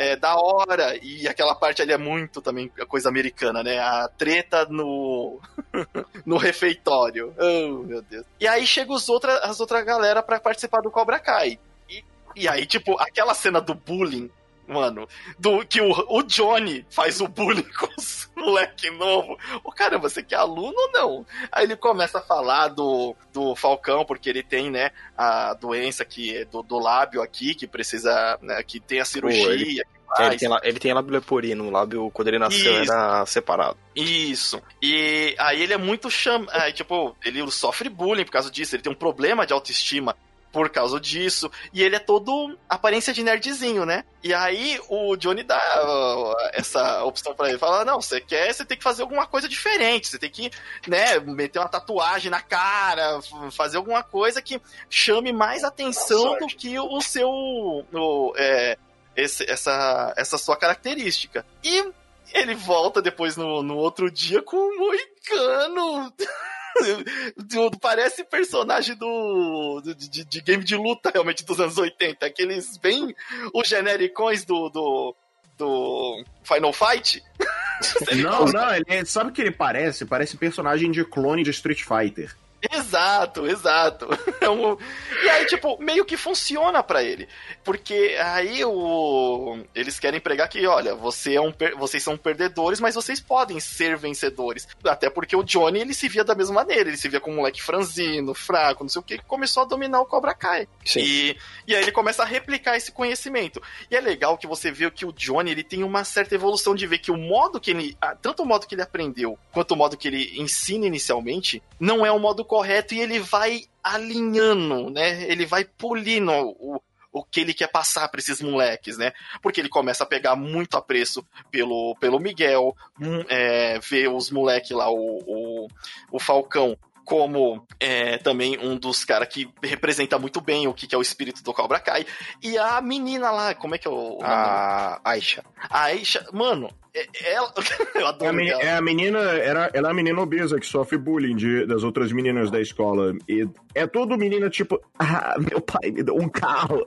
é 0.00 0.16
da 0.16 0.34
hora. 0.34 0.98
E 1.02 1.28
aquela 1.28 1.54
parte 1.54 1.82
ali 1.82 1.92
é 1.92 1.98
muito 1.98 2.40
também 2.40 2.72
coisa 2.88 3.10
americana, 3.10 3.62
né? 3.62 3.78
A 3.78 4.08
treta 4.08 4.64
no 4.64 5.38
no 6.24 6.38
refeitório. 6.38 7.34
Oh, 7.38 7.82
meu 7.84 8.00
Deus. 8.00 8.24
E 8.40 8.48
aí 8.48 8.66
chega 8.66 8.90
os 8.92 9.10
outra, 9.10 9.38
as 9.40 9.60
outras 9.60 9.84
galera 9.84 10.22
para 10.22 10.40
participar 10.40 10.80
do 10.80 10.90
Cobra 10.90 11.18
Kai. 11.18 11.58
E, 11.88 12.02
e 12.34 12.48
aí, 12.48 12.64
tipo, 12.64 12.98
aquela 12.98 13.34
cena 13.34 13.60
do 13.60 13.74
bullying 13.74 14.30
mano, 14.70 15.08
do 15.38 15.64
que 15.66 15.80
o, 15.80 15.90
o 16.08 16.22
Johnny 16.22 16.86
faz 16.90 17.20
o 17.20 17.28
bullying 17.28 17.66
com 17.78 17.88
os 17.98 18.30
moleque 18.40 18.90
novo. 18.90 19.38
O 19.62 19.70
cara, 19.70 19.98
você 19.98 20.22
que 20.22 20.34
é 20.34 20.38
aluno 20.38 20.74
ou 20.76 20.92
não? 20.92 21.26
Aí 21.52 21.64
ele 21.64 21.76
começa 21.76 22.18
a 22.18 22.22
falar 22.22 22.68
do, 22.68 23.14
do 23.32 23.54
Falcão, 23.54 24.04
porque 24.04 24.28
ele 24.30 24.42
tem, 24.42 24.70
né, 24.70 24.90
a 25.16 25.54
doença 25.54 26.04
que 26.04 26.36
é 26.36 26.44
do, 26.44 26.62
do 26.62 26.78
lábio 26.78 27.22
aqui, 27.22 27.54
que 27.54 27.66
precisa, 27.66 28.38
né, 28.40 28.62
que 28.62 28.80
tem 28.80 29.00
a 29.00 29.04
cirurgia. 29.04 29.44
Pô, 29.44 29.52
ele... 29.52 29.82
Ele 30.18 30.36
tem, 30.36 30.48
ele 30.64 30.80
tem 30.80 30.92
lábio 30.92 31.12
leporino, 31.12 31.68
o 31.68 31.70
lábio, 31.70 32.10
quando 32.10 32.26
ele 32.26 32.38
nasceu, 32.40 32.82
Isso. 32.82 32.92
era 32.92 33.24
separado. 33.26 33.76
Isso. 33.94 34.60
E 34.82 35.36
aí 35.38 35.62
ele 35.62 35.72
é 35.72 35.76
muito 35.76 36.10
cham... 36.10 36.44
Aí, 36.50 36.72
tipo, 36.72 37.16
ele 37.24 37.48
sofre 37.48 37.88
bullying 37.88 38.24
por 38.24 38.32
causa 38.32 38.50
disso, 38.50 38.74
ele 38.74 38.82
tem 38.82 38.90
um 38.90 38.96
problema 38.96 39.46
de 39.46 39.52
autoestima 39.52 40.16
por 40.52 40.68
causa 40.68 40.98
disso. 41.00 41.50
E 41.72 41.82
ele 41.82 41.96
é 41.96 41.98
todo 41.98 42.58
aparência 42.68 43.12
de 43.12 43.22
nerdzinho, 43.22 43.84
né? 43.84 44.04
E 44.22 44.34
aí 44.34 44.80
o 44.88 45.16
Johnny 45.16 45.42
dá 45.42 45.56
uh, 45.56 46.34
essa 46.52 47.04
opção 47.04 47.34
para 47.34 47.48
ele. 47.48 47.58
Fala, 47.58 47.84
não, 47.84 48.00
você 48.00 48.20
quer, 48.20 48.52
você 48.52 48.64
tem 48.64 48.76
que 48.76 48.84
fazer 48.84 49.02
alguma 49.02 49.26
coisa 49.26 49.48
diferente. 49.48 50.08
Você 50.08 50.18
tem 50.18 50.30
que, 50.30 50.50
né, 50.86 51.18
meter 51.20 51.58
uma 51.58 51.68
tatuagem 51.68 52.30
na 52.30 52.40
cara, 52.40 53.20
fazer 53.52 53.76
alguma 53.76 54.02
coisa 54.02 54.42
que 54.42 54.60
chame 54.88 55.32
mais 55.32 55.64
atenção 55.64 56.38
do 56.38 56.46
que 56.46 56.78
o 56.78 57.00
seu... 57.00 57.28
O, 57.28 58.34
é, 58.36 58.76
esse, 59.16 59.50
essa, 59.50 60.14
essa 60.16 60.38
sua 60.38 60.56
característica. 60.56 61.44
E 61.62 61.92
ele 62.32 62.54
volta 62.54 63.02
depois 63.02 63.36
no, 63.36 63.62
no 63.62 63.76
outro 63.76 64.10
dia 64.10 64.42
com 64.42 64.56
um 64.56 64.78
moicano. 64.78 66.12
Parece 67.80 68.24
personagem 68.24 68.96
do 68.96 69.82
de, 69.82 70.24
de, 70.24 70.40
game 70.40 70.64
de 70.64 70.76
luta 70.76 71.10
realmente 71.10 71.44
dos 71.44 71.60
anos 71.60 71.78
80. 71.78 72.24
Aqueles 72.24 72.76
bem 72.76 73.14
os 73.54 73.68
genericões 73.68 74.44
do, 74.44 74.68
do, 74.68 75.14
do 75.56 76.24
Final 76.42 76.72
Fight. 76.72 77.22
não, 78.16 78.44
não, 78.46 78.74
ele, 78.74 79.04
sabe 79.04 79.30
o 79.30 79.32
que 79.32 79.40
ele 79.40 79.50
parece? 79.50 80.04
Parece 80.04 80.36
personagem 80.36 80.90
de 80.90 81.04
clone 81.04 81.42
de 81.42 81.50
Street 81.50 81.82
Fighter. 81.82 82.34
Exato, 82.70 83.46
exato. 83.46 84.08
É 84.40 84.48
um... 84.48 84.76
E 85.22 85.28
aí, 85.28 85.44
tipo, 85.44 85.76
meio 85.82 86.02
que 86.02 86.16
funciona 86.16 86.82
para 86.82 87.02
ele. 87.02 87.28
Porque 87.62 88.16
aí 88.18 88.64
o... 88.64 89.58
eles 89.74 90.00
querem 90.00 90.18
pregar 90.18 90.48
que, 90.48 90.66
olha, 90.66 90.94
você 90.94 91.34
é 91.34 91.40
um 91.40 91.52
per... 91.52 91.76
vocês 91.76 92.02
são 92.02 92.16
perdedores, 92.16 92.80
mas 92.80 92.94
vocês 92.94 93.20
podem 93.20 93.60
ser 93.60 93.98
vencedores. 93.98 94.66
Até 94.82 95.10
porque 95.10 95.36
o 95.36 95.42
Johnny, 95.42 95.80
ele 95.80 95.92
se 95.92 96.08
via 96.08 96.24
da 96.24 96.34
mesma 96.34 96.54
maneira. 96.54 96.88
Ele 96.88 96.96
se 96.96 97.08
via 97.08 97.20
como 97.20 97.34
um 97.34 97.38
moleque 97.40 97.62
franzino, 97.62 98.32
fraco, 98.32 98.82
não 98.82 98.88
sei 98.88 99.00
o 99.00 99.02
que, 99.02 99.18
que 99.18 99.24
começou 99.24 99.62
a 99.62 99.66
dominar 99.66 100.00
o 100.00 100.06
Cobra 100.06 100.32
Kai. 100.32 100.66
Sim. 100.86 101.00
E... 101.00 101.36
e 101.66 101.76
aí 101.76 101.82
ele 101.82 101.92
começa 101.92 102.22
a 102.22 102.26
replicar 102.26 102.76
esse 102.76 102.90
conhecimento. 102.90 103.62
E 103.90 103.96
é 103.96 104.00
legal 104.00 104.38
que 104.38 104.46
você 104.46 104.70
vê 104.70 104.90
que 104.90 105.04
o 105.04 105.12
Johnny, 105.12 105.50
ele 105.50 105.62
tem 105.62 105.82
uma 105.82 106.02
certa 106.02 106.34
evolução 106.34 106.74
de 106.74 106.86
ver 106.86 106.98
que 106.98 107.10
o 107.10 107.18
modo 107.18 107.60
que 107.60 107.72
ele... 107.72 107.96
Tanto 108.22 108.42
o 108.42 108.46
modo 108.46 108.66
que 108.66 108.74
ele 108.74 108.82
aprendeu, 108.82 109.38
quanto 109.52 109.72
o 109.72 109.76
modo 109.76 109.98
que 109.98 110.08
ele 110.08 110.40
ensina 110.40 110.86
inicialmente, 110.86 111.62
não 111.78 112.06
é 112.06 112.10
o 112.10 112.18
modo 112.18 112.42
correto 112.50 112.94
e 112.94 113.00
ele 113.00 113.20
vai 113.20 113.62
alinhando, 113.80 114.90
né? 114.90 115.22
Ele 115.30 115.46
vai 115.46 115.64
polindo 115.64 116.32
o, 116.32 116.82
o 117.12 117.22
que 117.22 117.42
ele 117.42 117.54
quer 117.54 117.68
passar 117.68 118.08
para 118.08 118.18
esses 118.18 118.42
moleques, 118.42 118.98
né? 118.98 119.12
Porque 119.40 119.60
ele 119.60 119.68
começa 119.68 120.02
a 120.02 120.06
pegar 120.06 120.34
muito 120.34 120.76
apreço 120.76 121.24
pelo, 121.48 121.94
pelo 122.00 122.18
Miguel, 122.18 122.74
hum, 123.00 123.24
é, 123.28 123.78
ver 123.78 124.08
os 124.08 124.32
moleques 124.32 124.72
lá, 124.72 124.90
o, 124.90 125.18
o, 125.24 125.68
o 126.10 126.18
Falcão 126.18 126.76
como 127.04 127.66
é, 127.78 128.18
também 128.18 128.58
um 128.58 128.76
dos 128.76 129.04
caras 129.04 129.28
que 129.28 129.48
representa 129.62 130.18
muito 130.18 130.40
bem 130.40 130.66
o 130.66 130.74
que, 130.74 130.86
que, 130.86 130.94
é 130.94 130.98
o 130.98 131.02
espírito 131.02 131.42
do 131.42 131.54
Cobra 131.54 131.78
Kai. 131.78 132.04
E 132.42 132.58
a 132.58 132.80
menina 132.80 133.30
lá, 133.30 133.54
como 133.54 133.74
é 133.76 133.78
que 133.78 133.86
é 133.86 133.90
o. 133.90 134.18
A 134.22 135.00
Aisha. 135.04 135.44
A 135.68 135.84
Aisha, 135.84 136.24
mano, 136.32 136.68
é, 136.92 137.32
ela, 137.32 137.52
eu 137.94 138.06
adoro 138.06 138.24
é 138.24 138.28
a, 138.28 138.32
menina, 138.32 138.62
é 138.62 138.76
a 138.76 138.80
menina, 138.80 139.18
era, 139.18 139.70
ela 139.72 139.88
é 139.88 139.90
a 139.90 139.94
menina 139.94 140.20
obesa 140.20 140.58
que 140.58 140.66
sofre 140.66 140.98
bullying 140.98 141.36
de, 141.36 141.66
das 141.66 141.84
outras 141.84 142.12
meninas 142.12 142.50
da 142.50 142.60
escola. 142.60 143.12
E 143.28 143.46
é 143.74 143.86
tudo 143.86 144.18
menina 144.18 144.50
tipo, 144.50 144.80
ah, 144.98 145.36
meu 145.38 145.60
pai 145.60 145.90
me 145.90 146.02
deu 146.02 146.16
um 146.16 146.28
carro. 146.28 146.84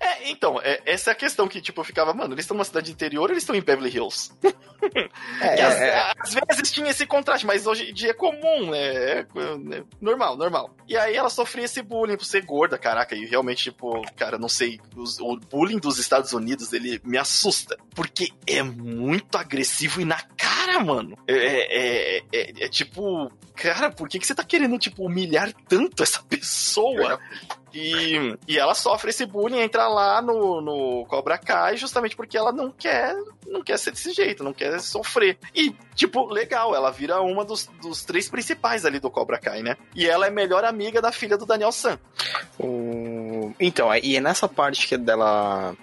É, 0.00 0.30
então, 0.30 0.60
é, 0.62 0.80
essa 0.86 1.10
é 1.10 1.12
a 1.12 1.16
questão 1.16 1.46
que, 1.46 1.60
tipo, 1.60 1.80
eu 1.80 1.84
ficava, 1.84 2.14
mano, 2.14 2.34
eles 2.34 2.44
estão 2.44 2.56
numa 2.56 2.64
cidade 2.64 2.90
interior 2.90 3.30
eles 3.30 3.42
estão 3.42 3.54
em 3.54 3.62
Beverly 3.62 3.94
Hills? 3.94 4.32
É, 5.40 5.62
às, 5.62 5.74
é. 5.76 6.12
às, 6.18 6.34
vezes 6.34 6.72
tinha 6.72 6.90
esse 6.90 7.06
contraste, 7.06 7.46
mas 7.46 7.68
hoje 7.68 7.90
em 7.90 7.94
dia 7.94 8.10
é 8.10 8.14
comum, 8.14 8.68
né? 8.68 8.78
É, 8.80 9.20
é, 9.20 9.84
normal, 10.00 10.36
normal. 10.36 10.74
E 10.88 10.96
aí 10.96 11.14
ela 11.14 11.30
sofria 11.30 11.66
esse 11.66 11.80
bullying 11.82 12.16
por 12.16 12.24
ser 12.24 12.44
gorda, 12.44 12.76
caraca, 12.76 13.14
e 13.14 13.24
realmente, 13.24 13.64
tipo, 13.64 14.02
cara, 14.16 14.38
não 14.38 14.48
sei, 14.48 14.80
os, 14.96 15.20
o 15.20 15.36
bullying 15.36 15.78
dos 15.78 15.98
Estados 15.98 16.32
Unidos, 16.32 16.72
ele 16.72 17.00
me 17.04 17.16
assusta, 17.16 17.78
porque 17.94 18.32
é 18.44 18.60
muito 18.60 19.01
muito 19.02 19.36
agressivo 19.36 20.00
e 20.00 20.04
na 20.04 20.20
cara 20.36 20.62
mano. 20.80 21.16
É, 21.26 21.34
é, 21.34 22.16
é, 22.18 22.24
é, 22.32 22.64
é 22.64 22.68
tipo, 22.68 23.30
cara, 23.54 23.90
por 23.90 24.08
que, 24.08 24.18
que 24.18 24.26
você 24.26 24.34
tá 24.34 24.44
querendo, 24.44 24.78
tipo, 24.78 25.04
humilhar 25.04 25.52
tanto 25.68 26.02
essa 26.02 26.22
pessoa? 26.22 27.18
E, 27.74 28.36
e 28.46 28.58
ela 28.58 28.74
sofre 28.74 29.10
esse 29.10 29.24
bullying, 29.24 29.60
entra 29.60 29.88
lá 29.88 30.20
no, 30.20 30.60
no 30.60 31.06
Cobra 31.06 31.38
Kai 31.38 31.76
justamente 31.76 32.14
porque 32.14 32.36
ela 32.36 32.52
não 32.52 32.70
quer 32.70 33.16
não 33.46 33.62
quer 33.62 33.78
ser 33.78 33.92
desse 33.92 34.12
jeito, 34.12 34.44
não 34.44 34.52
quer 34.52 34.78
sofrer. 34.80 35.38
E, 35.54 35.74
tipo, 35.94 36.26
legal, 36.26 36.74
ela 36.74 36.90
vira 36.90 37.20
uma 37.20 37.44
dos, 37.44 37.68
dos 37.80 38.04
três 38.04 38.28
principais 38.28 38.84
ali 38.84 38.98
do 38.98 39.10
Cobra 39.10 39.38
Kai, 39.38 39.62
né? 39.62 39.76
E 39.94 40.06
ela 40.06 40.26
é 40.26 40.30
melhor 40.30 40.64
amiga 40.64 41.00
da 41.00 41.12
filha 41.12 41.36
do 41.36 41.46
Daniel 41.46 41.72
San. 41.72 41.98
O... 42.58 43.52
Então, 43.60 43.94
e 43.94 44.16
é 44.16 44.20
nessa 44.20 44.48
parte 44.48 44.86
que 44.86 44.94
é 44.94 44.98
dela. 44.98 45.74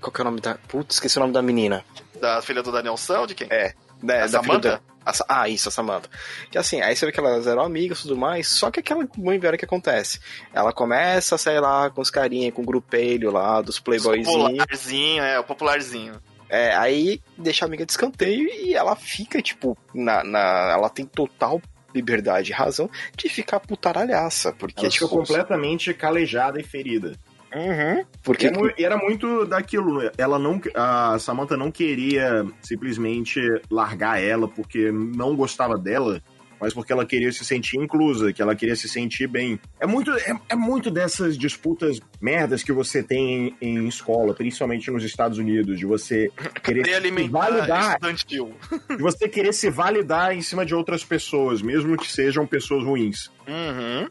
Qual 0.00 0.12
que 0.12 0.20
é 0.20 0.22
o 0.22 0.24
nome 0.24 0.40
da. 0.40 0.54
Putz, 0.68 0.96
esqueci 0.96 1.16
o 1.16 1.20
nome 1.20 1.32
da 1.32 1.42
menina. 1.42 1.84
Da 2.24 2.40
filha 2.40 2.62
do 2.62 2.72
Daniel 2.72 2.94
ou 3.18 3.26
de 3.26 3.34
quem? 3.34 3.48
É. 3.50 3.74
Da, 4.02 4.14
A 4.14 4.20
da 4.20 4.28
Samantha? 4.28 4.60
filha 4.70 4.82
da- 5.04 5.24
Ah, 5.28 5.46
isso, 5.46 5.68
a 5.68 5.72
Samantha. 5.72 6.08
Que 6.50 6.56
assim, 6.56 6.80
aí 6.80 6.96
você 6.96 7.04
vê 7.04 7.12
que 7.12 7.20
elas 7.20 7.46
eram 7.46 7.62
amigas 7.62 7.98
e 7.98 8.02
tudo 8.02 8.16
mais, 8.16 8.48
só 8.48 8.70
que 8.70 8.80
aquela 8.80 9.06
mãe 9.18 9.38
velha 9.38 9.58
que 9.58 9.64
acontece. 9.66 10.18
Ela 10.54 10.72
começa 10.72 11.34
a 11.34 11.38
sair 11.38 11.60
lá 11.60 11.90
com 11.90 12.00
os 12.00 12.08
carinha, 12.08 12.50
com 12.50 12.62
o 12.62 12.64
grupelho 12.64 13.30
lá, 13.30 13.60
dos 13.60 13.78
playboyzinhos. 13.78 14.32
Popularzinho, 14.58 15.22
é, 15.22 15.38
o 15.38 15.44
popularzinho. 15.44 16.14
É, 16.48 16.74
aí 16.74 17.20
deixa 17.36 17.64
a 17.64 17.68
amiga 17.68 17.84
de 17.84 17.92
escanteio 17.92 18.48
e 18.48 18.74
ela 18.74 18.96
fica, 18.96 19.42
tipo, 19.42 19.76
na, 19.94 20.24
na, 20.24 20.70
ela 20.72 20.88
tem 20.88 21.04
total 21.04 21.60
liberdade 21.94 22.50
e 22.50 22.54
razão 22.54 22.88
de 23.16 23.28
ficar 23.28 23.60
putaralhaça. 23.60 24.52
Porque, 24.52 24.80
Ela 24.86 24.90
fica 24.90 25.04
tipo, 25.04 25.16
completamente 25.18 25.92
calejada 25.92 26.58
e 26.58 26.64
ferida. 26.64 27.12
Uhum, 27.54 28.04
porque 28.22 28.46
E 28.46 28.48
é 28.48 28.74
e 28.78 28.84
era 28.84 28.96
muito 28.96 29.46
daquilo, 29.46 29.98
né? 29.98 30.10
ela 30.18 30.38
não, 30.38 30.60
a 30.74 31.16
Samantha 31.20 31.56
não 31.56 31.70
queria 31.70 32.44
simplesmente 32.60 33.40
largar 33.70 34.20
ela 34.20 34.48
porque 34.48 34.90
não 34.90 35.36
gostava 35.36 35.78
dela, 35.78 36.20
mas 36.64 36.72
porque 36.72 36.94
ela 36.94 37.04
queria 37.04 37.30
se 37.30 37.44
sentir 37.44 37.76
inclusa, 37.76 38.32
que 38.32 38.40
ela 38.40 38.56
queria 38.56 38.74
se 38.74 38.88
sentir 38.88 39.26
bem. 39.26 39.60
É 39.78 39.86
muito, 39.86 40.10
é, 40.12 40.34
é 40.48 40.56
muito 40.56 40.90
dessas 40.90 41.36
disputas 41.36 42.00
merdas 42.18 42.62
que 42.62 42.72
você 42.72 43.02
tem 43.02 43.54
em, 43.60 43.78
em 43.78 43.86
escola, 43.86 44.32
principalmente 44.32 44.90
nos 44.90 45.04
Estados 45.04 45.36
Unidos, 45.36 45.78
de 45.78 45.84
você 45.84 46.30
querer 46.62 46.86
se 46.86 47.28
validar, 47.28 47.92
estudantil. 47.92 48.54
de 48.88 49.02
você 49.02 49.28
querer 49.28 49.52
se 49.52 49.68
validar 49.68 50.34
em 50.34 50.40
cima 50.40 50.64
de 50.64 50.74
outras 50.74 51.04
pessoas, 51.04 51.60
mesmo 51.60 51.98
que 51.98 52.10
sejam 52.10 52.46
pessoas 52.46 52.82
ruins. 52.82 53.30
Uhum. 53.46 54.08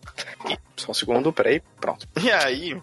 Só 0.75 0.91
um 0.91 0.93
segundo, 0.93 1.33
peraí, 1.33 1.59
pronto. 1.81 2.07
E 2.21 2.29
aí, 2.29 2.79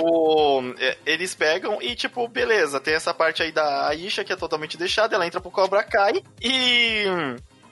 o, 0.00 0.62
é, 0.78 0.96
eles 1.04 1.34
pegam 1.34 1.78
e, 1.82 1.94
tipo, 1.94 2.26
beleza, 2.26 2.80
tem 2.80 2.94
essa 2.94 3.12
parte 3.12 3.42
aí 3.42 3.52
da 3.52 3.88
Aisha 3.88 4.24
que 4.24 4.32
é 4.32 4.36
totalmente 4.36 4.78
deixada, 4.78 5.14
ela 5.14 5.26
entra 5.26 5.42
pro 5.42 5.50
Cobra 5.50 5.82
Kai 5.82 6.22
e, 6.40 7.04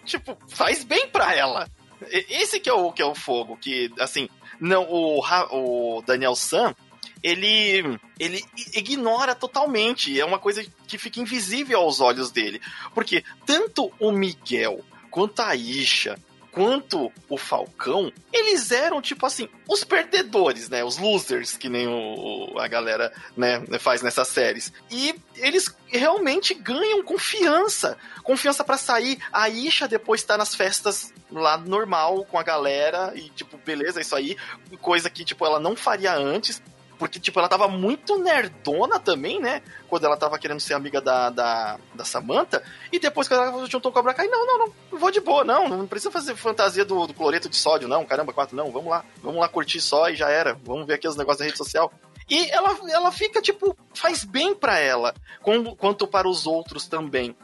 tipo, 0.06 0.36
faz 0.48 0.84
bem 0.84 1.08
pra 1.08 1.34
ela. 1.34 1.68
Esse 2.10 2.60
que 2.60 2.68
é 2.68 2.72
o, 2.72 2.92
que 2.92 3.02
é 3.02 3.04
o 3.04 3.14
fogo, 3.14 3.56
que, 3.56 3.92
assim, 3.98 4.28
não, 4.60 4.86
o, 4.88 5.20
o 5.50 6.02
Daniel 6.02 6.34
San, 6.34 6.74
ele, 7.22 7.98
ele 8.18 8.44
ignora 8.74 9.34
totalmente, 9.34 10.18
é 10.18 10.24
uma 10.24 10.38
coisa 10.38 10.64
que 10.86 10.98
fica 10.98 11.20
invisível 11.20 11.80
aos 11.80 12.00
olhos 12.00 12.30
dele. 12.30 12.60
Porque 12.94 13.24
tanto 13.44 13.92
o 13.98 14.12
Miguel 14.12 14.84
quanto 15.10 15.40
a 15.40 15.48
Aisha 15.48 16.18
quanto 16.56 17.12
o 17.28 17.36
Falcão, 17.36 18.10
eles 18.32 18.70
eram, 18.70 19.02
tipo 19.02 19.26
assim, 19.26 19.46
os 19.68 19.84
perdedores, 19.84 20.70
né? 20.70 20.82
Os 20.82 20.96
losers, 20.96 21.54
que 21.54 21.68
nem 21.68 21.86
o, 21.86 22.58
a 22.58 22.66
galera 22.66 23.12
né, 23.36 23.62
faz 23.78 24.00
nessas 24.00 24.28
séries. 24.28 24.72
E 24.90 25.14
eles 25.34 25.76
realmente 25.86 26.54
ganham 26.54 27.04
confiança. 27.04 27.98
Confiança 28.22 28.64
pra 28.64 28.78
sair. 28.78 29.18
A 29.30 29.50
Isha 29.50 29.86
depois 29.86 30.22
tá 30.22 30.38
nas 30.38 30.54
festas 30.54 31.12
lá 31.30 31.58
normal 31.58 32.24
com 32.24 32.38
a 32.38 32.42
galera 32.42 33.12
e, 33.14 33.28
tipo, 33.28 33.58
beleza, 33.58 34.00
isso 34.00 34.16
aí. 34.16 34.34
Coisa 34.80 35.10
que, 35.10 35.26
tipo, 35.26 35.44
ela 35.44 35.60
não 35.60 35.76
faria 35.76 36.14
antes. 36.14 36.62
Porque, 36.98 37.20
tipo, 37.20 37.38
ela 37.38 37.48
tava 37.48 37.68
muito 37.68 38.18
nerdona 38.18 38.98
também, 38.98 39.38
né? 39.40 39.60
Quando 39.88 40.04
ela 40.06 40.16
tava 40.16 40.38
querendo 40.38 40.60
ser 40.60 40.72
amiga 40.74 41.00
da, 41.00 41.28
da, 41.30 41.78
da 41.94 42.04
Samantha. 42.04 42.62
E 42.90 42.98
depois 42.98 43.28
que 43.28 43.34
ela 43.34 43.66
juntou 43.66 43.90
a 43.90 43.92
Cobra 43.92 44.14
Kai, 44.14 44.26
não, 44.28 44.46
não, 44.46 44.58
não, 44.58 44.98
vou 44.98 45.10
de 45.10 45.20
boa, 45.20 45.44
não. 45.44 45.68
Não 45.68 45.86
precisa 45.86 46.10
fazer 46.10 46.34
fantasia 46.36 46.84
do, 46.84 47.06
do 47.06 47.12
cloreto 47.12 47.48
de 47.50 47.56
sódio, 47.56 47.86
não. 47.86 48.04
Caramba, 48.06 48.32
quatro, 48.32 48.56
não. 48.56 48.70
Vamos 48.70 48.88
lá. 48.90 49.04
Vamos 49.22 49.40
lá 49.40 49.48
curtir 49.48 49.80
só 49.80 50.08
e 50.08 50.16
já 50.16 50.30
era. 50.30 50.58
Vamos 50.64 50.86
ver 50.86 50.94
aqui 50.94 51.06
os 51.06 51.16
negócios 51.16 51.40
da 51.40 51.44
rede 51.44 51.58
social. 51.58 51.92
E 52.28 52.50
ela, 52.50 52.76
ela 52.90 53.12
fica, 53.12 53.40
tipo, 53.42 53.76
faz 53.94 54.24
bem 54.24 54.54
pra 54.54 54.78
ela, 54.80 55.14
como- 55.42 55.76
quanto 55.76 56.06
para 56.08 56.26
os 56.28 56.46
outros 56.46 56.86
também. 56.86 57.36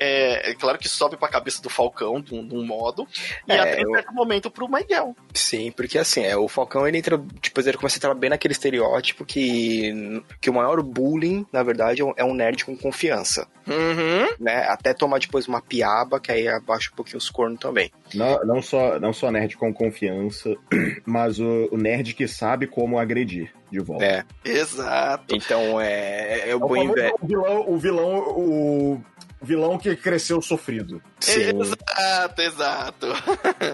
É, 0.00 0.50
é 0.50 0.54
claro 0.54 0.78
que 0.78 0.88
sobe 0.88 1.16
pra 1.18 1.28
cabeça 1.28 1.60
do 1.62 1.68
Falcão, 1.68 2.20
de 2.22 2.34
um, 2.34 2.46
de 2.46 2.54
um 2.54 2.64
modo, 2.66 3.06
e 3.46 3.52
É, 3.52 3.60
até 3.60 3.82
eu- 3.84 3.90
certo 3.92 4.14
momento 4.14 4.50
pro 4.50 4.66
Miguel. 4.66 5.14
Sim, 5.34 5.70
porque 5.70 5.98
assim, 5.98 6.24
é, 6.24 6.34
o 6.36 6.48
Falcão 6.48 6.88
ele 6.88 6.96
entra, 6.98 7.22
tipo, 7.42 7.60
ele 7.60 7.76
começa 7.76 7.96
a 7.96 7.98
entrar 7.98 8.14
bem 8.14 8.30
naquele 8.30 8.52
estereótipo 8.52 9.24
que, 9.26 10.22
que 10.40 10.48
o 10.48 10.54
maior 10.54 10.82
bullying, 10.82 11.44
na 11.52 11.62
verdade, 11.62 12.00
é 12.00 12.04
um- 12.04 12.14
é 12.16 12.24
um 12.24 12.32
nerd 12.34 12.64
com 12.64 12.74
confiança, 12.76 13.46
Uhum. 13.68 14.34
né? 14.40 14.64
Até 14.68 14.94
tomar 14.94 15.18
depois 15.20 15.46
uma 15.46 15.60
piaba, 15.60 16.18
que 16.18 16.32
aí 16.32 16.48
abaixa 16.48 16.90
um 16.92 16.96
pouquinho 16.96 17.18
os 17.18 17.28
cornos 17.28 17.60
também. 17.60 17.90
Não, 18.14 18.42
não, 18.44 18.62
só, 18.62 18.98
não 18.98 19.12
só 19.12 19.30
nerd 19.30 19.56
com 19.58 19.72
confiança, 19.72 20.56
mas 21.04 21.38
o, 21.38 21.68
o 21.70 21.76
nerd 21.76 22.14
que 22.14 22.26
sabe 22.26 22.66
como 22.66 22.98
agredir 22.98 23.52
de 23.70 23.78
volta. 23.80 24.04
É, 24.04 24.24
Exato. 24.44 25.34
então 25.36 25.80
é, 25.80 26.40
é 26.40 26.50
É 26.50 26.54
o 26.54 26.58
o, 26.58 26.60
bom 26.60 26.68
famoso 26.74 26.90
inverno. 26.92 27.18
vilão, 27.22 27.64
o 27.68 27.78
vilão, 27.78 28.18
o 28.36 29.02
vilão 29.42 29.78
que 29.78 29.96
cresceu 29.96 30.40
sofrido. 30.42 31.02
Sim, 31.20 31.50
Exato, 31.60 32.42
exato. 32.42 33.06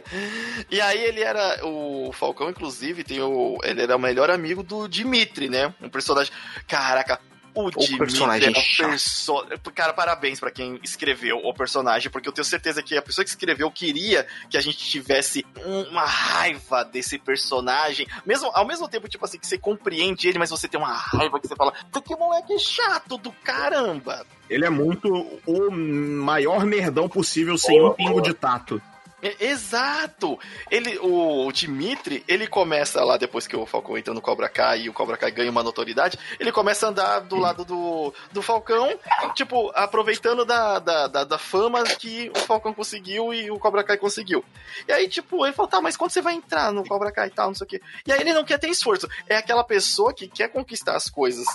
e 0.71 0.81
aí 0.81 1.05
ele 1.05 1.23
era. 1.23 1.65
O 1.65 2.13
Falcão, 2.13 2.51
inclusive, 2.51 3.05
tem 3.05 3.21
o. 3.21 3.59
Ele 3.63 3.83
era 3.83 3.97
o 3.97 4.01
melhor 4.01 4.31
amigo 4.31 4.63
do 4.63 4.89
Dimitri, 4.89 5.49
né? 5.49 5.75
Um 5.81 5.89
personagem. 5.89 6.33
Caraca. 6.67 7.21
O, 7.57 7.71
Dimitri 7.71 7.97
personagem 7.97 8.49
era 8.51 8.59
um 8.59 8.63
perso... 8.77 9.47
Cara, 9.75 9.95
parabéns 9.95 10.39
pra 10.39 10.51
quem 10.51 10.79
escreveu 10.83 11.39
o 11.39 11.55
personagem, 11.55 12.11
porque 12.11 12.29
eu 12.29 12.33
tenho 12.33 12.45
certeza 12.45 12.83
que 12.83 12.97
a 12.97 13.01
pessoa 13.03 13.25
que 13.25 13.31
escreveu 13.31 13.71
queria 13.71 14.27
que 14.51 14.59
a 14.59 14.61
gente 14.61 14.77
tivesse 14.77 15.45
uma 15.65 16.05
raiva 16.05 16.85
desse 16.85 17.19
personagem. 17.19 18.07
Mesmo, 18.27 18.51
ao 18.53 18.67
mesmo 18.67 18.87
tempo, 18.89 19.09
tipo 19.09 19.25
assim, 19.25 19.39
que 19.39 19.47
você 19.47 19.57
compreende 19.57 20.29
ele, 20.29 20.39
mas 20.39 20.51
você 20.51 20.69
tem 20.69 20.79
uma 20.79 20.93
raiva 20.93 21.41
que 21.41 21.49
você 21.49 21.57
fala, 21.57 21.73
que 22.05 22.15
moleque 22.15 22.59
chato 22.59 23.17
do 23.17 23.33
caramba. 23.33 24.27
Ele 24.51 24.65
é 24.65 24.71
muito 24.71 25.09
o 25.47 25.71
maior 25.71 26.65
nerdão 26.65 27.09
possível 27.09 27.57
sem 27.57 27.83
um 27.83 27.95
pingo 27.95 28.21
de 28.21 28.35
tato. 28.35 28.81
É, 29.27 29.47
Exato! 29.47 30.39
Ele, 30.71 30.99
o 31.01 31.51
Dimitri, 31.51 32.23
ele 32.29 32.47
começa 32.47 33.03
lá, 33.03 33.17
depois 33.17 33.47
que 33.47 33.57
o 33.57 33.67
Falcão 33.67 33.99
entra 33.99 34.15
no 34.15 34.21
Cobra 34.21 34.49
Kai 34.49 34.83
e 34.83 34.89
o 34.89 34.93
Cobra 34.93 35.17
Kai 35.17 35.31
ganha 35.33 35.51
uma 35.51 35.63
notoriedade, 35.63 36.19
ele 36.39 36.53
começa 36.53 36.87
a 36.87 36.91
andar 36.91 37.21
do 37.21 37.37
lado 37.37 37.65
do, 37.65 38.15
do 38.33 38.41
Falcão, 38.43 38.99
tipo, 39.35 39.71
aproveitando 39.75 40.45
da, 40.45 40.79
da, 40.79 41.07
da, 41.09 41.25
da 41.25 41.39
fama 41.39 41.83
que 41.83 42.31
o 42.37 42.39
Falcão 42.41 42.73
conseguiu 42.73 43.35
e 43.35 43.51
o 43.51 43.59
Cobra 43.59 43.83
Kai 43.83 43.97
conseguiu. 43.97 44.45
E 44.87 44.93
aí, 44.93 45.09
tipo, 45.09 45.45
ele 45.45 45.55
falou, 45.55 45.71
tá, 45.71 45.81
mas 45.81 45.97
quando 45.97 46.11
você 46.11 46.23
vai 46.23 46.35
entrar 46.35 46.73
no 46.73 46.87
Cobra 46.87 47.11
Kai 47.11 47.29
e 47.29 47.31
tal, 47.31 47.49
não 47.49 47.55
sei 47.55 47.65
o 47.65 47.69
quê. 47.69 47.83
E 48.07 48.13
aí 48.13 48.21
ele 48.21 48.33
não 48.33 48.45
quer 48.45 48.59
ter 48.59 48.69
esforço. 48.69 49.09
É 49.29 49.37
aquela 49.37 49.65
pessoa 49.65 50.15
que 50.15 50.29
quer 50.29 50.49
conquistar 50.49 50.95
as 50.95 51.11
coisas 51.11 51.47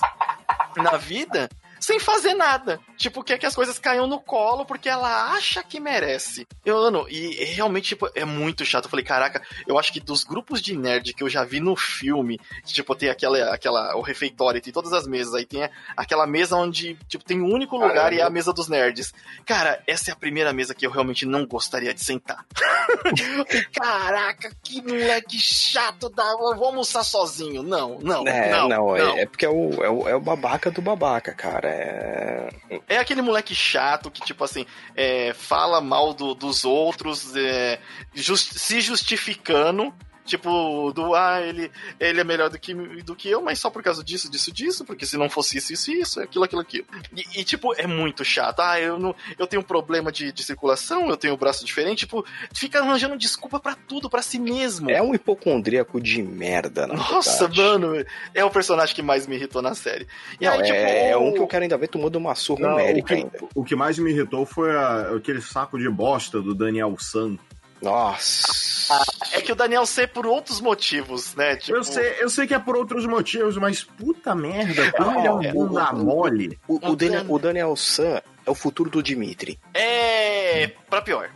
na 0.75 0.97
vida 0.97 1.49
sem 1.81 1.99
fazer 1.99 2.35
nada. 2.35 2.79
Tipo, 2.95 3.23
quer 3.23 3.39
que 3.39 3.45
as 3.45 3.55
coisas 3.55 3.79
caiam 3.79 4.05
no 4.05 4.19
colo 4.19 4.65
porque 4.65 4.87
ela 4.87 5.33
acha 5.33 5.63
que 5.63 5.79
merece. 5.79 6.47
Eu, 6.63 6.77
Ano, 6.77 7.05
e 7.09 7.43
realmente, 7.45 7.89
tipo, 7.89 8.09
é 8.15 8.25
muito 8.25 8.65
chato. 8.65 8.85
Eu 8.85 8.89
falei, 8.89 9.05
caraca, 9.05 9.41
eu 9.67 9.77
acho 9.77 9.93
que 9.93 9.99
dos 9.99 10.23
grupos 10.23 10.61
de 10.61 10.75
nerd 10.75 11.13
que 11.13 11.23
eu 11.23 11.29
já 11.29 11.43
vi 11.43 11.59
no 11.59 11.75
filme, 11.75 12.39
que, 12.65 12.73
tipo, 12.73 12.95
tem 12.95 13.09
aquela, 13.09 13.53
aquela, 13.53 13.95
o 13.95 14.01
refeitório, 14.01 14.61
tem 14.61 14.73
todas 14.73 14.93
as 14.93 15.07
mesas, 15.07 15.33
aí 15.33 15.45
tem 15.45 15.69
aquela 15.95 16.27
mesa 16.27 16.55
onde, 16.55 16.95
tipo, 17.07 17.23
tem 17.23 17.41
um 17.41 17.51
único 17.51 17.77
lugar 17.77 18.13
e 18.13 18.19
é 18.19 18.23
a 18.23 18.29
mesa 18.29 18.51
dos 18.51 18.67
nerds. 18.67 19.13
Cara, 19.45 19.81
essa 19.87 20.11
é 20.11 20.13
a 20.13 20.15
primeira 20.17 20.51
mesa 20.53 20.73
que 20.75 20.85
eu 20.85 20.91
realmente 20.91 21.25
não 21.25 21.45
gostaria 21.45 21.93
de 21.93 22.03
sentar. 22.03 22.45
caraca, 23.73 24.51
que 24.63 24.81
moleque 24.81 25.39
chato, 25.39 26.09
da... 26.09 26.35
vou 26.35 26.65
almoçar 26.65 27.03
sozinho. 27.03 27.63
Não, 27.63 27.99
não, 27.99 28.27
É, 28.27 28.51
não, 28.51 28.67
não, 28.67 28.87
não. 28.87 28.97
É, 28.97 29.21
é 29.21 29.25
porque 29.25 29.45
é 29.45 29.49
o, 29.49 29.83
é, 29.83 29.89
o, 29.89 30.09
é 30.09 30.15
o 30.15 30.19
babaca 30.19 30.69
do 30.69 30.81
babaca, 30.81 31.33
cara. 31.33 31.70
É... 31.71 32.49
É 32.87 32.97
aquele 32.97 33.21
moleque 33.21 33.55
chato 33.55 34.11
que, 34.11 34.21
tipo 34.21 34.43
assim, 34.43 34.65
é, 34.95 35.33
fala 35.33 35.79
mal 35.81 36.13
do- 36.13 36.33
dos 36.35 36.63
outros, 36.65 37.35
é, 37.35 37.79
jus- 38.13 38.41
se 38.55 38.81
justificando, 38.81 39.93
Tipo, 40.23 40.91
do 40.93 41.15
ah, 41.15 41.41
ele, 41.41 41.71
ele 41.99 42.21
é 42.21 42.23
melhor 42.23 42.49
do 42.49 42.59
que, 42.59 42.73
do 43.03 43.15
que 43.15 43.27
eu, 43.29 43.41
mas 43.41 43.59
só 43.59 43.69
por 43.69 43.81
causa 43.81 44.03
disso, 44.03 44.29
disso, 44.29 44.51
disso, 44.51 44.85
porque 44.85 45.05
se 45.05 45.17
não 45.17 45.29
fosse 45.29 45.57
isso, 45.57 45.73
isso, 45.73 45.91
isso, 45.91 46.19
aquilo, 46.21 46.45
aquilo, 46.45 46.61
aquilo. 46.61 46.85
E, 47.15 47.39
e, 47.41 47.43
tipo, 47.43 47.73
é 47.75 47.87
muito 47.87 48.23
chato. 48.23 48.59
Ah, 48.59 48.79
eu 48.79 48.99
não. 48.99 49.15
Eu 49.37 49.47
tenho 49.47 49.61
um 49.61 49.65
problema 49.65 50.11
de, 50.11 50.31
de 50.31 50.43
circulação, 50.43 51.09
eu 51.09 51.17
tenho 51.17 51.33
um 51.33 51.37
braço 51.37 51.65
diferente, 51.65 52.01
tipo, 52.01 52.23
fica 52.53 52.79
arranjando 52.79 53.17
desculpa 53.17 53.59
para 53.59 53.75
tudo, 53.75 54.09
para 54.09 54.21
si 54.21 54.37
mesmo. 54.39 54.89
É 54.91 55.01
um 55.01 55.13
hipocondríaco 55.15 55.99
de 55.99 56.21
merda, 56.21 56.85
na 56.87 56.93
Nossa, 56.95 57.47
verdade. 57.47 57.61
mano, 57.79 58.05
é 58.33 58.45
o 58.45 58.49
personagem 58.51 58.95
que 58.95 59.01
mais 59.01 59.25
me 59.25 59.35
irritou 59.35 59.61
na 59.61 59.73
série. 59.73 60.07
E 60.39 60.45
Não, 60.45 60.53
aí, 60.53 60.59
é, 60.59 60.63
tipo, 60.63 60.77
é 60.77 61.17
um 61.17 61.33
que 61.33 61.39
eu 61.39 61.47
quero 61.47 61.63
ainda 61.63 61.77
ver 61.77 61.87
tomando 61.87 62.15
uma 62.17 62.35
surra 62.35 62.61
Não, 62.61 62.75
o, 62.75 63.03
que, 63.03 63.13
ainda. 63.13 63.31
o 63.55 63.63
que 63.63 63.75
mais 63.75 63.97
me 63.97 64.11
irritou 64.11 64.45
foi 64.45 64.71
a- 64.75 65.13
aquele 65.15 65.41
saco 65.41 65.79
de 65.79 65.89
bosta 65.89 66.39
do 66.41 66.53
Daniel 66.53 66.95
San. 66.99 67.37
Nossa. 67.81 68.99
É 69.31 69.41
que 69.41 69.51
o 69.51 69.55
Daniel 69.55 69.85
C 69.85 70.05
por 70.05 70.25
outros 70.27 70.59
motivos, 70.61 71.33
né? 71.35 71.55
Tipo, 71.55 71.77
Eu, 71.77 71.83
sei, 71.83 72.15
eu 72.19 72.29
sei 72.29 72.45
que 72.45 72.53
é 72.53 72.59
por 72.59 72.75
outros 72.75 73.05
motivos, 73.05 73.57
mas 73.57 73.83
puta 73.83 74.35
merda, 74.35 74.91
como 74.91 75.17
ele 75.17 75.27
é 75.27 75.31
um 75.31 75.41
é, 75.43 75.51
bunda 75.51 75.91
mole. 75.93 76.59
O, 76.67 76.75
o, 76.89 76.95
Daniel, 76.95 77.25
o 77.27 77.39
Daniel 77.39 77.75
San 77.75 78.21
é 78.45 78.49
o 78.51 78.55
futuro 78.55 78.89
do 78.89 79.01
Dimitri, 79.01 79.59
É. 79.73 80.67
pra 80.89 81.01
pior. 81.01 81.29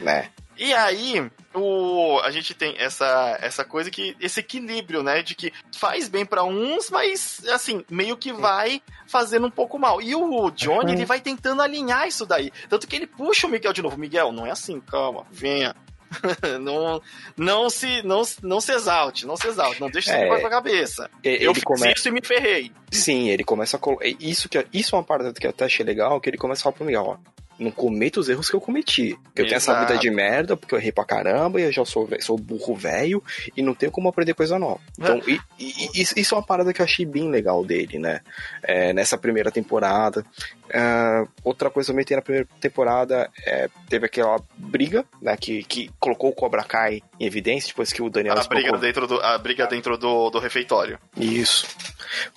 né? 0.00 0.30
E 0.58 0.74
aí, 0.74 1.30
o, 1.54 2.18
a 2.24 2.30
gente 2.32 2.52
tem 2.52 2.74
essa, 2.78 3.38
essa 3.40 3.64
coisa 3.64 3.90
que. 3.90 4.16
Esse 4.20 4.40
equilíbrio, 4.40 5.02
né? 5.02 5.22
De 5.22 5.34
que 5.34 5.52
faz 5.76 6.08
bem 6.08 6.26
pra 6.26 6.42
uns, 6.44 6.90
mas 6.90 7.40
assim, 7.50 7.84
meio 7.88 8.16
que 8.16 8.32
vai 8.32 8.82
fazendo 9.06 9.46
um 9.46 9.50
pouco 9.50 9.78
mal. 9.78 10.02
E 10.02 10.14
o 10.14 10.50
Johnny, 10.50 10.92
ele 10.92 11.04
vai 11.04 11.20
tentando 11.20 11.62
alinhar 11.62 12.08
isso 12.08 12.26
daí. 12.26 12.50
Tanto 12.68 12.86
que 12.88 12.96
ele 12.96 13.06
puxa 13.06 13.46
o 13.46 13.50
Miguel 13.50 13.72
de 13.72 13.82
novo. 13.82 13.96
Miguel, 13.96 14.32
não 14.32 14.44
é 14.46 14.50
assim, 14.50 14.80
calma, 14.80 15.24
venha. 15.30 15.74
não, 16.60 17.02
não, 17.36 17.68
se, 17.68 18.02
não, 18.02 18.22
não 18.42 18.60
se 18.62 18.72
exalte, 18.72 19.26
não 19.26 19.36
se 19.36 19.46
exalte, 19.46 19.78
não 19.78 19.90
deixe 19.90 20.08
isso 20.10 20.18
É. 20.18 20.40
pra 20.40 20.48
cabeça. 20.48 21.10
E- 21.22 21.28
Eu 21.28 21.50
Ele 21.50 21.54
fiz 21.54 21.64
começa. 21.64 21.92
isso 21.98 22.08
e 22.08 22.12
me 22.12 22.20
ferrei. 22.24 22.72
Sim, 22.90 23.28
ele 23.28 23.44
começa 23.44 23.76
a 23.76 23.80
colocar. 23.80 24.06
Isso, 24.06 24.48
que, 24.48 24.66
isso 24.72 24.94
é 24.94 24.98
uma 24.98 25.04
parada 25.04 25.32
que 25.34 25.46
eu 25.46 25.50
até 25.50 25.66
achei 25.66 25.84
legal, 25.84 26.18
que 26.20 26.30
ele 26.30 26.38
começa 26.38 26.62
a 26.62 26.64
falar 26.64 26.76
pro 26.76 26.84
Miguel, 26.86 27.04
ó. 27.04 27.16
Não 27.58 27.70
cometa 27.70 28.20
os 28.20 28.28
erros 28.28 28.48
que 28.48 28.54
eu 28.54 28.60
cometi. 28.60 29.10
Eu 29.34 29.44
tenho 29.44 29.56
essa 29.56 29.72
vida 29.80 29.98
de 29.98 30.10
merda, 30.10 30.56
porque 30.56 30.74
eu 30.74 30.78
errei 30.78 30.92
pra 30.92 31.04
caramba, 31.04 31.60
e 31.60 31.64
eu 31.64 31.72
já 31.72 31.84
sou, 31.84 32.08
sou 32.20 32.38
burro 32.38 32.74
velho, 32.74 33.22
e 33.56 33.62
não 33.62 33.74
tenho 33.74 33.90
como 33.90 34.08
aprender 34.08 34.34
coisa 34.34 34.58
nova. 34.58 34.80
Então, 34.98 35.20
e- 35.26 35.40
e- 35.58 36.00
isso, 36.20 36.34
é 36.34 36.38
uma 36.38 36.44
parada 36.46 36.72
que 36.72 36.80
eu 36.80 36.84
achei 36.84 37.04
bem 37.04 37.28
legal 37.30 37.64
dele, 37.64 37.98
né? 37.98 38.20
É, 38.62 38.92
nessa 38.92 39.18
primeira 39.18 39.50
temporada. 39.50 40.24
Ah, 40.72 41.24
outra 41.42 41.68
coisa 41.70 41.92
também 41.92 42.04
tem 42.04 42.16
na 42.16 42.22
primeira 42.22 42.46
temporada, 42.60 43.30
é, 43.44 43.68
teve 43.88 44.06
aquela 44.06 44.40
briga, 44.56 45.04
né? 45.20 45.36
Que, 45.36 45.64
que 45.64 45.90
colocou 45.98 46.30
o 46.30 46.34
Cobra 46.34 46.62
Kai 46.62 47.02
em 47.18 47.26
evidência, 47.26 47.68
depois 47.68 47.92
que 47.92 48.02
o 48.02 48.10
Daniel 48.10 48.38
A 48.38 48.44
briga 48.44 48.78
dentro 48.78 49.06
do, 49.06 49.20
a 49.20 49.38
briga 49.38 49.66
dentro 49.66 49.98
do, 49.98 50.30
do 50.30 50.38
refeitório. 50.38 50.98
isso. 51.16 51.66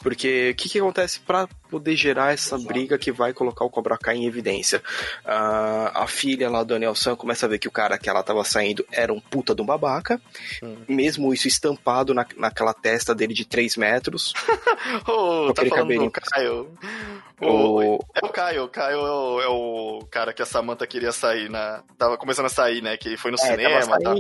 Porque 0.02 0.52
o 0.52 0.56
que, 0.56 0.70
que 0.70 0.80
acontece 0.80 1.20
pra 1.20 1.48
poder 1.70 1.96
gerar 1.96 2.34
essa 2.34 2.58
briga 2.58 2.98
que 2.98 3.12
vai 3.12 3.34
colocar 3.34 3.64
o 3.64 3.70
Cobra 3.70 3.98
Kai 3.98 4.18
em 4.18 4.26
evidência? 4.26 4.82
Ah, 5.26 5.92
a 6.04 6.08
filha 6.08 6.50
lá 6.50 6.64
do 6.64 6.74
Daniel 6.74 6.96
San 6.96 7.16
começa 7.16 7.46
a 7.46 7.50
ver 7.50 7.60
que 7.60 7.68
o 7.68 7.72
cara 7.72 7.98
que 7.98 8.10
ela 8.10 8.24
tava 8.24 8.44
saindo 8.44 8.86
era 8.92 9.14
um 9.14 9.20
puta 9.20 9.56
de 9.56 9.62
um 9.62 9.66
babaca. 9.66 10.20
Mesmo 10.88 11.34
isso 11.34 11.48
estampado 11.48 12.14
na, 12.14 12.26
naquela 12.38 12.74
testa 12.74 13.16
dele 13.16 13.34
de 13.34 13.46
3 13.46 13.78
metros. 13.78 14.34
Ô, 15.08 15.54
tá 15.54 15.62
aquele 15.62 15.70
falando 15.70 15.84
cabelinho. 15.84 16.06
do 16.06 16.12
Caio. 16.12 16.78
O, 17.42 18.00
é 18.14 18.24
o 18.24 18.30
Caio, 18.30 18.64
o 18.66 18.70
Caio 18.70 19.00
é 19.00 19.12
o, 19.12 19.42
é 19.42 19.48
o 19.48 20.06
cara 20.12 20.32
que 20.32 20.44
a 20.44 20.46
Samantha 20.46 20.86
queria 20.86 21.12
sair 21.12 21.50
na. 21.50 21.84
Tava 21.98 22.16
começando 22.16 22.46
a 22.46 22.50
sair, 22.50 22.84
né? 22.84 22.98
Que 22.98 23.18
foi 23.18 23.32
no 23.32 23.38
é, 23.38 23.42
cinema 23.42 23.80
tava 24.00 24.00
e 24.00 24.04
tal. 24.04 24.16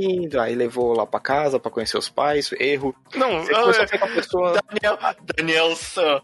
Aí 0.51 0.55
levou 0.55 0.93
lá 0.93 1.05
pra 1.05 1.19
casa 1.19 1.59
pra 1.59 1.71
conhecer 1.71 1.97
os 1.97 2.09
pais, 2.09 2.51
erro. 2.59 2.95
Não, 3.15 3.43
Você 3.43 3.53
ah, 3.53 3.61
começou 3.61 3.83
é, 3.83 3.97
a 3.99 4.05
a 4.05 4.07
pessoa. 4.09 4.59
Daniel, 4.71 4.99
Daniel 5.37 5.75
San. 5.75 6.21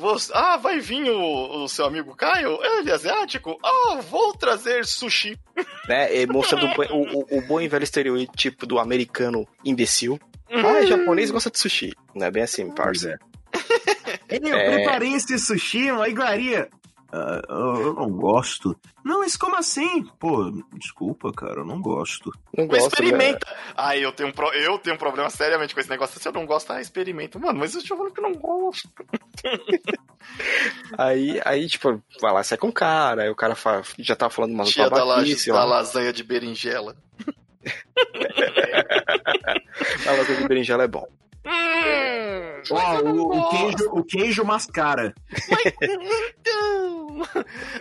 Você- 0.00 0.32
ah, 0.34 0.56
vai 0.56 0.78
vir 0.80 1.08
o, 1.10 1.62
o 1.64 1.68
seu 1.68 1.86
amigo 1.86 2.14
Caio? 2.14 2.58
Ele 2.62 2.90
é 2.90 2.94
asiático? 2.94 3.58
Ah, 3.64 4.00
vou 4.10 4.34
trazer 4.34 4.84
sushi. 4.84 5.38
Né, 5.88 6.14
e 6.22 6.26
mostrando 6.26 6.66
o, 6.66 7.18
o, 7.20 7.38
o, 7.38 7.42
bom 7.42 7.60
e 7.60 7.68
velho 7.68 7.84
estereótipo 7.84 8.66
do 8.66 8.78
americano 8.78 9.46
imbecil. 9.64 10.18
Ah, 10.50 10.84
japonês 10.84 11.30
gosta 11.30 11.50
de 11.50 11.58
sushi. 11.58 11.94
Não 12.14 12.26
é 12.26 12.30
bem 12.30 12.42
assim, 12.42 12.68
parça. 12.70 13.18
Ei, 14.28 14.40
eu 14.42 14.56
É. 14.56 14.74
preparei 14.76 15.14
esse 15.14 15.38
sushi, 15.38 15.90
uma 15.90 16.08
iguaria. 16.08 16.68
Ah, 17.16 17.40
eu 17.48 17.94
não 17.94 18.10
gosto. 18.10 18.76
Não, 19.04 19.20
mas 19.20 19.36
como 19.36 19.56
assim? 19.56 20.04
Pô, 20.18 20.50
desculpa, 20.72 21.32
cara, 21.32 21.60
eu 21.60 21.64
não 21.64 21.80
gosto. 21.80 22.32
Não 22.56 22.66
gosto, 22.66 22.80
né? 22.82 22.88
experimenta. 22.88 23.46
Ah, 23.76 23.96
eu 23.96 24.10
tenho, 24.12 24.30
um 24.30 24.32
pro- 24.32 24.52
eu 24.52 24.78
tenho 24.78 24.96
um 24.96 24.98
problema 24.98 25.30
seriamente 25.30 25.74
com 25.74 25.80
esse 25.80 25.88
negócio. 25.90 26.18
Se 26.20 26.26
eu 26.26 26.32
não 26.32 26.44
gosto, 26.46 26.72
ah, 26.72 26.80
experimenta. 26.80 27.38
Mano, 27.38 27.58
mas 27.60 27.74
eu 27.74 27.82
te 27.82 27.88
falando 27.88 28.12
que 28.12 28.18
eu 28.18 28.22
não 28.24 28.34
gosto. 28.34 28.88
Aí, 30.98 31.40
aí, 31.44 31.68
tipo, 31.68 32.02
vai 32.20 32.32
lá, 32.32 32.42
sai 32.42 32.56
com 32.58 32.68
o 32.68 32.72
cara, 32.72 33.22
aí 33.22 33.30
o 33.30 33.36
cara 33.36 33.54
fa- 33.54 33.82
já 33.98 34.16
tava 34.16 34.30
falando 34.30 34.52
umas 34.54 34.70
Tia 34.70 34.88
da, 34.88 35.04
la- 35.04 35.22
da 35.22 35.64
lasanha 35.64 36.12
de 36.12 36.24
berinjela. 36.24 36.96
A 40.06 40.12
lasanha 40.12 40.38
de 40.38 40.48
berinjela 40.48 40.84
é 40.84 40.88
bom. 40.88 41.06
Hum, 41.46 42.62
Ó, 42.70 43.00
o, 43.02 43.38
o 43.38 43.48
queijo, 43.50 43.90
o 43.92 44.04
queijo 44.04 44.44
mascara. 44.44 45.14
Então. 46.40 47.22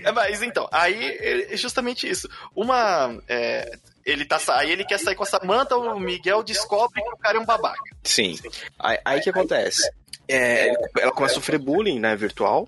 É, 0.04 0.12
mas 0.12 0.42
então, 0.42 0.68
aí 0.72 1.18
é 1.52 1.58
justamente 1.58 2.10
isso. 2.10 2.30
Uma. 2.56 3.20
é, 3.28 3.78
ele 4.06 4.26
tá 4.26 4.40
aí 4.50 4.72
ele 4.72 4.86
quer 4.86 5.00
sair 5.00 5.16
com 5.16 5.24
a 5.24 5.26
Samantha, 5.26 5.76
o 5.76 6.00
Miguel 6.00 6.44
descobre 6.44 7.02
que 7.02 7.10
o 7.10 7.18
cara 7.18 7.38
é 7.38 7.42
um 7.42 7.46
babaca. 7.46 7.82
Sim. 8.04 8.38
Aí, 8.80 9.00
aí 9.04 9.22
que 9.22 9.30
acontece? 9.30 9.90
É, 10.28 10.74
ela 11.00 11.12
começa 11.12 11.34
a 11.34 11.36
sofrer 11.36 11.60
bullying, 11.60 12.00
né, 12.00 12.16
virtual. 12.16 12.68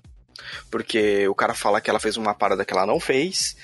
Porque 0.70 1.26
o 1.28 1.34
cara 1.34 1.54
fala 1.54 1.80
que 1.80 1.88
ela 1.88 1.98
fez 2.00 2.16
uma 2.16 2.34
parada 2.34 2.64
que 2.64 2.72
ela 2.72 2.86
não 2.86 3.00
fez. 3.00 3.56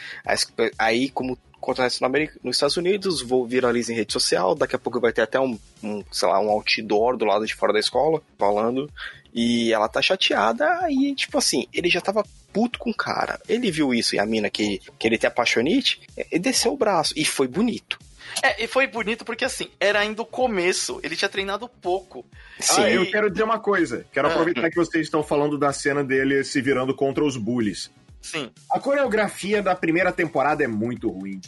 Aí, 0.78 1.11
como 1.11 1.39
acontece 1.62 2.00
no 2.00 2.06
América, 2.06 2.38
nos 2.42 2.56
Estados 2.56 2.76
Unidos, 2.76 3.22
vou 3.22 3.46
viraliza 3.46 3.92
em 3.92 3.96
rede 3.96 4.12
social. 4.12 4.54
Daqui 4.54 4.74
a 4.76 4.78
pouco 4.78 5.00
vai 5.00 5.12
ter 5.12 5.22
até 5.22 5.38
um, 5.38 5.58
um, 5.82 6.02
sei 6.10 6.28
lá, 6.28 6.40
um 6.40 6.50
outdoor 6.50 7.16
do 7.16 7.24
lado 7.24 7.46
de 7.46 7.54
fora 7.54 7.72
da 7.72 7.78
escola, 7.78 8.20
falando. 8.38 8.90
E 9.32 9.72
ela 9.72 9.88
tá 9.88 10.02
chateada. 10.02 10.66
E, 10.90 11.14
tipo 11.14 11.38
assim, 11.38 11.66
ele 11.72 11.88
já 11.88 12.00
tava 12.00 12.24
puto 12.52 12.78
com 12.78 12.90
o 12.90 12.94
cara. 12.94 13.40
Ele 13.48 13.70
viu 13.70 13.94
isso 13.94 14.14
e 14.14 14.18
a 14.18 14.26
mina 14.26 14.50
que, 14.50 14.80
que 14.98 15.06
ele 15.06 15.16
tem 15.16 15.28
apaixonite, 15.28 16.02
e 16.30 16.38
desceu 16.38 16.74
o 16.74 16.76
braço. 16.76 17.14
E 17.16 17.24
foi 17.24 17.48
bonito. 17.48 17.98
É, 18.42 18.64
e 18.64 18.66
foi 18.66 18.86
bonito 18.86 19.24
porque 19.24 19.44
assim, 19.44 19.68
era 19.78 20.00
ainda 20.00 20.22
o 20.22 20.26
começo, 20.26 21.00
ele 21.02 21.16
tinha 21.16 21.28
treinado 21.28 21.68
pouco. 21.68 22.24
Sim. 22.58 22.82
Ah, 22.82 22.90
eu 22.90 23.10
quero 23.10 23.30
dizer 23.30 23.42
uma 23.42 23.58
coisa. 23.58 24.06
Quero 24.12 24.28
Ah. 24.28 24.30
aproveitar 24.30 24.70
que 24.70 24.76
vocês 24.76 25.06
estão 25.06 25.22
falando 25.22 25.58
da 25.58 25.72
cena 25.72 26.02
dele 26.02 26.42
se 26.44 26.60
virando 26.62 26.94
contra 26.94 27.24
os 27.24 27.36
bullies. 27.36 27.90
Sim. 28.22 28.50
A 28.72 28.78
coreografia 28.80 29.60
da 29.62 29.74
primeira 29.74 30.12
temporada 30.12 30.62
é 30.64 30.68
muito 30.68 31.10
ruim. 31.10 31.40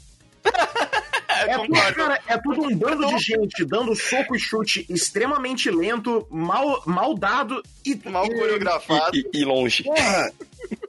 É, 1.47 1.59
tudo, 1.59 1.73
cara, 1.95 2.21
é 2.29 2.39
tudo 2.39 2.63
um 2.63 2.75
bando 2.77 3.07
de 3.09 3.19
gente 3.19 3.65
dando 3.67 3.95
soco 3.95 4.35
e 4.37 4.39
chute 4.39 4.87
extremamente 4.89 5.69
lento, 5.69 6.27
mal, 6.31 6.83
mal 6.87 7.13
dado 7.15 7.61
e. 7.85 8.01
Mal 8.09 8.27
coreografado. 8.29 9.15
E, 9.15 9.29
e- 9.35 9.41
e 9.41 9.45
longe. 9.45 9.83
Porra! 9.83 10.31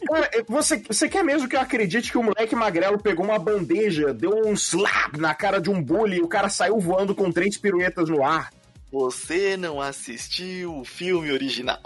Cara, 0.08 0.30
você, 0.48 0.78
você 0.88 1.10
quer 1.10 1.24
mesmo 1.24 1.50
que 1.50 1.56
eu 1.56 1.60
acredite 1.60 2.12
que 2.12 2.18
o 2.18 2.24
moleque 2.24 2.56
magrelo 2.56 3.00
pegou 3.02 3.26
uma 3.26 3.40
bandeja, 3.40 4.14
deu 4.14 4.32
um 4.46 4.54
slap 4.54 5.18
na 5.18 5.34
cara 5.34 5.60
de 5.60 5.70
um 5.70 5.82
bully 5.82 6.18
e 6.18 6.22
o 6.22 6.28
cara 6.28 6.48
saiu 6.48 6.80
voando 6.80 7.14
com 7.16 7.32
três 7.32 7.58
piruetas 7.58 8.08
no 8.08 8.24
ar? 8.24 8.54
Você 8.92 9.58
não 9.58 9.82
assistiu 9.82 10.78
o 10.78 10.86
filme 10.86 11.32
original. 11.32 11.82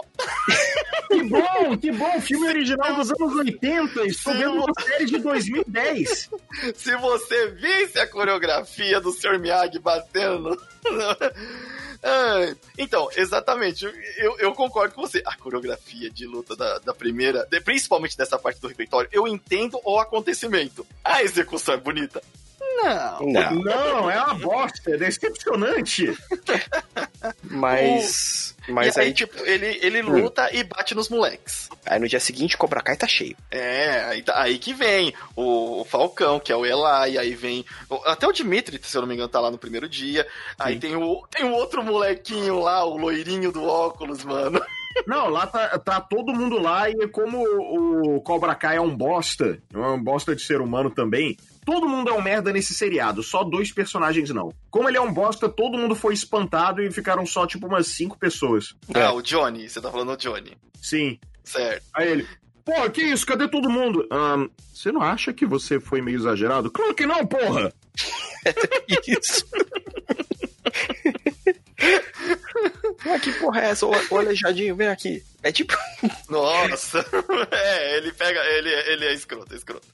Que 1.08 1.22
bom, 1.24 1.76
que 1.76 1.90
bom! 1.90 2.20
Filme 2.20 2.46
original 2.48 2.94
dos 2.94 3.10
anos 3.10 3.34
80, 3.36 4.06
estou 4.06 4.32
Sim. 4.32 4.38
vendo 4.38 4.52
uma 4.52 4.72
série 4.80 5.06
de 5.06 5.18
2010. 5.18 6.30
Se 6.76 6.96
você 6.98 7.48
visse 7.52 7.98
a 7.98 8.06
coreografia 8.06 9.00
do 9.00 9.10
Sr. 9.10 9.40
Miyagi 9.40 9.78
batendo. 9.80 10.56
Então, 12.78 13.08
exatamente, 13.16 13.84
eu, 14.16 14.38
eu 14.38 14.52
concordo 14.54 14.94
com 14.94 15.02
você. 15.02 15.20
A 15.26 15.36
coreografia 15.36 16.08
de 16.10 16.26
luta 16.26 16.54
da, 16.56 16.78
da 16.78 16.94
primeira, 16.94 17.44
de- 17.50 17.60
principalmente 17.60 18.16
dessa 18.16 18.38
parte 18.38 18.60
do 18.60 18.68
refeitório, 18.68 19.08
eu 19.12 19.26
entendo 19.26 19.80
o 19.84 19.98
acontecimento. 19.98 20.86
A 21.04 21.22
execução 21.22 21.74
é 21.74 21.78
bonita? 21.78 22.22
Não. 22.82 23.20
Não. 23.26 23.54
Não, 23.54 24.10
é 24.10 24.22
uma 24.22 24.34
bosta, 24.34 24.90
é 24.94 24.96
decepcionante. 24.96 26.16
Mas. 27.42 28.54
Mas 28.68 28.96
e 28.96 29.00
aí, 29.00 29.06
aí, 29.08 29.12
tipo, 29.14 29.36
ele, 29.44 29.78
ele 29.82 30.02
luta 30.02 30.48
e 30.54 30.62
bate 30.62 30.94
nos 30.94 31.08
moleques. 31.08 31.68
aí 31.84 31.98
no 31.98 32.06
dia 32.06 32.20
seguinte, 32.20 32.56
Cobra 32.56 32.80
Kai 32.82 32.96
tá 32.96 33.06
cheio. 33.06 33.36
É, 33.50 34.04
aí, 34.04 34.22
tá- 34.22 34.40
aí 34.40 34.58
que 34.58 34.72
vem 34.72 35.12
o, 35.34 35.80
o 35.80 35.84
Falcão, 35.84 36.38
que 36.38 36.52
é 36.52 36.56
o 36.56 36.64
Eli, 36.64 37.18
aí 37.18 37.34
vem. 37.34 37.64
o- 37.88 37.96
Até 38.08 38.26
o 38.28 38.32
Dimitri, 38.32 38.78
se 38.82 38.96
eu 38.96 39.00
não 39.00 39.08
me 39.08 39.14
engano, 39.14 39.28
tá 39.28 39.40
lá 39.40 39.50
no 39.50 39.58
primeiro 39.58 39.88
dia. 39.88 40.26
Aí 40.58 40.78
tem 40.78 40.94
o, 40.94 41.26
tem 41.30 41.44
o 41.44 41.52
outro 41.52 41.82
molequinho 41.82 42.60
lá, 42.60 42.84
o 42.84 42.96
loirinho 42.96 43.50
do 43.50 43.64
óculos, 43.64 44.24
mano. 44.24 44.60
Não, 45.06 45.28
lá 45.28 45.46
tá, 45.46 45.78
tá 45.78 46.00
todo 46.00 46.34
mundo 46.34 46.58
lá 46.60 46.90
e 46.90 47.06
como 47.08 47.38
o 47.40 48.20
Cobra 48.22 48.56
Kai 48.56 48.76
é 48.76 48.80
um 48.80 48.94
bosta, 48.94 49.56
é 49.72 49.78
um 49.78 50.02
bosta 50.02 50.34
de 50.34 50.42
ser 50.42 50.60
humano 50.60 50.90
também, 50.90 51.36
todo 51.64 51.88
mundo 51.88 52.10
é 52.10 52.12
um 52.12 52.22
merda 52.22 52.52
nesse 52.52 52.74
seriado, 52.74 53.22
só 53.22 53.44
dois 53.44 53.72
personagens 53.72 54.30
não. 54.30 54.52
Como 54.70 54.88
ele 54.88 54.96
é 54.96 55.00
um 55.00 55.12
bosta, 55.12 55.48
todo 55.48 55.78
mundo 55.78 55.94
foi 55.94 56.14
espantado 56.14 56.82
e 56.82 56.90
ficaram 56.90 57.26
só, 57.26 57.46
tipo, 57.46 57.66
umas 57.66 57.86
cinco 57.86 58.18
pessoas. 58.18 58.74
Ah, 58.94 59.12
o 59.12 59.22
Johnny, 59.22 59.68
você 59.68 59.80
tá 59.80 59.90
falando 59.90 60.16
do 60.16 60.16
Johnny. 60.16 60.56
Sim. 60.80 61.18
Certo. 61.44 61.84
Aí 61.94 62.08
ele, 62.08 62.28
pô, 62.64 62.88
que 62.90 63.02
isso? 63.02 63.26
Cadê 63.26 63.48
todo 63.48 63.70
mundo? 63.70 64.06
Ahn, 64.10 64.48
você 64.72 64.92
não 64.92 65.02
acha 65.02 65.32
que 65.32 65.44
você 65.44 65.80
foi 65.80 66.00
meio 66.00 66.16
exagerado? 66.16 66.70
Claro 66.70 66.94
que 66.94 67.06
não, 67.06 67.26
porra! 67.26 67.72
Isso. 69.06 69.44
Ah, 73.06 73.18
que 73.18 73.32
porra 73.32 73.62
é 73.62 73.70
essa? 73.70 73.86
Ô, 73.86 73.92
ô 74.10 74.18
Aleijadinho, 74.18 74.76
vem 74.76 74.88
aqui. 74.88 75.22
É 75.42 75.50
tipo. 75.50 75.74
Nossa, 76.28 76.98
é, 77.50 77.96
ele 77.96 78.12
pega, 78.12 78.38
ele, 78.44 78.68
ele 78.68 79.06
é 79.06 79.14
escroto, 79.14 79.54
é 79.54 79.56
escroto. 79.56 79.86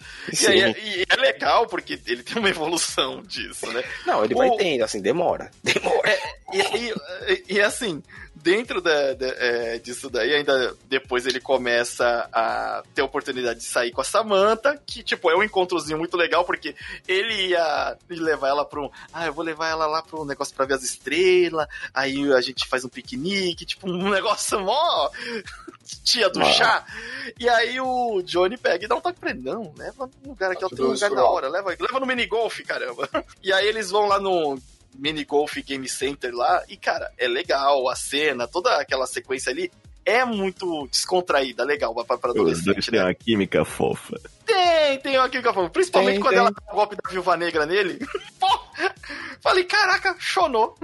E, 0.43 0.47
aí, 0.47 0.61
é- 0.63 0.71
e 0.81 1.05
é 1.09 1.17
legal 1.17 1.67
porque 1.69 2.01
ele 2.07 2.23
tem 2.25 2.39
uma 2.39 2.49
evolução 2.51 3.23
disso, 3.23 3.71
né? 3.73 3.85
Não, 4.07 4.25
ele 4.25 4.35
vai 4.35 4.49
O- 4.49 4.57
tendo, 4.57 4.83
assim, 4.83 5.01
demora. 5.01 5.51
Demora. 5.63 6.19
E, 6.53 6.59
e, 6.59 7.45
e, 7.57 7.61
assim, 7.61 8.03
dentro 8.47 8.81
da, 8.81 9.13
da- 9.15 9.27
é, 9.27 9.79
disso 9.81 10.09
daí, 10.09 10.33
ainda 10.33 10.77
depois 10.89 11.27
ele 11.27 11.41
começa 11.41 12.29
a 12.33 12.81
ter 12.95 13.03
a 13.03 13.05
oportunidade 13.05 13.59
de 13.59 13.65
sair 13.65 13.91
com 13.91 14.01
a 14.01 14.05
Samantha, 14.05 14.81
que, 14.87 15.03
tipo, 15.03 15.29
é 15.29 15.37
um 15.37 15.43
encontrozinho 15.43 15.99
muito 15.99 16.17
legal, 16.17 16.45
porque 16.45 16.77
ele 17.09 17.49
ia 17.49 17.97
levar 18.09 18.49
ela 18.51 18.65
pra 18.65 18.81
um. 18.83 18.91
Ah, 19.13 19.27
eu 19.27 19.33
vou 19.33 19.45
levar 19.45 19.69
ela 19.69 19.87
lá 19.87 20.01
pro 20.01 20.25
negócio 20.25 20.55
pra 20.55 20.65
ver 20.65 20.75
as 20.75 20.85
estrelas, 20.85 21.67
aí 21.93 22.33
a 22.33 22.41
gente 22.41 22.69
faz 22.69 22.85
um 22.85 22.89
piquenique, 22.89 23.67
tipo, 23.67 23.91
um 23.91 24.11
negócio 24.15 24.61
mó. 24.61 25.11
Tia 26.05 26.29
do 26.31 26.41
Ah. 26.41 26.53
chá. 26.53 26.87
E 27.39 27.49
aí 27.49 27.81
o 27.81 28.23
Johnny 28.23 28.57
pega 28.57 28.85
e 28.85 28.89
dá 28.89 28.95
um 28.95 29.01
toque 29.01 29.19
pra 29.19 29.31
ele. 29.31 29.41
Não, 29.43 29.73
leva 29.77 30.09
no 30.23 30.31
lugar 30.31 30.53
aqui, 30.53 30.65
ó, 30.65 30.69
tem 30.69 30.85
um 30.85 30.93
lugar 30.93 31.11
da 31.11 31.25
hora. 31.25 31.49
Leva, 31.49 31.71
leva 31.71 32.01
no 32.01 32.07
minigolf, 32.07 32.61
caramba. 32.65 33.09
E 33.43 33.53
aí 33.53 33.67
eles 33.67 33.91
vão 33.91 34.07
lá 34.07 34.19
no 34.21 34.57
mini 34.99 35.25
golf 35.25 35.57
game 35.65 35.89
center 35.89 36.35
lá 36.35 36.63
e 36.69 36.77
cara 36.77 37.11
é 37.19 37.29
legal 37.29 37.89
a 37.89 37.97
cena 37.97 38.47
toda 38.47 38.77
aquela 38.77 39.07
sequência 39.07 39.51
ali 39.51 39.71
é 40.05 40.25
muito 40.25 40.87
descontraída 40.89 41.65
legal 41.65 41.93
pra, 42.05 42.17
pra 42.17 42.31
adolescente 42.31 42.93
né? 42.93 43.03
uma 43.03 43.15
química 43.15 43.65
fofa. 43.65 44.21
Tem 44.47 44.99
tem 45.01 45.17
aqui 45.17 45.43
que 45.43 45.49
eu 45.49 45.55
falo 45.55 45.69
principalmente 45.71 46.15
Tem, 46.15 46.21
quando 46.23 46.31
tem. 46.35 46.39
ela 46.41 46.51
dá 46.51 46.73
o 46.73 46.75
golpe 46.75 46.97
da 46.97 47.11
viúva 47.11 47.37
negra 47.37 47.67
nele 47.67 47.99
falei 49.41 49.65
caraca 49.65 50.15
chonou 50.19 50.77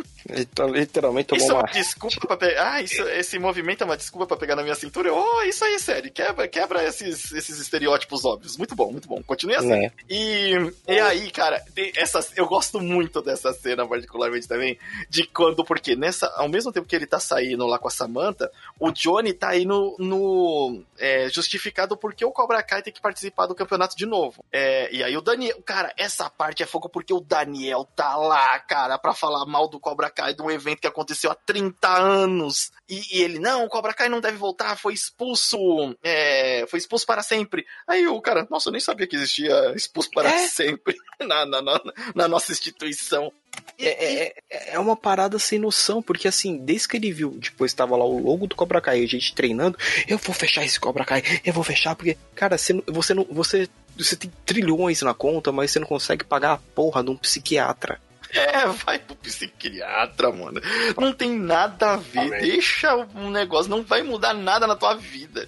tá- 0.54 0.66
literalmente 0.66 1.28
tomou 1.28 1.42
isso 1.42 1.52
é 1.52 1.54
uma. 1.54 1.62
uma 1.62 1.72
desculpa 1.72 2.26
pra 2.26 2.36
pegar 2.36 2.72
ah 2.74 2.82
isso, 2.82 3.02
esse 3.08 3.38
movimento 3.38 3.82
é 3.82 3.84
uma 3.84 3.96
desculpa 3.96 4.26
pra 4.26 4.36
pegar 4.36 4.56
na 4.56 4.62
minha 4.62 4.74
cintura 4.74 5.08
Eu, 5.08 5.16
oh 5.16 5.42
isso 5.42 5.64
aí 5.64 5.78
sério 5.78 6.10
quebra 6.12 6.46
quebra 6.48 6.84
esses 6.84 7.32
esses 7.32 7.58
estereótipos 7.58 8.24
óbvios 8.24 8.56
muito 8.56 8.74
bom 8.74 8.90
muito 8.92 9.08
bom 9.08 9.22
continue 9.22 9.54
assim 9.56 9.68
Né? 9.68 9.90
e, 10.08 10.52
e 10.88 11.00
aí, 11.00 11.30
cara, 11.30 11.62
essas, 11.96 12.32
eu 12.36 12.46
gosto 12.46 12.80
muito 12.80 13.20
dessa 13.22 13.52
cena, 13.52 13.86
particularmente 13.86 14.46
também, 14.48 14.78
de 15.08 15.26
quando, 15.26 15.64
porque 15.64 15.96
nessa, 15.96 16.26
ao 16.36 16.48
mesmo 16.48 16.72
tempo 16.72 16.86
que 16.86 16.94
ele 16.94 17.06
tá 17.06 17.18
saindo 17.18 17.66
lá 17.66 17.78
com 17.78 17.88
a 17.88 17.90
Samantha, 17.90 18.50
o 18.78 18.90
Johnny 18.90 19.32
tá 19.32 19.48
aí 19.50 19.64
no, 19.64 19.96
no 19.98 20.82
é, 20.98 21.28
justificado 21.30 21.96
porque 21.96 22.24
o 22.24 22.30
Cobra 22.32 22.62
Kai 22.62 22.82
tem 22.82 22.92
que 22.92 23.00
participar 23.00 23.46
do 23.53 23.57
campeonato 23.57 23.96
de 23.96 24.07
novo. 24.07 24.44
É, 24.53 24.92
e 24.94 25.03
aí 25.03 25.16
o 25.16 25.20
Daniel, 25.20 25.61
cara, 25.62 25.92
essa 25.96 26.28
parte 26.28 26.62
é 26.62 26.66
fogo 26.66 26.88
porque 26.88 27.12
o 27.12 27.20
Daniel 27.20 27.84
tá 27.96 28.16
lá, 28.16 28.59
cara, 28.61 28.98
pra 28.98 29.14
falar 29.14 29.46
mal 29.46 29.68
do 29.68 29.80
Cobra 29.80 30.11
Kai, 30.11 30.34
de 30.34 30.42
um 30.42 30.50
evento 30.50 30.80
que 30.80 30.86
aconteceu 30.86 31.30
há 31.30 31.34
30 31.34 31.88
anos. 31.88 32.70
E, 32.88 33.18
e 33.18 33.22
ele, 33.22 33.38
não, 33.38 33.64
o 33.64 33.68
Cobra 33.68 33.94
Kai 33.94 34.09
não 34.09 34.20
deve 34.20 34.36
voltar, 34.36 34.76
foi 34.76 34.94
expulso, 34.94 35.59
é, 36.03 36.64
foi 36.68 36.78
expulso 36.78 37.07
para 37.07 37.22
sempre. 37.22 37.64
Aí 37.86 38.07
o 38.07 38.20
cara, 38.20 38.46
nossa, 38.50 38.68
eu 38.68 38.72
nem 38.72 38.80
sabia 38.80 39.07
que 39.07 39.16
existia 39.16 39.72
expulso 39.74 40.11
para 40.11 40.30
É? 40.30 40.46
sempre 40.48 40.96
na, 41.20 41.46
na, 41.46 41.62
na, 41.62 41.80
na 42.14 42.28
nossa 42.28 42.53
instituição. 42.53 43.32
E- 43.78 43.86
É, 43.86 44.34
é, 44.50 44.74
é 44.74 44.78
uma 44.78 44.96
parada 44.96 45.38
sem 45.38 45.59
noção, 45.59 46.03
porque 46.03 46.28
assim, 46.28 46.57
desde 46.59 46.88
que 46.88 46.96
ele 46.96 47.12
viu, 47.12 47.30
depois 47.38 47.72
tava 47.72 47.96
lá 47.96 48.05
o 48.05 48.18
logo 48.18 48.46
do 48.46 48.55
Cobra 48.57 48.80
Kai, 48.80 49.03
a 49.03 49.07
gente 49.07 49.34
treinando, 49.34 49.76
eu 50.07 50.18
vou 50.18 50.34
fechar 50.34 50.64
esse 50.64 50.78
Cobra 50.78 51.05
Kai, 51.05 51.22
eu 51.44 51.53
vou 51.53 51.64
fechar, 51.64 51.94
porque, 51.96 52.16
cara, 52.34 52.57
você, 52.57 52.72
você 52.86 53.14
não. 53.14 53.26
Você, 53.30 53.68
você 53.96 54.16
tem 54.16 54.32
trilhões 54.46 55.03
na 55.03 55.12
conta, 55.14 55.53
mas 55.53 55.70
você 55.70 55.78
não 55.78 55.86
consegue 55.86 56.24
pagar 56.24 56.53
a 56.53 56.59
porra 56.59 57.03
de 57.05 57.11
um 57.11 57.16
psiquiatra. 57.16 58.00
É, 58.30 58.66
vai 58.66 58.98
pro 58.98 59.14
psiquiatra, 59.16 60.32
mano. 60.32 60.59
Não 60.98 61.12
tem 61.12 61.38
nada 61.38 61.92
a 61.92 61.96
ver. 61.96 62.30
Deixa 62.40 62.94
o 62.96 63.28
negócio, 63.30 63.70
não 63.70 63.82
vai 63.82 64.03
mudar 64.03 64.32
nada 64.32 64.66
na 64.66 64.74
tua 64.74 64.94
vida. 64.94 65.46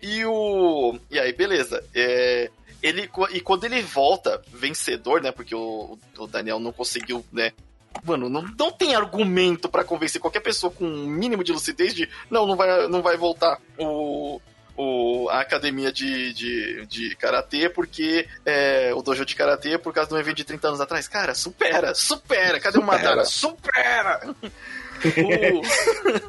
E 0.00 0.24
o. 0.24 0.98
E 1.08 1.16
aí, 1.20 1.32
beleza. 1.32 1.84
É, 1.94 2.50
ele, 2.82 3.08
e 3.30 3.40
quando 3.40 3.64
ele 3.64 3.80
volta 3.82 4.42
vencedor, 4.52 5.22
né? 5.22 5.30
Porque 5.30 5.54
o, 5.54 5.98
o 6.18 6.26
Daniel 6.26 6.58
não 6.58 6.72
conseguiu, 6.72 7.24
né? 7.32 7.52
Mano, 8.04 8.28
não, 8.28 8.42
não 8.58 8.72
tem 8.72 8.94
argumento 8.94 9.68
pra 9.68 9.84
convencer 9.84 10.20
qualquer 10.20 10.40
pessoa 10.40 10.72
com 10.72 10.84
um 10.84 11.06
mínimo 11.06 11.44
de 11.44 11.52
lucidez 11.52 11.94
de 11.94 12.08
não, 12.30 12.46
não 12.46 12.56
vai, 12.56 12.88
não 12.88 13.02
vai 13.02 13.18
voltar 13.18 13.58
o, 13.78 14.40
o, 14.74 15.28
a 15.28 15.40
academia 15.40 15.92
de, 15.92 16.32
de, 16.32 16.86
de 16.86 17.14
karatê 17.16 17.68
porque 17.68 18.26
é, 18.46 18.92
o 18.94 19.02
dojo 19.02 19.26
de 19.26 19.36
karatê 19.36 19.76
por 19.76 19.92
causa 19.92 20.08
de 20.08 20.14
um 20.14 20.18
evento 20.18 20.38
de 20.38 20.44
30 20.44 20.68
anos 20.68 20.80
atrás. 20.80 21.06
Cara, 21.06 21.34
supera, 21.34 21.94
supera. 21.94 22.58
Cadê 22.58 22.78
o 22.78 22.82
Madara? 22.82 23.24
Supera! 23.24 24.20
O- 25.04 25.62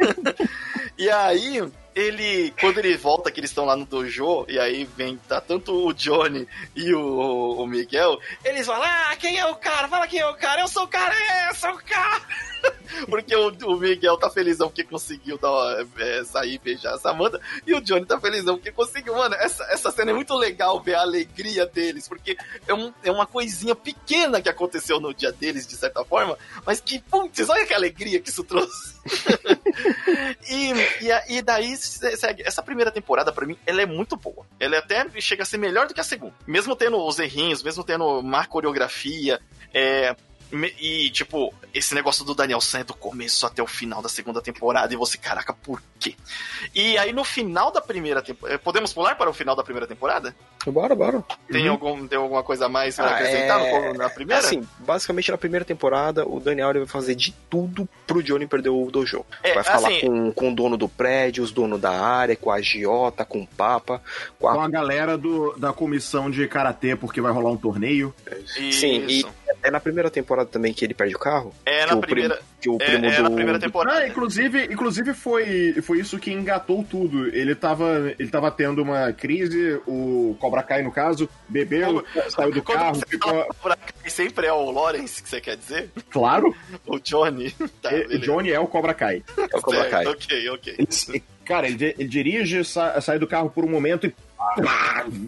e 0.98 1.08
aí, 1.08 1.62
ele, 1.96 2.54
quando 2.60 2.80
ele 2.80 2.98
volta, 2.98 3.32
que 3.32 3.40
eles 3.40 3.50
estão 3.50 3.66
lá 3.66 3.76
no 3.76 3.86
dojo, 3.86 4.46
e 4.48 4.60
aí 4.60 4.86
vem, 4.98 5.18
tá 5.28 5.40
tanto 5.40 5.88
o 5.88 5.94
Johnny 5.94 6.48
e 6.76 6.94
o, 6.94 7.62
o 7.62 7.68
Miguel, 7.68 8.20
eles 8.44 8.66
falam, 8.66 8.84
ah, 8.86 9.16
quem 9.18 9.38
é 9.38 9.46
o 9.46 9.56
cara? 9.56 9.88
Fala 9.88 10.08
quem 10.08 10.20
é 10.20 10.28
o 10.28 10.36
cara, 10.36 10.62
eu 10.62 10.68
sou 10.68 10.84
o 10.84 10.88
cara, 10.88 11.14
é, 11.14 11.50
eu 11.50 11.56
sou 11.56 11.72
o 11.72 11.84
cara! 11.84 12.22
Porque 13.10 13.36
o, 13.36 13.50
o 13.66 13.78
Miguel 13.78 14.18
tá 14.18 14.30
felizão 14.30 14.68
porque 14.68 14.84
conseguiu 14.84 15.38
dar, 15.38 15.86
é, 15.98 16.24
sair 16.24 16.54
e 16.56 16.58
beijar 16.60 16.94
a 16.94 16.98
Samantha, 16.98 17.40
e 17.66 17.74
o 17.74 17.82
Johnny 17.82 18.06
tá 18.06 18.20
felizão 18.20 18.56
porque 18.56 18.72
conseguiu. 18.72 19.16
Mano, 19.16 19.36
essa, 19.36 19.64
essa 19.66 19.92
cena 19.92 20.12
é 20.12 20.14
muito 20.14 20.34
legal 20.36 20.82
ver 20.82 20.96
a 20.96 21.02
alegria 21.02 21.66
deles, 21.66 22.08
porque 22.08 22.38
é, 22.68 22.74
um, 22.74 22.94
é 23.04 23.12
uma 23.12 23.26
coisinha 23.26 23.76
pequena 23.76 24.42
que 24.42 24.50
aconteceu 24.50 25.00
no 25.00 25.14
dia 25.14 25.32
deles, 25.32 25.68
de 25.68 25.76
certa 25.76 26.04
forma, 26.06 26.38
mas 26.66 26.80
que, 26.80 27.00
putz, 27.00 27.50
olha 27.50 27.66
que 27.66 27.74
alegria 27.74 28.20
que 28.20 28.30
isso 28.30 28.44
trouxe. 28.44 28.94
e, 30.50 30.72
e, 31.06 31.38
e 31.38 31.42
daí 31.42 31.76
se- 31.78 32.16
segue. 32.18 32.44
Essa 32.46 32.62
primeira 32.62 32.92
temporada, 32.92 33.32
pra 33.32 33.46
mim, 33.46 33.58
ela 33.66 33.82
é 33.82 33.86
muito 33.86 34.16
boa. 34.16 34.46
Ela 34.60 34.78
até 34.78 35.06
chega 35.20 35.44
a 35.44 35.46
ser 35.46 35.58
melhor 35.58 35.88
do 35.88 35.94
que 35.94 36.02
a 36.02 36.04
segunda. 36.04 36.34
Mesmo 36.48 36.76
tendo 36.76 36.98
os 36.98 37.20
errinhos, 37.20 37.64
mesmo 37.64 37.84
tendo 37.84 38.22
má 38.22 38.46
coreografia, 38.46 39.40
é, 39.74 40.16
E, 40.80 41.10
tipo, 41.10 41.54
esse 41.74 41.96
negócio 41.96 42.24
do 42.24 42.36
Daniel 42.36 42.62
San 42.62 42.80
é 42.80 42.84
do 42.84 42.94
começo 42.94 43.46
até 43.46 43.62
o 43.62 43.68
final 43.68 44.02
da 44.02 44.10
segunda 44.10 44.42
temporada. 44.42 44.94
E 44.94 44.98
você, 44.98 45.18
caraca, 45.18 45.52
por 45.54 45.82
quê? 46.00 46.16
E 46.76 46.98
aí, 46.98 47.12
no 47.12 47.24
final 47.24 47.72
da 47.72 47.82
primeira 47.82 48.22
temporada. 48.22 48.60
Podemos 48.60 48.94
pular 48.94 49.16
para 49.16 49.30
o 49.30 49.34
final 49.34 49.56
da 49.56 49.64
primeira 49.64 49.88
temporada? 49.88 50.36
Bora, 50.72 50.96
bora. 50.96 51.24
Tem, 51.52 51.68
algum, 51.68 52.08
tem 52.08 52.18
alguma 52.18 52.42
coisa 52.44 52.66
a 52.66 52.70
mais 52.70 52.96
pra 52.96 53.06
Ah, 53.06 53.16
acrescentar 53.16 53.62
é- 53.66 53.88
no- 53.92 53.94
na 53.98 54.10
primeira? 54.10 54.42
Assim, 54.42 54.64
basicamente 54.80 55.30
na 55.32 55.38
primeira 55.38 55.66
temporada, 55.66 56.28
o 56.28 56.40
Daniel 56.40 56.70
ele 56.70 56.80
vai 56.80 56.88
fazer 56.88 57.16
de 57.16 57.34
tudo 57.50 57.88
pro 58.08 58.24
Johnny 58.24 58.48
perder 58.48 58.70
o 58.70 58.90
dojo. 58.92 59.26
É, 59.44 59.54
vai 59.54 59.64
falar 59.64 59.90
assim- 59.90 60.02
com, 60.02 60.32
com 60.32 60.52
o 60.52 60.56
dono 60.56 60.78
do 60.78 60.88
prédio, 60.88 61.44
os 61.44 61.52
donos 61.52 61.80
da 61.80 61.92
área, 61.92 62.36
com 62.36 62.50
a 62.52 62.56
agiota, 62.56 63.26
com 63.26 63.42
o 63.42 63.48
papa, 63.48 64.02
com 64.40 64.48
Com 64.48 64.60
a... 64.62 64.66
a 64.66 64.70
galera 64.70 65.18
do, 65.18 65.54
da 65.58 65.74
comissão 65.74 66.30
de 66.32 66.48
karatê, 66.48 66.96
porque 66.96 67.20
vai 67.22 67.32
rolar 67.32 67.52
um 67.52 67.58
torneio. 67.58 68.14
Sim, 68.72 69.06
e 69.08 69.20
Isso. 69.20 69.30
é 69.62 69.70
na 69.72 69.80
primeira 69.80 70.10
temporada 70.10 70.50
também 70.50 70.74
que 70.74 70.84
ele 70.86 70.94
perde 70.94 71.16
o 71.16 71.20
carro. 71.20 71.54
É 71.66 71.86
na 71.86 71.98
primeira. 71.98 72.36
Primo, 72.36 72.50
que 72.64 72.70
o 72.70 72.76
É, 72.80 72.86
primo 72.86 73.06
é 73.06 73.16
do... 73.18 73.24
na 73.24 73.30
primeira 73.32 73.60
do- 73.60 73.62
temporada. 73.62 74.00
Ah, 74.00 74.08
inclusive, 74.08 74.66
inclusive 74.66 75.14
foi, 75.14 75.74
foi 75.82 76.00
isso 76.00 76.18
que 76.18 76.32
engatou 76.32 76.84
tudo. 76.84 77.28
Ele 77.28 77.54
tava, 77.56 78.14
ele 78.18 78.30
tava 78.30 78.50
tendo 78.52 78.82
uma 78.82 79.12
crise, 79.12 79.82
o 79.86 80.36
Cobra 80.54 80.64
Kai, 80.64 80.84
no 80.84 80.92
caso, 80.92 81.28
bebeu, 81.50 82.06
saiu 82.30 82.52
do 82.52 82.62
Quando 82.62 82.78
carro, 82.78 82.96
você 82.96 83.06
ficou. 83.08 83.32
fala 83.32 83.46
Cobra 83.56 83.76
Kai, 83.78 84.10
sempre 84.12 84.46
é 84.46 84.54
o 84.54 84.70
Lawrence 84.70 85.24
que 85.24 85.28
você 85.28 85.42
quer 85.42 85.58
dizer? 85.58 85.90
Claro, 86.12 86.56
O 86.86 87.00
Johnny. 87.00 87.50
Tá, 87.82 87.90
beleza. 87.90 88.20
Johnny 88.20 88.52
é 88.52 88.60
o 88.60 88.68
Cobra 88.68 88.94
Kai. 88.94 89.24
É 89.52 89.58
o 89.58 89.62
Cobra 89.62 89.90
Kai. 89.90 90.06
Ok, 90.06 90.50
ok. 90.52 90.76
Ele- 90.78 91.24
cara, 91.44 91.68
ele, 91.68 91.96
ele 91.98 92.08
dirige, 92.08 92.64
sa- 92.64 93.02
sai 93.02 93.18
do 93.18 93.26
carro 93.26 93.50
por 93.50 93.66
um 93.66 93.70
momento 93.70 94.06
e 94.06 94.14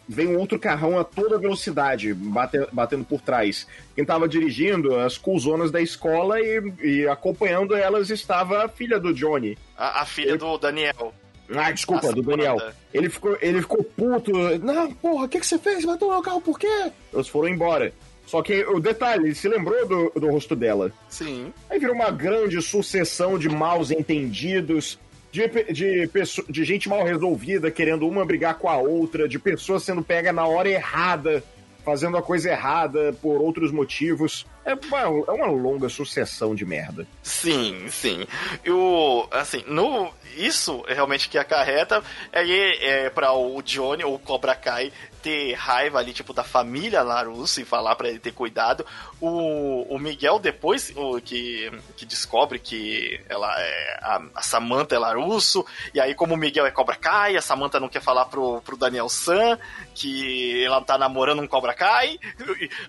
vem 0.07 0.27
um 0.27 0.37
outro 0.37 0.59
carrão 0.59 0.99
a 0.99 1.03
toda 1.03 1.39
velocidade, 1.39 2.13
bate- 2.13 2.67
batendo 2.71 3.03
por 3.03 3.19
trás. 3.19 3.65
Quem 3.95 4.05
tava 4.05 4.27
dirigindo, 4.27 4.95
as 4.99 5.17
coolzonas 5.17 5.71
da 5.71 5.81
escola 5.81 6.39
e, 6.39 6.61
e 6.83 7.07
acompanhando 7.07 7.75
elas 7.75 8.11
estava 8.11 8.63
a 8.65 8.69
filha 8.69 8.99
do 8.99 9.11
Johnny. 9.13 9.57
A, 9.75 10.01
a 10.01 10.05
filha 10.05 10.37
do 10.37 10.55
Daniel. 10.59 11.13
Ah, 11.53 11.71
desculpa, 11.71 12.09
A 12.09 12.11
do 12.11 12.21
Daniel. 12.21 12.57
Ele 12.93 13.09
ficou, 13.09 13.37
ele 13.41 13.61
ficou 13.61 13.83
puto. 13.83 14.31
Não, 14.59 14.91
porra, 14.93 15.25
o 15.25 15.29
que, 15.29 15.39
que 15.39 15.45
você 15.45 15.59
fez? 15.59 15.83
No 15.85 15.97
meu 15.97 16.21
carro, 16.21 16.41
por 16.41 16.57
quê? 16.57 16.91
Eles 17.13 17.27
foram 17.27 17.49
embora. 17.49 17.93
Só 18.25 18.41
que 18.41 18.65
o 18.65 18.79
detalhe, 18.79 19.25
ele 19.25 19.35
se 19.35 19.47
lembrou 19.47 19.87
do, 19.87 20.19
do 20.19 20.29
rosto 20.31 20.55
dela. 20.55 20.91
Sim. 21.07 21.53
Aí 21.69 21.77
virou 21.77 21.95
uma 21.95 22.09
grande 22.09 22.59
sucessão 22.61 23.37
de 23.37 23.47
maus 23.47 23.91
entendidos. 23.91 24.97
de, 25.31 25.47
de, 25.71 26.09
de 26.49 26.63
gente 26.63 26.89
mal 26.89 27.03
resolvida, 27.03 27.69
querendo 27.69 28.07
uma 28.07 28.25
brigar 28.25 28.57
com 28.57 28.69
a 28.69 28.77
outra, 28.77 29.27
de 29.27 29.37
pessoas 29.37 29.83
sendo 29.83 30.01
pega 30.01 30.33
na 30.33 30.47
hora 30.47 30.69
errada, 30.69 31.43
fazendo 31.83 32.17
a 32.17 32.21
coisa 32.21 32.49
errada 32.49 33.13
por 33.21 33.41
outros 33.41 33.71
motivos. 33.71 34.45
É 34.65 34.73
uma, 34.73 34.99
é 34.99 35.31
uma 35.31 35.45
longa 35.45 35.87
sucessão 35.89 36.55
de 36.55 36.65
merda. 36.65 37.05
Sim, 37.21 37.87
sim. 37.89 38.25
E 38.63 38.71
o, 38.71 39.27
assim, 39.31 39.63
no, 39.67 40.11
isso 40.35 40.83
realmente 40.87 41.29
que 41.29 41.37
acarreta 41.37 42.03
é, 42.33 43.05
é 43.05 43.09
para 43.09 43.31
o 43.33 43.61
Johnny, 43.61 44.03
ou 44.03 44.15
o 44.15 44.19
Cobra 44.19 44.55
Kai, 44.55 44.91
ter 45.21 45.53
raiva 45.53 45.97
ali, 45.99 46.13
tipo, 46.13 46.33
da 46.33 46.43
família 46.43 47.01
Larusso 47.01 47.59
e 47.61 47.65
falar 47.65 47.95
pra 47.95 48.09
ele 48.09 48.19
ter 48.19 48.31
cuidado. 48.31 48.85
O, 49.19 49.81
o 49.89 49.97
Miguel, 49.97 50.37
depois 50.39 50.91
o, 50.95 51.19
que, 51.21 51.71
que 51.95 52.05
descobre 52.05 52.59
que 52.59 53.19
ela 53.29 53.53
é, 53.59 53.99
a, 54.01 54.21
a 54.35 54.41
Samantha 54.41 54.95
é 54.95 54.99
Larusso, 54.99 55.65
e 55.93 55.99
aí, 55.99 56.13
como 56.13 56.33
o 56.33 56.37
Miguel 56.37 56.65
é 56.65 56.71
Cobra 56.71 56.95
Kai, 56.95 57.37
a 57.37 57.41
Samantha 57.41 57.79
não 57.79 57.89
quer 57.89 58.01
falar 58.01 58.25
pro, 58.25 58.61
pro 58.61 58.77
Daniel 58.77 59.09
San 59.09 59.57
que 59.95 60.63
ela 60.63 60.81
tá 60.81 60.97
namorando 60.97 61.41
um 61.41 61.47
Cobra 61.47 61.73
Kai, 61.73 62.19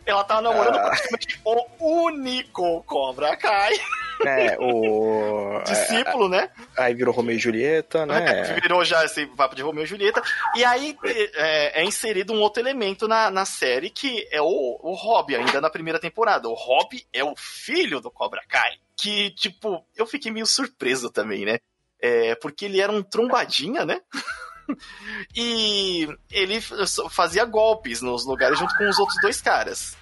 ela 0.04 0.24
tá 0.24 0.40
namorando 0.42 0.76
Ah. 0.76 0.88
praticamente 0.88 1.38
único 1.80 2.82
Cobra 2.84 3.36
Kai, 3.36 3.72
É, 4.24 4.56
o. 4.58 5.62
discípulo, 5.66 6.28
né? 6.28 6.50
Aí 6.76 6.94
virou 6.94 7.14
Romeu 7.14 7.36
e 7.36 7.38
Julieta, 7.38 8.06
né? 8.06 8.58
Virou 8.60 8.84
já 8.84 9.04
esse 9.04 9.26
papo 9.26 9.54
de 9.54 9.62
Romeu 9.62 9.84
e 9.84 9.86
Julieta. 9.86 10.22
E 10.54 10.64
aí 10.64 10.96
é, 11.04 11.82
é 11.82 11.84
inserido 11.84 12.32
um 12.32 12.40
outro 12.40 12.62
elemento 12.62 13.06
na, 13.06 13.30
na 13.30 13.44
série 13.44 13.90
que 13.90 14.26
é 14.30 14.40
o, 14.40 14.80
o 14.82 14.94
Rob, 14.94 15.34
ainda 15.34 15.60
na 15.60 15.70
primeira 15.70 15.98
temporada. 15.98 16.48
O 16.48 16.54
Rob 16.54 17.04
é 17.12 17.22
o 17.24 17.34
filho 17.36 18.00
do 18.00 18.10
Cobra 18.10 18.42
Kai. 18.48 18.72
Que, 18.96 19.30
tipo, 19.30 19.84
eu 19.94 20.06
fiquei 20.06 20.32
meio 20.32 20.46
surpreso 20.46 21.10
também, 21.10 21.44
né? 21.44 21.58
É, 22.00 22.34
porque 22.36 22.64
ele 22.64 22.80
era 22.80 22.92
um 22.92 23.02
trombadinha, 23.02 23.84
né? 23.84 24.00
e 25.34 26.08
ele 26.30 26.60
fazia 26.60 27.44
golpes 27.44 28.00
nos 28.00 28.24
lugares 28.24 28.58
junto 28.58 28.74
com 28.76 28.88
os 28.88 28.98
outros 28.98 29.20
dois 29.20 29.40
caras. 29.40 29.96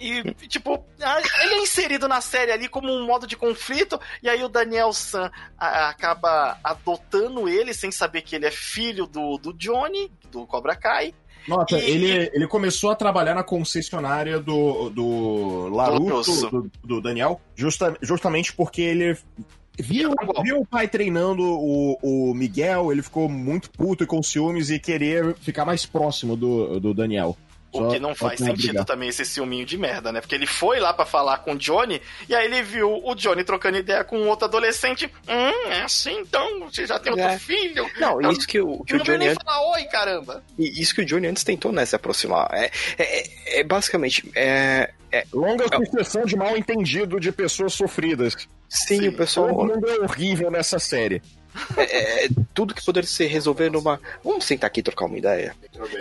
E, 0.00 0.22
tipo, 0.48 0.82
a- 1.02 1.20
ele 1.44 1.54
é 1.54 1.62
inserido 1.62 2.08
na 2.08 2.20
série 2.20 2.50
ali 2.52 2.68
como 2.68 2.90
um 2.90 3.04
modo 3.06 3.26
de 3.26 3.36
conflito, 3.36 4.00
e 4.22 4.28
aí 4.28 4.42
o 4.42 4.48
Daniel 4.48 4.92
San 4.92 5.30
acaba 5.58 6.58
adotando 6.64 7.48
ele 7.48 7.74
sem 7.74 7.90
saber 7.90 8.22
que 8.22 8.34
ele 8.34 8.46
é 8.46 8.50
filho 8.50 9.06
do, 9.06 9.36
do 9.38 9.52
Johnny, 9.52 10.10
do 10.30 10.46
Cobra 10.46 10.74
Kai. 10.74 11.14
Nota, 11.48 11.78
E- 11.78 11.90
ele, 11.90 12.30
ele 12.34 12.46
começou 12.46 12.90
a 12.90 12.94
trabalhar 12.96 13.34
na 13.34 13.42
concessionária 13.42 14.38
do, 14.38 14.90
do 14.90 15.68
Larusso. 15.68 16.48
do, 16.50 16.70
do 16.84 17.00
Daniel, 17.00 17.40
justa- 17.54 17.96
justamente 18.02 18.52
porque 18.52 18.82
ele 18.82 19.16
viu, 19.78 20.14
golpe. 20.14 20.42
viu 20.42 20.60
o 20.60 20.66
pai 20.66 20.86
treinando 20.86 21.42
o, 21.42 21.98
o 22.02 22.34
Miguel, 22.34 22.92
ele 22.92 23.02
ficou 23.02 23.28
muito 23.28 23.70
puto 23.70 24.04
e 24.04 24.06
com 24.06 24.22
ciúmes 24.22 24.70
e 24.70 24.78
querer 24.78 25.34
ficar 25.36 25.64
mais 25.64 25.86
próximo 25.86 26.36
do, 26.36 26.78
do 26.78 26.92
Daniel. 26.94 27.36
O 27.72 27.78
Só- 27.78 27.88
que 27.90 28.00
não 28.00 28.14
faz 28.16 28.38
sentido 28.40 28.66
brigar. 28.68 28.84
também 28.84 29.08
esse 29.08 29.24
ciúminho 29.24 29.64
de 29.64 29.78
merda, 29.78 30.10
né? 30.10 30.20
Porque 30.20 30.34
ele 30.34 30.46
foi 30.46 30.80
lá 30.80 30.92
pra 30.92 31.06
falar 31.06 31.38
com 31.38 31.52
o 31.52 31.56
Johnny, 31.56 32.02
e 32.28 32.34
aí 32.34 32.44
ele 32.46 32.62
viu 32.62 33.00
o 33.04 33.14
Johnny 33.14 33.44
trocando 33.44 33.78
ideia 33.78 34.02
com 34.02 34.26
outro 34.28 34.46
adolescente. 34.46 35.06
Hum, 35.28 35.70
é 35.70 35.82
assim 35.82 36.18
então? 36.20 36.68
Você 36.68 36.84
já 36.86 36.98
tem 36.98 37.12
outro 37.12 37.26
É. 37.28 37.38
filho? 37.38 37.88
Não, 38.00 38.20
isso 38.32 38.46
que 38.46 38.60
o, 38.60 38.82
que 38.84 38.94
o 38.94 38.98
não 38.98 39.04
Johnny 39.04 39.18
nem 39.18 39.28
antes, 39.28 39.44
falar 39.44 39.70
oi, 39.72 39.84
caramba! 39.84 40.42
e 40.58 40.80
isso 40.82 40.94
que 40.94 41.02
o 41.02 41.04
Johnny 41.04 41.28
antes 41.28 41.44
tentou, 41.44 41.70
né, 41.70 41.86
se 41.86 41.94
aproximar. 41.94 42.48
É, 42.52 42.70
é, 42.98 43.18
é- 43.20 43.60
é 43.60 43.64
basicamente. 43.64 44.28
É, 44.34 44.90
Longa 45.32 45.64
sucessão 45.86 46.24
de 46.24 46.36
mal 46.36 46.56
entendido 46.56 47.18
de 47.20 47.32
pessoas 47.32 47.72
sofridas. 47.72 48.34
sim, 48.68 49.00
Sim, 49.00 49.08
o 49.08 49.12
pessoal. 49.12 49.48
Todo 49.48 49.74
mundo 49.74 49.88
é 49.88 50.00
horrível 50.00 50.50
nessa 50.50 50.78
série. 50.78 51.20
É, 51.76 52.26
é, 52.26 52.28
tudo 52.54 52.72
que 52.72 52.84
poderia 52.84 53.08
ser 53.08 53.26
resolver 53.26 53.70
numa. 53.70 54.00
Vamos 54.22 54.44
sentar 54.44 54.68
aqui 54.68 54.78
e 54.78 54.82
trocar 54.84 55.06
uma 55.06 55.18
ideia. 55.18 55.52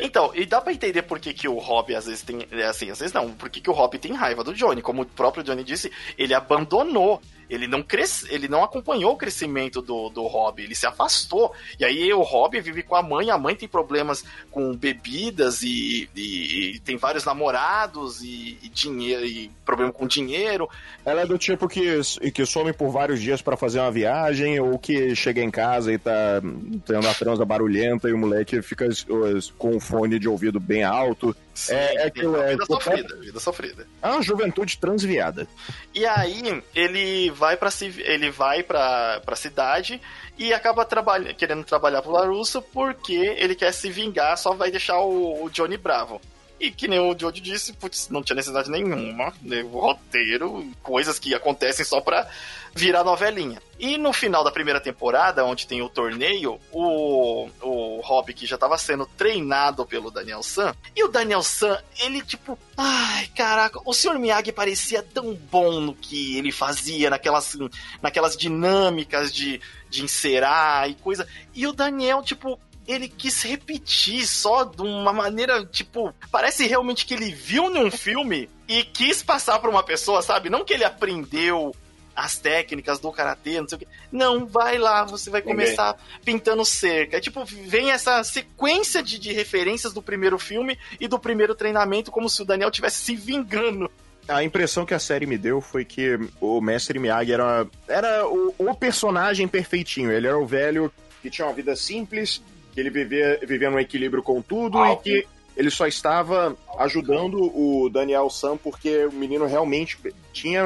Então, 0.01 0.31
e 0.33 0.45
dá 0.45 0.59
pra 0.61 0.73
entender 0.73 1.01
por 1.03 1.19
que, 1.19 1.33
que 1.33 1.47
o 1.47 1.57
Rob 1.57 1.93
às 1.95 2.05
vezes 2.05 2.21
tem. 2.21 2.45
é 2.51 2.63
Assim, 2.65 2.89
às 2.89 2.99
vezes 2.99 3.13
não, 3.13 3.31
por 3.31 3.49
que, 3.49 3.61
que 3.61 3.69
o 3.69 3.73
Rob 3.73 3.97
tem 3.97 4.13
raiva 4.13 4.43
do 4.43 4.53
Johnny. 4.53 4.81
Como 4.81 5.01
o 5.01 5.05
próprio 5.05 5.43
Johnny 5.43 5.63
disse, 5.63 5.91
ele 6.17 6.33
abandonou. 6.33 7.21
Ele 7.49 7.65
não 7.67 7.81
cres... 7.81 8.27
ele 8.29 8.47
não 8.47 8.63
acompanhou 8.63 9.13
o 9.13 9.17
crescimento 9.17 9.81
do, 9.81 10.09
do 10.09 10.21
Rob, 10.27 10.61
ele 10.61 10.75
se 10.75 10.85
afastou. 10.85 11.51
E 11.79 11.83
aí 11.83 12.13
o 12.13 12.21
Rob 12.21 12.61
vive 12.61 12.83
com 12.83 12.95
a 12.95 13.01
mãe, 13.01 13.31
a 13.31 13.39
mãe 13.39 13.55
tem 13.55 13.67
problemas 13.67 14.23
com 14.51 14.75
bebidas 14.75 15.63
e, 15.63 16.07
e- 16.15 16.75
e 16.75 16.79
tem 16.81 16.95
vários 16.95 17.25
namorados 17.25 18.21
e, 18.21 18.59
e 18.61 18.69
dinheiro 18.69 19.25
e 19.25 19.49
problema 19.65 19.91
com 19.91 20.05
dinheiro. 20.05 20.69
Ela 21.03 21.21
é 21.21 21.25
do 21.25 21.39
tipo 21.39 21.67
que, 21.67 21.99
que 22.31 22.45
some 22.45 22.71
por 22.71 22.91
vários 22.91 23.19
dias 23.19 23.41
pra 23.41 23.57
fazer 23.57 23.79
uma 23.79 23.91
viagem, 23.91 24.59
ou 24.59 24.77
que 24.77 25.15
chega 25.15 25.41
em 25.41 25.49
casa 25.49 25.91
e 25.91 25.97
tá 25.97 26.39
tendo 26.85 27.07
a 27.07 27.13
transa 27.15 27.43
barulhenta 27.45 28.07
e 28.09 28.13
o 28.13 28.17
moleque 28.19 28.61
fica 28.61 28.85
uh, 28.87 29.37
com 29.69 29.77
o 29.77 29.79
fone 29.79 30.17
de 30.17 30.27
ouvido 30.27 30.59
bem 30.59 30.83
alto. 30.83 31.35
É- 31.69 31.95
é 31.95 32.07
aquilo, 32.07 32.35
é, 32.37 32.51
vida 32.51 32.65
sofrida, 32.65 33.15
vida 33.17 33.39
sofrida. 33.39 33.87
É 34.01 34.07
uma 34.07 34.21
juventude 34.21 34.77
transviada. 34.77 35.47
E 35.93 36.05
aí 36.05 36.63
ele 36.73 37.29
vai 37.31 37.55
para 37.55 37.69
ele 37.81 38.31
vai 38.31 38.63
para 38.63 39.21
para 39.23 39.35
cidade 39.35 40.01
e 40.37 40.53
acaba 40.53 40.85
trabalha, 40.85 41.33
querendo 41.33 41.63
trabalhar 41.63 42.01
pro 42.01 42.11
Larusso 42.11 42.61
porque 42.61 43.13
ele 43.13 43.55
quer 43.55 43.73
se 43.73 43.89
vingar, 43.91 44.37
só 44.37 44.53
vai 44.53 44.71
deixar 44.71 44.99
o, 44.99 45.43
o 45.43 45.49
Johnny 45.49 45.77
bravo. 45.77 46.19
E 46.59 46.71
que 46.71 46.87
nem 46.87 46.99
o 46.99 47.13
Johnny 47.13 47.39
disse, 47.39 47.73
putz, 47.73 48.09
não 48.09 48.21
tinha 48.21 48.35
necessidade 48.35 48.69
nenhuma, 48.69 49.33
né, 49.41 49.63
o 49.63 49.79
roteiro, 49.79 50.69
coisas 50.83 51.17
que 51.17 51.33
acontecem 51.33 51.85
só 51.85 52.01
pra 52.01 52.27
virar 52.75 53.03
novelinha. 53.03 53.61
E 53.79 53.97
no 53.97 54.11
final 54.11 54.43
da 54.43 54.51
primeira 54.51 54.81
temporada, 54.81 55.45
onde 55.45 55.65
tem 55.65 55.81
o 55.81 55.89
torneio, 55.89 56.59
o, 56.71 57.49
o 57.61 58.01
Rob, 58.01 58.33
que 58.33 58.45
já 58.45 58.57
tava 58.57 58.77
sendo 58.77 59.05
treinado 59.05 59.85
pelo 59.85 60.11
Daniel 60.11 60.43
San, 60.43 60.75
e 60.95 61.03
o 61.03 61.07
Daniel 61.07 61.41
San, 61.41 61.81
ele 61.99 62.21
tipo, 62.21 62.59
ai, 62.75 63.27
caraca, 63.27 63.79
o 63.85 63.93
Sr. 63.93 64.19
Miyagi 64.19 64.51
parecia 64.51 65.01
tão 65.01 65.33
bom 65.33 65.79
no 65.79 65.93
que 65.93 66.37
ele 66.37 66.51
fazia, 66.51 67.09
naquelas, 67.09 67.55
naquelas 68.01 68.35
dinâmicas 68.35 69.31
de, 69.31 69.61
de 69.89 70.03
encerar 70.03 70.89
e 70.89 70.95
coisa. 70.95 71.25
E 71.53 71.65
o 71.65 71.71
Daniel, 71.71 72.21
tipo, 72.21 72.59
ele 72.89 73.07
quis 73.07 73.43
repetir 73.43 74.25
só 74.25 74.63
de 74.63 74.81
uma 74.81 75.13
maneira, 75.13 75.63
tipo, 75.63 76.11
parece 76.31 76.65
realmente 76.65 77.05
que 77.05 77.13
ele 77.13 77.31
viu 77.31 77.69
num 77.69 77.91
filme 77.91 78.49
e 78.67 78.83
quis 78.83 79.21
passar 79.21 79.59
pra 79.59 79.69
uma 79.69 79.83
pessoa, 79.83 80.23
sabe? 80.23 80.49
Não 80.49 80.65
que 80.65 80.73
ele 80.73 80.83
aprendeu 80.83 81.75
as 82.15 82.39
técnicas 82.39 82.99
do 82.99 83.11
karatê, 83.11 83.61
não 83.61 83.69
sei 83.69 83.75
o 83.77 83.79
que. 83.79 83.87
Não, 84.11 84.45
vai 84.47 84.79
lá, 84.79 85.03
você 85.05 85.29
vai 85.29 85.41
começar 85.43 85.95
pintando 86.25 86.65
cerca. 86.65 87.17
É 87.17 87.19
tipo, 87.21 87.45
vem 87.45 87.91
essa 87.91 88.23
sequência 88.23 89.03
de, 89.03 89.19
de 89.19 89.31
referências 89.31 89.93
do 89.93 90.01
primeiro 90.01 90.39
filme 90.39 90.77
e 90.99 91.07
do 91.07 91.19
primeiro 91.19 91.53
treinamento, 91.53 92.11
como 92.11 92.27
se 92.27 92.41
o 92.41 92.45
Daniel 92.45 92.71
tivesse 92.71 93.03
se 93.03 93.15
vingando. 93.15 93.89
A 94.27 94.43
impressão 94.43 94.85
que 94.85 94.95
a 94.95 94.99
série 94.99 95.27
me 95.27 95.37
deu 95.37 95.61
foi 95.61 95.85
que 95.85 96.19
o 96.41 96.59
Mestre 96.59 96.97
Miyagi 96.97 97.33
era, 97.33 97.67
era 97.87 98.27
o, 98.27 98.53
o 98.57 98.75
personagem 98.75 99.47
perfeitinho. 99.47 100.11
Ele 100.11 100.27
era 100.27 100.37
o 100.37 100.45
velho 100.45 100.91
que 101.21 101.29
tinha 101.29 101.47
uma 101.47 101.53
vida 101.53 101.75
simples, 101.75 102.41
que 102.73 102.79
ele 102.79 102.89
vivia, 102.89 103.39
vivia 103.45 103.69
num 103.69 103.79
equilíbrio 103.79 104.23
com 104.23 104.41
tudo 104.41 104.83
e 104.85 104.95
que 104.97 105.27
ele 105.59 105.69
só 105.69 105.85
estava 105.85 106.55
ajudando 106.77 107.35
o 107.41 107.89
Daniel 107.89 108.29
Sam 108.29 108.55
porque 108.55 109.07
o 109.07 109.11
menino 109.11 109.45
realmente 109.45 109.97
tinha, 110.31 110.63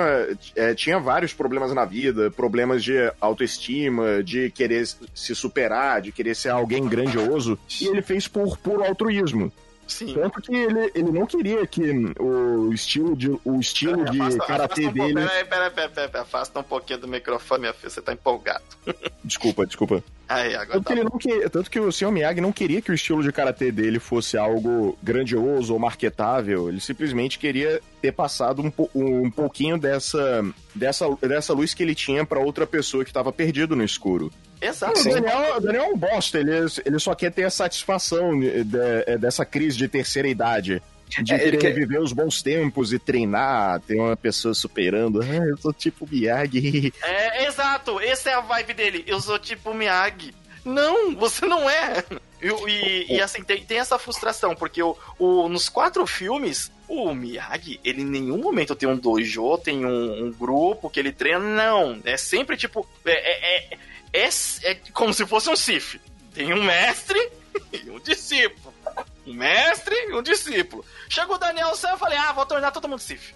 é, 0.56 0.76
tinha 0.76 1.00
vários 1.00 1.34
problemas 1.34 1.74
na 1.74 1.84
vida, 1.84 2.30
problemas 2.30 2.84
de 2.84 3.12
autoestima, 3.20 4.22
de 4.22 4.52
querer 4.52 4.86
se 5.14 5.34
superar, 5.34 6.00
de 6.00 6.12
querer 6.12 6.36
ser 6.36 6.50
alguém 6.50 6.88
grandioso, 6.88 7.58
e 7.82 7.88
ele 7.88 8.04
fez 8.04 8.28
por 8.28 8.56
puro 8.60 8.84
altruísmo. 8.84 9.52
Sim. 9.88 10.14
Tanto 10.14 10.42
que 10.42 10.56
ele, 10.56 10.92
ele 10.96 11.12
não 11.12 11.26
queria 11.26 11.66
que 11.68 11.82
o 12.20 12.72
estilo 12.74 13.16
de, 13.16 13.30
o 13.44 13.60
estilo 13.60 14.06
de 14.06 14.22
Afasta- 14.22 14.46
karatê 14.46 14.88
um 14.88 14.92
dele. 14.94 15.14
Peraí, 15.14 15.46
peraí, 15.46 15.70
peraí, 15.72 15.90
peraí, 15.90 16.22
afasta 16.22 16.60
um 16.60 16.64
pouquinho 16.64 17.00
do 17.00 17.08
microfone, 17.08 17.62
minha 17.62 17.74
filha, 17.74 17.90
você 17.90 18.02
tá 18.02 18.14
empolgado. 18.14 18.64
Desculpa, 19.24 19.66
desculpa. 19.66 20.04
Aí, 20.28 20.56
agora 20.56 20.82
Tanto 20.82 20.84
tá 20.86 20.94
que, 20.94 21.00
ele 21.00 21.10
não 21.10 21.18
que, 21.18 21.50
tanto 21.50 21.70
que 21.72 21.80
o 21.80 21.92
Sr. 21.92 22.12
Miyagi 22.12 22.42
não 22.42 22.52
queria 22.52 22.82
que 22.82 22.92
o 22.92 22.94
estilo 22.94 23.22
de 23.22 23.32
karatê 23.32 23.72
dele 23.72 24.00
fosse 24.00 24.38
algo 24.38 24.98
grandioso 25.04 25.74
ou 25.74 25.80
marketável. 25.80 26.70
Ele 26.70 26.80
simplesmente 26.80 27.38
queria 27.38 27.82
ter 28.02 28.12
passado 28.14 28.62
um, 28.62 28.72
um 28.96 29.30
pouquinho 29.32 29.78
dessa, 29.78 30.44
dessa, 30.74 31.06
dessa 31.22 31.54
luz 31.54 31.74
que 31.74 31.84
ele 31.84 31.94
tinha 31.94 32.26
pra 32.26 32.40
outra 32.40 32.66
pessoa 32.66 33.04
que 33.04 33.10
estava 33.10 33.32
perdido 33.32 33.76
no 33.76 33.84
escuro. 33.84 34.32
Exato. 34.66 35.00
O 35.00 35.04
Daniel, 35.04 35.56
o 35.58 35.60
Daniel 35.60 35.84
é 35.84 35.88
um 35.88 35.98
bosta, 35.98 36.40
ele, 36.40 36.52
ele 36.86 37.00
só 37.00 37.14
quer 37.16 37.32
ter 37.32 37.44
a 37.44 37.50
satisfação 37.50 38.40
de- 38.40 38.64
de- 38.64 39.18
dessa 39.20 39.46
crise 39.46 39.78
de 39.78 39.88
terceira 39.88 40.28
idade. 40.28 40.82
De 41.22 41.34
É, 41.34 41.48
ele 41.48 41.58
quer- 41.58 41.74
viver 41.76 42.00
os 42.00 42.12
bons 42.12 42.42
tempos 42.42 42.92
e 42.92 42.98
treinar, 42.98 43.80
ter 43.82 44.00
uma 44.00 44.16
pessoa 44.18 44.54
superando. 44.56 45.22
Ah, 45.22 45.46
eu 45.46 45.58
sou 45.58 45.72
tipo 45.72 46.08
Miyagi. 46.12 46.92
É, 47.04 47.46
exato, 47.46 48.00
essa 48.00 48.32
é 48.32 48.34
a 48.34 48.40
vibe 48.42 48.74
dele. 48.74 49.04
Eu 49.06 49.20
sou 49.20 49.38
tipo 49.38 49.74
Miyagi. 49.76 50.34
Não, 50.66 51.14
você 51.16 51.46
não 51.46 51.70
é. 51.70 52.04
E, 52.42 52.48
e- 52.48 53.16
e, 53.18 53.22
assim, 53.22 53.44
tem, 53.44 53.64
tem 53.64 53.78
essa 53.80 54.00
frustração, 54.00 54.56
porque 54.56 54.82
o, 54.82 54.98
o- 55.20 55.48
nos 55.50 55.70
quatro 55.70 56.08
filmes, 56.08 56.72
o 56.88 57.14
Miyagi, 57.14 57.80
ele 57.84 58.02
em 58.02 58.06
nenhum 58.06 58.38
momento 58.38 58.74
tem 58.76 58.88
um 58.90 58.98
dojo, 58.98 59.58
tem 59.60 59.86
um, 59.86 60.26
um 60.26 60.32
grupo 60.32 60.90
que 60.90 61.00
ele 61.00 61.12
treina, 61.12 61.40
não. 61.40 62.00
É 62.06 62.18
sempre 62.18 62.58
tipo. 62.58 62.88
É, 63.06 63.12
é- 63.74 63.78
é- 64.14 64.76
como 64.94 65.14
se 65.14 65.26
fosse 65.26 65.50
um 65.50 65.56
Sif. 65.56 66.00
Tem 66.34 66.54
um 66.54 66.64
mestre 66.64 67.20
e 67.74 67.90
um 67.90 68.00
discípulo. 68.00 68.74
Um 69.26 69.34
mestre 69.34 69.96
e 69.96 70.14
um 70.14 70.22
discípulo. 70.22 70.86
Chegou 71.10 71.36
o 71.36 71.40
Daniel 71.40 71.76
Sam, 71.76 71.92
eu 71.92 71.98
falei, 71.98 72.18
ah, 72.18 72.34
vou 72.34 72.46
tornar 72.46 72.72
todo 72.72 72.88
mundo 72.88 73.00
Sif. 73.00 73.34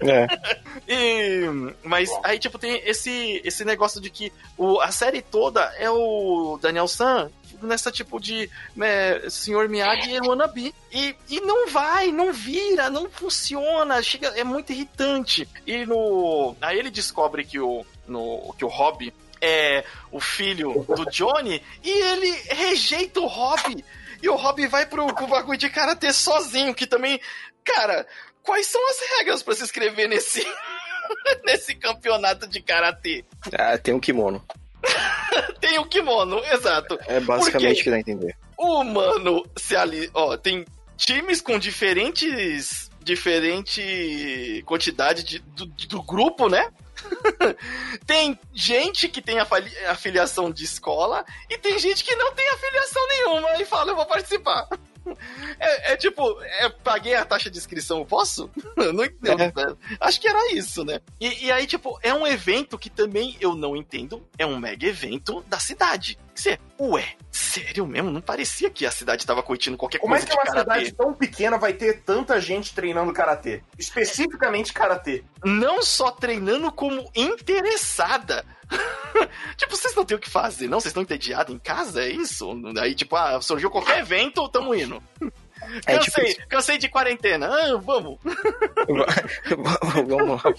É. 0.00 0.26
E, 0.88 1.42
mas 1.84 2.10
aí, 2.24 2.38
tipo, 2.38 2.58
tem 2.58 2.82
esse, 2.84 3.40
esse 3.44 3.64
negócio 3.64 4.00
de 4.00 4.10
que 4.10 4.32
o, 4.56 4.80
a 4.80 4.90
série 4.90 5.22
toda 5.22 5.60
é 5.78 5.88
o 5.88 6.58
Daniel 6.60 6.88
San 6.88 7.30
nessa 7.62 7.90
tipo 7.90 8.18
de 8.20 8.50
né, 8.74 9.28
Senhor 9.28 9.68
Miyagi 9.68 10.12
e 10.12 10.20
Wannabe. 10.20 10.74
E, 10.92 11.14
e 11.28 11.40
não 11.40 11.68
vai, 11.68 12.10
não 12.10 12.32
vira, 12.32 12.90
não 12.90 13.08
funciona, 13.08 14.02
chega, 14.02 14.28
é 14.28 14.44
muito 14.44 14.72
irritante. 14.72 15.48
E 15.66 15.84
no. 15.86 16.56
Aí 16.60 16.78
ele 16.78 16.90
descobre 16.90 17.44
que 17.44 17.60
o, 17.60 17.84
no, 18.06 18.54
que 18.58 18.64
o 18.64 18.68
Hobby 18.68 19.12
é 19.40 19.84
o 20.10 20.20
filho 20.20 20.84
do 20.84 21.04
Johnny 21.10 21.62
e 21.82 21.90
ele 21.90 22.30
rejeita 22.50 23.20
o 23.20 23.26
Hobby. 23.26 23.84
E 24.22 24.28
o 24.28 24.36
Hobby 24.36 24.66
vai 24.66 24.86
pro, 24.86 25.06
pro 25.14 25.26
bagulho 25.26 25.58
de 25.58 25.70
karatê 25.70 26.12
sozinho, 26.12 26.74
que 26.74 26.86
também. 26.86 27.20
Cara, 27.64 28.06
quais 28.42 28.66
são 28.66 28.80
as 28.88 28.98
regras 29.18 29.42
para 29.42 29.54
se 29.54 29.64
inscrever 29.64 30.08
nesse. 30.08 30.46
nesse 31.44 31.74
campeonato 31.74 32.46
de 32.46 32.60
karatê? 32.60 33.24
Ah, 33.58 33.78
tem 33.78 33.94
um 33.94 34.00
kimono. 34.00 34.44
tem 35.60 35.78
o 35.78 35.86
kimono, 35.86 36.38
exato. 36.52 36.98
É 37.06 37.20
basicamente 37.20 37.80
o 37.80 37.84
que 37.84 37.90
dá 37.90 37.96
a 37.96 38.00
entender. 38.00 38.36
o 38.56 38.84
mano 38.84 39.44
se 39.56 39.76
ali. 39.76 40.10
Ó, 40.14 40.36
tem 40.36 40.64
times 40.96 41.40
com 41.40 41.58
diferentes. 41.58 42.88
Diferente 43.02 44.62
quantidade 44.66 45.24
de, 45.24 45.38
do, 45.38 45.64
do 45.64 46.02
grupo, 46.02 46.50
né? 46.50 46.70
tem 48.06 48.38
gente 48.52 49.08
que 49.08 49.20
tem 49.22 49.38
afili- 49.38 49.76
afiliação 49.86 50.50
de 50.50 50.64
escola 50.64 51.24
e 51.48 51.58
tem 51.58 51.78
gente 51.78 52.04
que 52.04 52.14
não 52.16 52.32
tem 52.34 52.48
afiliação 52.50 53.06
nenhuma 53.08 53.56
e 53.60 53.64
fala, 53.64 53.92
eu 53.92 53.96
vou 53.96 54.06
participar. 54.06 54.68
É, 55.58 55.92
é 55.92 55.96
tipo, 55.96 56.40
é, 56.42 56.68
paguei 56.68 57.14
a 57.14 57.24
taxa 57.24 57.50
de 57.50 57.58
inscrição, 57.58 57.98
eu 58.00 58.04
posso? 58.04 58.50
não 58.76 59.02
entendo. 59.04 59.40
É. 59.42 59.46
né? 59.66 59.76
Acho 59.98 60.20
que 60.20 60.28
era 60.28 60.52
isso, 60.52 60.84
né? 60.84 61.00
E, 61.18 61.46
e 61.46 61.50
aí, 61.50 61.66
tipo, 61.66 61.98
é 62.02 62.12
um 62.12 62.26
evento 62.26 62.78
que 62.78 62.90
também 62.90 63.36
eu 63.40 63.54
não 63.54 63.74
entendo. 63.74 64.24
É 64.38 64.44
um 64.44 64.58
mega 64.58 64.86
evento 64.86 65.42
da 65.48 65.58
cidade. 65.58 66.18
Você, 66.40 66.58
ué, 66.80 67.04
sério 67.30 67.86
mesmo? 67.86 68.10
Não 68.10 68.20
parecia 68.22 68.70
que 68.70 68.86
a 68.86 68.90
cidade 68.90 69.26
tava 69.26 69.42
curtindo 69.42 69.76
qualquer 69.76 69.98
Como 69.98 70.14
é 70.14 70.18
coisa 70.18 70.26
que 70.26 70.34
uma 70.38 70.44
karatê. 70.44 70.70
cidade 70.80 70.92
tão 70.92 71.12
pequena 71.12 71.58
vai 71.58 71.74
ter 71.74 72.00
tanta 72.02 72.40
gente 72.40 72.74
treinando 72.74 73.12
karatê? 73.12 73.62
Especificamente 73.78 74.72
karatê. 74.72 75.22
não 75.44 75.82
só 75.82 76.10
treinando 76.10 76.72
como 76.72 77.10
interessada. 77.14 78.44
tipo, 79.56 79.76
vocês 79.76 79.94
não 79.94 80.04
têm 80.04 80.16
o 80.16 80.20
que 80.20 80.30
fazer, 80.30 80.66
não? 80.68 80.80
Vocês 80.80 80.90
estão 80.92 81.02
entediados 81.02 81.54
em 81.54 81.58
casa? 81.58 82.02
É 82.04 82.08
isso? 82.08 82.48
Aí, 82.80 82.94
tipo, 82.94 83.16
ah, 83.16 83.40
surgiu 83.42 83.70
qualquer 83.70 83.98
evento, 83.98 84.48
tamo 84.48 84.74
indo. 84.74 85.02
É, 85.86 85.98
cansei, 85.98 86.24
tipo- 86.34 86.48
cansei 86.48 86.78
de 86.78 86.88
quarentena. 86.88 87.46
Ah, 87.46 87.76
vamos. 87.76 88.18
Vamos 89.94 90.42
lá, 90.42 90.54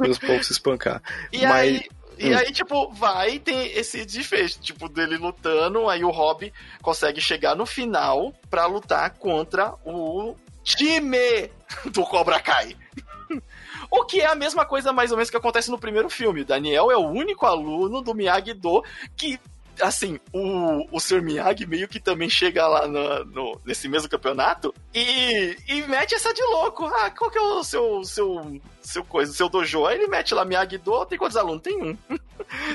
meus 0.00 0.18
povos 0.18 0.46
se 0.46 0.52
espancar. 0.54 1.00
E 1.32 1.46
Mas- 1.46 1.52
aí. 1.52 1.88
E 2.18 2.34
Hum. 2.34 2.36
aí, 2.36 2.52
tipo, 2.52 2.92
vai 2.92 3.38
tem 3.38 3.66
esse 3.72 4.04
desfecho, 4.04 4.58
tipo, 4.60 4.88
dele 4.88 5.16
lutando, 5.16 5.88
aí 5.88 6.04
o 6.04 6.10
Rob 6.10 6.52
consegue 6.82 7.20
chegar 7.20 7.54
no 7.54 7.64
final 7.64 8.34
pra 8.50 8.66
lutar 8.66 9.10
contra 9.18 9.74
o 9.84 10.34
time 10.64 11.50
do 11.92 12.02
Cobra 12.04 12.40
Kai. 12.40 12.76
O 13.90 14.04
que 14.04 14.20
é 14.20 14.26
a 14.26 14.34
mesma 14.34 14.66
coisa, 14.66 14.92
mais 14.92 15.10
ou 15.10 15.16
menos, 15.16 15.30
que 15.30 15.36
acontece 15.36 15.70
no 15.70 15.78
primeiro 15.78 16.10
filme. 16.10 16.44
Daniel 16.44 16.90
é 16.90 16.96
o 16.96 17.06
único 17.06 17.46
aluno 17.46 18.02
do 18.02 18.14
Miyagi-Do 18.14 18.82
que, 19.16 19.38
assim, 19.80 20.18
o, 20.32 20.86
o 20.96 21.00
Sr. 21.00 21.22
Miyagi 21.22 21.66
meio 21.66 21.88
que 21.88 22.00
também 22.00 22.28
chega 22.28 22.66
lá 22.66 22.86
no, 22.86 23.24
no- 23.26 23.60
nesse 23.64 23.88
mesmo 23.88 24.08
campeonato 24.08 24.74
e, 24.94 25.56
e 25.68 25.82
mete 25.82 26.14
essa 26.14 26.32
de 26.32 26.42
louco. 26.42 26.84
Ah, 26.86 27.10
qual 27.10 27.30
que 27.30 27.38
é 27.38 27.40
o 27.42 27.62
seu, 27.64 28.04
seu, 28.04 28.60
seu 28.82 29.04
coisa, 29.04 29.32
seu 29.32 29.48
dojo? 29.48 29.86
Aí 29.86 29.96
ele 29.98 30.06
mete 30.08 30.34
lá 30.34 30.44
Miyagi-Do, 30.44 31.06
tem 31.06 31.18
quantos 31.18 31.36
alunos? 31.36 31.62
Tem 31.62 31.82
um. 31.82 31.96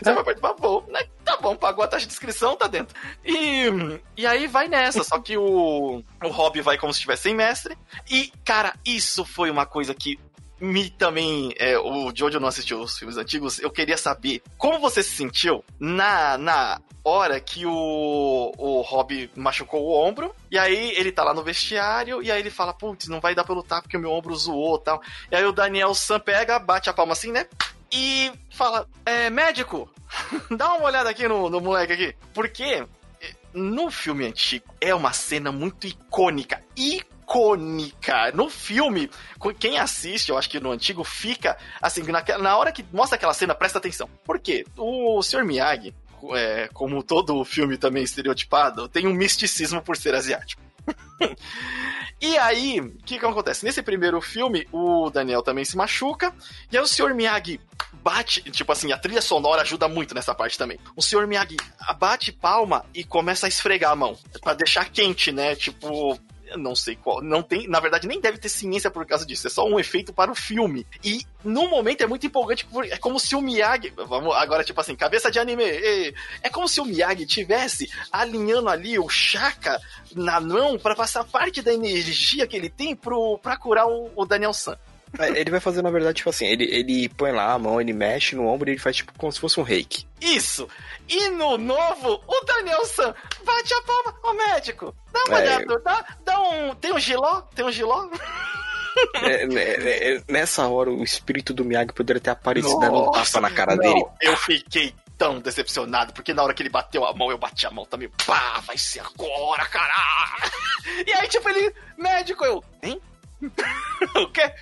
Você 0.03 0.13
vai 0.13 0.23
participar? 0.23 0.53
Vou. 0.53 0.85
Né? 0.89 1.03
Tá 1.25 1.37
bom, 1.37 1.55
pagou 1.55 1.83
a 1.83 1.87
taxa 1.87 2.05
de 2.05 2.11
inscrição, 2.13 2.55
tá 2.55 2.67
dentro. 2.67 2.95
E, 3.25 3.65
e 4.17 4.25
aí 4.27 4.45
vai 4.45 4.67
nessa, 4.67 5.03
só 5.03 5.19
que 5.19 5.35
o, 5.37 6.03
o 6.23 6.27
Hobby 6.29 6.61
vai 6.61 6.77
como 6.77 6.93
se 6.93 6.97
estivesse 6.99 7.23
sem 7.23 7.35
mestre. 7.35 7.75
E, 8.09 8.31
cara, 8.45 8.73
isso 8.85 9.25
foi 9.25 9.49
uma 9.49 9.65
coisa 9.65 9.93
que 9.95 10.19
me 10.59 10.89
também. 10.89 11.53
É, 11.57 11.77
o 11.77 12.11
Jojo 12.15 12.39
não 12.39 12.47
assistiu 12.47 12.79
os 12.79 12.97
filmes 12.97 13.17
antigos. 13.17 13.59
Eu 13.59 13.69
queria 13.69 13.97
saber 13.97 14.41
como 14.57 14.79
você 14.79 15.03
se 15.03 15.11
sentiu 15.11 15.63
na, 15.79 16.37
na 16.37 16.81
hora 17.03 17.39
que 17.39 17.65
o, 17.65 18.51
o 18.57 18.81
Rob 18.81 19.29
machucou 19.35 19.83
o 19.83 19.93
ombro. 19.93 20.33
E 20.49 20.57
aí 20.57 20.91
ele 20.95 21.11
tá 21.11 21.23
lá 21.23 21.33
no 21.33 21.43
vestiário. 21.43 22.21
E 22.21 22.31
aí 22.31 22.39
ele 22.39 22.49
fala: 22.49 22.73
Putz, 22.73 23.07
não 23.07 23.19
vai 23.19 23.35
dar 23.35 23.43
pra 23.43 23.55
lutar 23.55 23.81
porque 23.81 23.97
o 23.97 23.99
meu 23.99 24.11
ombro 24.11 24.35
zoou 24.35 24.77
tal. 24.77 25.01
E 25.31 25.35
aí 25.35 25.45
o 25.45 25.51
Daniel 25.51 25.93
Sam 25.93 26.19
pega, 26.19 26.59
bate 26.59 26.89
a 26.89 26.93
palma 26.93 27.13
assim, 27.13 27.31
né? 27.31 27.47
E 27.91 28.31
fala: 28.49 28.87
É, 29.05 29.29
médico, 29.29 29.89
dá 30.49 30.73
uma 30.75 30.85
olhada 30.85 31.09
aqui 31.09 31.27
no, 31.27 31.49
no 31.49 31.59
moleque 31.59 31.93
aqui. 31.93 32.15
Porque 32.33 32.85
no 33.53 33.91
filme 33.91 34.25
antigo 34.25 34.65
é 34.81 34.93
uma 34.95 35.13
cena 35.13 35.51
muito 35.51 35.87
icônica. 35.87 36.61
Icônica. 36.75 37.12
No 38.33 38.49
filme, 38.49 39.09
quem 39.59 39.77
assiste, 39.79 40.29
eu 40.29 40.37
acho 40.37 40.49
que 40.49 40.59
no 40.59 40.71
antigo, 40.71 41.03
fica 41.03 41.57
assim, 41.81 42.03
naquela- 42.03 42.41
na 42.43 42.57
hora 42.57 42.71
que 42.71 42.85
mostra 42.93 43.15
aquela 43.15 43.33
cena, 43.33 43.55
presta 43.55 43.77
atenção. 43.79 44.09
Por 44.25 44.39
quê? 44.39 44.65
O 44.77 45.21
Sr. 45.23 45.43
Miyagi, 45.43 45.93
é, 46.35 46.69
como 46.73 47.01
todo 47.03 47.43
filme 47.43 47.77
também 47.77 48.03
estereotipado, 48.03 48.87
tem 48.87 49.07
um 49.07 49.13
misticismo 49.13 49.81
por 49.81 49.97
ser 49.97 50.13
asiático. 50.15 50.61
E 52.21 52.37
aí, 52.37 52.79
o 52.79 52.89
que, 53.03 53.19
que 53.19 53.25
acontece? 53.25 53.65
Nesse 53.65 53.81
primeiro 53.83 54.21
filme, 54.21 54.65
o 54.71 55.09
Daniel 55.09 55.41
também 55.41 55.65
se 55.65 55.75
machuca, 55.75 56.33
e 56.71 56.77
aí 56.77 56.81
o 56.83 56.87
Sr. 56.87 57.13
Miyagi 57.13 57.59
bate, 58.01 58.41
tipo 58.49 58.71
assim, 58.71 58.93
a 58.93 58.97
trilha 58.97 59.21
sonora 59.21 59.61
ajuda 59.61 59.89
muito 59.89 60.15
nessa 60.15 60.33
parte 60.33 60.57
também. 60.57 60.79
O 60.95 61.01
Sr. 61.01 61.27
Miyagi 61.27 61.57
bate 61.99 62.31
palma 62.31 62.85
e 62.93 63.03
começa 63.03 63.45
a 63.45 63.49
esfregar 63.49 63.91
a 63.91 63.95
mão, 63.95 64.17
Pra 64.41 64.53
deixar 64.53 64.89
quente, 64.89 65.33
né? 65.33 65.53
Tipo, 65.53 66.17
eu 66.53 66.59
não 66.59 66.75
sei 66.75 66.95
qual, 66.95 67.21
não 67.21 67.41
tem, 67.43 67.67
na 67.67 67.79
verdade 67.79 68.07
nem 68.07 68.21
deve 68.21 68.37
ter 68.37 68.47
ciência 68.49 68.89
por 68.89 69.05
causa 69.05 69.25
disso, 69.25 69.47
é 69.47 69.49
só 69.49 69.67
um 69.67 69.79
efeito 69.79 70.13
para 70.13 70.31
o 70.31 70.35
filme. 70.35 70.85
E 71.03 71.25
no 71.43 71.67
momento 71.67 72.01
é 72.01 72.07
muito 72.07 72.25
empolgante, 72.25 72.65
é 72.89 72.97
como 72.97 73.19
se 73.19 73.35
o 73.35 73.41
Miyagi, 73.41 73.91
vamos 73.95 74.35
agora 74.35 74.63
tipo 74.63 74.79
assim, 74.79 74.95
cabeça 74.95 75.29
de 75.31 75.39
anime, 75.39 75.63
e- 75.63 76.13
é 76.41 76.49
como 76.49 76.67
se 76.67 76.79
o 76.79 76.85
Miyagi 76.85 77.25
tivesse 77.25 77.89
alinhando 78.11 78.69
ali 78.69 78.97
o 78.97 79.09
Shaka 79.09 79.79
na 80.15 80.39
mão 80.39 80.77
para 80.79 80.95
passar 80.95 81.23
parte 81.23 81.61
da 81.61 81.73
energia 81.73 82.47
que 82.47 82.55
ele 82.55 82.69
tem 82.69 82.95
pro, 82.95 83.37
pra 83.39 83.57
curar 83.57 83.87
o, 83.87 84.11
o 84.15 84.25
Daniel 84.25 84.53
San. 84.53 84.77
É, 85.19 85.29
Ele 85.39 85.51
vai 85.51 85.59
fazer, 85.59 85.83
na 85.83 85.91
verdade, 85.91 86.15
tipo 86.17 86.31
assim, 86.31 86.45
ele, 86.47 86.63
ele 86.65 87.07
põe 87.07 87.31
lá 87.31 87.53
a 87.53 87.59
mão, 87.59 87.79
ele 87.79 87.93
mexe 87.93 88.35
no 88.35 88.47
ombro 88.47 88.67
e 88.67 88.73
ele 88.73 88.79
faz 88.79 88.95
tipo 88.95 89.13
como 89.15 89.31
se 89.31 89.39
fosse 89.39 89.59
um 89.59 89.63
reiki. 89.63 90.07
Isso! 90.19 90.67
E 91.13 91.29
no 91.29 91.57
novo, 91.59 92.23
o 92.25 92.45
Daniel 92.45 92.83
San 92.85 93.13
bate 93.45 93.73
a 93.73 93.81
palma, 93.83 94.15
ô 94.23 94.33
médico, 94.33 94.95
dá 95.11 95.19
uma 95.27 95.39
É. 95.39 95.41
olhada, 95.43 95.79
dá, 95.79 96.05
dá 96.25 96.39
um. 96.41 96.73
Tem 96.75 96.91
um 96.91 96.99
giló? 96.99 97.41
Tem 97.55 97.63
um 97.65 97.71
giló? 97.71 98.09
É, 99.23 99.43
é, 99.45 100.13
é, 100.17 100.23
nessa 100.27 100.67
hora, 100.67 100.91
o 100.91 101.03
espírito 101.03 101.51
do 101.51 101.65
Miyagi 101.65 101.91
poderia 101.93 102.21
ter 102.21 102.29
aparecido 102.29 102.77
dando 102.79 103.01
um 103.01 103.05
Nossa, 103.05 103.25
tapa 103.25 103.41
na 103.41 103.49
cara 103.49 103.75
não, 103.75 103.81
dele. 103.81 104.05
Eu 104.21 104.37
fiquei 104.37 104.93
tão 105.17 105.39
decepcionado, 105.39 106.13
porque 106.13 106.31
na 106.31 106.43
hora 106.43 106.53
que 106.53 106.61
ele 106.61 106.69
bateu 106.69 107.03
a 107.03 107.11
mão, 107.11 107.31
eu 107.31 107.37
bati 107.39 107.65
a 107.65 107.71
mão 107.71 107.85
também. 107.85 108.07
Pá, 108.23 108.59
vai 108.59 108.77
ser 108.77 108.99
agora, 108.99 109.65
caralho! 109.65 110.51
E 111.07 111.11
aí, 111.11 111.27
tipo, 111.27 111.49
ele, 111.49 111.73
médico, 111.97 112.45
eu, 112.45 112.63
hein? 112.83 113.01
o 113.41 114.27
quê? 114.31 114.53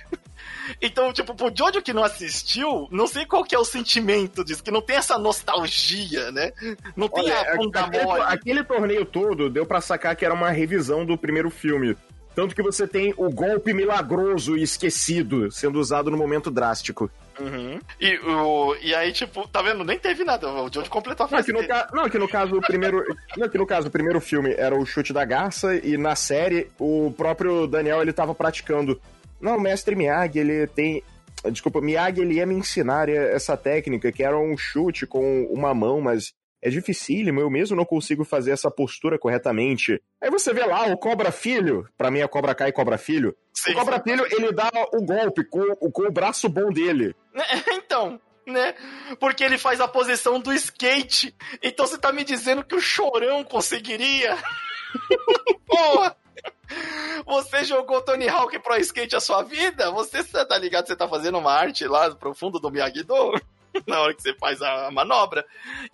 Então, 0.80 1.12
tipo, 1.12 1.34
pro 1.34 1.52
Jojo 1.54 1.82
que 1.82 1.92
não 1.92 2.04
assistiu, 2.04 2.88
não 2.90 3.06
sei 3.06 3.24
qual 3.26 3.44
que 3.44 3.54
é 3.54 3.58
o 3.58 3.64
sentimento 3.64 4.44
disso, 4.44 4.62
que 4.62 4.70
não 4.70 4.82
tem 4.82 4.96
essa 4.96 5.18
nostalgia, 5.18 6.30
né? 6.32 6.52
Não 6.96 7.08
tem 7.08 7.24
Olha, 7.24 7.52
a 7.52 7.56
bunda 7.56 7.80
aquele, 7.80 8.04
mole. 8.04 8.22
aquele 8.22 8.64
torneio 8.64 9.04
todo 9.04 9.50
deu 9.50 9.66
pra 9.66 9.80
sacar 9.80 10.16
que 10.16 10.24
era 10.24 10.34
uma 10.34 10.50
revisão 10.50 11.04
do 11.04 11.16
primeiro 11.16 11.50
filme. 11.50 11.96
Tanto 12.34 12.54
que 12.54 12.62
você 12.62 12.86
tem 12.86 13.12
o 13.16 13.30
golpe 13.30 13.74
milagroso 13.74 14.56
e 14.56 14.62
esquecido 14.62 15.50
sendo 15.50 15.78
usado 15.78 16.10
no 16.10 16.16
momento 16.16 16.50
drástico. 16.50 17.10
Uhum. 17.38 17.78
E, 18.00 18.18
o, 18.18 18.74
e 18.80 18.94
aí, 18.94 19.12
tipo, 19.12 19.46
tá 19.48 19.60
vendo? 19.62 19.84
Nem 19.84 19.98
teve 19.98 20.24
nada. 20.24 20.48
O 20.48 20.72
Jojo 20.72 20.88
completou 20.90 21.24
a 21.24 21.26
Não, 21.26 21.30
frase 21.30 21.50
aqui 21.50 21.52
no, 21.52 21.58
dele. 21.66 21.68
ca... 21.68 21.88
não, 21.92 22.04
aqui 22.04 22.18
no 22.18 22.28
caso, 22.28 22.56
o 22.56 22.60
primeiro. 22.60 23.04
não, 23.36 23.46
aqui 23.46 23.58
no 23.58 23.66
caso, 23.66 23.88
o 23.88 23.90
primeiro 23.90 24.20
filme 24.20 24.54
era 24.56 24.74
o 24.74 24.84
chute 24.86 25.12
da 25.12 25.24
garça, 25.24 25.74
e 25.76 25.96
na 25.98 26.14
série, 26.14 26.70
o 26.78 27.12
próprio 27.16 27.66
Daniel 27.66 28.00
ele 28.00 28.12
tava 28.12 28.34
praticando. 28.34 29.00
Não, 29.42 29.56
o 29.56 29.60
mestre 29.60 29.96
Miyagi, 29.96 30.38
ele 30.38 30.66
tem. 30.68 31.02
Desculpa, 31.50 31.80
Miyagi 31.80 32.20
ele 32.20 32.34
ia 32.34 32.46
me 32.46 32.54
ensinar 32.54 33.08
essa 33.08 33.56
técnica, 33.56 34.12
que 34.12 34.22
era 34.22 34.38
um 34.38 34.56
chute 34.56 35.06
com 35.06 35.44
uma 35.50 35.74
mão, 35.74 36.00
mas 36.00 36.32
é 36.62 36.70
dificílimo, 36.70 37.40
eu 37.40 37.50
mesmo 37.50 37.76
não 37.76 37.84
consigo 37.84 38.24
fazer 38.24 38.52
essa 38.52 38.70
postura 38.70 39.18
corretamente. 39.18 40.00
Aí 40.22 40.30
você 40.30 40.54
vê 40.54 40.64
lá 40.64 40.86
o 40.86 40.96
Cobra 40.96 41.32
Filho, 41.32 41.88
pra 41.98 42.08
mim 42.08 42.20
é 42.20 42.28
Cobra 42.28 42.54
Kai 42.54 42.68
e 42.68 42.72
Cobra 42.72 42.96
Filho. 42.96 43.36
Sim, 43.52 43.72
o 43.72 43.74
Cobra 43.74 44.00
Filho, 44.00 44.24
ele 44.30 44.52
dá 44.52 44.70
o 44.94 45.02
golpe 45.02 45.44
com, 45.44 45.74
com 45.74 46.02
o 46.06 46.12
braço 46.12 46.48
bom 46.48 46.70
dele. 46.70 47.16
sim. 47.34 47.62
Então, 47.84 48.20
né? 48.46 48.74
Porque 49.20 49.44
ele 49.44 49.58
faz 49.58 49.80
a 49.80 49.88
posição 49.88 50.40
do 50.40 50.52
skate. 50.52 51.34
Então 51.62 51.86
você 51.86 51.98
tá 51.98 52.12
me 52.12 52.24
dizendo 52.24 52.64
que 52.64 52.74
o 52.74 52.80
chorão 52.80 53.44
conseguiria? 53.44 54.36
Porra! 55.66 56.16
Você 57.26 57.64
jogou 57.64 58.02
Tony 58.02 58.28
Hawk 58.28 58.58
Pro 58.58 58.76
Skate 58.76 59.16
a 59.16 59.20
sua 59.20 59.42
vida? 59.42 59.90
Você 59.90 60.24
tá 60.24 60.58
ligado 60.58 60.84
que 60.84 60.88
você 60.88 60.96
tá 60.96 61.08
fazendo 61.08 61.38
uma 61.38 61.52
arte 61.52 61.86
lá 61.86 62.14
pro 62.14 62.34
fundo 62.34 62.58
do 62.58 62.70
Miyagi-Do? 62.70 63.32
Na 63.86 64.00
hora 64.00 64.14
que 64.14 64.22
você 64.22 64.34
faz 64.34 64.60
a 64.60 64.90
manobra. 64.90 65.44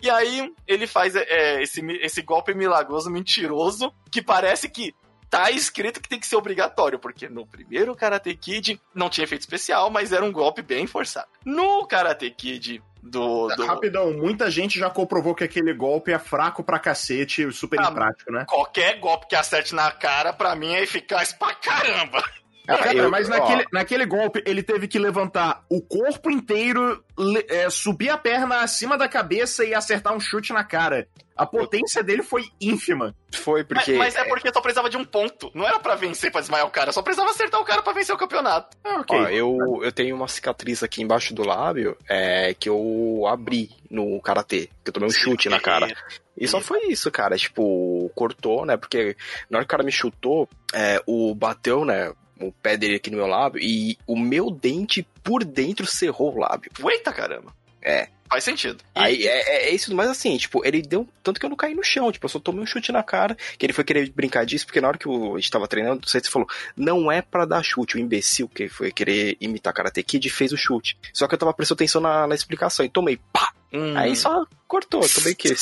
E 0.01 0.09
aí, 0.09 0.53
ele 0.67 0.85
faz 0.85 1.15
é, 1.15 1.61
esse, 1.61 1.81
esse 2.01 2.21
golpe 2.21 2.53
milagroso, 2.53 3.09
mentiroso, 3.09 3.93
que 4.11 4.21
parece 4.21 4.69
que 4.69 4.93
tá 5.29 5.51
escrito 5.51 6.01
que 6.01 6.09
tem 6.09 6.19
que 6.19 6.27
ser 6.27 6.35
obrigatório, 6.35 6.99
porque 6.99 7.29
no 7.29 7.45
primeiro 7.45 7.95
Karate 7.95 8.33
Kid 8.35 8.81
não 8.93 9.09
tinha 9.09 9.23
efeito 9.23 9.41
especial, 9.41 9.89
mas 9.89 10.11
era 10.11 10.25
um 10.25 10.31
golpe 10.31 10.61
bem 10.61 10.87
forçado. 10.87 11.27
No 11.45 11.85
Karate 11.85 12.29
Kid 12.31 12.81
do, 13.01 13.47
do... 13.55 13.65
Rapidão, 13.65 14.13
muita 14.13 14.51
gente 14.51 14.77
já 14.77 14.89
comprovou 14.89 15.33
que 15.33 15.43
aquele 15.43 15.73
golpe 15.73 16.11
é 16.11 16.19
fraco 16.19 16.63
pra 16.63 16.79
cacete, 16.79 17.51
super 17.51 17.79
Ah, 17.79 17.89
imprático, 17.89 18.31
né? 18.31 18.45
Qualquer 18.47 18.99
golpe 18.99 19.27
que 19.27 19.35
acerte 19.35 19.73
na 19.73 19.91
cara, 19.91 20.33
pra 20.33 20.55
mim, 20.55 20.73
é 20.73 20.83
eficaz 20.83 21.31
pra 21.31 21.53
caramba. 21.55 22.23
Cara, 22.67 22.93
eu- 22.93 23.09
mas 23.09 23.27
ó. 23.27 23.31
naquele, 23.31 23.65
naquele 23.71 24.05
golpe 24.05 24.43
ele 24.45 24.61
teve 24.61 24.87
que 24.87 24.99
levantar 24.99 25.63
o 25.69 25.81
corpo 25.81 26.29
inteiro, 26.29 27.03
le- 27.17 27.45
é, 27.49 27.69
subir 27.69 28.09
a 28.09 28.17
perna 28.17 28.61
acima 28.61 28.97
da 28.97 29.07
cabeça 29.07 29.65
e 29.65 29.73
acertar 29.73 30.13
um 30.13 30.19
chute 30.19 30.53
na 30.53 30.63
cara. 30.63 31.07
A 31.35 31.45
potência 31.45 32.03
dele 32.03 32.21
foi 32.21 32.43
ínfima. 32.59 33.15
Foi 33.33 33.61
Mas, 33.61 33.67
porque. 33.85 33.97
mas 33.97 34.15
é 34.15 34.25
porque 34.25 34.51
só 34.53 34.59
precisava 34.59 34.89
de 34.89 34.97
um 34.97 35.05
ponto. 35.05 35.49
Não 35.55 35.65
era 35.65 35.79
pra 35.79 35.95
vencer, 35.95 36.29
pra 36.31 36.41
desmaiar 36.41 36.67
o 36.67 36.69
cara. 36.69 36.91
Só 36.91 37.01
precisava 37.01 37.31
acertar 37.31 37.61
o 37.61 37.63
cara 37.65 37.81
pra 37.81 37.93
vencer 37.93 38.13
o 38.13 38.17
campeonato. 38.17 38.75
Ah, 38.83 38.99
ok. 38.99 39.17
Ó, 39.17 39.27
eu, 39.29 39.57
eu 39.81 39.91
tenho 39.91 40.15
uma 40.17 40.27
cicatriz 40.27 40.83
aqui 40.83 41.01
embaixo 41.01 41.33
do 41.33 41.47
lábio 41.47 41.95
é, 42.09 42.53
que 42.53 42.67
eu 42.67 43.23
abri 43.25 43.69
no 43.89 44.21
karatê, 44.21 44.67
que 44.83 44.89
eu 44.89 44.93
tomei 44.93 45.07
um 45.07 45.13
chute 45.13 45.47
na 45.47 45.61
cara. 45.61 45.87
E 46.37 46.45
só 46.47 46.59
foi 46.59 46.87
isso, 46.87 47.09
cara. 47.09 47.37
Tipo, 47.37 48.11
cortou, 48.13 48.65
né? 48.65 48.75
Porque 48.75 49.15
na 49.49 49.59
hora 49.59 49.65
que 49.65 49.69
o 49.69 49.75
cara 49.77 49.83
me 49.83 49.91
chutou, 49.93 50.47
é, 50.73 51.01
o 51.07 51.33
bateu, 51.33 51.85
né? 51.85 52.11
O 52.39 52.51
pé 52.51 52.77
dele 52.77 52.95
aqui 52.95 53.09
no 53.11 53.17
meu 53.17 53.27
lábio 53.27 53.61
e 53.61 53.97
o 54.07 54.17
meu 54.17 54.49
dente 54.49 55.05
por 55.23 55.43
dentro 55.43 55.85
cerrou 55.85 56.35
o 56.35 56.39
lábio. 56.39 56.71
Eita 56.89 57.11
caramba. 57.11 57.53
É. 57.81 58.07
Faz 58.29 58.43
sentido. 58.43 58.83
Aí 58.93 59.25
é, 59.25 59.39
é- 59.39 59.69
é 59.69 59.73
isso, 59.73 59.93
mas 59.95 60.07
assim, 60.07 60.37
tipo, 60.37 60.63
ele 60.63 60.81
deu. 60.83 61.07
Tanto 61.23 61.39
que 61.39 61.45
eu 61.45 61.49
não 61.49 61.57
caí 61.57 61.73
no 61.73 61.83
chão, 61.83 62.11
tipo, 62.11 62.25
eu 62.25 62.29
só 62.29 62.37
tomei 62.39 62.61
um 62.61 62.65
chute 62.65 62.91
na 62.91 63.01
cara, 63.01 63.35
que 63.57 63.65
ele 63.65 63.73
foi 63.73 63.83
querer 63.83 64.09
brincar 64.11 64.45
disso, 64.45 64.67
porque 64.67 64.79
na 64.79 64.87
hora 64.87 64.97
que 64.99 65.07
o- 65.09 65.35
a 65.35 65.39
gente 65.39 65.49
tava 65.49 65.67
treinando, 65.67 66.07
você 66.07 66.21
falou, 66.21 66.47
não 66.77 67.11
é 67.11 67.23
pra 67.23 67.45
dar 67.45 67.63
chute, 67.63 67.95
o 67.95 67.99
imbecil 67.99 68.47
que 68.47 68.69
foi 68.69 68.91
querer 68.91 69.35
imitar 69.41 69.73
Karate 69.73 70.03
Kid 70.03 70.29
fez 70.29 70.51
o 70.51 70.57
chute. 70.57 70.95
Só 71.11 71.27
que 71.27 71.33
eu 71.33 71.39
tava 71.39 71.53
prestando 71.53 71.77
atenção 71.77 71.99
na, 72.01 72.27
na 72.27 72.35
explicação 72.35 72.85
e 72.85 72.89
tomei, 72.89 73.17
pá! 73.33 73.51
Hum, 73.71 73.95
Aí 73.95 74.15
só 74.15 74.45
cortou, 74.67 74.99
o 75.01 75.35
quê? 75.35 75.55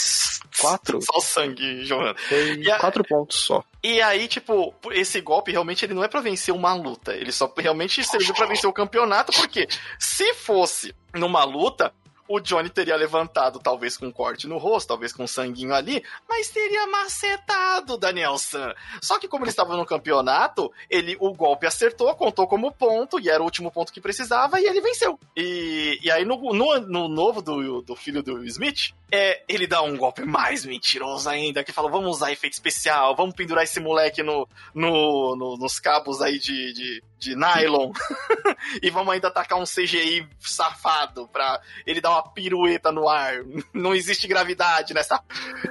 Quatro? 0.60 1.00
Só 1.02 1.20
sangue. 1.20 1.86
Foi 2.30 2.56
E 2.58 2.72
a- 2.72 2.80
quatro 2.80 3.04
pontos 3.04 3.38
só. 3.38 3.64
E 3.84 4.02
aí, 4.02 4.28
tipo, 4.28 4.74
esse 4.92 5.20
golpe 5.22 5.52
realmente 5.52 5.86
ele 5.86 5.94
não 5.94 6.04
é 6.04 6.08
pra 6.08 6.22
vencer 6.22 6.54
uma 6.54 6.74
luta. 6.74 7.14
Ele 7.14 7.32
só 7.32 7.54
realmente 7.58 8.04
serviu 8.04 8.34
pra 8.34 8.46
vencer 8.46 8.70
o 8.70 8.74
campeonato, 8.74 9.32
porque 9.34 9.68
se 10.00 10.34
fosse 10.34 10.96
numa 11.14 11.44
luta, 11.44 11.94
o 12.28 12.40
Johnny 12.40 12.70
teria 12.70 12.96
levantado, 12.96 13.60
talvez 13.60 13.98
com 13.98 14.08
um 14.08 14.12
corte 14.12 14.48
no 14.48 14.58
rosto, 14.58 14.90
talvez 14.90 15.14
com 15.14 15.24
um 15.24 15.28
sanguinho 15.28 15.74
ali, 15.74 16.04
mas 16.28 16.50
teria 16.50 16.88
macetado 16.88 17.94
o 17.94 17.98
Daniel 17.98 18.38
San. 18.38 18.74
Só 19.02 19.20
que 19.20 19.28
como 19.28 19.44
ele 19.44 19.52
estava 19.52 19.76
no 19.76 19.86
campeonato, 19.86 20.72
ele 20.90 21.18
o 21.20 21.34
golpe 21.34 21.66
acertou, 21.66 22.14
contou 22.16 22.48
como 22.48 22.72
ponto, 22.72 23.20
e 23.20 23.30
era 23.30 23.42
o 23.42 23.46
último 23.46 23.72
ponto 23.72 23.94
que 23.94 24.02
precisava, 24.02 24.60
e 24.60 24.66
ele 24.66 24.82
venceu. 24.82 25.20
E, 25.36 26.00
e 26.02 26.12
aí 26.12 26.26
no, 26.26 26.38
no, 26.54 26.80
no 26.82 27.08
novo 27.08 27.42
do, 27.42 27.82
do 27.82 27.96
filho 27.96 28.22
do 28.22 28.44
Smith, 28.46 28.94
é, 29.12 29.42
ele 29.48 29.66
dá 29.68 29.82
um 29.82 29.96
golpe 29.98 30.24
mais 30.24 30.66
mentiroso 30.66 31.30
ainda, 31.30 31.64
que 31.64 31.72
fala, 31.72 31.90
vamos 31.90 32.18
usar 32.18 32.32
efeito 32.32 32.54
especial, 32.54 33.16
vamos 33.16 33.36
pendurar 33.36 33.64
esse 33.64 33.80
moleque 33.80 34.22
no, 34.24 34.48
no, 34.74 35.36
no- 35.36 35.58
nos 35.58 35.80
cabos 35.80 36.22
aí 36.22 36.38
de, 36.40 36.74
de, 36.74 37.04
de 37.18 37.36
nylon, 37.36 37.92
e 38.82 38.90
vamos 38.90 39.14
ainda 39.14 39.32
tacar 39.32 39.58
um 39.60 39.64
CGI 39.64 40.28
safado 40.40 41.28
pra 41.30 41.62
ele 41.86 42.02
dar 42.02 42.12
uma 42.12 42.24
pirueta 42.34 42.92
no 42.92 43.08
ar. 43.08 43.38
Não 43.74 43.94
existe 43.96 44.28
gravidade 44.28 44.94
nessa 44.94 45.24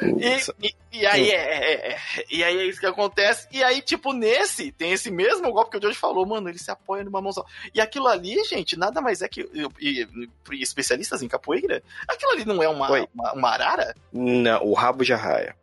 e, 0.03 0.69
e- 0.69 0.75
e 0.93 1.07
aí 1.07 1.31
é, 1.31 1.35
é- 1.37 1.93
é- 1.93 2.25
e 2.31 2.43
aí 2.43 2.57
é 2.59 2.65
isso 2.65 2.81
que 2.81 2.87
acontece. 2.87 3.47
E 3.53 3.63
aí, 3.63 3.83
tipo, 3.83 4.13
nesse, 4.15 4.73
tem 4.73 4.93
esse 4.93 5.11
mesmo 5.11 5.53
golpe 5.53 5.73
que 5.73 5.77
o 5.77 5.81
George 5.81 5.99
falou, 5.99 6.25
mano, 6.27 6.49
ele 6.49 6.59
se 6.59 6.71
apoia 6.71 7.05
numa 7.05 7.21
mão 7.21 7.33
só. 7.33 7.45
E 7.75 7.81
aquilo 7.83 8.09
ali, 8.09 8.43
gente, 8.45 8.79
nada 8.79 9.01
mais 9.03 9.21
é 9.21 9.29
que. 9.29 9.43
E, 9.53 10.01
e- 10.01 10.63
especialistas 10.63 11.23
em 11.23 11.29
capoeira, 11.29 11.83
aquilo 12.09 12.31
ali 12.33 12.45
não 12.47 12.63
é 12.63 12.69
uma. 12.69 12.89
Uma, 13.27 13.33
uma 13.33 13.51
arara? 13.51 13.95
Não, 14.13 14.63
o 14.65 14.75
rabo 14.75 15.05
de 15.05 15.13
arraia. 15.13 15.55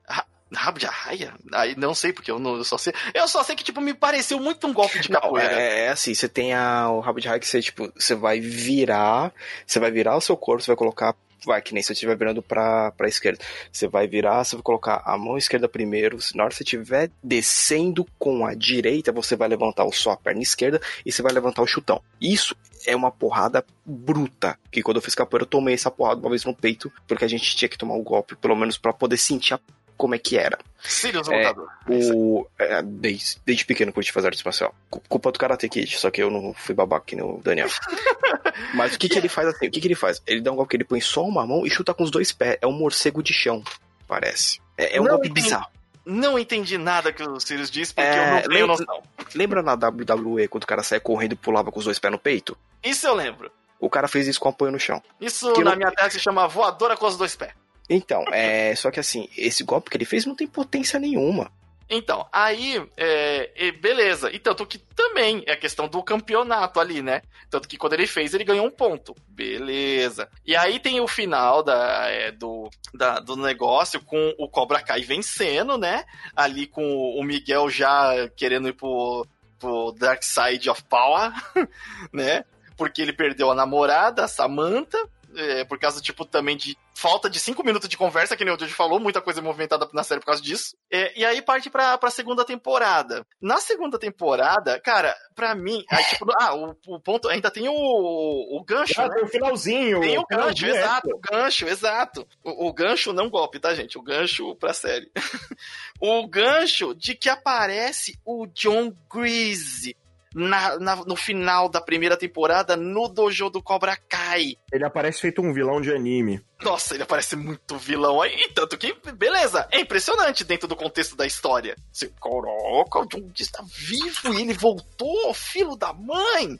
Rabo 0.55 0.77
de 0.77 0.85
arraia? 0.85 1.33
Aí 1.51 1.75
não 1.75 1.95
sei, 1.95 2.13
porque 2.13 2.29
eu, 2.29 2.37
não, 2.37 2.57
eu 2.57 2.63
só 2.63 2.77
sei. 2.77 2.93
Eu 3.13 3.27
só 3.27 3.41
sei 3.43 3.55
que, 3.55 3.63
tipo, 3.63 3.81
me 3.81 3.93
pareceu 3.93 4.39
muito 4.39 4.67
um 4.67 4.73
golpe 4.73 4.99
de 4.99 5.09
Não, 5.09 5.19
capoeira. 5.19 5.51
é, 5.51 5.85
é 5.85 5.89
assim, 5.89 6.13
você 6.13 6.29
tem 6.29 6.53
a, 6.53 6.89
o 6.91 6.99
rabo 6.99 7.19
de 7.19 7.27
raia 7.27 7.39
que 7.39 7.47
você, 7.47 7.59
tipo, 7.59 7.91
você 7.97 8.13
vai 8.13 8.39
virar, 8.39 9.33
você 9.65 9.79
vai 9.79 9.89
virar 9.89 10.15
o 10.15 10.21
seu 10.21 10.37
corpo, 10.37 10.61
você 10.61 10.67
vai 10.67 10.75
colocar, 10.77 11.15
vai, 11.45 11.61
que 11.61 11.73
nem 11.73 11.81
se 11.81 11.87
você 11.87 11.93
estiver 11.93 12.17
virando 12.17 12.41
pra, 12.41 12.91
pra 12.91 13.07
esquerda. 13.07 13.39
Você 13.71 13.87
vai 13.87 14.07
virar, 14.07 14.43
você 14.43 14.55
vai 14.55 14.63
colocar 14.63 15.01
a 15.05 15.17
mão 15.17 15.37
esquerda 15.37 15.67
primeiro, 15.67 16.17
na 16.35 16.43
hora 16.43 16.49
que 16.51 16.57
você 16.57 16.63
estiver 16.63 17.09
descendo 17.23 18.05
com 18.17 18.45
a 18.45 18.53
direita, 18.53 19.11
você 19.11 19.35
vai 19.35 19.47
levantar 19.47 19.87
só 19.91 20.11
a 20.11 20.17
perna 20.17 20.41
esquerda 20.41 20.81
e 21.05 21.11
você 21.11 21.21
vai 21.21 21.31
levantar 21.33 21.61
o 21.61 21.67
chutão. 21.67 22.01
Isso 22.21 22.55
é 22.85 22.95
uma 22.95 23.11
porrada 23.11 23.65
bruta, 23.85 24.57
que 24.71 24.81
quando 24.81 24.97
eu 24.97 25.01
fiz 25.01 25.15
capoeira 25.15 25.43
eu 25.43 25.49
tomei 25.49 25.73
essa 25.73 25.89
porrada 25.91 26.19
uma 26.21 26.29
vez 26.29 26.43
no 26.45 26.53
peito, 26.55 26.91
porque 27.07 27.23
a 27.25 27.27
gente 27.27 27.55
tinha 27.55 27.69
que 27.69 27.77
tomar 27.77 27.95
o 27.95 28.03
golpe, 28.03 28.35
pelo 28.35 28.55
menos 28.55 28.77
pra 28.77 28.91
poder 28.93 29.17
sentir 29.17 29.53
a- 29.53 29.59
como 29.97 30.15
é 30.15 30.17
que 30.19 30.37
era. 30.37 30.57
Sirius 30.79 31.29
é, 31.29 31.37
lutador. 31.37 31.69
O, 31.87 32.45
é, 32.59 32.81
desde, 32.81 33.37
desde 33.45 33.65
pequeno 33.65 33.93
curti 33.93 34.11
fazer 34.11 34.27
arte. 34.27 34.43
Cu- 34.89 35.01
Culpa 35.07 35.31
do 35.31 35.39
Karate 35.39 35.69
Kid, 35.69 35.97
só 35.97 36.11
que 36.11 36.21
eu 36.21 36.29
não 36.29 36.53
fui 36.53 36.75
babaca 36.75 37.05
que 37.05 37.15
nem 37.15 37.23
o 37.23 37.39
Daniel. 37.43 37.69
Mas 38.73 38.95
o 38.95 38.99
que, 38.99 39.07
que 39.09 39.17
ele 39.17 39.29
faz 39.29 39.47
assim? 39.47 39.67
O 39.67 39.71
que, 39.71 39.79
que 39.79 39.87
ele 39.87 39.95
faz? 39.95 40.21
Ele 40.27 40.41
dá 40.41 40.51
um 40.51 40.55
golpe 40.55 40.71
que 40.71 40.77
ele 40.77 40.83
põe 40.83 40.99
só 41.01 41.23
uma 41.23 41.45
mão 41.47 41.65
e 41.65 41.69
chuta 41.69 41.93
com 41.93 42.03
os 42.03 42.11
dois 42.11 42.31
pés. 42.31 42.57
É 42.61 42.67
um 42.67 42.71
morcego 42.73 43.23
de 43.23 43.33
chão, 43.33 43.63
parece. 44.07 44.59
É, 44.77 44.97
é 44.97 45.01
um 45.01 45.03
Não 45.05 45.11
golpe 45.11 45.27
entendi. 45.29 45.43
bizarro. 45.45 45.67
Não 46.05 46.37
entendi 46.37 46.77
nada 46.77 47.13
que 47.13 47.23
o 47.23 47.39
Sirius 47.39 47.71
disse, 47.71 47.93
porque 47.93 48.09
É, 48.09 48.27
eu 48.27 48.33
não 48.33 48.41
tenho 48.49 48.67
noção. 48.67 49.03
Lembra 49.33 49.61
na 49.63 49.73
WWE 49.73 50.49
quando 50.49 50.63
o 50.63 50.67
cara 50.67 50.83
saia 50.83 50.99
correndo 50.99 51.31
e 51.31 51.37
pulava 51.37 51.71
com 51.71 51.79
os 51.79 51.85
dois 51.85 51.97
pés 51.97 52.11
no 52.11 52.19
peito? 52.19 52.57
Isso 52.83 53.07
eu 53.07 53.15
lembro. 53.15 53.49
O 53.79 53.89
cara 53.89 54.07
fez 54.09 54.27
isso 54.27 54.39
com 54.39 54.49
apoio 54.49 54.71
no 54.71 54.79
chão. 54.79 55.01
Isso 55.19 55.53
Que 55.53 55.63
na 55.63 55.71
não- 55.71 55.77
minha 55.77 55.91
terra 55.91 56.09
se 56.09 56.19
chama 56.19 56.45
voadora 56.47 56.97
com 56.97 57.05
os 57.05 57.15
dois 57.17 57.35
pés. 57.35 57.53
Então, 57.89 58.23
é. 58.31 58.73
Só 58.75 58.89
que 58.91 58.99
assim, 58.99 59.27
esse 59.37 59.63
golpe 59.63 59.89
que 59.89 59.97
ele 59.97 60.05
fez 60.05 60.25
não 60.25 60.35
tem 60.35 60.47
potência 60.47 60.99
nenhuma. 60.99 61.51
Então, 61.89 62.25
aí, 62.31 62.81
é, 62.97 63.71
beleza. 63.73 64.31
E 64.31 64.39
tanto 64.39 64.65
que 64.65 64.77
também 64.79 65.43
é 65.45 65.51
a 65.51 65.57
questão 65.57 65.87
do 65.87 66.01
campeonato 66.01 66.79
ali, 66.79 67.01
né? 67.03 67.21
Tanto 67.51 67.67
que 67.67 67.77
quando 67.77 67.93
ele 67.93 68.07
fez, 68.07 68.33
ele 68.33 68.45
ganhou 68.45 68.65
um 68.65 68.71
ponto. 68.71 69.13
Beleza. 69.27 70.27
E 70.45 70.55
aí 70.55 70.79
tem 70.79 70.99
o 71.01 71.07
final 71.07 71.61
da, 71.61 72.09
é, 72.09 72.31
do, 72.31 72.69
da- 72.93 73.19
do 73.19 73.35
negócio 73.35 74.01
com 74.01 74.33
o 74.39 74.47
Cobra 74.49 74.81
Kai 74.81 75.01
vencendo, 75.01 75.77
né? 75.77 76.05
Ali 76.35 76.65
com 76.65 76.83
o 76.83 77.21
Miguel 77.21 77.69
já 77.69 78.27
querendo 78.35 78.69
ir 78.69 78.73
pro, 78.73 79.27
pro 79.59 79.91
Dark 79.91 80.23
Side 80.23 80.69
of 80.69 80.81
Power, 80.85 81.31
né? 82.11 82.43
Porque 82.75 83.01
ele 83.03 83.13
perdeu 83.13 83.51
a 83.51 83.55
namorada, 83.55 84.23
a 84.23 84.27
Samantha. 84.27 84.97
É, 85.35 85.63
por 85.65 85.79
causa, 85.79 86.01
tipo, 86.01 86.25
também 86.25 86.55
de 86.57 86.77
falta 86.95 87.29
de 87.29 87.39
cinco 87.39 87.63
minutos 87.63 87.89
de 87.89 87.97
conversa, 87.97 88.35
que 88.37 88.45
nem 88.45 88.53
o 88.53 88.59
Jojo 88.59 88.73
falou, 88.73 88.99
muita 88.99 89.21
coisa 89.21 89.41
movimentada 89.41 89.89
na 89.93 90.03
série 90.03 90.19
por 90.19 90.27
causa 90.27 90.41
disso. 90.41 90.75
É, 90.91 91.17
e 91.19 91.25
aí 91.25 91.41
parte 91.41 91.69
pra, 91.69 91.97
pra 91.97 92.09
segunda 92.09 92.45
temporada. 92.45 93.25
Na 93.41 93.57
segunda 93.57 93.97
temporada, 93.99 94.79
cara, 94.79 95.15
pra 95.35 95.55
mim, 95.55 95.83
aí, 95.89 96.03
tipo, 96.05 96.25
ah, 96.39 96.55
o, 96.55 96.75
o 96.87 96.99
ponto, 96.99 97.27
ainda 97.27 97.49
tem 97.51 97.67
o, 97.67 97.73
o 97.73 98.63
gancho, 98.63 99.01
Ah, 99.01 99.07
né? 99.07 99.15
tem 99.15 99.23
o 99.23 99.27
finalzinho. 99.27 99.99
Tem 100.01 100.17
o 100.17 100.25
gancho, 100.25 100.65
é. 100.65 100.69
exato, 100.69 101.09
o 101.09 101.19
gancho, 101.19 101.67
exato. 101.67 102.27
O, 102.43 102.67
o 102.67 102.73
gancho 102.73 103.11
não 103.11 103.29
golpe, 103.29 103.59
tá, 103.59 103.73
gente? 103.73 103.97
O 103.97 104.01
gancho 104.01 104.55
pra 104.55 104.73
série. 104.73 105.11
o 105.99 106.27
gancho 106.27 106.93
de 106.93 107.15
que 107.15 107.29
aparece 107.29 108.19
o 108.25 108.45
John 108.47 108.93
Greasy 109.11 109.95
na, 110.33 110.77
na- 110.79 110.95
no 111.05 111.15
final 111.15 111.69
da 111.69 111.79
primeira 111.81 112.17
temporada 112.17 112.75
no 112.75 113.07
dojo 113.07 113.49
do 113.49 113.61
Cobra 113.61 113.95
Kai. 113.95 114.55
Ele 114.71 114.85
aparece 114.85 115.21
feito 115.21 115.41
um 115.41 115.53
vilão 115.53 115.81
de 115.81 115.91
anime. 115.93 116.41
Nossa, 116.61 116.95
ele 116.95 117.05
parece 117.05 117.35
muito 117.35 117.77
vilão 117.77 118.21
aí. 118.21 118.33
E 118.35 118.49
Tanto 118.49 118.77
que, 118.77 118.93
beleza, 119.13 119.67
é 119.71 119.79
impressionante 119.81 120.43
dentro 120.43 120.67
do 120.67 120.75
contexto 120.75 121.15
da 121.15 121.25
história. 121.25 121.75
Você, 121.91 122.07
caraca, 122.21 122.99
o 122.99 123.05
John 123.07 123.27
Greasy 123.29 123.51
tá 123.51 123.63
vivo 123.67 124.33
e 124.33 124.41
ele 124.41 124.53
voltou, 124.53 125.33
filho 125.33 125.75
da 125.75 125.91
mãe. 125.93 126.57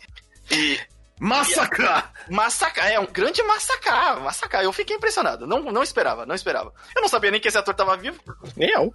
E 0.52 0.80
Massacrar! 1.20 2.12
Massacrar, 2.30 2.92
é 2.92 3.00
um 3.00 3.06
grande 3.06 3.42
massacrar, 3.44 4.20
massacrar. 4.20 4.64
Eu 4.64 4.74
fiquei 4.74 4.96
impressionado, 4.98 5.48
não, 5.48 5.62
não 5.72 5.82
esperava, 5.84 6.26
não 6.26 6.36
esperava. 6.36 6.74
Eu 6.96 7.02
não 7.02 7.08
sabia 7.08 7.32
nem 7.32 7.40
que 7.40 7.48
esse 7.48 7.58
ator 7.58 7.74
tava 7.74 7.96
vivo. 7.96 8.20
Nem 8.58 8.70
eu. 8.72 8.94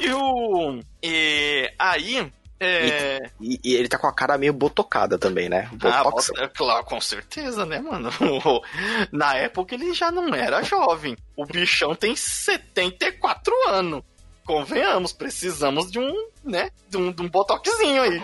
E 0.00 0.10
o. 0.12 0.80
E 1.02 1.70
aí, 1.78 2.32
É. 2.60 3.30
E, 3.40 3.58
e 3.64 3.74
ele 3.74 3.88
tá 3.88 3.96
com 3.96 4.06
a 4.06 4.12
cara 4.12 4.36
meio 4.36 4.52
botocada 4.52 5.18
também, 5.18 5.48
né? 5.48 5.70
Ah, 5.82 6.04
Botox. 6.04 6.30
é 6.36 6.46
claro, 6.46 6.84
com 6.84 7.00
certeza, 7.00 7.64
né, 7.64 7.80
mano? 7.80 8.10
Na 9.10 9.34
época 9.34 9.74
ele 9.74 9.94
já 9.94 10.10
não 10.10 10.34
era 10.34 10.62
jovem. 10.62 11.16
O 11.34 11.46
bichão 11.46 11.94
tem 11.94 12.14
74 12.14 13.52
anos. 13.68 14.02
Convenhamos, 14.44 15.12
precisamos 15.12 15.90
de 15.90 15.98
um, 15.98 16.12
né, 16.44 16.70
de 16.88 16.98
um, 16.98 17.10
de 17.10 17.22
um 17.22 17.28
botoxinho 17.30 18.02
aí. 18.02 18.22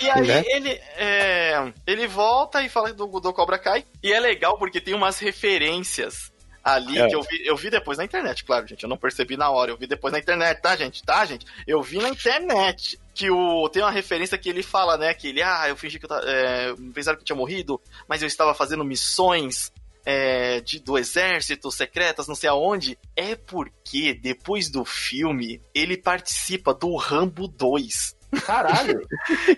E 0.00 0.10
aí 0.10 0.26
Né? 0.26 0.42
ele, 0.48 0.70
é, 0.96 1.72
ele 1.86 2.06
volta 2.08 2.62
e 2.62 2.68
fala 2.68 2.92
do, 2.92 3.06
do 3.06 3.32
Cobra 3.32 3.58
Kai. 3.58 3.84
E 4.02 4.12
é 4.12 4.18
legal 4.18 4.58
porque 4.58 4.80
tem 4.80 4.94
umas 4.94 5.18
referências 5.20 6.31
ali 6.62 6.98
É. 6.98 7.08
que 7.08 7.14
eu 7.14 7.22
vi, 7.22 7.46
eu 7.46 7.56
vi 7.56 7.70
depois 7.70 7.98
na 7.98 8.04
internet, 8.04 8.44
claro, 8.44 8.66
gente. 8.66 8.82
Eu 8.82 8.88
não 8.88 8.96
percebi 8.96 9.36
na 9.36 9.50
hora, 9.50 9.70
eu 9.70 9.76
vi 9.76 9.86
depois 9.86 10.12
na 10.12 10.18
internet, 10.18 10.60
tá, 10.60 10.76
gente? 10.76 11.02
Tá, 11.02 11.24
gente? 11.24 11.46
Eu 11.66 11.82
vi 11.82 11.98
na 11.98 12.08
internet 12.08 12.98
que 13.14 13.30
o 13.30 13.68
tem 13.68 13.82
uma 13.82 13.90
referência 13.90 14.38
que 14.38 14.48
ele 14.48 14.62
fala, 14.62 14.96
né? 14.96 15.12
Que 15.14 15.28
ele, 15.28 15.42
ah, 15.42 15.68
eu 15.68 15.76
fingi 15.76 15.98
que 15.98 16.04
eu 16.04 16.08
tava, 16.08 16.22
é, 16.24 16.74
pensaram 16.94 17.16
que 17.16 17.22
eu 17.22 17.26
tinha 17.26 17.36
morrido, 17.36 17.80
mas 18.08 18.22
eu 18.22 18.28
estava 18.28 18.54
fazendo 18.54 18.84
missões 18.84 19.72
é, 20.04 20.60
de, 20.60 20.78
do 20.80 20.98
exército, 20.98 21.70
secretas, 21.70 22.26
não 22.28 22.34
sei 22.34 22.48
aonde. 22.48 22.98
É 23.16 23.34
porque 23.34 24.14
depois 24.14 24.68
do 24.68 24.84
filme 24.84 25.60
ele 25.74 25.96
participa 25.96 26.72
do 26.74 26.94
Rambo 26.96 27.48
2. 27.48 28.16
Caralho. 28.40 29.06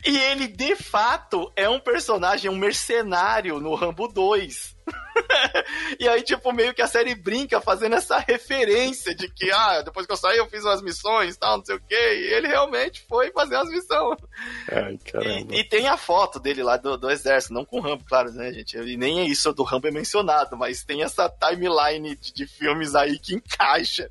E 0.06 0.16
ele, 0.18 0.46
de 0.46 0.76
fato, 0.76 1.50
é 1.56 1.68
um 1.68 1.80
personagem, 1.80 2.50
um 2.50 2.56
mercenário 2.56 3.58
no 3.58 3.74
Rambo 3.74 4.08
2. 4.08 4.76
e 5.98 6.08
aí, 6.08 6.22
tipo, 6.22 6.52
meio 6.52 6.74
que 6.74 6.82
a 6.82 6.86
série 6.86 7.14
brinca 7.14 7.60
fazendo 7.60 7.94
essa 7.94 8.18
referência 8.18 9.14
de 9.14 9.28
que, 9.28 9.50
ah, 9.50 9.80
depois 9.82 10.06
que 10.06 10.12
eu 10.12 10.16
saí 10.16 10.36
eu 10.36 10.48
fiz 10.48 10.62
umas 10.64 10.82
missões 10.82 11.36
tal, 11.36 11.58
não 11.58 11.64
sei 11.64 11.76
o 11.76 11.80
quê. 11.80 11.94
E 11.94 12.34
ele 12.34 12.48
realmente 12.48 13.04
foi 13.08 13.30
fazer 13.32 13.56
umas 13.56 13.70
missões. 13.70 14.18
Ai, 14.70 14.98
caramba. 14.98 15.54
E, 15.54 15.60
e 15.60 15.64
tem 15.64 15.88
a 15.88 15.96
foto 15.96 16.38
dele 16.38 16.62
lá 16.62 16.76
do, 16.76 16.96
do 16.98 17.10
exército, 17.10 17.54
não 17.54 17.64
com 17.64 17.78
o 17.78 17.82
Rambo, 17.82 18.04
claro, 18.04 18.30
né, 18.32 18.52
gente? 18.52 18.76
E 18.76 18.96
nem 18.96 19.20
é 19.20 19.24
isso 19.24 19.52
do 19.52 19.62
Rambo 19.62 19.88
é 19.88 19.90
mencionado, 19.90 20.56
mas 20.56 20.84
tem 20.84 21.02
essa 21.02 21.28
timeline 21.28 22.16
de, 22.16 22.32
de 22.32 22.46
filmes 22.46 22.94
aí 22.94 23.18
que 23.18 23.34
encaixa. 23.34 24.10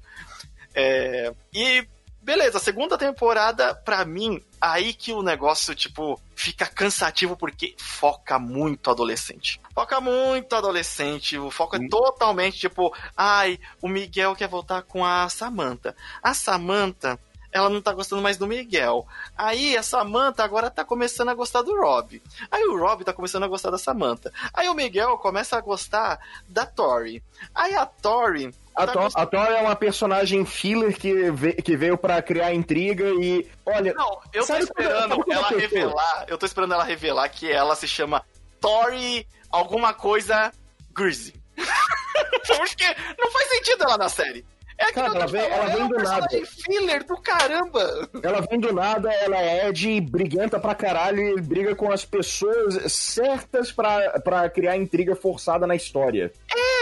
É, 0.75 1.31
e 1.53 1.87
beleza, 2.23 2.57
segunda 2.57 2.97
temporada, 2.97 3.75
pra 3.75 4.05
mim, 4.05 4.41
aí 4.59 4.93
que 4.93 5.11
o 5.11 5.21
negócio, 5.21 5.75
tipo, 5.75 6.19
fica 6.35 6.65
cansativo 6.65 7.35
porque 7.35 7.75
foca 7.77 8.39
muito 8.39 8.89
adolescente. 8.89 9.59
Foca 9.75 9.99
muito 9.99 10.55
adolescente, 10.55 11.37
o 11.37 11.51
foco 11.51 11.75
é 11.75 11.87
totalmente 11.87 12.59
tipo, 12.59 12.95
ai, 13.15 13.59
o 13.81 13.87
Miguel 13.87 14.35
quer 14.35 14.47
voltar 14.47 14.83
com 14.83 15.05
a 15.05 15.27
Samantha. 15.27 15.95
A 16.21 16.33
Samantha, 16.33 17.19
ela 17.51 17.69
não 17.69 17.81
tá 17.81 17.93
gostando 17.93 18.21
mais 18.21 18.37
do 18.37 18.47
Miguel. 18.47 19.05
Aí 19.37 19.77
a 19.77 19.83
Samantha 19.83 20.43
agora 20.43 20.71
tá 20.71 20.85
começando 20.85 21.29
a 21.29 21.35
gostar 21.35 21.61
do 21.61 21.77
Rob. 21.77 22.21
Aí 22.49 22.63
o 22.63 22.79
Rob 22.79 23.03
tá 23.03 23.13
começando 23.13 23.43
a 23.43 23.47
gostar 23.47 23.69
da 23.69 23.77
Samantha. 23.77 24.31
Aí 24.53 24.69
o 24.69 24.73
Miguel 24.73 25.17
começa 25.17 25.57
a 25.57 25.61
gostar 25.61 26.19
da 26.47 26.65
Tori. 26.65 27.21
Aí 27.53 27.75
a 27.75 27.85
Tori 27.85 28.53
A 28.75 28.87
Thor, 28.87 29.11
a 29.13 29.25
Thor 29.25 29.45
é 29.45 29.61
uma 29.61 29.75
personagem 29.75 30.45
filler 30.45 30.97
que, 30.97 31.29
ve- 31.31 31.53
que 31.61 31.77
veio 31.77 31.97
pra 31.97 32.21
criar 32.21 32.53
intriga 32.53 33.05
e. 33.21 33.47
Olha, 33.65 33.93
Não, 33.93 34.19
eu 34.33 34.45
tô 34.45 34.55
esperando 34.55 35.15
quando 35.17 35.31
ela 35.31 35.49
revelar. 35.49 36.25
Eu 36.27 36.37
tô 36.37 36.45
esperando 36.45 36.73
ela 36.73 36.83
revelar 36.83 37.29
que 37.29 37.51
ela 37.51 37.75
se 37.75 37.87
chama 37.87 38.23
Tori 38.59 39.27
alguma 39.51 39.93
coisa 39.93 40.51
Greasy. 40.91 41.33
Porque 42.47 42.85
não 43.19 43.31
faz 43.31 43.49
sentido 43.49 43.83
ela 43.83 43.97
na 43.97 44.09
série. 44.09 44.45
É 44.77 44.91
Cara, 44.91 45.11
que 45.11 45.17
ela 45.17 45.27
vem- 45.27 45.41
ela 45.41 45.71
é 45.71 45.75
vem 45.77 45.87
do 45.87 45.95
nada. 45.97 46.27
filler 46.45 47.05
do 47.05 47.15
caramba. 47.17 48.09
ela 48.23 48.41
vem 48.41 48.59
do 48.59 48.73
nada, 48.73 49.11
ela 49.13 49.37
é 49.37 49.71
de 49.71 50.01
briguenta 50.01 50.59
pra 50.59 50.73
caralho 50.75 51.37
e 51.37 51.41
briga 51.41 51.75
com 51.75 51.91
as 51.91 52.03
pessoas 52.03 52.91
certas 52.91 53.71
pra, 53.71 54.19
pra 54.21 54.49
criar 54.49 54.75
intriga 54.77 55.15
forçada 55.15 55.67
na 55.67 55.75
história. 55.75 56.31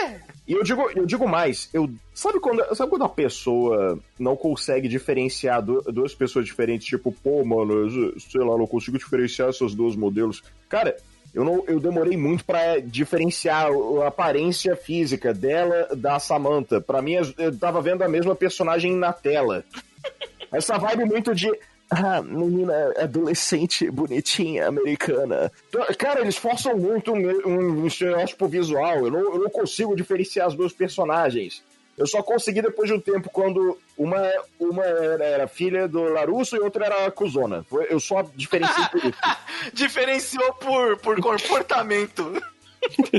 É! 0.06 0.22
E 0.48 0.54
eu 0.54 0.64
digo, 0.64 0.90
eu 0.96 1.06
digo 1.06 1.28
mais, 1.28 1.70
eu. 1.74 1.90
Sabe 2.14 2.40
quando, 2.40 2.76
sabe 2.76 2.90
quando 2.90 3.06
a 3.06 3.10
pessoa 3.10 3.98
não 4.20 4.36
consegue 4.36 4.88
diferenciar 4.88 5.62
du- 5.62 5.82
duas 5.84 6.14
pessoas 6.16 6.46
diferentes? 6.46 6.88
Tipo, 6.88 7.12
pô, 7.12 7.44
mano, 7.46 7.74
eu, 7.88 8.20
sei 8.20 8.42
lá, 8.42 8.58
não 8.58 8.68
consigo 8.68 8.98
diferenciar 8.98 9.50
esses 9.50 9.74
dois 9.76 9.96
modelos. 9.96 10.42
Cara, 10.68 10.96
eu, 11.34 11.46
não, 11.46 11.64
eu 11.68 11.80
demorei 11.80 12.18
muito 12.18 12.44
pra 12.44 12.80
diferenciar 12.80 13.68
a 14.04 14.08
aparência 14.08 14.76
física 14.76 15.34
dela 15.34 15.88
da 15.96 16.20
Samantha. 16.20 16.82
Pra 16.82 17.02
mim, 17.02 17.14
eu 17.38 17.58
tava 17.58 17.82
vendo 17.82 18.04
a 18.04 18.10
mesma 18.10 18.36
personagem 18.36 18.96
na 18.96 19.14
tela. 19.14 19.64
Essa 20.52 20.78
vibe 20.78 21.06
muito 21.06 21.34
de. 21.34 21.50
Ah, 21.90 22.22
menina 22.22 22.94
adolescente, 22.98 23.92
bonitinha, 23.92 24.68
americana. 24.68 25.52
Cara, 25.98 26.22
eles 26.22 26.38
forçam 26.38 26.78
muito 26.78 27.12
um, 27.12 27.82
um 27.82 27.86
estereótipo 27.86 28.48
visual. 28.48 29.06
Eu 29.06 29.12
não, 29.12 29.20
eu 29.20 29.40
não 29.40 29.50
consigo 29.50 29.94
diferenciar 29.94 30.48
as 30.48 30.56
duas 30.56 30.72
personagens. 30.72 31.62
Eu 31.98 32.08
só 32.08 32.24
consegui 32.24 32.62
depois 32.62 32.90
de 32.90 32.96
um 32.96 33.00
tempo, 33.00 33.30
quando 33.32 33.78
uma, 33.98 34.18
uma 34.60 34.84
era, 34.84 35.24
era 35.24 35.48
filha 35.48 35.88
do 35.88 36.02
Larusso 36.04 36.56
e 36.56 36.60
outra 36.60 36.86
era 36.86 37.06
a 37.06 37.12
Cuzona. 37.12 37.66
Eu 37.90 38.00
só 38.00 38.24
diferenciei 38.36 38.88
por 38.88 39.00
isso. 39.06 39.20
Diferenciou 39.74 40.54
por, 40.56 40.98
por 40.98 41.22
comportamento. 41.22 42.42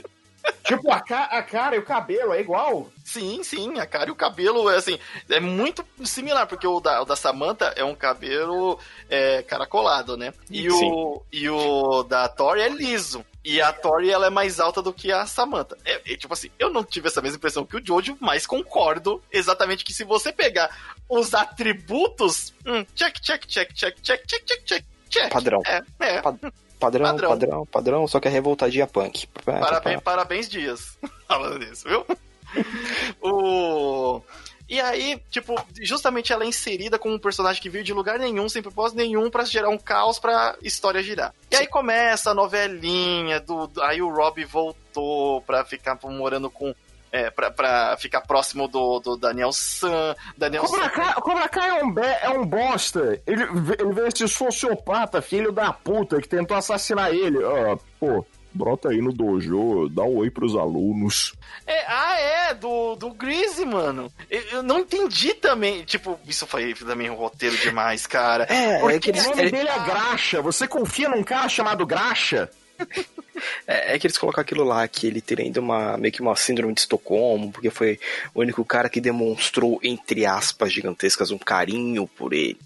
tipo, 0.64 0.90
a, 0.90 1.00
ca- 1.00 1.28
a 1.30 1.42
cara 1.42 1.76
e 1.76 1.78
o 1.78 1.84
cabelo 1.84 2.32
é 2.32 2.40
igual. 2.40 2.90
Sim, 3.04 3.42
sim, 3.44 3.78
a 3.78 3.86
cara 3.86 4.08
e 4.08 4.12
o 4.12 4.16
cabelo 4.16 4.68
é 4.70 4.76
assim, 4.76 4.98
é 5.28 5.38
muito 5.38 5.84
similar, 6.04 6.46
porque 6.46 6.66
o 6.66 6.80
da, 6.80 7.02
o 7.02 7.04
da 7.04 7.14
Samantha 7.14 7.72
é 7.76 7.84
um 7.84 7.94
cabelo 7.94 8.78
é, 9.08 9.42
caracolado, 9.42 10.16
né? 10.16 10.32
E 10.50 10.68
o, 10.70 11.22
e 11.32 11.48
o 11.48 12.02
da 12.04 12.28
Tori 12.28 12.62
é 12.62 12.68
liso. 12.68 13.24
E 13.44 13.60
a 13.60 13.72
Tori 13.72 14.10
ela 14.10 14.26
é 14.26 14.30
mais 14.30 14.60
alta 14.60 14.80
do 14.80 14.92
que 14.92 15.10
a 15.10 15.26
Samantha. 15.26 15.76
É, 15.84 16.12
é, 16.12 16.16
tipo 16.16 16.32
assim, 16.32 16.50
eu 16.58 16.70
não 16.70 16.84
tive 16.84 17.08
essa 17.08 17.20
mesma 17.20 17.36
impressão 17.36 17.66
que 17.66 17.76
o 17.76 17.84
Jojo, 17.84 18.16
mas 18.20 18.46
concordo 18.46 19.20
exatamente 19.32 19.84
que 19.84 19.92
se 19.92 20.04
você 20.04 20.32
pegar 20.32 20.70
os 21.08 21.34
atributos, 21.34 22.54
hum, 22.64 22.84
check, 22.94 23.18
check, 23.20 23.44
check, 23.46 23.72
check, 23.74 23.96
check, 24.00 24.22
check, 24.26 24.44
check, 24.46 24.64
check, 24.64 24.84
check. 25.08 25.32
Padrão. 25.32 25.60
É, 25.66 25.82
é. 26.00 26.22
Padrão, 26.22 26.52
Padrão. 26.78 27.28
padrão, 27.28 27.66
padrão, 27.66 28.08
só 28.08 28.18
que 28.18 28.28
é 28.28 28.30
revoltadinha 28.30 28.86
punk. 28.86 29.28
Parabéns, 29.44 30.00
parabéns 30.02 30.48
Dias. 30.48 30.98
Falando 31.28 31.58
nisso, 31.58 31.88
viu? 31.88 32.06
o... 33.22 34.20
E 34.72 34.80
aí, 34.80 35.20
tipo, 35.30 35.54
justamente 35.82 36.32
ela 36.32 36.44
é 36.44 36.46
inserida 36.46 36.98
como 36.98 37.14
um 37.14 37.18
personagem 37.18 37.60
que 37.60 37.68
veio 37.68 37.84
de 37.84 37.92
lugar 37.92 38.18
nenhum, 38.18 38.48
sem 38.48 38.62
propósito 38.62 38.96
nenhum, 38.96 39.28
pra 39.30 39.44
gerar 39.44 39.68
um 39.68 39.76
caos 39.76 40.18
pra 40.18 40.56
história 40.62 41.02
girar. 41.02 41.34
E 41.50 41.56
aí 41.56 41.66
começa 41.66 42.30
a 42.30 42.34
novelinha, 42.34 43.38
do, 43.38 43.70
aí 43.82 44.00
o 44.00 44.08
Rob 44.08 44.42
voltou 44.46 45.42
pra 45.42 45.62
ficar 45.62 45.98
morando 46.02 46.48
com. 46.50 46.74
É, 47.14 47.30
pra, 47.30 47.50
pra 47.50 47.94
ficar 47.98 48.22
próximo 48.22 48.66
do, 48.66 48.98
do 49.00 49.18
Daniel 49.18 49.52
San. 49.52 50.16
Daniel 50.38 50.62
Cobra 50.64 50.84
San. 50.84 50.88
Kai, 50.88 51.14
Cobra 51.16 51.48
Kai 51.50 51.68
é, 51.68 51.84
um 51.84 51.92
be- 51.92 52.00
é 52.22 52.30
um 52.30 52.46
bosta. 52.46 53.20
Ele, 53.26 53.42
ele 53.78 53.92
veio 53.92 54.06
esse 54.06 54.26
sociopata, 54.26 55.20
filho 55.20 55.52
da 55.52 55.70
puta, 55.74 56.18
que 56.18 56.26
tentou 56.26 56.56
assassinar 56.56 57.10
ele. 57.10 57.36
Ah, 57.44 57.76
pô, 58.00 58.24
brota 58.54 58.88
aí 58.90 59.00
no 59.00 59.12
dojo, 59.12 59.88
dá 59.88 60.02
um 60.02 60.16
oi 60.18 60.30
pros 60.30 60.54
alunos. 60.56 61.34
É, 61.66 61.84
ah, 61.86 62.18
é, 62.18 62.54
do, 62.54 62.96
do 62.96 63.10
Greasy, 63.10 63.64
mano. 63.64 64.12
Eu, 64.30 64.40
eu 64.52 64.62
não 64.62 64.80
entendi 64.80 65.34
também. 65.34 65.84
Tipo, 65.84 66.18
isso 66.26 66.46
foi 66.46 66.74
também 66.74 67.08
um 67.10 67.14
roteiro 67.14 67.56
demais, 67.56 68.06
cara. 68.06 68.44
É, 68.44 68.78
Porque 68.80 68.96
é 68.96 69.00
que 69.00 69.10
O 69.10 69.12
eles, 69.12 69.26
nome 69.26 69.42
ele- 69.42 69.50
dele 69.52 69.68
é 69.68 69.78
Graxa. 69.84 70.42
Você 70.42 70.66
confia 70.68 71.08
num 71.08 71.22
cara 71.22 71.48
chamado 71.48 71.86
Graxa? 71.86 72.50
é, 73.66 73.94
é 73.94 73.98
que 73.98 74.06
eles 74.06 74.18
colocam 74.18 74.40
aquilo 74.42 74.64
lá, 74.64 74.86
que 74.88 75.06
ele 75.06 75.20
tendo 75.20 75.58
uma 75.58 75.96
meio 75.96 76.12
que 76.12 76.20
uma 76.20 76.34
síndrome 76.36 76.74
de 76.74 76.80
Estocolmo, 76.80 77.52
porque 77.52 77.70
foi 77.70 77.98
o 78.34 78.40
único 78.40 78.64
cara 78.64 78.88
que 78.88 79.00
demonstrou, 79.00 79.78
entre 79.82 80.26
aspas, 80.26 80.72
gigantescas, 80.72 81.30
um 81.30 81.38
carinho 81.38 82.06
por 82.08 82.32
ele. 82.32 82.58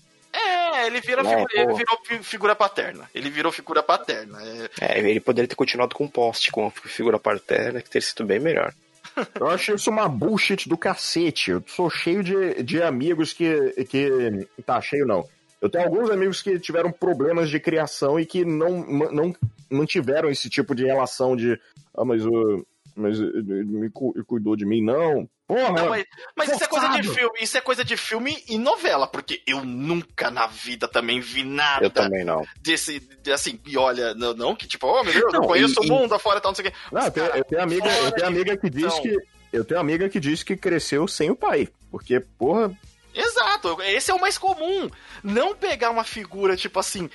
É, 0.83 0.87
ele, 0.87 1.01
vira 1.01 1.23
É, 1.23 1.25
figu- 1.25 1.47
ele 1.53 1.75
virou 1.75 1.99
fi- 2.05 2.23
figura 2.23 2.55
paterna. 2.57 3.09
Ele 3.15 3.31
virou 3.31 3.51
figura 3.53 3.83
paterna. 3.83 4.39
É, 4.81 4.97
É, 4.97 4.99
ele 4.99 5.21
poderia 5.21 5.49
ter 5.49 5.55
continuado 5.55 5.95
com 5.95 6.05
o 6.05 6.11
poste, 6.11 6.51
com 6.53 6.67
a 6.67 6.71
figura 6.71 7.19
paterna, 7.19 7.81
que 7.81 7.91
teria 7.91 8.07
sido 8.07 8.25
bem 8.25 8.39
melhor. 8.41 8.73
Eu 9.41 9.49
acho 9.49 9.75
isso 9.75 9.91
uma 9.91 10.09
bullshit 10.09 10.69
do 10.69 10.77
cacete. 10.77 11.51
Eu 11.53 11.63
sou 11.67 11.89
cheio 11.89 12.23
de, 12.23 12.63
de 12.63 12.83
amigos 12.83 13.33
que, 13.33 13.73
que. 13.89 14.47
Tá, 14.65 14.81
cheio 14.81 15.07
não. 15.07 15.27
Eu 15.61 15.71
tenho 15.71 15.85
alguns 15.85 16.11
amigos 16.11 16.43
que 16.43 16.59
tiveram 16.59 16.93
problemas 16.93 17.49
de 17.49 17.59
criação 17.59 18.21
e 18.21 18.27
que 18.27 18.45
não, 18.45 18.85
não, 18.87 19.35
não 19.71 19.87
tiveram 19.87 20.29
esse 20.29 20.51
tipo 20.51 20.75
de 20.75 20.85
relação 20.85 21.35
de. 21.35 21.59
Ah, 21.97 22.05
mas, 22.05 22.25
uh, 22.27 22.67
mas 22.97 23.21
uh, 23.21 23.25
ele 23.37 23.65
me 23.65 23.91
cuidou 23.91 24.57
de 24.57 24.65
mim. 24.67 24.83
Não. 24.83 25.29
Porra, 25.47 25.71
Não, 25.71 25.89
mas, 25.91 26.05
mas 26.37 26.51
isso 26.51 26.65
é 26.65 26.67
coisa 26.67 26.89
de 26.89 27.03
filme. 27.09 27.39
Isso 27.41 27.57
é 27.57 27.61
coisa 27.61 27.85
de 27.85 27.97
filme 27.97 28.43
e 28.49 28.59
novela, 28.59 29.07
porque 29.07 29.41
eu 29.47 29.65
nunca 29.65 30.29
na 30.31 30.47
vida 30.49 30.89
também 30.89 31.21
vi 31.21 31.45
nada 31.45 31.85
Eu 31.87 31.91
também 31.91 32.25
não. 32.25 32.45
desse. 32.61 32.99
de- 33.23 33.31
Assim, 33.31 33.61
e 33.65 33.77
olha, 33.77 34.13
não, 34.15 34.35
não 34.35 34.57
que 34.57 34.67
tipo, 34.67 34.87
oh 34.89 35.05
meu 35.05 35.13
Deus, 35.13 35.33
eu 35.33 35.41
Não, 35.41 35.47
conheço 35.47 35.75
e- 35.85 35.87
o 35.87 35.93
mundo 35.93 36.15
afora 36.15 36.39
e 36.39 36.43
tal, 36.43 36.51
não 36.51 36.57
sei 36.57 36.67
o 36.67 36.71
quê. 36.71 36.77
Não, 36.91 37.03
eu 37.05 37.11
tenho, 37.13 37.27
eu 37.27 37.45
tenho 37.45 37.63
amiga, 37.63 37.89
eu 37.89 38.11
tenho 38.13 38.27
amiga 38.27 38.57
que 38.57 38.69
diz 38.71 38.85
Então. 38.85 39.03
que. 39.03 39.17
Eu 39.53 39.65
tenho 39.65 39.81
amiga 39.81 40.09
que 40.09 40.19
diz 40.19 40.43
que 40.43 40.57
cresceu 40.57 41.07
sem 41.07 41.31
o 41.31 41.37
pai. 41.37 41.69
Porque, 41.91 42.19
porra, 42.37 42.77
Exato, 43.17 43.81
esse 43.81 44.11
é 44.11 44.15
o 44.15 44.21
mais 44.21 44.37
comum. 44.37 44.91
Não 45.25 45.57
pegar 45.57 45.89
uma 45.89 46.05
figura, 46.05 46.55
tipo 46.55 46.79
assim, 46.79 47.09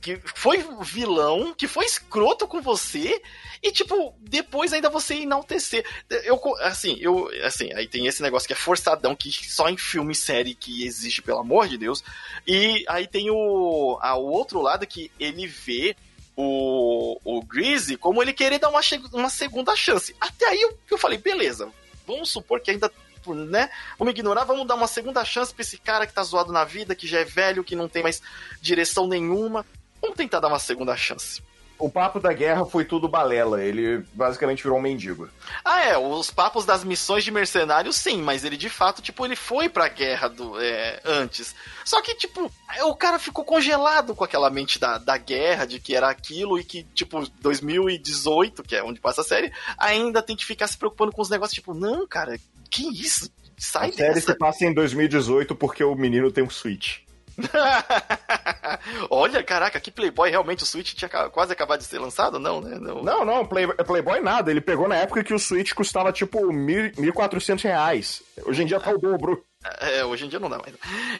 que 0.00 0.20
foi 0.24 0.66
vilão, 0.82 1.54
que 1.54 1.68
foi 1.68 1.84
escroto 1.84 2.48
com 2.48 2.60
você, 2.60 3.22
e, 3.62 3.70
tipo, 3.70 4.12
depois 4.18 4.72
ainda 4.72 4.90
você 4.90 5.14
enaltecer. 5.14 5.86
Eu, 6.24 6.40
assim, 6.62 6.96
eu, 7.00 7.30
assim, 7.44 7.72
aí 7.74 7.86
tem 7.86 8.08
esse 8.08 8.20
negócio 8.22 8.48
que 8.48 8.54
é 8.54 8.56
forçadão, 8.56 9.14
que 9.14 9.30
só 9.30 9.68
em 9.68 9.76
filme 9.76 10.12
e 10.12 10.16
série 10.16 10.52
que 10.52 10.84
existe, 10.84 11.22
pelo 11.22 11.38
amor 11.38 11.68
de 11.68 11.78
Deus. 11.78 12.02
E 12.44 12.84
aí 12.88 13.06
tem 13.06 13.30
o, 13.30 13.96
a, 14.02 14.16
o 14.16 14.26
outro 14.26 14.60
lado 14.60 14.84
que 14.84 15.12
ele 15.20 15.46
vê 15.46 15.94
o, 16.36 17.20
o 17.24 17.40
Greasy 17.42 17.96
como 17.96 18.20
ele 18.20 18.32
querer 18.32 18.58
dar 18.58 18.68
uma, 18.68 18.80
uma 19.12 19.30
segunda 19.30 19.76
chance. 19.76 20.16
Até 20.20 20.48
aí 20.48 20.60
eu, 20.60 20.76
eu 20.90 20.98
falei, 20.98 21.18
beleza, 21.18 21.70
vamos 22.04 22.30
supor 22.30 22.60
que 22.60 22.72
ainda 22.72 22.90
né? 23.32 23.70
Vamos 23.98 24.12
ignorar, 24.12 24.44
vamos 24.44 24.66
dar 24.66 24.74
uma 24.74 24.88
segunda 24.88 25.24
chance 25.24 25.54
pra 25.54 25.62
esse 25.62 25.78
cara 25.78 26.06
que 26.06 26.12
tá 26.12 26.22
zoado 26.22 26.52
na 26.52 26.64
vida, 26.64 26.94
que 26.94 27.06
já 27.06 27.20
é 27.20 27.24
velho, 27.24 27.64
que 27.64 27.76
não 27.76 27.88
tem 27.88 28.02
mais 28.02 28.20
direção 28.60 29.06
nenhuma. 29.06 29.64
Vamos 30.00 30.16
tentar 30.16 30.40
dar 30.40 30.48
uma 30.48 30.58
segunda 30.58 30.96
chance. 30.96 31.40
O 31.76 31.90
papo 31.90 32.20
da 32.20 32.32
guerra 32.32 32.64
foi 32.64 32.84
tudo 32.84 33.08
balela. 33.08 33.62
Ele 33.62 34.04
basicamente 34.12 34.62
virou 34.62 34.78
um 34.78 34.82
mendigo. 34.82 35.28
Ah, 35.64 35.82
é. 35.82 35.98
Os 35.98 36.30
papos 36.30 36.64
das 36.64 36.84
missões 36.84 37.24
de 37.24 37.30
mercenários, 37.32 37.96
sim. 37.96 38.22
Mas 38.22 38.44
ele, 38.44 38.56
de 38.56 38.68
fato, 38.68 39.02
tipo, 39.02 39.24
ele 39.24 39.34
foi 39.34 39.68
pra 39.68 39.88
guerra 39.88 40.28
do, 40.28 40.60
é, 40.60 41.00
antes. 41.04 41.54
Só 41.84 42.00
que, 42.00 42.14
tipo, 42.14 42.50
o 42.84 42.94
cara 42.94 43.18
ficou 43.18 43.44
congelado 43.44 44.14
com 44.14 44.22
aquela 44.22 44.50
mente 44.50 44.78
da, 44.78 44.98
da 44.98 45.18
guerra, 45.18 45.66
de 45.66 45.80
que 45.80 45.96
era 45.96 46.08
aquilo 46.08 46.58
e 46.58 46.64
que, 46.64 46.84
tipo, 46.94 47.28
2018, 47.40 48.62
que 48.62 48.76
é 48.76 48.82
onde 48.82 49.00
passa 49.00 49.22
a 49.22 49.24
série, 49.24 49.52
ainda 49.76 50.22
tem 50.22 50.36
que 50.36 50.46
ficar 50.46 50.68
se 50.68 50.78
preocupando 50.78 51.12
com 51.12 51.22
os 51.22 51.30
negócios. 51.30 51.54
Tipo, 51.54 51.74
não, 51.74 52.06
cara, 52.06 52.38
que 52.74 53.02
isso? 53.02 53.30
Sai 53.56 53.90
a 53.90 53.92
série 53.92 54.14
dessa. 54.14 54.32
se 54.32 54.38
passa 54.38 54.64
em 54.64 54.74
2018 54.74 55.54
porque 55.54 55.84
o 55.84 55.94
menino 55.94 56.30
tem 56.32 56.42
um 56.42 56.50
Switch. 56.50 56.98
Olha, 59.10 59.42
caraca, 59.42 59.80
que 59.80 59.90
Playboy 59.90 60.30
realmente 60.30 60.62
o 60.62 60.66
Switch 60.66 60.94
tinha 60.94 61.08
quase 61.08 61.52
acabado 61.52 61.80
de 61.80 61.86
ser 61.86 61.98
lançado? 61.98 62.38
Não, 62.38 62.60
né? 62.60 62.78
Não, 62.78 63.02
não, 63.02 63.24
não 63.24 63.46
Play, 63.46 63.66
Playboy 63.66 64.20
nada. 64.20 64.50
Ele 64.50 64.60
pegou 64.60 64.88
na 64.88 64.96
época 64.96 65.24
que 65.24 65.34
o 65.34 65.38
Switch 65.38 65.72
custava 65.72 66.12
tipo 66.12 66.38
1.400 66.40 67.62
reais. 67.62 68.22
Hoje 68.44 68.62
em 68.62 68.66
dia 68.66 68.78
tá 68.78 68.90
o 68.90 68.98
dobro. 68.98 69.44
É, 69.80 70.04
hoje 70.04 70.26
em 70.26 70.28
dia 70.28 70.38
não 70.38 70.50
dá 70.50 70.58
mais. 70.58 70.74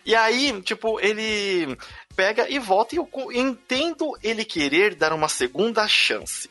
E 0.05 0.15
aí, 0.15 0.61
tipo, 0.63 1.01
ele 1.01 1.77
pega 2.15 2.49
e 2.49 2.59
volta 2.59 2.95
e 2.95 2.99
eu 2.99 3.09
entendo 3.33 4.17
ele 4.23 4.45
querer 4.45 4.95
dar 4.95 5.13
uma 5.13 5.29
segunda 5.29 5.87
chance. 5.89 6.49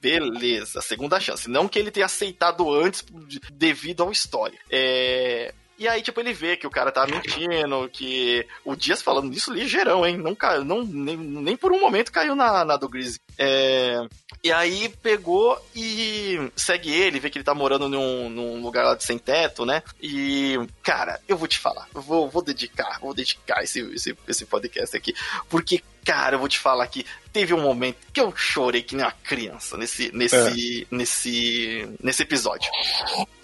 Beleza, 0.00 0.80
segunda 0.80 1.20
chance. 1.20 1.48
Não 1.48 1.68
que 1.68 1.78
ele 1.78 1.90
tenha 1.90 2.06
aceitado 2.06 2.72
antes 2.72 3.04
devido 3.52 4.02
ao 4.02 4.12
história. 4.12 4.58
É, 4.70 5.54
e 5.78 5.88
aí, 5.88 6.02
tipo, 6.02 6.20
ele 6.20 6.32
vê 6.32 6.56
que 6.56 6.66
o 6.66 6.70
cara 6.70 6.92
tá 6.92 7.06
mentindo, 7.06 7.88
que 7.92 8.46
o 8.64 8.76
Dias 8.76 9.02
falando 9.02 9.32
isso 9.34 9.52
ligeirão, 9.52 10.06
hein? 10.06 10.16
Não 10.16 10.34
caiu, 10.34 10.64
não, 10.64 10.84
nem, 10.84 11.16
nem 11.16 11.56
por 11.56 11.72
um 11.72 11.80
momento 11.80 12.12
caiu 12.12 12.34
na, 12.34 12.64
na 12.64 12.76
do 12.76 12.88
Grizzly. 12.88 13.20
É... 13.38 14.06
E 14.44 14.52
aí 14.52 14.88
pegou 15.02 15.58
e 15.74 16.50
segue 16.56 16.92
ele, 16.92 17.20
vê 17.20 17.30
que 17.30 17.38
ele 17.38 17.44
tá 17.44 17.54
morando 17.54 17.88
num, 17.88 18.28
num 18.28 18.62
lugar 18.62 18.84
lá 18.84 18.94
de 18.94 19.04
sem 19.04 19.18
teto, 19.18 19.64
né? 19.64 19.82
E, 20.00 20.58
cara, 20.82 21.20
eu 21.26 21.36
vou 21.36 21.48
te 21.48 21.58
falar, 21.58 21.88
vou, 21.92 22.28
vou 22.28 22.42
dedicar, 22.42 22.98
vou 23.00 23.14
dedicar 23.14 23.62
esse, 23.62 23.80
esse, 23.92 24.16
esse 24.26 24.44
podcast 24.44 24.96
aqui, 24.96 25.14
porque, 25.48 25.82
cara, 26.04 26.36
eu 26.36 26.40
vou 26.40 26.48
te 26.48 26.58
falar 26.58 26.86
que 26.88 27.06
teve 27.32 27.54
um 27.54 27.60
momento 27.60 27.98
que 28.12 28.20
eu 28.20 28.34
chorei 28.36 28.82
que 28.82 28.94
nem 28.94 29.04
uma 29.04 29.12
criança 29.12 29.76
nesse, 29.76 30.10
nesse, 30.12 30.82
é. 30.82 30.86
nesse, 30.90 31.88
nesse 32.02 32.22
episódio. 32.22 32.70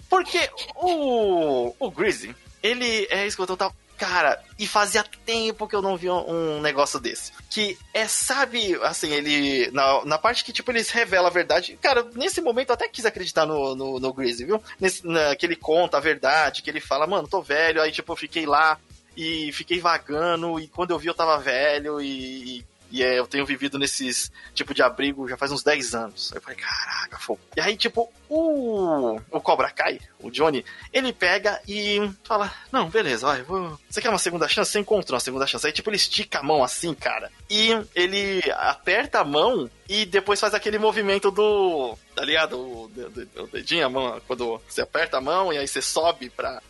Porque 0.09 0.49
o, 0.75 1.73
o 1.79 1.91
Grizzly, 1.91 2.35
ele 2.63 3.07
é 3.09 3.27
isso 3.27 3.37
que 3.37 3.43
eu 3.43 3.47
tô 3.47 3.55
Cara, 3.99 4.41
e 4.57 4.65
fazia 4.65 5.03
tempo 5.25 5.67
que 5.67 5.75
eu 5.75 5.81
não 5.81 5.97
via 5.97 6.13
um 6.13 6.61
negócio 6.61 7.01
desse. 7.01 7.33
Que 7.49 7.77
é, 7.93 8.07
sabe, 8.07 8.73
assim, 8.83 9.11
ele. 9.11 9.69
Na, 9.71 10.05
na 10.05 10.17
parte 10.17 10.45
que, 10.45 10.53
tipo, 10.53 10.71
eles 10.71 10.89
revelam 10.89 11.27
a 11.27 11.29
verdade. 11.29 11.77
Cara, 11.81 12.07
nesse 12.15 12.39
momento 12.39 12.69
eu 12.69 12.75
até 12.75 12.87
quis 12.87 13.05
acreditar 13.05 13.45
no, 13.45 13.75
no, 13.75 13.99
no 13.99 14.13
Grizzly, 14.13 14.45
viu? 14.45 14.63
Nesse, 14.79 15.05
na, 15.05 15.35
que 15.35 15.45
ele 15.45 15.57
conta 15.57 15.97
a 15.97 15.99
verdade, 15.99 16.61
que 16.61 16.69
ele 16.69 16.79
fala, 16.79 17.05
mano, 17.05 17.27
tô 17.27 17.41
velho, 17.41 17.81
aí, 17.81 17.91
tipo, 17.91 18.13
eu 18.13 18.15
fiquei 18.15 18.45
lá 18.45 18.79
e 19.17 19.51
fiquei 19.51 19.81
vagando, 19.81 20.57
e 20.61 20.69
quando 20.69 20.91
eu 20.91 20.99
vi 20.99 21.07
eu 21.07 21.13
tava 21.13 21.37
velho, 21.37 21.99
e, 21.99 22.59
e 22.59 22.65
é, 23.03 23.19
eu 23.19 23.27
tenho 23.27 23.45
vivido 23.45 23.77
nesses 23.77 24.31
tipo 24.53 24.73
de 24.73 24.81
abrigo 24.81 25.27
já 25.27 25.37
faz 25.37 25.51
uns 25.51 25.63
10 25.63 25.95
anos. 25.95 26.31
Aí 26.31 26.37
eu 26.37 26.41
falei, 26.41 26.57
caraca, 26.57 27.17
fogo. 27.19 27.39
E 27.55 27.61
aí, 27.61 27.77
tipo, 27.77 28.11
o, 28.27 29.19
o 29.31 29.41
Cobra 29.41 29.69
Kai, 29.69 29.99
o 30.19 30.29
Johnny, 30.29 30.65
ele 30.91 31.13
pega 31.13 31.61
e 31.67 32.09
fala: 32.23 32.53
Não, 32.71 32.89
beleza, 32.89 33.27
olha, 33.27 33.43
vou... 33.43 33.79
você 33.89 34.01
quer 34.01 34.09
uma 34.09 34.17
segunda 34.17 34.47
chance? 34.47 34.71
Você 34.71 34.79
encontrou 34.79 35.15
uma 35.15 35.19
segunda 35.19 35.47
chance. 35.47 35.65
Aí, 35.65 35.73
tipo, 35.73 35.89
ele 35.89 35.97
estica 35.97 36.39
a 36.39 36.43
mão 36.43 36.63
assim, 36.63 36.93
cara. 36.93 37.31
E 37.49 37.69
ele 37.95 38.41
aperta 38.51 39.19
a 39.19 39.23
mão 39.23 39.69
e 39.87 40.05
depois 40.05 40.39
faz 40.39 40.53
aquele 40.53 40.79
movimento 40.79 41.31
do. 41.31 41.97
Tá 42.15 42.23
ligado? 42.23 42.59
O, 42.59 42.91
o 43.37 43.47
dedinho, 43.47 43.85
a 43.85 43.89
mão, 43.89 44.21
quando 44.27 44.61
você 44.67 44.81
aperta 44.81 45.17
a 45.17 45.21
mão 45.21 45.53
e 45.53 45.57
aí 45.57 45.67
você 45.67 45.81
sobe 45.81 46.29
pra 46.29 46.61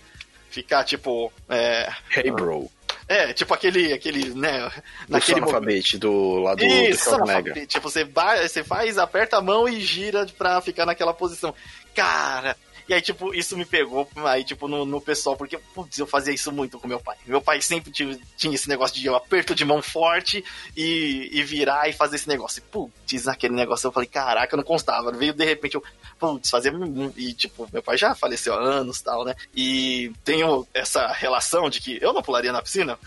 ficar 0.49 0.83
tipo. 0.83 1.31
É, 1.47 1.91
hey, 2.15 2.31
bro. 2.31 2.69
É, 3.10 3.34
tipo 3.34 3.52
aquele, 3.56 3.91
aquele, 3.91 4.36
né? 4.36 4.69
Do 5.07 5.14
naquele 5.14 5.41
alfabete 5.41 5.98
do 5.98 6.36
lado 6.36 6.64
Isso, 6.64 7.10
do 7.10 7.15
Schwarzenegger. 7.15 7.65
Tipo, 7.65 7.90
você, 7.90 8.03
vai, 8.03 8.48
você 8.48 8.64
faz, 8.64 8.99
aperta 8.99 9.38
a 9.38 9.41
mão 9.41 9.68
e 9.68 9.81
gira 9.81 10.27
pra 10.38 10.61
ficar 10.61 10.86
naquela 10.86 11.11
posição. 11.11 11.52
Cara, 11.95 12.56
e 12.90 12.94
aí, 12.95 13.02
tipo, 13.03 13.36
isso 13.36 13.56
me 13.56 13.66
pegou 13.66 14.10
aí, 14.26 14.44
tipo, 14.44 14.68
no, 14.68 14.84
no 14.84 14.99
pessoal, 14.99 15.38
porque, 15.38 15.60
putz, 15.76 15.99
eu 15.99 16.07
fazia 16.07 16.34
isso 16.34 16.52
muito 16.52 16.80
com 16.80 16.88
meu 16.88 16.99
pai. 16.99 17.16
Meu 17.24 17.40
pai 17.40 17.61
sempre 17.61 17.91
tinha, 17.91 18.20
tinha 18.36 18.56
esse 18.56 18.68
negócio 18.68 18.95
de 18.95 19.06
eu 19.06 19.16
aperto 19.16 19.53
de 19.53 19.64
mão 19.64 19.80
forte 19.80 20.44
e, 20.76 21.30
e 21.32 21.44
virar 21.44 21.88
e 21.88 21.94
fazer 21.94 22.16
esse 22.16 22.28
negócio. 22.28 22.57
E, 22.57 22.61
putz, 22.64 23.26
naquele 23.26 23.53
negócio 23.53 23.86
eu 23.86 23.91
falei, 23.91 24.10
caraca, 24.10 24.56
eu 24.56 24.57
não 24.57 24.64
constava. 24.64 25.11
Veio 25.11 25.34
de 25.34 25.45
repente 25.45 25.76
eu, 25.76 25.84
putz, 26.18 26.49
fazer. 26.49 26.74
E, 27.16 27.32
tipo, 27.34 27.70
meu 27.72 27.84
pai 27.84 27.95
já 27.95 28.16
faleceu 28.16 28.56
há 28.56 28.60
anos 28.60 29.02
tal, 29.02 29.24
né? 29.24 29.36
E 29.56 30.11
tenho 30.24 30.68
essa 30.74 31.10
relação 31.10 31.70
de 31.70 31.80
que 31.82 31.99
eu 32.02 32.11
não 32.11 32.24
pularia 32.24 32.52
na 32.52 32.60
piscina. 32.60 32.98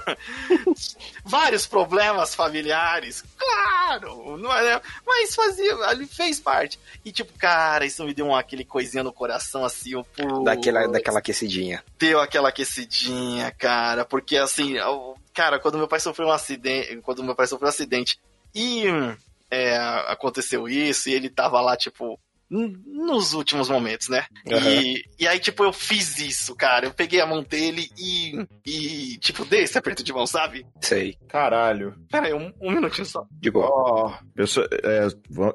Vários 1.24 1.66
problemas 1.66 2.34
familiares, 2.34 3.24
claro, 3.34 4.36
não 4.36 4.52
é, 4.52 4.78
mas 5.06 5.34
fazia, 5.34 5.74
ali 5.86 6.06
fez 6.06 6.38
parte. 6.38 6.78
E, 7.02 7.10
tipo, 7.10 7.32
cara, 7.38 7.86
isso 7.86 8.04
me 8.04 8.12
deu 8.12 8.26
um, 8.26 8.36
aquele 8.36 8.64
coisa 8.64 8.89
coisinha 8.90 9.04
no 9.04 9.12
coração, 9.12 9.64
assim, 9.64 9.94
um 9.94 10.02
pulo. 10.02 10.44
Daquela, 10.44 10.86
daquela 10.88 11.20
aquecidinha. 11.20 11.82
Deu 11.98 12.20
aquela 12.20 12.48
aquecidinha, 12.48 13.50
cara, 13.52 14.04
porque 14.04 14.36
assim, 14.36 14.74
cara, 15.32 15.60
quando 15.60 15.78
meu 15.78 15.86
pai 15.86 16.00
sofreu 16.00 16.28
um 16.28 16.32
acidente, 16.32 16.96
quando 17.02 17.22
meu 17.22 17.36
pai 17.36 17.46
sofreu 17.46 17.66
um 17.66 17.70
acidente 17.70 18.18
e 18.52 18.84
é, 19.50 19.76
aconteceu 20.08 20.68
isso, 20.68 21.08
e 21.08 21.14
ele 21.14 21.30
tava 21.30 21.60
lá, 21.60 21.76
tipo, 21.76 22.18
nos 22.50 23.32
últimos 23.32 23.68
momentos, 23.68 24.08
né? 24.08 24.26
Uhum. 24.46 24.58
E, 24.58 25.04
e 25.20 25.28
aí, 25.28 25.38
tipo, 25.38 25.62
eu 25.62 25.72
fiz 25.72 26.18
isso, 26.18 26.54
cara. 26.56 26.86
Eu 26.86 26.92
peguei 26.92 27.20
a 27.20 27.26
mão 27.26 27.42
dele 27.42 27.88
e, 27.96 28.46
e 28.66 29.18
tipo, 29.18 29.44
dei 29.44 29.62
esse 29.62 29.78
aperto 29.78 30.02
de 30.02 30.12
mão, 30.12 30.26
sabe? 30.26 30.66
Sei. 30.80 31.16
Caralho. 31.28 31.94
Pera 32.10 32.26
aí, 32.26 32.34
um, 32.34 32.52
um 32.60 32.72
minutinho 32.72 33.06
só. 33.06 33.24
Digo, 33.30 33.60
oh, 33.60 34.12
pessoal, 34.34 34.66
é, 34.82 35.06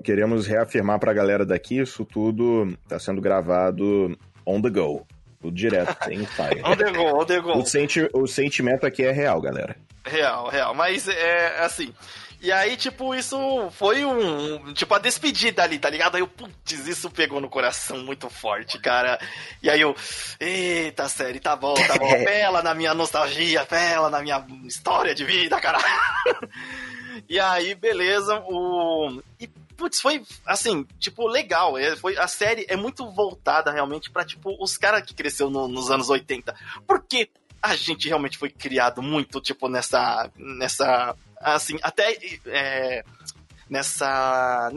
queremos 0.04 0.48
reafirmar 0.48 1.00
pra 1.00 1.14
galera 1.14 1.46
daqui, 1.46 1.80
isso 1.80 2.06
tudo 2.06 2.74
tá 2.88 2.98
sendo 2.98 3.20
gravado 3.20 4.18
on 4.46 4.62
the 4.62 4.70
go. 4.70 5.06
Tudo 5.42 5.56
direto, 5.56 5.96
sem 6.06 6.20
ensaio. 6.20 6.66
on 6.66 6.78
the 6.78 6.92
go, 6.92 7.22
on 7.22 7.26
the 7.26 7.42
go. 7.42 7.58
O, 7.58 7.66
senti 7.66 8.10
o 8.14 8.26
sentimento 8.26 8.86
aqui 8.86 9.04
é 9.04 9.12
real, 9.12 9.42
galera. 9.42 9.76
Real, 10.06 10.48
real. 10.48 10.74
Mas 10.74 11.08
é 11.08 11.60
assim. 11.60 11.92
E 12.46 12.52
aí, 12.52 12.78
tipo, 12.78 13.16
isso 13.16 13.36
foi 13.72 14.06
um. 14.06 14.72
Tipo, 14.76 14.94
a 14.94 15.00
despedida 15.00 15.64
ali, 15.64 15.80
tá 15.80 15.90
ligado? 15.90 16.14
Aí 16.14 16.22
eu, 16.22 16.28
putz, 16.28 16.88
isso 16.88 17.10
pegou 17.10 17.42
no 17.42 17.50
coração 17.50 17.98
muito 18.04 18.30
forte, 18.30 18.78
cara. 18.78 19.20
E 19.64 19.70
aí 19.70 19.82
eu, 19.82 19.96
eita, 20.40 21.10
série, 21.10 21.40
tá 21.40 21.56
bom, 21.56 21.74
tá 21.74 21.98
bom. 21.98 22.08
Pela 22.24 22.62
na 22.62 22.76
minha 22.76 22.94
nostalgia, 22.94 23.66
pela 23.66 24.12
na 24.12 24.22
minha 24.22 24.46
história 24.64 25.16
de 25.16 25.26
vida, 25.26 25.60
cara. 25.60 25.80
e 27.28 27.40
aí, 27.40 27.74
beleza, 27.74 28.40
o. 28.46 29.24
E 29.40 29.48
putz, 29.76 30.00
foi 30.00 30.22
assim, 30.46 30.86
tipo, 31.00 31.28
legal. 31.28 31.80
É, 31.80 31.96
foi, 31.96 32.16
a 32.16 32.28
série 32.28 32.68
é 32.70 32.76
muito 32.76 33.10
voltada 33.10 33.72
realmente 33.72 34.12
para 34.12 34.24
tipo, 34.24 34.56
os 34.64 34.78
caras 34.78 35.02
que 35.02 35.16
cresceu 35.16 35.50
no, 35.50 35.68
nos 35.68 35.90
anos 35.90 36.12
80. 36.12 36.56
Porque 36.86 37.28
a 37.60 37.76
gente 37.76 38.08
realmente 38.08 38.38
foi 38.38 38.52
criado 38.52 39.02
muito, 39.02 39.42
tipo, 39.42 39.68
nessa. 39.68 40.30
nessa 40.38 41.16
assim, 41.54 41.78
até 41.84 42.18
é, 42.48 43.04
nessa 43.70 44.72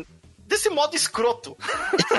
desse 0.48 0.70
modo 0.70 0.96
escroto. 0.96 1.56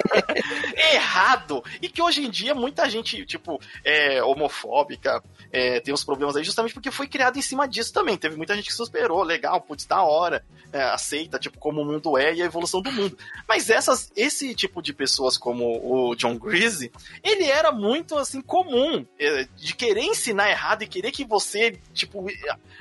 Errado. 0.93 1.63
E 1.81 1.89
que 1.89 2.01
hoje 2.01 2.23
em 2.23 2.29
dia 2.29 2.53
muita 2.53 2.87
gente, 2.89 3.25
tipo, 3.25 3.59
é 3.83 4.23
homofóbica, 4.23 5.21
é, 5.51 5.79
tem 5.79 5.93
uns 5.93 6.03
problemas 6.03 6.35
aí 6.35 6.43
justamente 6.43 6.73
porque 6.73 6.91
foi 6.91 7.07
criado 7.07 7.37
em 7.37 7.41
cima 7.41 7.67
disso 7.67 7.91
também. 7.91 8.15
Teve 8.15 8.37
muita 8.37 8.55
gente 8.55 8.67
que 8.67 8.73
superou, 8.73 9.23
legal, 9.23 9.59
putz, 9.59 9.85
da 9.85 10.03
hora, 10.03 10.45
é, 10.71 10.83
aceita, 10.83 11.39
tipo, 11.39 11.57
como 11.57 11.81
o 11.81 11.85
mundo 11.85 12.17
é 12.17 12.33
e 12.35 12.41
a 12.41 12.45
evolução 12.45 12.81
do 12.81 12.91
mundo. 12.91 13.17
Mas 13.47 13.69
essas, 13.69 14.11
esse 14.15 14.53
tipo 14.53 14.81
de 14.81 14.93
pessoas 14.93 15.37
como 15.37 15.65
o 15.83 16.15
John 16.15 16.37
Greasy, 16.37 16.91
ele 17.23 17.45
era 17.45 17.71
muito, 17.71 18.15
assim, 18.17 18.41
comum, 18.41 19.05
é, 19.19 19.47
de 19.55 19.73
querer 19.75 20.03
ensinar 20.03 20.51
errado 20.51 20.83
e 20.83 20.87
querer 20.87 21.11
que 21.11 21.25
você, 21.25 21.79
tipo, 21.93 22.27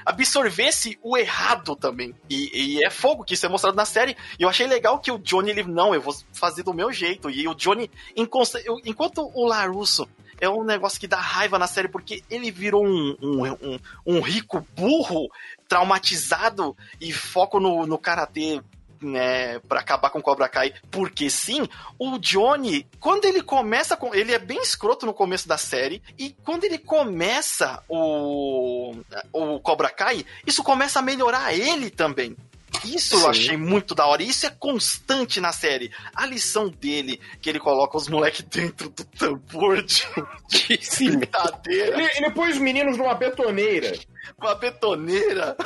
absorvesse 0.04 0.98
o 1.02 1.16
errado 1.16 1.74
também. 1.74 2.14
E, 2.28 2.76
e 2.76 2.84
é 2.84 2.90
fogo 2.90 3.24
que 3.24 3.34
isso 3.34 3.46
é 3.46 3.48
mostrado 3.48 3.76
na 3.76 3.86
série. 3.86 4.16
E 4.38 4.42
eu 4.42 4.48
achei 4.48 4.66
legal 4.66 4.98
que 4.98 5.10
o 5.10 5.18
Johnny, 5.38 5.50
ele, 5.50 5.64
não, 5.64 5.94
eu 5.94 6.00
vou 6.00 6.14
fazer 6.32 6.62
do 6.62 6.74
meu 6.74 6.92
jeito. 6.92 7.30
E 7.30 7.46
o 7.46 7.54
Johnny, 7.54 7.90
enquanto 8.16 9.30
o 9.34 9.46
Larusso 9.46 10.08
é 10.40 10.48
um 10.48 10.64
negócio 10.64 11.00
que 11.00 11.06
dá 11.06 11.18
raiva 11.18 11.58
na 11.58 11.66
série, 11.66 11.88
porque 11.88 12.22
ele 12.30 12.50
virou 12.50 12.84
um, 12.84 13.16
um, 13.20 13.46
um, 13.46 13.78
um 14.06 14.20
rico 14.20 14.66
burro, 14.76 15.28
traumatizado 15.68 16.76
e 17.00 17.12
foco 17.12 17.60
no, 17.60 17.86
no 17.86 17.98
karatê 17.98 18.60
né, 19.00 19.58
para 19.60 19.80
acabar 19.80 20.10
com 20.10 20.18
o 20.18 20.22
Cobra 20.22 20.48
Kai, 20.48 20.74
porque 20.90 21.30
sim, 21.30 21.68
o 21.98 22.18
Johnny, 22.18 22.86
quando 22.98 23.24
ele 23.24 23.42
começa 23.42 23.96
com. 23.96 24.14
Ele 24.14 24.32
é 24.32 24.38
bem 24.38 24.60
escroto 24.60 25.06
no 25.06 25.14
começo 25.14 25.46
da 25.46 25.56
série, 25.56 26.02
e 26.18 26.30
quando 26.44 26.64
ele 26.64 26.78
começa 26.78 27.82
o, 27.88 28.94
o 29.32 29.60
Cobra 29.60 29.90
Kai, 29.90 30.26
isso 30.46 30.62
começa 30.62 30.98
a 30.98 31.02
melhorar 31.02 31.54
ele 31.54 31.90
também. 31.90 32.36
Isso 32.84 33.16
Sim. 33.16 33.22
eu 33.22 33.30
achei 33.30 33.56
muito 33.56 33.94
da 33.94 34.06
hora. 34.06 34.22
E 34.22 34.28
isso 34.28 34.46
é 34.46 34.50
constante 34.50 35.40
na 35.40 35.52
série. 35.52 35.90
A 36.14 36.26
lição 36.26 36.68
dele, 36.68 37.20
que 37.40 37.48
ele 37.48 37.58
coloca 37.58 37.96
os 37.96 38.08
moleques 38.08 38.42
dentro 38.42 38.88
do 38.90 39.04
tambor 39.04 39.82
de, 39.82 40.04
de 40.48 40.84
cimentadeira. 40.84 42.00
Ele, 42.00 42.10
ele 42.16 42.30
põe 42.30 42.50
os 42.50 42.58
meninos 42.58 42.96
numa 42.96 43.14
betoneira. 43.14 43.98
Uma 44.38 44.54
betoneira. 44.54 45.56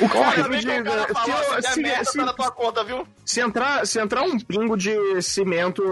o 0.00 0.08
cara, 0.08 1.62
se, 1.62 2.04
se, 2.04 2.18
tá 2.18 2.24
na 2.24 2.32
tua 2.32 2.50
conta, 2.50 2.82
viu? 2.82 3.06
Se 3.24 3.40
entrar, 3.40 3.86
se 3.86 4.00
entrar 4.00 4.22
um 4.22 4.38
pingo 4.38 4.76
de 4.76 5.22
cimento 5.22 5.82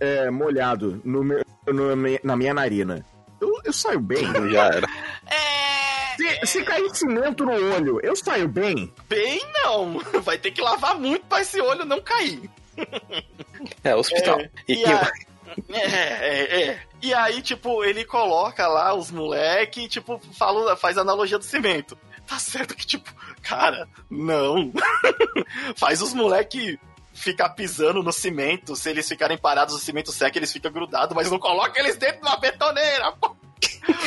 é, 0.00 0.30
molhado 0.30 1.00
no 1.04 1.22
meu, 1.22 1.44
no, 1.66 1.94
na 2.24 2.36
minha 2.36 2.54
narina, 2.54 3.04
eu, 3.40 3.60
eu 3.64 3.72
saio 3.72 4.00
bem. 4.00 4.24
Já 4.50 4.66
era. 4.66 4.88
É 5.26 5.81
se, 6.22 6.46
se 6.46 6.64
cair 6.64 6.94
cimento 6.94 7.44
no 7.44 7.52
olho, 7.52 8.00
eu 8.02 8.14
saio 8.14 8.48
bem? 8.48 8.92
Bem, 9.08 9.40
não. 9.62 9.98
Vai 10.22 10.38
ter 10.38 10.52
que 10.52 10.60
lavar 10.60 10.98
muito 10.98 11.26
pra 11.26 11.40
esse 11.40 11.60
olho 11.60 11.84
não 11.84 12.00
cair. 12.00 12.48
É, 13.82 13.94
hospital. 13.94 14.40
É, 14.40 14.50
e, 14.68 14.80
e 14.80 14.84
a... 14.84 15.12
é, 15.70 15.80
é, 15.80 16.62
é. 16.62 16.82
E 17.02 17.12
aí, 17.12 17.42
tipo, 17.42 17.84
ele 17.84 18.04
coloca 18.04 18.66
lá 18.68 18.94
os 18.94 19.10
moleque 19.10 19.88
tipo, 19.88 20.20
fala, 20.38 20.76
faz 20.76 20.96
analogia 20.96 21.38
do 21.38 21.44
cimento. 21.44 21.98
Tá 22.26 22.38
certo 22.38 22.74
que, 22.74 22.86
tipo, 22.86 23.12
cara, 23.42 23.88
não. 24.08 24.72
faz 25.76 26.00
os 26.00 26.14
moleque 26.14 26.78
ficar 27.12 27.50
pisando 27.50 28.02
no 28.02 28.12
cimento. 28.12 28.76
Se 28.76 28.88
eles 28.88 29.08
ficarem 29.08 29.36
parados, 29.36 29.74
o 29.74 29.78
cimento 29.78 30.12
seca, 30.12 30.38
eles 30.38 30.52
ficam 30.52 30.72
grudados, 30.72 31.14
mas 31.14 31.30
não 31.30 31.38
coloca 31.38 31.78
eles 31.80 31.96
dentro 31.96 32.22
de 32.22 32.26
uma 32.28 32.36
betoneira, 32.36 33.12
pô 33.12 33.36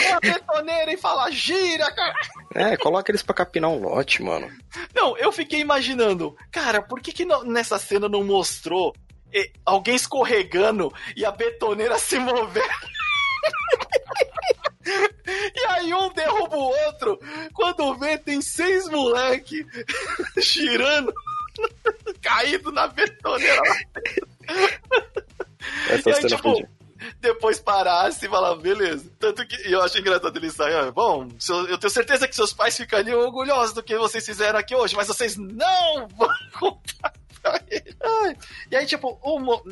uma 0.10 0.19
betoneira 0.19 0.94
e 0.94 0.98
fala, 0.98 1.32
gira, 1.32 1.91
cara. 1.94 2.15
É, 2.53 2.77
coloca 2.77 3.11
eles 3.11 3.22
pra 3.22 3.36
capinar 3.36 3.69
um 3.69 3.80
lote, 3.80 4.22
mano. 4.22 4.49
Não, 4.94 5.18
eu 5.18 5.32
fiquei 5.32 5.60
imaginando, 5.60 6.36
cara, 6.52 6.82
por 6.82 7.02
que 7.02 7.11
que 7.11 7.26
não, 7.26 7.44
nessa 7.44 7.77
cena 7.77 8.07
não 8.07 8.23
mostrou 8.23 8.94
eh, 9.34 9.52
alguém 9.65 9.95
escorregando 9.95 10.94
e 11.15 11.26
a 11.26 11.32
betoneira 11.32 11.98
se 11.98 12.18
movendo? 12.19 12.65
E 15.56 15.65
aí 15.65 15.94
um 15.94 16.14
derruba 16.14 16.56
o 16.56 16.86
outro. 16.86 17.19
Quando 17.53 17.95
vê, 17.95 18.18
tem 18.18 18.41
seis 18.41 18.88
moleque 18.88 19.65
girando, 20.38 21.14
caído 22.22 22.72
na 22.72 22.88
betoneira. 22.88 23.61
Essa 25.90 26.10
e 26.10 26.14
aí, 26.14 26.26
tipo, 26.27 26.68
depois 27.19 27.60
parasse 27.60 28.26
e 28.26 28.30
falar, 28.30 28.56
beleza. 28.56 29.10
Tanto 29.19 29.45
que 29.45 29.56
eu 29.72 29.82
acho 29.82 29.98
engraçado 29.98 30.38
ele 30.38 30.49
sair, 30.49 30.76
ah, 30.76 30.91
bom, 30.91 31.27
eu 31.69 31.77
tenho 31.77 31.91
certeza 31.91 32.27
que 32.27 32.36
seus 32.36 32.53
pais 32.53 32.77
ficariam 32.77 33.19
orgulhosos 33.19 33.73
do 33.73 33.84
que 33.84 33.98
vocês 33.98 34.26
fizeram 34.26 34.60
aqui 34.60 34.76
hoje, 34.76 34.95
mas 34.95 35.07
vocês 35.07 35.38
não 35.38 36.07
vão 36.07 36.30
contar. 36.60 37.14
E 38.72 38.76
aí, 38.76 38.86
tipo, 38.86 39.19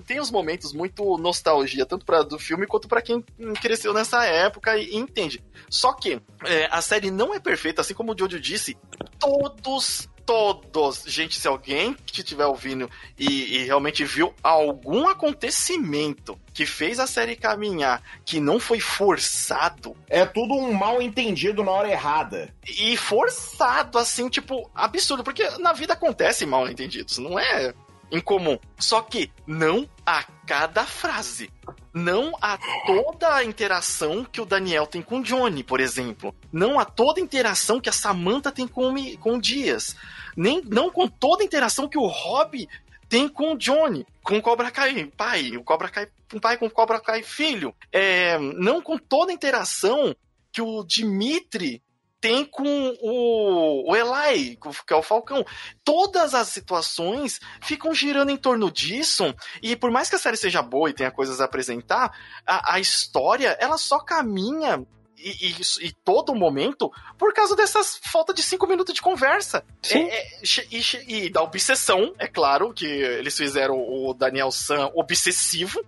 tem 0.06 0.22
uns 0.22 0.30
momentos 0.30 0.74
muito 0.74 1.18
nostalgia, 1.18 1.86
tanto 1.86 2.06
para 2.06 2.22
do 2.22 2.38
filme 2.38 2.68
quanto 2.68 2.88
para 2.88 3.02
quem 3.02 3.24
cresceu 3.62 3.94
nessa 3.94 4.24
época 4.26 4.78
e, 4.78 4.92
e 4.92 4.96
entende. 4.96 5.44
Só 5.70 5.94
que 5.94 6.22
é, 6.46 6.68
a 6.72 6.82
série 6.82 7.10
não 7.10 7.34
é 7.34 7.40
perfeita, 7.40 7.82
assim 7.82 7.94
como 7.94 8.14
o 8.14 8.18
Jojo 8.18 8.40
disse, 8.40 8.78
todos 9.20 10.08
todos. 10.26 11.04
Gente, 11.06 11.40
se 11.40 11.48
alguém 11.48 11.96
que 12.06 12.22
estiver 12.22 12.46
ouvindo 12.46 12.90
e, 13.18 13.58
e, 13.58 13.64
realmente 13.66 14.04
viu 14.04 14.34
algum 14.42 15.08
acontecimento 15.08 16.40
que 16.54 16.66
fez 16.66 17.00
a 17.00 17.08
série 17.08 17.36
caminhar, 17.36 18.02
que 18.26 18.40
não 18.40 18.60
foi 18.60 18.80
forçado. 18.80 19.96
É 20.08 20.26
tudo 20.26 20.54
um 20.54 20.74
mal 20.74 21.02
entendido 21.02 21.64
na 21.64 21.72
hora 21.72 21.90
errada. 21.90 22.54
E 22.68 22.96
forçado, 22.96 23.98
assim, 23.98 24.30
tipo, 24.30 24.70
absurdo. 24.74 25.24
Porque 25.24 25.48
na 25.60 25.74
vida 25.74 25.94
acontece 25.94 26.46
mal 26.46 26.68
entendidos, 26.68 27.18
não 27.18 27.40
é 27.40 27.74
incomum. 28.14 28.58
Só 28.80 29.02
que 29.02 29.32
não 29.46 29.90
a 30.06 30.24
cada 30.46 30.86
frase. 30.86 31.50
Não 31.94 32.34
a 32.42 32.58
toda 32.86 33.36
a 33.36 33.44
interação 33.44 34.24
que 34.24 34.40
o 34.40 34.46
Daniel 34.46 34.88
tem 34.88 35.02
com 35.02 35.20
o 35.20 35.24
Johnny, 35.24 35.64
por 35.64 35.80
exemplo. 35.80 36.34
Não 36.52 36.80
a 36.80 36.86
toda 36.86 37.20
a 37.20 37.24
interação 37.24 37.80
que 37.80 37.90
a 37.90 37.94
Samantha 37.94 38.52
tem 38.52 38.68
com, 38.68 38.94
com 39.18 39.36
o 39.36 39.42
Dias. 39.42 39.96
Nem, 40.36 40.62
não 40.62 40.90
com 40.90 41.08
toda 41.08 41.44
a 41.44 41.46
interação 41.46 41.88
que 41.88 41.98
o 41.98 42.08
Rob 42.08 42.68
tem 43.10 43.28
com 43.28 43.54
o 43.54 43.58
Johnny, 43.58 44.08
com 44.24 44.38
o 44.38 44.42
Cobra 44.42 44.72
Kai 44.72 45.06
pai, 45.16 45.56
o 45.56 45.64
Cobra 45.64 45.90
Kai 45.90 46.08
pai, 46.42 46.58
com 46.58 46.66
o 46.66 46.72
Cobra 46.72 47.00
Kai 47.00 47.22
filho. 47.22 47.76
É, 47.92 48.40
não 48.40 48.82
com 48.82 48.98
toda 48.98 49.32
a 49.32 49.36
interação 49.36 50.16
que 50.52 50.62
o 50.62 50.84
Dimitri 50.84 51.83
tem 52.24 52.46
com 52.46 52.96
o, 53.02 53.92
o 53.92 53.96
Eli, 53.98 54.58
que 54.88 54.94
é 54.94 54.96
o 54.96 55.04
Falcão. 55.04 55.46
Todas 55.84 56.34
as 56.34 56.48
situações 56.48 57.42
ficam 57.62 57.94
girando 57.94 58.30
em 58.30 58.38
torno 58.38 58.72
disso, 58.72 59.36
e 59.62 59.76
por 59.76 59.92
mais 59.92 60.10
que 60.10 60.16
a 60.16 60.20
série 60.20 60.38
seja 60.38 60.62
boa 60.62 60.90
e 60.90 60.94
tenha 60.94 61.12
coisas 61.12 61.42
a 61.42 61.44
apresentar, 61.44 62.18
a, 62.48 62.76
a 62.76 62.80
história, 62.80 63.58
ela 63.60 63.78
só 63.78 64.00
caminha 64.00 64.82
e, 65.18 65.50
e, 65.50 65.88
e, 65.88 65.92
todo 65.92 66.34
momento 66.34 66.90
por 67.18 67.34
causa 67.34 67.58
dessas 67.58 68.00
falta 68.02 68.34
de 68.34 68.42
cinco 68.42 68.68
minutos 68.68 68.94
de 68.94 69.02
conversa. 69.02 69.66
Sim. 69.82 70.04
É, 70.04 70.16
é, 70.16 70.42
e, 70.72 71.26
e, 71.26 71.30
da 71.30 71.42
obsessão, 71.42 72.14
é 72.18 72.28
claro, 72.28 72.74
que 72.74 72.86
eles 72.86 73.36
fizeram 73.36 73.76
o 73.76 74.14
Daniel 74.14 74.50
San 74.50 74.90
obsessivo. 74.96 75.84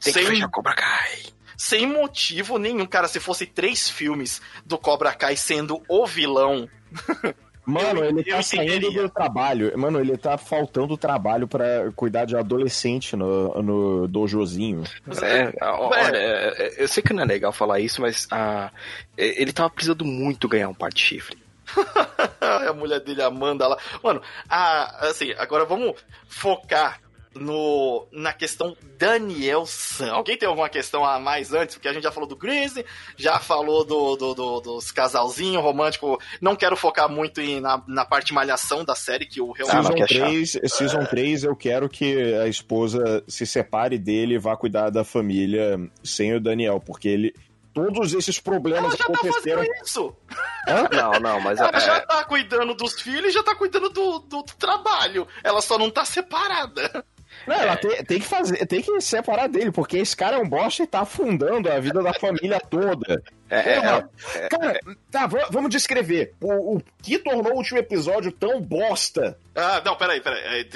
Tem 0.00 0.12
sem... 0.12 0.22
que 0.22 0.30
fechar 0.30 0.48
Cobra 0.50 0.76
Kai 0.76 1.39
sem 1.60 1.86
motivo 1.86 2.56
nenhum. 2.56 2.86
Cara, 2.86 3.06
se 3.06 3.20
fosse 3.20 3.44
três 3.44 3.90
filmes 3.90 4.40
do 4.64 4.78
Cobra 4.78 5.12
Kai 5.12 5.36
sendo 5.36 5.82
o 5.86 6.06
vilão. 6.06 6.66
Mano, 7.66 8.02
ele 8.02 8.24
tá 8.24 8.42
saindo 8.42 8.90
do 8.90 9.10
trabalho. 9.10 9.70
Mano, 9.78 10.00
ele 10.00 10.16
tá 10.16 10.38
faltando 10.38 10.96
trabalho 10.96 11.46
para 11.46 11.92
cuidar 11.94 12.24
de 12.24 12.34
adolescente 12.34 13.14
no, 13.14 13.62
no 13.62 14.08
dojozinho. 14.08 14.84
É, 15.22 15.52
olha, 15.62 16.16
é, 16.16 16.54
é, 16.56 16.82
eu 16.82 16.88
sei 16.88 17.02
que 17.02 17.12
não 17.12 17.22
é 17.22 17.26
legal 17.26 17.52
falar 17.52 17.78
isso, 17.78 18.00
mas 18.00 18.26
ah, 18.30 18.70
ele 19.14 19.52
tava 19.52 19.68
precisando 19.68 20.04
muito 20.06 20.48
ganhar 20.48 20.70
um 20.70 20.74
par 20.74 20.90
de 20.90 21.02
chifre. 21.02 21.36
a 22.40 22.72
mulher 22.72 23.00
dele, 23.00 23.22
Amanda 23.22 23.68
lá. 23.68 23.76
Mano, 24.02 24.22
a, 24.48 25.08
assim, 25.08 25.32
agora 25.36 25.66
vamos 25.66 25.94
focar 26.26 26.98
no, 27.34 28.06
na 28.12 28.32
questão 28.32 28.76
Daniel 28.98 29.64
San. 29.66 30.12
Alguém 30.12 30.36
tem 30.36 30.48
alguma 30.48 30.68
questão 30.68 31.04
a 31.04 31.18
mais 31.18 31.52
antes? 31.52 31.76
Porque 31.76 31.88
a 31.88 31.92
gente 31.92 32.02
já 32.02 32.12
falou 32.12 32.28
do 32.28 32.36
Greasy, 32.36 32.84
já 33.16 33.38
falou 33.38 33.84
do, 33.84 34.16
do, 34.16 34.34
do 34.34 34.60
dos 34.60 34.90
casalzinho 34.90 35.60
romântico. 35.60 36.18
Não 36.40 36.56
quero 36.56 36.76
focar 36.76 37.08
muito 37.08 37.40
em, 37.40 37.60
na, 37.60 37.82
na 37.86 38.04
parte 38.04 38.34
malhação 38.34 38.84
da 38.84 38.94
série, 38.94 39.26
que 39.26 39.40
o 39.40 39.52
realmente. 39.52 40.14
Season, 40.14 40.24
3, 40.24 40.60
Season 40.66 41.04
3, 41.04 41.44
eu 41.44 41.56
quero 41.56 41.88
que 41.88 42.34
a 42.34 42.48
esposa 42.48 43.22
se 43.28 43.46
separe 43.46 43.98
dele 43.98 44.34
e 44.34 44.38
vá 44.38 44.56
cuidar 44.56 44.90
da 44.90 45.04
família 45.04 45.78
sem 46.02 46.34
o 46.34 46.40
Daniel, 46.40 46.80
porque 46.80 47.08
ele, 47.08 47.34
todos 47.72 48.12
esses 48.14 48.38
problemas 48.38 48.94
ela 48.94 48.96
já 48.96 49.04
tá 49.04 49.12
aconteceram. 49.12 49.64
Tá 49.64 49.82
isso. 49.82 50.16
Hã? 50.68 50.88
Não, 50.92 51.20
não, 51.20 51.40
mas 51.40 51.58
ela 51.58 51.76
é... 51.76 51.80
já 51.80 52.00
tá 52.00 52.24
cuidando 52.24 52.74
dos 52.74 53.00
filhos 53.00 53.30
e 53.30 53.32
já 53.32 53.42
tá 53.42 53.54
cuidando 53.54 53.88
do, 53.88 54.18
do, 54.20 54.42
do, 54.42 54.54
trabalho. 54.58 55.26
Ela 55.42 55.60
só 55.60 55.78
não 55.78 55.90
tá 55.90 56.04
separada. 56.04 57.04
Não, 57.46 57.54
ela 57.56 57.76
tem, 57.76 58.04
tem 58.04 58.18
que 58.20 58.26
fazer, 58.26 58.66
tem 58.66 58.82
que 58.82 59.00
separar 59.00 59.48
dele, 59.48 59.70
porque 59.72 59.98
esse 59.98 60.16
cara 60.16 60.36
é 60.36 60.38
um 60.38 60.48
bosta 60.48 60.82
e 60.82 60.86
tá 60.86 61.00
afundando 61.00 61.70
a 61.70 61.78
vida 61.80 62.02
da 62.02 62.12
família 62.14 62.60
toda. 62.60 63.22
É, 63.48 63.72
é, 63.72 63.80
Porra, 63.80 64.10
cara, 64.48 64.80
tá, 65.10 65.26
vamos 65.50 65.70
descrever. 65.70 66.34
O, 66.40 66.76
o 66.76 66.82
que 67.02 67.18
tornou 67.18 67.52
o 67.52 67.56
último 67.56 67.78
episódio 67.78 68.30
tão 68.30 68.60
bosta? 68.60 69.36
Ah, 69.56 69.82
não, 69.84 69.96
peraí, 69.96 70.20
peraí. 70.20 70.40
É, 70.60 70.68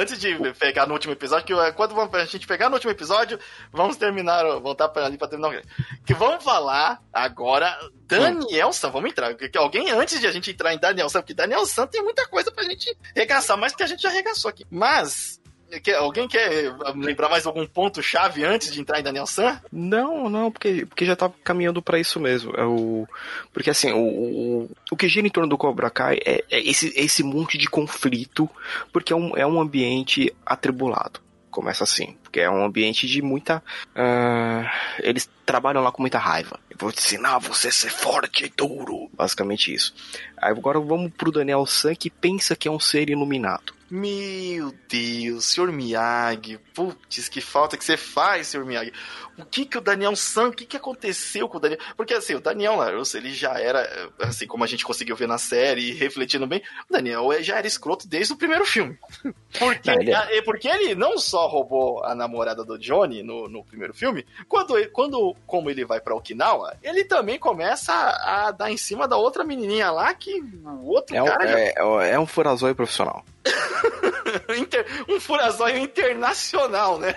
Antes 0.00 0.18
de 0.18 0.34
pegar 0.54 0.86
no 0.86 0.94
último 0.94 1.12
episódio, 1.12 1.44
que 1.44 1.52
é, 1.52 1.72
quando 1.72 1.94
a 2.16 2.24
gente 2.24 2.46
pegar 2.46 2.70
no 2.70 2.76
último 2.76 2.90
episódio, 2.90 3.38
vamos 3.70 3.96
terminar, 3.98 4.42
voltar 4.60 4.88
pra 4.88 5.04
ali 5.04 5.18
pra 5.18 5.28
terminar 5.28 5.50
o 5.50 5.62
Que 6.06 6.14
vamos 6.14 6.42
falar 6.42 7.02
agora 7.12 7.76
Daniel 8.06 8.72
San. 8.72 8.88
Vamos 8.90 9.10
entrar. 9.10 9.34
que- 9.34 9.58
Alguém 9.58 9.90
antes 9.90 10.18
de 10.18 10.26
a 10.26 10.32
gente 10.32 10.50
entrar 10.50 10.72
em 10.72 10.78
Daniel 10.78 11.10
San, 11.10 11.20
porque 11.20 11.34
Daniel 11.34 11.66
San 11.66 11.86
tem 11.86 12.02
muita 12.02 12.26
coisa 12.26 12.50
pra 12.50 12.64
gente 12.64 12.96
regaçar, 13.14 13.58
mais 13.58 13.74
que 13.74 13.82
a 13.82 13.86
gente 13.86 14.00
já 14.02 14.08
regaçou 14.08 14.48
aqui. 14.48 14.64
Mas. 14.70 15.38
Que- 15.80 15.92
alguém 15.92 16.26
quer 16.28 16.74
lembrar 16.96 17.28
mais 17.28 17.46
algum 17.46 17.66
ponto-chave 17.66 18.44
antes 18.44 18.72
de 18.72 18.80
entrar 18.80 19.00
em 19.00 19.02
Daniel 19.02 19.26
San? 19.26 19.60
Não, 19.72 20.28
não, 20.28 20.50
porque, 20.50 20.84
porque 20.86 21.04
já 21.04 21.16
tá 21.16 21.30
caminhando 21.42 21.80
pra 21.82 21.98
isso 21.98 22.18
mesmo. 22.20 22.52
É 22.56 22.64
o, 22.64 23.06
porque 23.52 23.70
assim, 23.70 23.92
o, 23.92 23.98
o, 23.98 24.70
o 24.90 24.96
que 24.96 25.08
gira 25.08 25.26
em 25.26 25.30
torno 25.30 25.48
do 25.48 25.58
Cobra 25.58 25.90
Kai 25.90 26.18
é, 26.24 26.44
é 26.50 26.60
esse, 26.68 26.92
esse 26.96 27.22
monte 27.22 27.56
de 27.58 27.68
conflito, 27.68 28.48
porque 28.92 29.12
é 29.12 29.16
um, 29.16 29.36
é 29.36 29.46
um 29.46 29.60
ambiente 29.60 30.32
atribulado. 30.44 31.20
Começa 31.50 31.84
assim, 31.84 32.16
porque 32.22 32.40
é 32.40 32.50
um 32.50 32.64
ambiente 32.64 33.06
de 33.06 33.20
muita. 33.20 33.62
ah, 33.94 34.72
eles 35.00 35.28
trabalham 35.44 35.82
lá 35.82 35.92
com 35.92 36.00
muita 36.02 36.18
raiva. 36.18 36.58
Eu 36.70 36.76
vou 36.78 36.90
te 36.90 36.98
ensinar 37.00 37.36
você 37.38 37.68
a 37.68 37.72
ser 37.72 37.90
forte 37.90 38.46
e 38.46 38.48
duro. 38.48 39.10
Basicamente 39.12 39.72
isso. 39.74 39.94
Agora 40.42 40.80
vamos 40.80 41.12
pro 41.12 41.30
Daniel 41.30 41.64
San 41.66 41.94
que 41.94 42.10
pensa 42.10 42.56
que 42.56 42.66
é 42.66 42.70
um 42.70 42.80
ser 42.80 43.08
iluminado. 43.08 43.72
Meu 43.94 44.74
Deus, 44.88 45.44
senhor 45.44 45.70
Miyagi. 45.70 46.58
Putz, 46.72 47.28
que 47.28 47.42
falta 47.42 47.76
que 47.76 47.84
você 47.84 47.94
faz, 47.94 48.46
senhor 48.46 48.64
Miyagi. 48.64 48.90
O 49.38 49.44
que 49.44 49.66
que 49.66 49.76
o 49.76 49.82
Daniel 49.82 50.16
San, 50.16 50.48
o 50.48 50.52
que 50.52 50.64
que 50.64 50.76
aconteceu 50.76 51.46
com 51.48 51.58
o 51.58 51.60
Daniel? 51.60 51.78
Porque 51.96 52.14
assim, 52.14 52.34
o 52.34 52.40
Daniel 52.40 52.76
Larusso, 52.76 53.18
ele 53.18 53.32
já 53.32 53.58
era, 53.58 54.10
assim 54.18 54.46
como 54.46 54.64
a 54.64 54.66
gente 54.66 54.84
conseguiu 54.84 55.14
ver 55.14 55.28
na 55.28 55.36
série, 55.36 55.90
e 55.90 55.92
refletindo 55.92 56.46
bem, 56.46 56.62
o 56.88 56.92
Daniel 56.92 57.30
já 57.42 57.58
era 57.58 57.66
escroto 57.66 58.08
desde 58.08 58.32
o 58.32 58.36
primeiro 58.36 58.64
filme. 58.64 58.98
Porque, 59.58 59.90
Não, 59.90 60.00
ele 60.00 60.10
é, 60.10 60.42
porque 60.42 60.66
ele 60.66 60.94
não 60.94 61.18
só 61.18 61.46
roubou 61.46 62.02
a 62.02 62.14
namorada 62.14 62.64
do 62.64 62.78
Johnny 62.78 63.22
no, 63.22 63.48
no 63.48 63.62
primeiro 63.62 63.92
filme, 63.92 64.24
quando, 64.48 64.74
quando 64.90 65.36
como 65.46 65.68
ele 65.68 65.84
vai 65.84 66.00
pra 66.00 66.14
Okinawa, 66.14 66.74
ele 66.82 67.04
também 67.04 67.38
começa 67.38 67.92
a, 67.92 68.48
a 68.48 68.50
dar 68.50 68.70
em 68.70 68.78
cima 68.78 69.06
da 69.06 69.18
outra 69.18 69.44
menininha 69.44 69.90
lá 69.90 70.14
que 70.14 70.31
o 70.40 70.86
outro 70.86 71.14
É 71.16 71.22
um, 71.22 71.26
cara 71.26 71.46
já 71.46 71.58
é, 71.60 71.74
é 72.12 72.18
um 72.18 72.26
furazóio 72.26 72.74
profissional. 72.74 73.24
Inter- 74.56 74.86
um 75.08 75.20
furazóio 75.20 75.78
internacional, 75.78 76.98
né? 76.98 77.14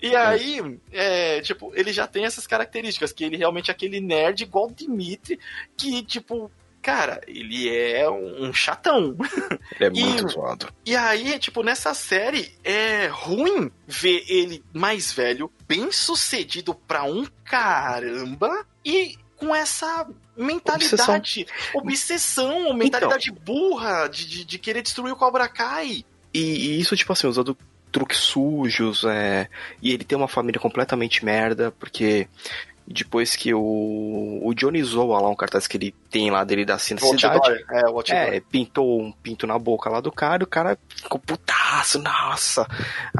E 0.00 0.14
aí, 0.16 0.78
é, 0.90 1.40
tipo, 1.40 1.72
ele 1.74 1.92
já 1.92 2.06
tem 2.06 2.24
essas 2.24 2.46
características, 2.46 3.12
que 3.12 3.24
ele 3.24 3.36
realmente 3.36 3.70
é 3.70 3.72
aquele 3.74 4.00
nerd 4.00 4.42
igual 4.42 4.66
o 4.68 4.72
Dimitri, 4.72 5.38
que, 5.76 6.02
tipo, 6.02 6.50
cara, 6.80 7.20
ele 7.26 7.68
é 7.68 8.08
um 8.10 8.52
chatão. 8.52 9.16
Ele 9.80 9.84
é 9.84 10.00
E- 10.00 10.04
muito 10.04 10.28
zoado. 10.28 10.68
E 10.84 10.96
aí, 10.96 11.38
tipo, 11.38 11.62
nessa 11.62 11.94
série, 11.94 12.52
é 12.64 13.06
ruim 13.06 13.70
ver 13.86 14.24
ele 14.28 14.62
mais 14.72 15.12
velho, 15.12 15.50
bem 15.68 15.90
sucedido 15.92 16.74
pra 16.74 17.04
um 17.04 17.24
caramba, 17.44 18.66
e 18.84 19.16
com 19.36 19.54
essa 19.54 20.06
mentalidade, 20.36 21.46
obsessão, 21.74 22.72
mentalidade 22.74 23.30
burra 23.30 24.08
de, 24.08 24.26
de, 24.26 24.44
de 24.44 24.58
querer 24.58 24.82
destruir 24.82 25.12
o 25.12 25.16
Cobra 25.16 25.48
Kai. 25.48 26.04
E, 26.32 26.40
e 26.40 26.80
isso, 26.80 26.96
tipo 26.96 27.12
assim, 27.12 27.26
usando 27.26 27.56
truques 27.90 28.18
sujos, 28.18 29.04
é, 29.04 29.48
e 29.82 29.92
ele 29.92 30.04
tem 30.04 30.16
uma 30.16 30.28
família 30.28 30.58
completamente 30.60 31.22
merda, 31.24 31.70
porque 31.78 32.26
depois 32.86 33.36
que 33.36 33.52
o, 33.54 34.40
o 34.42 34.54
Johnny 34.54 34.82
Zoa 34.82 35.20
lá, 35.20 35.28
um 35.28 35.36
cartaz 35.36 35.66
que 35.66 35.76
ele 35.76 35.94
tem 36.10 36.30
lá 36.30 36.42
dele 36.42 36.64
da 36.64 36.78
cidade, 36.78 37.24
Outdoor, 37.26 37.58
É, 38.10 38.36
é, 38.36 38.40
pintou 38.40 39.00
um 39.00 39.12
pinto 39.12 39.46
na 39.46 39.58
boca 39.58 39.88
lá 39.90 40.00
do 40.00 40.10
cara, 40.10 40.42
e 40.42 40.44
o 40.44 40.48
cara 40.48 40.78
ficou 40.88 41.20
putaço, 41.20 41.98
nossa. 42.00 42.66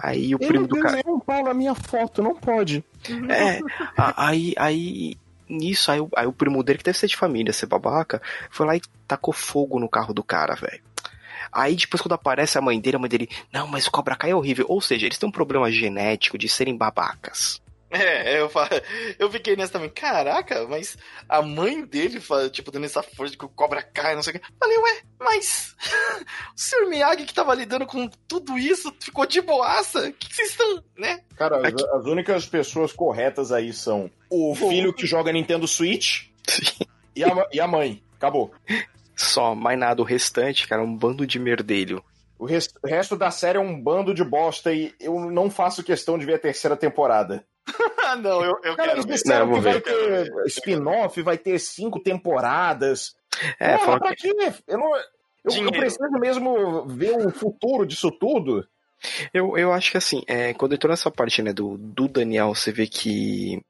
Aí 0.03 0.35
o 0.35 0.39
Ele 0.41 0.49
primo 0.49 0.67
do 0.67 0.79
cara. 0.81 1.01
um 1.07 1.21
pau 1.21 1.45
na 1.45 1.53
minha 1.55 1.75
foto, 1.75 2.23
não 2.23 2.35
pode. 2.35 2.83
É, 3.29 3.61
a- 3.97 4.27
aí, 4.29 4.55
aí, 4.57 5.17
nisso, 5.53 5.91
aí, 5.91 6.01
o- 6.01 6.11
aí 6.17 6.27
o 6.27 6.33
primo 6.33 6.63
dele, 6.63 6.79
que 6.79 6.85
deve 6.85 6.99
ser 6.99 7.07
de 7.07 7.17
família, 7.17 7.53
ser 7.53 7.67
babaca, 7.67 8.21
foi 8.51 8.67
lá 8.67 8.77
e 8.77 8.83
tacou 9.07 9.33
fogo 9.35 9.79
no 9.79 9.89
carro 9.89 10.13
do 10.15 10.23
cara, 10.23 10.55
velho. 10.55 10.83
Aí 11.53 11.77
depois 11.77 12.01
quando 12.01 12.15
aparece 12.15 12.57
a 12.57 12.63
mãe 12.63 12.81
dele, 12.81 12.97
a 12.97 13.01
mãe 13.01 13.11
dele, 13.11 13.29
não, 13.53 13.67
mas 13.67 13.87
o 13.87 13.91
Cobra 13.91 14.17
Kai 14.17 14.31
é 14.31 14.35
horrível. 14.35 14.65
Ou 14.69 14.81
seja, 14.81 15.07
eles 15.07 15.19
têm 15.19 15.29
um 15.29 15.33
problema 15.33 15.71
genético 15.71 16.39
de 16.39 16.49
serem 16.49 16.77
babacas. 16.77 17.61
É, 17.93 18.41
eu, 18.41 18.49
fa- 18.49 18.69
eu 19.19 19.31
fiquei 19.31 19.55
nessa 19.55 19.73
também. 19.75 19.91
Caraca, 19.91 20.67
mas 20.67 20.97
a 21.29 21.43
mãe 21.43 21.85
dele, 21.85 22.21
tipo, 22.51 22.71
dando 22.71 22.87
essa 22.87 23.03
força 23.03 23.33
de 23.33 23.37
que 23.39 23.45
o 23.45 23.49
cobra 23.51 23.83
cai, 23.83 24.15
não 24.15 24.23
sei 24.23 24.35
o 24.35 24.41
que. 24.41 24.47
Falei, 24.59 24.79
ué, 24.79 25.03
mas 25.21 25.77
o 26.57 26.59
Sr. 26.61 26.89
Miyagi 26.89 27.25
que 27.25 27.35
tava 27.35 27.55
lidando 27.55 27.87
com 27.87 28.09
tudo 28.27 28.59
isso 28.59 28.93
ficou 29.01 29.27
de 29.27 29.41
boaça? 29.43 30.09
O 30.09 30.13
que 30.15 30.35
vocês 30.35 30.51
estão, 30.51 30.83
né? 30.97 31.21
Cara, 31.37 31.59
as, 31.59 31.65
Aqui- 31.65 31.87
as 31.95 32.05
únicas 32.07 32.47
pessoas 32.47 32.93
corretas 32.93 33.53
aí 33.53 33.73
são 33.73 34.11
o 34.31 34.55
filho 34.55 34.93
que 34.95 35.07
joga 35.07 35.31
Nintendo 35.33 35.69
Switch 35.69 36.29
e 37.15 37.23
a, 37.23 37.47
e 37.53 37.61
a 37.61 37.67
mãe. 37.67 38.03
Acabou. 38.17 38.55
Só, 39.15 39.55
mais 39.55 39.79
nada, 39.79 40.01
o 40.01 40.05
restante, 40.05 40.67
cara, 40.67 40.81
é 40.81 40.85
um 40.85 40.97
bando 40.97 41.27
de 41.27 41.39
merdelho. 41.39 42.03
O 42.39 42.47
resto 42.47 43.17
da 43.17 43.31
série 43.31 43.59
é 43.59 43.61
um 43.61 43.81
bando 43.81 44.13
de 44.13 44.25
bosta 44.25 44.73
e 44.73 44.93
eu 44.99 45.31
não 45.31 45.49
faço 45.49 45.85
questão 45.85 46.19
de 46.19 46.27
ver 46.27 46.35
a 46.35 46.39
terceira 46.41 46.77
temporada. 46.77 47.45
Ah, 48.13 48.17
não, 48.17 48.45
eu, 48.45 48.51
eu 48.63 48.77
Cara, 48.77 48.77
quero 48.77 48.91
eles 48.93 49.05
ver. 49.07 49.13
disseram 49.15 49.47
Não, 49.47 49.55
que 49.55 49.61
vou 49.61 49.63
vai 49.63 49.81
ver. 49.81 50.31
ter 50.33 50.47
spin-off, 50.49 51.23
vai 51.23 51.39
ter 51.39 51.59
cinco 51.59 51.99
temporadas. 52.01 53.15
É, 53.59 53.73
Porra, 53.77 53.85
fala 53.87 53.99
pra 54.01 54.15
que, 54.15 54.35
quê? 54.35 54.53
Eu, 54.69 54.79
não, 54.79 54.95
eu, 54.97 55.65
eu 55.65 55.73
preciso 55.73 56.11
mesmo 56.21 56.87
ver 56.87 57.17
o 57.17 57.31
futuro 57.31 57.87
disso 57.87 58.11
tudo. 58.11 58.67
eu, 59.33 59.57
eu 59.57 59.73
acho 59.73 59.91
que 59.91 59.97
assim, 59.97 60.23
é, 60.27 60.53
quando 60.55 60.75
entrou 60.75 60.91
nessa 60.91 61.11
parte, 61.11 61.43
né, 61.43 61.53
do, 61.53 61.77
do 61.79 62.07
Daniel, 62.07 62.55
você 62.55 62.71
vê 62.71 62.87
que. 62.87 63.61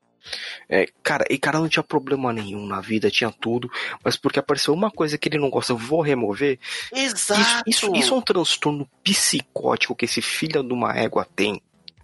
É, 0.68 0.86
cara, 1.02 1.24
e 1.28 1.36
cara 1.36 1.58
não 1.58 1.68
tinha 1.68 1.82
problema 1.82 2.32
nenhum 2.32 2.64
na 2.66 2.80
vida, 2.80 3.10
tinha 3.10 3.30
tudo, 3.32 3.68
mas 4.04 4.16
porque 4.16 4.38
apareceu 4.38 4.72
uma 4.72 4.88
coisa 4.90 5.18
que 5.18 5.28
ele 5.28 5.38
não 5.38 5.50
gosta, 5.50 5.72
eu 5.72 5.76
vou 5.76 6.00
remover. 6.00 6.58
Isso, 6.92 7.32
Exato. 7.32 7.64
isso, 7.66 7.92
isso 7.96 8.14
é 8.14 8.16
um 8.16 8.20
transtorno 8.22 8.88
psicótico 9.02 9.96
que 9.96 10.04
esse 10.04 10.22
filho 10.22 10.62
de 10.62 10.72
uma 10.72 10.96
égua 10.96 11.26
tem. 11.36 11.60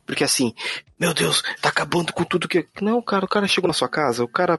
Porque 0.09 0.25
assim, 0.25 0.55
meu 0.99 1.13
Deus, 1.13 1.43
tá 1.61 1.69
acabando 1.69 2.15
com 2.15 2.25
tudo 2.25 2.49
que. 2.49 2.67
Não, 2.81 3.03
cara, 3.03 3.27
o 3.27 3.29
cara 3.29 3.47
chegou 3.47 3.69
na 3.69 3.75
sua 3.75 3.91
casa, 3.91 4.25
o 4.25 4.29
cara 4.29 4.59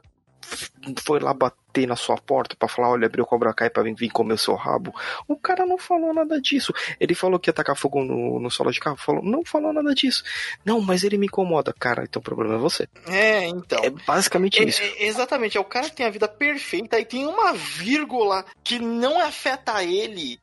foi 1.04 1.18
lá 1.20 1.34
bater 1.34 1.86
na 1.86 1.96
sua 1.96 2.16
porta 2.16 2.56
pra 2.56 2.68
falar, 2.68 2.90
olha, 2.90 3.06
abriu 3.06 3.24
o 3.24 3.26
Cobra 3.26 3.52
Kai 3.52 3.68
pra 3.68 3.82
vir, 3.82 3.94
vir 3.94 4.10
comer 4.10 4.34
o 4.34 4.38
seu 4.38 4.54
rabo. 4.54 4.94
O 5.26 5.36
cara 5.36 5.66
não 5.66 5.76
falou 5.76 6.14
nada 6.14 6.40
disso. 6.40 6.72
Ele 7.00 7.14
falou 7.16 7.38
que 7.38 7.48
ia 7.50 7.52
tacar 7.52 7.76
fogo 7.76 8.02
no, 8.04 8.38
no 8.40 8.48
solo 8.50 8.70
de 8.70 8.78
carro, 8.80 8.96
falou, 8.96 9.22
não 9.24 9.44
falou 9.44 9.72
nada 9.72 9.92
disso. 9.92 10.22
Não, 10.64 10.80
mas 10.80 11.02
ele 11.02 11.18
me 11.18 11.26
incomoda. 11.26 11.74
Cara, 11.78 12.04
então 12.04 12.20
o 12.20 12.24
problema 12.24 12.54
é 12.54 12.58
você. 12.58 12.88
É, 13.08 13.46
então. 13.46 13.82
É 13.82 13.90
basicamente 13.90 14.60
É, 14.60 14.64
isso. 14.64 14.82
é, 14.82 15.04
exatamente, 15.04 15.56
é 15.56 15.60
o 15.60 15.64
cara 15.64 15.90
que 15.90 15.96
tem 15.96 16.06
a 16.06 16.10
vida 16.10 16.28
perfeita 16.28 16.98
e 16.98 17.04
tem 17.04 17.26
uma 17.26 17.52
vírgula 17.52 18.44
que 18.62 18.78
não 18.78 19.20
afeta 19.20 19.82
ele 19.84 20.38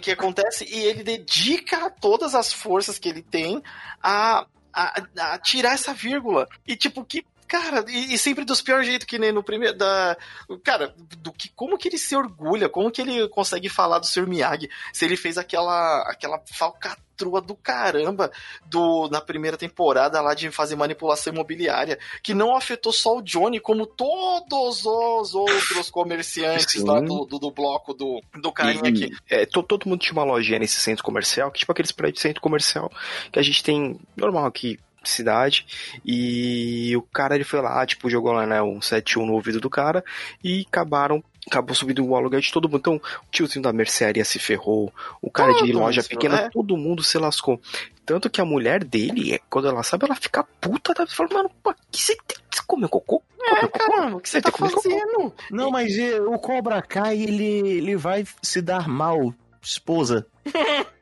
que, 0.00 0.10
acontece 0.10 0.64
e 0.64 0.78
ele 0.84 1.02
dedica 1.02 1.90
todas 1.90 2.34
as 2.34 2.52
forças 2.52 2.98
que 2.98 3.08
ele 3.08 3.22
tem 3.22 3.62
a, 4.02 4.46
a, 4.72 5.02
a 5.18 5.38
tirar 5.38 5.74
essa 5.74 5.94
vírgula. 5.94 6.48
E 6.66 6.76
tipo, 6.76 7.04
que. 7.04 7.24
Cara, 7.48 7.84
e, 7.88 8.14
e 8.14 8.18
sempre 8.18 8.44
dos 8.44 8.60
piores 8.60 8.86
jeitos 8.86 9.06
que 9.06 9.18
nem 9.18 9.32
no 9.32 9.42
primeiro. 9.42 9.76
Da, 9.76 10.16
cara, 10.64 10.94
do 11.18 11.32
que, 11.32 11.48
como 11.50 11.78
que 11.78 11.88
ele 11.88 11.98
se 11.98 12.16
orgulha, 12.16 12.68
como 12.68 12.90
que 12.90 13.00
ele 13.02 13.28
consegue 13.28 13.68
falar 13.68 13.98
do 13.98 14.06
Sr. 14.06 14.26
Miyagi 14.26 14.68
se 14.92 15.04
ele 15.04 15.16
fez 15.16 15.38
aquela, 15.38 16.02
aquela 16.10 16.40
falcatrua 16.52 17.40
do 17.40 17.54
caramba 17.54 18.30
do, 18.66 19.08
na 19.10 19.20
primeira 19.20 19.56
temporada 19.56 20.20
lá 20.20 20.34
de 20.34 20.50
fazer 20.50 20.76
manipulação 20.76 21.32
imobiliária 21.32 21.98
que 22.22 22.34
não 22.34 22.54
afetou 22.54 22.92
só 22.92 23.16
o 23.16 23.22
Johnny, 23.22 23.58
como 23.58 23.86
todos 23.86 24.84
os 24.84 25.34
outros 25.34 25.88
comerciantes 25.90 26.82
lá 26.82 27.00
do, 27.00 27.24
do, 27.24 27.38
do 27.38 27.50
bloco 27.50 27.94
do, 27.94 28.20
do 28.34 28.52
carinha 28.52 28.90
aqui. 28.90 29.16
é, 29.30 29.46
to- 29.46 29.62
todo 29.62 29.88
mundo 29.88 30.00
tinha 30.00 30.12
uma 30.12 30.24
lojinha 30.24 30.58
nesse 30.58 30.78
centro 30.80 31.02
comercial, 31.04 31.50
que 31.50 31.60
tipo 31.60 31.72
aqueles 31.72 31.92
prédios 31.92 32.16
de 32.18 32.22
centro 32.22 32.42
comercial 32.42 32.90
que 33.32 33.38
a 33.38 33.42
gente 33.42 33.62
tem 33.62 33.98
normal 34.16 34.44
aqui 34.44 34.78
cidade 35.10 35.66
e 36.04 36.94
o 36.96 37.02
cara 37.02 37.34
ele 37.34 37.44
foi 37.44 37.60
lá, 37.60 37.84
tipo, 37.86 38.08
jogou 38.10 38.32
lá, 38.32 38.46
né, 38.46 38.62
um 38.62 38.80
7-1 38.80 39.24
no 39.26 39.32
ouvido 39.34 39.60
do 39.60 39.70
cara 39.70 40.04
e 40.42 40.64
acabaram 40.68 41.22
acabou 41.48 41.76
subindo 41.76 42.04
o 42.04 42.16
aluguel 42.16 42.40
de 42.40 42.50
todo 42.52 42.68
mundo. 42.68 42.78
Então, 42.80 42.96
o 42.96 43.30
tiozinho 43.30 43.62
da 43.62 43.72
mercearia 43.72 44.24
se 44.24 44.36
ferrou, 44.36 44.92
o 45.22 45.30
cara 45.30 45.52
de 45.52 45.60
Todo 45.60 45.78
loja 45.78 46.00
mundo, 46.02 46.08
pequena, 46.08 46.36
é. 46.40 46.50
todo 46.50 46.76
mundo 46.76 47.04
se 47.04 47.16
lascou. 47.18 47.60
Tanto 48.04 48.28
que 48.28 48.40
a 48.40 48.44
mulher 48.44 48.82
dele, 48.82 49.34
é, 49.34 49.40
quando 49.48 49.68
ela 49.68 49.84
sabe, 49.84 50.06
ela 50.06 50.16
fica 50.16 50.42
puta, 50.60 50.92
tá 50.92 51.06
falando, 51.06 51.34
mano, 51.34 51.50
pô, 51.62 51.72
que 51.92 52.02
você, 52.02 52.16
tem- 52.26 52.36
você 52.50 52.60
comeu 52.66 52.88
cocô? 52.88 53.22
Comeu 53.38 53.56
É, 53.58 53.60
cocô? 53.60 53.78
caramba, 53.78 54.16
o 54.16 54.20
que 54.20 54.28
você 54.28 54.40
tá 54.42 54.50
que 54.50 54.58
comer 54.58 54.72
fazendo? 54.72 55.32
Não, 55.48 55.70
mas 55.70 55.96
eh, 55.96 56.20
o 56.20 56.36
Cobra 56.36 56.82
Kai, 56.82 57.16
ele, 57.22 57.44
ele 57.44 57.96
vai 57.96 58.24
se 58.42 58.60
dar 58.60 58.88
mal, 58.88 59.32
esposa. 59.62 60.26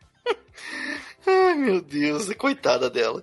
Ai, 1.26 1.54
meu 1.54 1.80
Deus, 1.80 2.32
coitada 2.34 2.90
dela. 2.90 3.22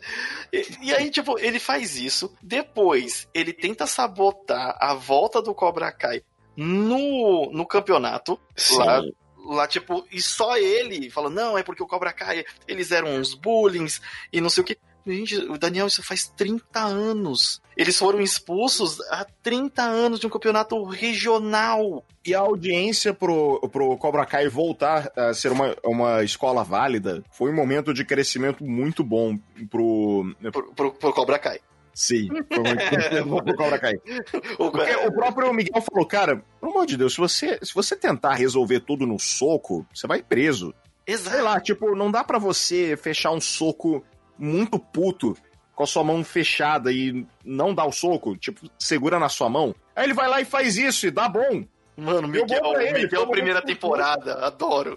E, 0.51 0.65
e, 0.81 0.93
aí, 0.93 1.09
tipo, 1.09 1.37
ele 1.37 1.59
faz 1.59 1.97
isso. 1.97 2.35
Depois, 2.41 3.27
ele 3.33 3.53
tenta 3.53 3.85
sabotar 3.85 4.77
a 4.79 4.93
volta 4.93 5.41
do 5.41 5.53
Cobra 5.53 5.91
Kai 5.91 6.23
no, 6.55 7.51
no 7.51 7.65
campeonato. 7.65 8.39
Sim. 8.55 8.77
Lá, 8.77 9.01
lá, 9.45 9.67
tipo, 9.67 10.05
e 10.11 10.21
só 10.21 10.57
ele 10.57 11.09
fala: 11.09 11.29
não, 11.29 11.57
é 11.57 11.63
porque 11.63 11.83
o 11.83 11.87
Cobra 11.87 12.13
Kai, 12.13 12.45
eles 12.67 12.91
eram 12.91 13.15
uns 13.15 13.33
bullings 13.33 14.01
e 14.31 14.41
não 14.41 14.49
sei 14.49 14.61
o 14.61 14.65
que. 14.65 14.77
Gente, 15.05 15.35
o 15.37 15.57
Daniel, 15.57 15.87
isso 15.87 16.03
faz 16.03 16.27
30 16.27 16.79
anos. 16.79 17.61
Eles 17.75 17.97
foram 17.97 18.21
expulsos 18.21 18.99
há 19.09 19.25
30 19.41 19.81
anos 19.81 20.19
de 20.19 20.27
um 20.27 20.29
campeonato 20.29 20.83
regional. 20.83 22.05
E 22.25 22.35
a 22.35 22.39
audiência 22.39 23.13
pro, 23.13 23.59
pro 23.69 23.97
Cobra 23.97 24.25
Kai 24.25 24.47
voltar 24.47 25.11
a 25.15 25.33
ser 25.33 25.51
uma, 25.51 25.75
uma 25.83 26.23
escola 26.23 26.63
válida 26.63 27.23
foi 27.31 27.51
um 27.51 27.55
momento 27.55 27.93
de 27.93 28.05
crescimento 28.05 28.63
muito 28.63 29.03
bom 29.03 29.37
pro. 29.69 30.35
Pro, 30.51 30.73
pro, 30.73 30.91
pro 30.93 31.13
Cobra 31.13 31.39
Kai. 31.39 31.59
Sim, 31.93 32.27
pro 32.27 33.55
Cobra 33.55 33.79
Kai. 33.79 33.93
O, 34.57 34.71
Porque 34.71 34.95
o 34.95 35.11
próprio 35.11 35.53
Miguel 35.53 35.81
falou, 35.81 36.05
cara, 36.05 36.43
pelo 36.59 36.71
amor 36.71 36.85
de 36.85 36.95
Deus, 36.95 37.13
se 37.13 37.19
você, 37.19 37.59
se 37.61 37.73
você 37.73 37.95
tentar 37.95 38.35
resolver 38.35 38.81
tudo 38.81 39.05
no 39.05 39.19
soco, 39.19 39.85
você 39.93 40.07
vai 40.07 40.21
preso. 40.21 40.73
Exato. 41.05 41.35
Sei 41.35 41.41
lá, 41.41 41.59
tipo, 41.59 41.95
não 41.95 42.11
dá 42.11 42.23
pra 42.23 42.37
você 42.37 42.95
fechar 42.95 43.31
um 43.31 43.41
soco 43.41 44.03
muito 44.41 44.79
puto 44.79 45.37
com 45.75 45.83
a 45.83 45.87
sua 45.87 46.03
mão 46.03 46.23
fechada 46.23 46.91
e 46.91 47.25
não 47.45 47.73
dar 47.73 47.85
o 47.85 47.91
soco, 47.91 48.35
tipo, 48.35 48.69
segura 48.77 49.19
na 49.19 49.29
sua 49.29 49.49
mão. 49.49 49.73
Aí 49.95 50.05
ele 50.05 50.13
vai 50.13 50.27
lá 50.27 50.41
e 50.41 50.45
faz 50.45 50.77
isso 50.77 51.07
e 51.07 51.11
dá 51.11 51.29
bom. 51.29 51.63
Mano, 51.95 52.27
Miguel, 52.27 52.81
ele, 52.81 53.03
Miguel 53.03 53.27
primeira 53.27 53.61
temporada, 53.61 54.45
adoro. 54.45 54.95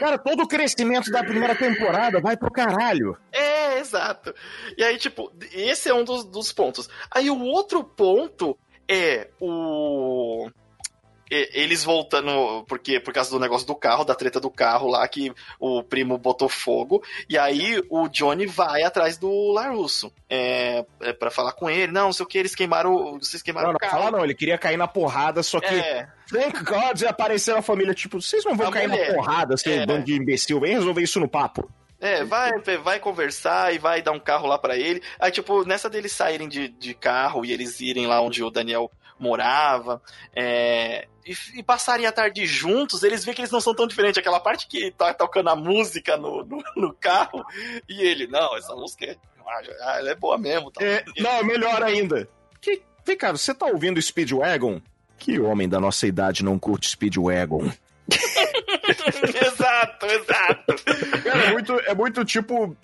Cara, 0.00 0.18
todo 0.18 0.42
o 0.42 0.48
crescimento 0.48 1.10
da 1.10 1.22
primeira 1.22 1.54
temporada 1.54 2.20
vai 2.20 2.36
pro 2.36 2.50
caralho. 2.50 3.16
É, 3.30 3.78
exato. 3.78 4.34
E 4.76 4.82
aí, 4.82 4.96
tipo, 4.98 5.32
esse 5.52 5.88
é 5.88 5.94
um 5.94 6.02
dos, 6.02 6.24
dos 6.24 6.52
pontos. 6.52 6.88
Aí 7.10 7.30
o 7.30 7.40
outro 7.40 7.84
ponto 7.84 8.58
é 8.88 9.28
o. 9.40 10.50
e- 11.30 11.50
Eles 11.52 11.84
voltando, 11.84 12.64
porque 12.68 13.00
por 13.00 13.12
causa 13.12 13.30
do 13.30 13.38
negócio 13.40 13.66
do 13.66 13.74
carro, 13.74 14.04
da 14.04 14.14
treta 14.14 14.38
do 14.40 14.50
carro 14.50 14.88
lá, 14.88 15.06
que 15.08 15.32
o 15.60 15.82
primo 15.82 16.16
botou 16.18 16.48
fogo, 16.48 17.02
e 17.28 17.36
aí 17.38 17.82
o 17.90 18.08
Johnny 18.08 18.46
vai 18.46 18.82
atrás 18.82 19.16
do 19.18 19.52
Larusso, 19.52 20.12
é, 20.28 20.84
é 21.00 21.12
para 21.12 21.30
falar 21.30 21.52
com 21.52 21.68
ele, 21.70 21.92
não, 21.92 22.06
não 22.06 22.12
sei 22.12 22.24
o 22.24 22.28
que, 22.28 22.38
eles 22.38 22.54
queimaram, 22.54 23.18
vocês 23.18 23.42
queimaram 23.42 23.68
Não, 23.68 23.72
não, 23.72 23.76
o 23.76 23.80
carro. 23.80 23.98
falar 24.02 24.10
não, 24.10 24.24
ele 24.24 24.34
queria 24.34 24.58
cair 24.58 24.76
na 24.76 24.88
porrada, 24.88 25.42
só 25.42 25.60
que 25.60 25.66
É, 25.66 26.06
Thank 26.30 26.62
God 26.64 27.02
apareceu 27.04 27.56
a 27.56 27.62
família, 27.62 27.94
tipo, 27.94 28.20
vocês 28.20 28.44
não 28.44 28.54
vão 28.56 28.68
A 28.68 28.72
cair 28.72 28.88
mulher. 28.88 29.08
na 29.08 29.14
porrada, 29.14 29.56
seu 29.56 29.72
É. 29.72 29.86
bando 29.86 30.04
de 30.04 30.14
imbecil, 30.14 30.60
vem 30.60 30.74
resolver 30.74 31.02
isso 31.02 31.18
no 31.20 31.28
papo. 31.28 31.70
É, 32.00 32.22
vai, 32.22 32.52
vai 32.84 33.00
conversar 33.00 33.74
e 33.74 33.78
vai 33.78 34.00
dar 34.00 34.12
um 34.12 34.20
carro 34.20 34.46
lá 34.46 34.56
pra 34.56 34.76
ele. 34.76 35.02
Aí, 35.18 35.32
tipo, 35.32 35.64
nessa 35.64 35.90
deles 35.90 36.12
saírem 36.12 36.48
de, 36.48 36.68
de 36.68 36.94
carro 36.94 37.44
e 37.44 37.50
eles 37.52 37.80
irem 37.80 38.06
lá 38.06 38.20
onde 38.20 38.40
o 38.44 38.50
Daniel 38.50 38.88
morava, 39.18 40.00
é, 40.34 41.08
e, 41.28 41.58
e 41.60 41.62
passarem 41.62 42.06
a 42.06 42.12
tarde 42.12 42.46
juntos, 42.46 43.02
eles 43.02 43.24
veem 43.24 43.34
que 43.34 43.40
eles 43.42 43.50
não 43.50 43.60
são 43.60 43.74
tão 43.74 43.86
diferentes. 43.86 44.18
Aquela 44.18 44.40
parte 44.40 44.66
que 44.66 44.90
tá 44.92 45.12
tocando 45.12 45.48
a 45.50 45.56
música 45.56 46.16
no, 46.16 46.44
no, 46.44 46.62
no 46.76 46.92
carro, 46.94 47.44
e 47.88 48.00
ele, 48.02 48.26
não, 48.26 48.56
essa 48.56 48.74
música 48.74 49.04
é, 49.04 49.16
ah, 49.82 49.96
ela 49.98 50.10
é 50.10 50.14
boa 50.14 50.36
mesmo. 50.38 50.70
Tal. 50.70 50.86
É, 50.86 51.04
não, 51.18 51.42
melhor 51.44 51.82
ainda. 51.82 52.28
Que, 52.60 52.82
vem 53.04 53.16
cá, 53.16 53.32
você 53.32 53.54
tá 53.54 53.66
ouvindo 53.66 54.00
Speedwagon? 54.00 54.80
Que 55.18 55.38
homem 55.40 55.68
da 55.68 55.80
nossa 55.80 56.06
idade 56.06 56.44
não 56.44 56.58
curte 56.58 56.88
Speedwagon? 56.88 57.70
exato, 59.46 60.06
exato. 60.06 60.74
Cara, 61.24 61.44
é 61.44 61.52
muito, 61.52 61.72
é 61.80 61.94
muito 61.94 62.24
tipo. 62.24 62.76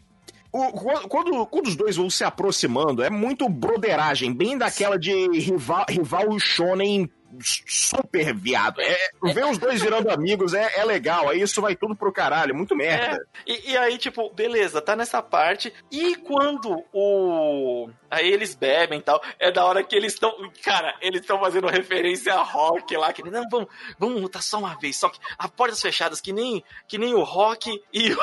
o- 0.53 0.73
quando, 0.73 1.09
quando, 1.09 1.47
quando 1.47 1.67
os 1.69 1.77
dois 1.77 1.97
vão 1.97 2.11
se 2.11 2.25
aproximando, 2.25 3.03
é 3.03 3.11
muito 3.11 3.49
broderagem, 3.49 4.33
bem 4.33 4.57
daquela 4.59 4.99
de 4.99 5.13
rival, 5.39 5.85
rival 5.89 6.39
shonen 6.39 7.09
super 7.43 8.35
viado. 8.35 8.81
É, 8.81 8.97
ver 9.33 9.45
os 9.47 9.59
dois 9.59 9.83
virando 9.83 10.11
amigos 10.11 10.55
é, 10.55 10.79
é 10.81 10.85
legal, 10.85 11.29
aí 11.29 11.41
isso 11.41 11.61
vai 11.61 11.75
tudo 11.77 11.95
pro 11.97 12.13
caralho, 12.13 12.55
muito 12.55 12.75
merda. 12.77 13.25
E, 13.47 13.73
e 13.73 13.77
aí, 13.77 13.99
tipo, 13.99 14.31
beleza, 14.31 14.81
tá 14.81 14.95
nessa 14.97 15.23
parte. 15.23 15.73
E 15.91 16.17
quando 16.17 16.85
o. 16.93 17.89
Aí 18.11 18.33
eles 18.33 18.55
bebem 18.55 19.01
e 19.01 19.03
tal, 19.03 19.21
é 19.41 19.51
da 19.51 19.65
hora 19.65 19.83
que 19.83 19.95
eles 19.97 20.13
estão. 20.13 20.33
Cara, 20.63 20.95
eles 21.01 21.21
estão 21.21 21.39
fazendo 21.41 21.67
referência 21.67 22.33
a 22.35 22.43
rock 22.43 22.97
lá. 22.97 23.13
Que, 23.13 23.23
não, 23.29 23.43
vamos, 23.51 23.69
vamos 23.99 24.21
lutar 24.23 24.43
só 24.43 24.59
uma 24.59 24.79
vez. 24.79 24.97
Só 24.97 25.09
que 25.09 25.19
a 25.37 25.49
portas 25.49 25.81
fechadas, 25.81 26.21
que 26.21 26.33
nem, 26.33 26.63
que 26.87 26.97
nem 26.99 27.15
o 27.15 27.23
rock 27.25 27.71
e 27.93 28.13
o, 28.13 28.19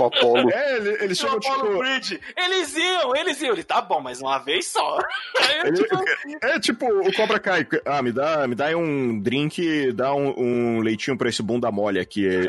O 0.00 0.04
Apolo. 0.06 0.50
É, 0.50 0.76
ele, 0.76 0.88
ele 1.02 1.12
o 1.12 1.16
chegou 1.16 1.38
Apollo 1.38 1.62
tipo. 1.64 1.78
Creed. 1.78 2.22
Eles 2.36 2.76
iam, 2.76 3.16
eles 3.16 3.40
iam. 3.42 3.52
Ele, 3.52 3.64
tá 3.64 3.80
bom, 3.80 4.00
mas 4.00 4.20
uma 4.20 4.38
vez 4.38 4.68
só. 4.68 4.98
Aí, 5.40 5.58
eu, 5.58 5.66
Ele- 5.66 5.76
tipo, 5.76 6.04
É 6.42 6.60
tipo 6.60 6.86
o 6.86 7.12
Cobra 7.14 7.40
Kai. 7.40 7.66
Ah, 7.84 8.02
me 8.04 8.12
dá, 8.12 8.46
me 8.46 8.54
dá 8.54 8.66
um 8.76 9.18
drink, 9.20 9.90
dá 9.92 10.14
um, 10.14 10.34
um 10.38 10.80
leitinho 10.80 11.16
pra 11.18 11.28
esse 11.28 11.42
bunda 11.42 11.70
mole 11.72 11.98
aqui. 11.98 12.28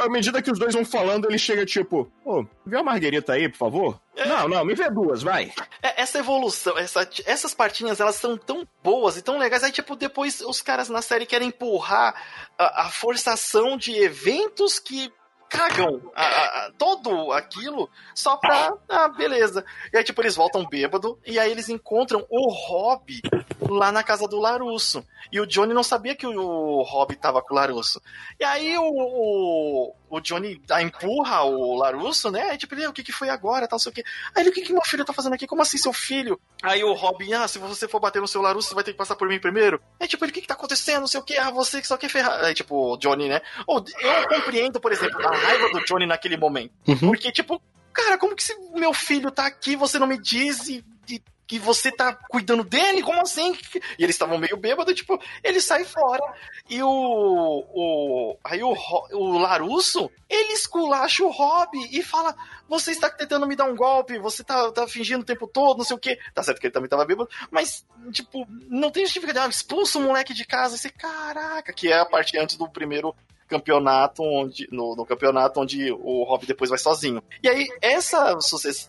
À 0.00 0.08
medida 0.08 0.42
que 0.42 0.50
os 0.50 0.58
dois 0.58 0.74
vão 0.74 0.84
falando, 0.84 1.26
ele 1.28 1.38
chega 1.38 1.64
tipo, 1.64 2.10
pô, 2.24 2.44
vê 2.66 2.76
a 2.78 2.82
marguerita 2.82 3.32
aí, 3.34 3.48
por 3.48 3.56
favor? 3.56 4.00
Não, 4.16 4.48
não, 4.48 4.64
me 4.64 4.74
vê 4.74 4.90
duas, 4.90 5.22
vai. 5.22 5.52
É, 5.82 6.02
essa 6.02 6.18
evolução, 6.18 6.76
essa- 6.76 7.08
essas 7.24 7.54
partinhas, 7.54 8.00
elas 8.00 8.16
são 8.16 8.36
tão 8.36 8.66
boas 8.82 9.16
e 9.16 9.22
tão 9.22 9.38
legais. 9.38 9.62
Aí, 9.62 9.70
tipo, 9.72 9.94
depois 9.94 10.40
os 10.40 10.60
caras 10.60 10.88
na 10.88 11.02
série 11.02 11.24
querem 11.26 11.48
empurrar 11.48 12.14
a, 12.58 12.82
a 12.86 12.90
forçação 12.90 13.76
de 13.76 13.92
eventos 13.96 14.78
que 14.80 15.12
cagam 15.50 16.00
a- 16.14 16.22
a- 16.66 16.72
todo 16.78 17.32
aquilo 17.32 17.90
só 18.14 18.36
pra. 18.36 18.72
Ah, 18.88 19.08
beleza. 19.08 19.64
E 19.92 19.96
aí, 19.98 20.04
tipo, 20.04 20.22
eles 20.22 20.36
voltam 20.36 20.64
bêbado 20.66 21.18
e 21.26 21.38
aí 21.38 21.50
eles 21.50 21.68
encontram 21.68 22.24
o 22.30 22.48
Rob 22.50 23.20
lá 23.68 23.90
na 23.92 24.02
casa 24.02 24.26
do 24.28 24.38
Larusso. 24.38 25.04
E 25.32 25.40
o 25.40 25.46
Johnny 25.46 25.74
não 25.74 25.82
sabia 25.82 26.14
que 26.16 26.26
o 26.26 26.82
Rob 26.82 27.14
tava 27.16 27.42
com 27.42 27.52
o 27.52 27.56
Larusso. 27.56 28.00
E 28.38 28.44
aí 28.44 28.78
o, 28.78 28.84
o, 28.84 29.94
o 30.10 30.20
Johnny 30.20 30.60
empurra 30.82 31.44
o 31.44 31.76
Larusso, 31.76 32.30
né? 32.30 32.50
Aí, 32.50 32.58
tipo, 32.58 32.74
ele, 32.74 32.86
o 32.86 32.92
que 32.92 33.02
que 33.04 33.12
foi 33.12 33.28
agora, 33.28 33.68
tal, 33.68 33.78
sei 33.78 33.90
o 33.90 33.94
quê. 33.94 34.04
Aí 34.34 34.42
ele, 34.42 34.50
o 34.50 34.52
que 34.52 34.62
que 34.62 34.72
meu 34.72 34.82
filho 34.84 35.04
tá 35.04 35.12
fazendo 35.12 35.34
aqui? 35.34 35.46
Como 35.46 35.62
assim, 35.62 35.78
seu 35.78 35.92
filho? 35.92 36.38
Aí 36.62 36.82
o 36.82 36.92
Robin, 36.92 37.32
ah, 37.34 37.46
se 37.46 37.58
você 37.58 37.86
for 37.88 38.00
bater 38.00 38.20
no 38.20 38.26
seu 38.28 38.42
Larusso, 38.42 38.68
você 38.68 38.74
vai 38.74 38.84
ter 38.84 38.92
que 38.92 38.98
passar 38.98 39.14
por 39.16 39.28
mim 39.28 39.38
primeiro. 39.38 39.80
Aí, 40.00 40.08
tipo, 40.08 40.24
ele, 40.24 40.32
o 40.32 40.34
que 40.34 40.40
que 40.42 40.48
tá 40.48 40.54
acontecendo? 40.54 41.00
Não 41.00 41.06
sei 41.06 41.20
o 41.20 41.24
quê. 41.24 41.36
Ah, 41.36 41.50
você 41.50 41.80
que 41.80 41.86
só 41.86 41.96
quer 41.96 42.08
ferrar. 42.10 42.44
Aí, 42.44 42.52
tipo, 42.54 42.94
o 42.94 42.96
Johnny, 42.96 43.28
né? 43.28 43.40
Ou, 43.66 43.84
eu 44.00 44.28
compreendo, 44.28 44.80
por 44.80 44.90
exemplo, 44.92 45.24
a 45.26 45.34
raiva 45.36 45.68
do 45.70 45.84
Johnny 45.84 46.06
naquele 46.06 46.36
momento. 46.36 46.72
Uhum. 46.88 46.98
Porque, 46.98 47.30
tipo, 47.30 47.62
cara, 47.92 48.18
como 48.18 48.34
que 48.34 48.42
se 48.42 48.54
meu 48.74 48.92
filho 48.92 49.30
tá 49.30 49.46
aqui, 49.46 49.76
você 49.76 49.98
não 49.98 50.06
me 50.06 50.18
diz 50.20 50.68
e, 50.68 50.84
e- 51.08 51.22
que 51.50 51.58
você 51.58 51.90
tá 51.90 52.12
cuidando 52.12 52.62
dele? 52.62 53.02
Como 53.02 53.20
assim? 53.20 53.58
E 53.98 54.04
eles 54.04 54.14
estavam 54.14 54.38
meio 54.38 54.56
bêbados, 54.56 54.94
tipo, 54.94 55.20
ele 55.42 55.60
sai 55.60 55.84
fora. 55.84 56.22
E 56.68 56.80
o. 56.80 56.88
o 56.88 58.38
aí 58.44 58.62
o, 58.62 58.72
o 59.14 59.36
Larusso, 59.36 60.08
ele 60.28 60.52
esculacha 60.52 61.24
o 61.24 61.28
Rob 61.28 61.76
e 61.90 62.04
fala: 62.04 62.36
Você 62.68 62.92
está 62.92 63.10
tentando 63.10 63.48
me 63.48 63.56
dar 63.56 63.64
um 63.64 63.74
golpe, 63.74 64.16
você 64.20 64.44
tá, 64.44 64.70
tá 64.70 64.86
fingindo 64.86 65.22
o 65.22 65.26
tempo 65.26 65.48
todo, 65.48 65.78
não 65.78 65.84
sei 65.84 65.96
o 65.96 65.98
quê. 65.98 66.20
Tá 66.32 66.40
certo 66.40 66.60
que 66.60 66.68
ele 66.68 66.72
também 66.72 66.88
tava 66.88 67.04
bêbado, 67.04 67.28
mas, 67.50 67.84
tipo, 68.12 68.46
não 68.68 68.92
tem 68.92 69.04
justificativa. 69.04 69.48
Expulsa 69.48 69.98
o 69.98 70.02
moleque 70.02 70.32
de 70.32 70.44
casa. 70.44 70.76
E 70.76 70.78
você, 70.78 70.88
caraca, 70.88 71.72
que 71.72 71.88
é 71.88 71.98
a 71.98 72.06
parte 72.06 72.38
antes 72.38 72.54
do 72.54 72.70
primeiro 72.70 73.12
campeonato 73.50 74.22
onde 74.22 74.68
no, 74.70 74.94
no 74.94 75.04
campeonato 75.04 75.60
onde 75.60 75.90
o 75.92 76.22
Rob 76.22 76.46
depois 76.46 76.70
vai 76.70 76.78
sozinho. 76.78 77.22
E 77.42 77.48
aí 77.48 77.66
essa 77.82 78.38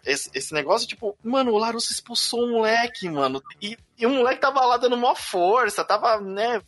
esse, 0.05 0.29
esse 0.33 0.53
negócio 0.53 0.87
tipo, 0.87 1.17
mano, 1.23 1.51
o 1.51 1.57
Larusso 1.57 1.91
expulsou 1.91 2.43
o 2.43 2.51
moleque, 2.51 3.09
mano. 3.09 3.41
E, 3.61 3.77
e 3.97 4.05
o 4.05 4.09
moleque 4.09 4.39
tava 4.39 4.63
lá 4.65 4.77
dando 4.77 4.95
uma 4.95 5.15
força, 5.15 5.83
tava, 5.83 6.21
né, 6.21 6.61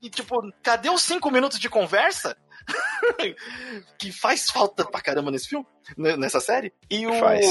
e 0.00 0.08
tipo, 0.08 0.36
cadê 0.62 0.88
os 0.88 1.02
cinco 1.02 1.30
minutos 1.30 1.58
de 1.58 1.68
conversa? 1.68 2.36
que 3.98 4.10
faz 4.10 4.48
falta 4.48 4.84
pra 4.84 5.00
caramba 5.00 5.30
nesse 5.30 5.48
filme, 5.48 5.66
né, 5.98 6.16
nessa 6.16 6.40
série. 6.40 6.72
E 6.88 7.06
o 7.06 7.12
Faz. 7.14 7.46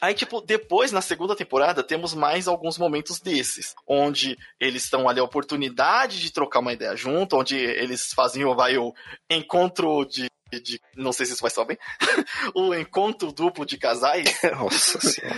Aí, 0.00 0.12
tipo, 0.14 0.42
depois, 0.42 0.92
na 0.92 1.00
segunda 1.00 1.34
temporada, 1.34 1.82
temos 1.82 2.12
mais 2.12 2.46
alguns 2.46 2.76
momentos 2.76 3.18
desses, 3.18 3.74
onde 3.86 4.36
eles 4.60 4.84
estão 4.84 5.08
ali 5.08 5.20
a 5.20 5.24
oportunidade 5.24 6.20
de 6.20 6.30
trocar 6.30 6.60
uma 6.60 6.72
ideia 6.72 6.94
junto, 6.94 7.36
onde 7.36 7.56
eles 7.56 8.12
fazem 8.12 8.44
o, 8.44 8.54
vai, 8.54 8.76
o 8.76 8.92
encontro 9.30 10.04
de, 10.04 10.30
de- 10.50 10.80
Não 10.96 11.12
sei 11.12 11.26
se 11.26 11.32
isso 11.32 11.42
vai 11.42 11.50
soar 11.50 11.66
bem. 11.66 11.78
o 12.54 12.74
encontro 12.74 13.32
duplo 13.32 13.66
de 13.66 13.76
casais. 13.76 14.24
Nossa 14.56 15.00
senhora. 15.00 15.34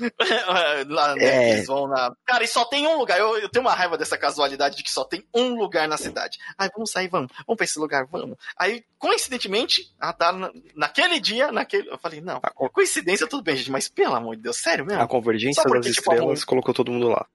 Lá, 0.88 1.14
né, 1.14 1.24
É. 1.24 1.52
Eles 1.54 1.66
vão 1.66 1.86
na. 1.86 2.12
Cara, 2.26 2.42
e 2.44 2.48
só 2.48 2.64
tem 2.64 2.86
um 2.86 2.98
lugar. 2.98 3.18
Eu, 3.18 3.38
eu 3.38 3.48
tenho 3.48 3.64
uma 3.64 3.74
raiva 3.74 3.96
dessa 3.98 4.16
casualidade 4.18 4.76
de 4.76 4.82
que 4.82 4.90
só 4.90 5.04
tem 5.04 5.24
um 5.34 5.54
lugar 5.54 5.86
na 5.88 5.96
cidade. 5.96 6.38
Ai, 6.58 6.68
vamos 6.74 6.90
sair, 6.90 7.08
vamos. 7.08 7.30
Vamos 7.46 7.56
pra 7.56 7.64
esse 7.64 7.78
lugar, 7.78 8.06
vamos. 8.10 8.36
Aí, 8.56 8.84
coincidentemente, 8.98 9.92
ah, 10.00 10.12
tá, 10.12 10.32
na- 10.32 10.50
naquele 10.74 11.20
dia, 11.20 11.52
naquele. 11.52 11.88
Eu 11.90 11.98
falei, 11.98 12.20
não, 12.20 12.40
A, 12.42 12.50
co- 12.50 12.70
coincidência, 12.70 13.26
tudo 13.26 13.42
bem, 13.42 13.56
gente, 13.56 13.70
mas 13.70 13.88
pelo 13.88 14.14
amor 14.14 14.36
de 14.36 14.42
Deus, 14.42 14.56
sério 14.56 14.84
mesmo? 14.84 15.02
a 15.02 15.06
convergência 15.08 15.62
porque, 15.62 15.78
das 15.88 15.94
tipo, 15.94 16.12
estrelas 16.12 16.42
a- 16.42 16.46
colocou 16.46 16.74
todo 16.74 16.90
mundo 16.90 17.08
lá. 17.08 17.26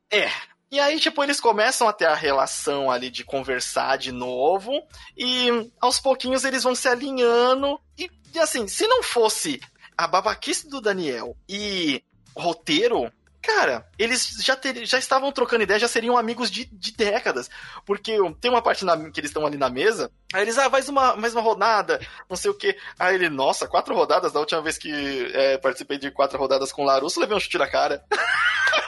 E 0.72 0.80
aí, 0.80 1.00
tipo, 1.00 1.24
eles 1.24 1.40
começam 1.40 1.88
a 1.88 1.94
ter 1.94 2.06
a 2.06 2.16
relação 2.16 2.92
ali 2.92 3.10
de 3.10 3.24
conversar 3.24 3.98
de 3.98 4.12
novo. 4.12 4.72
E 5.16 5.72
aos 5.80 6.00
pouquinhos 6.00 6.44
eles 6.44 6.64
vão 6.64 6.76
se 6.76 6.88
alinhando. 6.88 7.80
E, 7.98 8.10
e 8.34 8.40
assim, 8.40 8.68
se 8.68 8.86
não 8.88 9.02
fosse 9.04 9.62
a 9.98 10.08
babaquice 10.08 10.68
do 10.70 10.82
Daniel 10.82 11.38
e 11.48 12.04
roteiro, 12.36 13.10
cara, 13.42 13.88
eles 13.98 14.38
já, 14.44 14.56
ter, 14.58 14.86
já 14.86 14.98
estavam 14.98 15.32
trocando 15.32 15.64
ideia, 15.64 15.80
já 15.80 15.88
seriam 15.88 16.18
amigos 16.18 16.52
de, 16.52 16.66
de 16.66 16.92
décadas. 16.92 17.50
Porque 17.86 18.18
tem 18.42 18.52
uma 18.52 18.62
parte 18.62 18.84
na- 18.84 19.10
que 19.12 19.20
eles 19.20 19.30
estão 19.30 19.46
ali 19.46 19.56
na 19.58 19.70
mesa, 19.70 20.12
aí 20.34 20.42
eles, 20.42 20.58
ah, 20.58 20.68
mais 20.68 20.90
uma, 20.90 21.16
mais 21.16 21.34
uma 21.34 21.42
rodada, 21.42 22.00
não 22.30 22.36
sei 22.36 22.52
o 22.52 22.58
quê. 22.58 22.76
Aí 23.00 23.16
ele, 23.16 23.30
nossa, 23.30 23.68
quatro 23.68 23.96
rodadas? 23.96 24.34
Da 24.34 24.40
última 24.42 24.62
vez 24.62 24.78
que 24.78 24.92
é, 25.34 25.58
participei 25.60 25.98
de 25.98 26.12
quatro 26.12 26.38
rodadas 26.38 26.74
com 26.74 26.82
o 26.82 26.86
Larusso, 26.86 27.20
levei 27.22 27.38
um 27.38 27.40
chute 27.40 27.58
na 27.58 27.70
cara. 27.70 28.04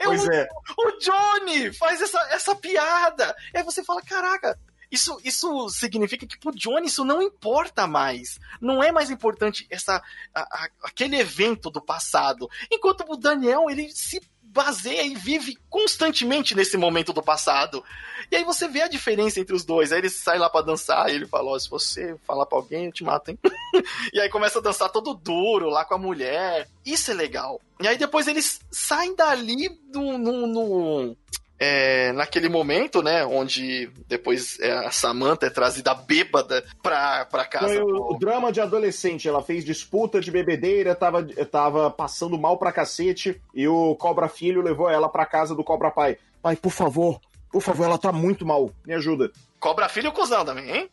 Eu- 0.00 0.06
Pois 0.06 0.28
é. 0.28 0.48
o 0.78 0.90
Johnny 0.98 1.72
faz 1.72 2.00
essa, 2.00 2.20
essa 2.30 2.54
piada. 2.54 3.34
E 3.54 3.58
aí 3.58 3.62
você 3.64 3.82
fala, 3.84 4.02
caraca, 4.02 4.58
isso, 4.90 5.18
isso 5.24 5.68
significa 5.70 6.26
que 6.26 6.38
pro 6.38 6.54
Johnny 6.54 6.86
isso 6.86 7.04
não 7.04 7.22
importa 7.22 7.86
mais. 7.86 8.38
Não 8.60 8.82
é 8.82 8.92
mais 8.92 9.10
importante 9.10 9.66
essa, 9.70 10.02
a- 10.34 10.40
a- 10.42 10.68
aquele 10.84 11.16
evento 11.16 11.70
do 11.70 11.80
passado. 11.80 12.48
Enquanto 12.70 13.04
o 13.08 13.16
Daniel, 13.16 13.70
ele 13.70 13.90
se 13.90 14.20
baseia 14.52 15.02
e 15.02 15.14
vive 15.14 15.56
constantemente 15.70 16.54
nesse 16.54 16.76
momento 16.76 17.12
do 17.12 17.22
passado. 17.22 17.82
E 18.30 18.36
aí 18.36 18.44
você 18.44 18.68
vê 18.68 18.82
a 18.82 18.88
diferença 18.88 19.40
entre 19.40 19.54
os 19.54 19.64
dois. 19.64 19.92
Aí 19.92 19.98
ele 19.98 20.10
sai 20.10 20.38
lá 20.38 20.48
pra 20.50 20.60
dançar 20.62 21.08
e 21.10 21.14
ele 21.14 21.26
fala, 21.26 21.50
ó, 21.50 21.58
se 21.58 21.68
você 21.68 22.16
falar 22.26 22.46
pra 22.46 22.58
alguém, 22.58 22.86
eu 22.86 22.92
te 22.92 23.02
mato, 23.02 23.30
hein? 23.30 23.38
e 24.12 24.20
aí 24.20 24.28
começa 24.28 24.58
a 24.58 24.62
dançar 24.62 24.90
todo 24.90 25.14
duro 25.14 25.68
lá 25.68 25.84
com 25.84 25.94
a 25.94 25.98
mulher. 25.98 26.68
Isso 26.84 27.10
é 27.10 27.14
legal. 27.14 27.60
E 27.80 27.88
aí 27.88 27.96
depois 27.96 28.28
eles 28.28 28.60
saem 28.70 29.14
dali 29.16 29.68
no, 29.92 30.16
no, 30.18 30.46
no- 30.46 31.16
é, 31.64 32.12
naquele 32.12 32.48
momento, 32.48 33.00
né, 33.04 33.24
onde 33.24 33.88
depois 34.08 34.58
é, 34.58 34.72
a 34.84 34.90
Samantha 34.90 35.46
é 35.46 35.50
trazida 35.50 35.94
bêbada 35.94 36.64
pra, 36.82 37.24
pra 37.26 37.44
casa. 37.44 37.68
Foi 37.68 37.78
o, 37.78 38.10
o 38.10 38.18
drama 38.18 38.50
de 38.50 38.60
adolescente. 38.60 39.28
Ela 39.28 39.40
fez 39.40 39.64
disputa 39.64 40.20
de 40.20 40.32
bebedeira, 40.32 40.92
tava, 40.92 41.24
tava 41.48 41.88
passando 41.88 42.36
mal 42.36 42.58
pra 42.58 42.72
cacete, 42.72 43.40
e 43.54 43.68
o 43.68 43.94
Cobra 43.94 44.26
Filho 44.28 44.60
levou 44.60 44.90
ela 44.90 45.08
pra 45.08 45.24
casa 45.24 45.54
do 45.54 45.62
Cobra 45.62 45.92
Pai. 45.92 46.18
Pai, 46.42 46.56
por 46.56 46.72
favor, 46.72 47.20
por 47.52 47.62
favor, 47.62 47.84
ela 47.84 47.98
tá 47.98 48.10
muito 48.10 48.44
mal. 48.44 48.68
Me 48.84 48.94
ajuda. 48.94 49.30
Cobra 49.60 49.88
filho 49.88 50.08
e 50.08 50.12
cuzão 50.12 50.44
também, 50.44 50.68
hein? 50.68 50.90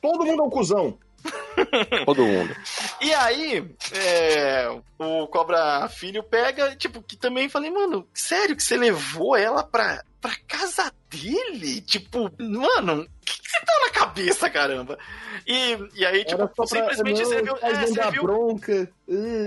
Todo 0.00 0.24
mundo 0.24 0.42
é 0.42 0.46
um 0.46 0.50
cuzão. 0.50 0.96
Todo 2.04 2.24
mundo. 2.24 2.54
E 3.00 3.12
aí, 3.14 3.64
é, 3.92 4.68
o 4.98 5.26
Cobra 5.28 5.88
Filho 5.88 6.22
pega, 6.22 6.74
tipo, 6.76 7.02
que 7.02 7.16
também 7.16 7.48
falei, 7.48 7.70
mano, 7.70 8.06
sério 8.12 8.56
que 8.56 8.62
você 8.62 8.76
levou 8.76 9.36
ela 9.36 9.62
pra, 9.62 10.02
pra 10.20 10.34
casa 10.46 10.92
dele? 11.10 11.80
Tipo, 11.80 12.30
mano, 12.38 13.02
o 13.02 13.24
que, 13.24 13.40
que 13.40 13.48
você 13.48 13.60
tá 13.64 13.80
na 13.84 13.90
cabeça, 13.90 14.50
caramba? 14.50 14.98
E, 15.46 15.78
e 15.94 16.04
aí, 16.04 16.24
tipo, 16.24 16.46
pra- 16.48 16.66
simplesmente 16.66 17.22
não, 17.22 17.28
você 17.28 17.42
viu. 17.42 17.56
É, 17.60 17.86
você 17.86 18.10
viu 18.10 18.22
bronca. 18.22 18.90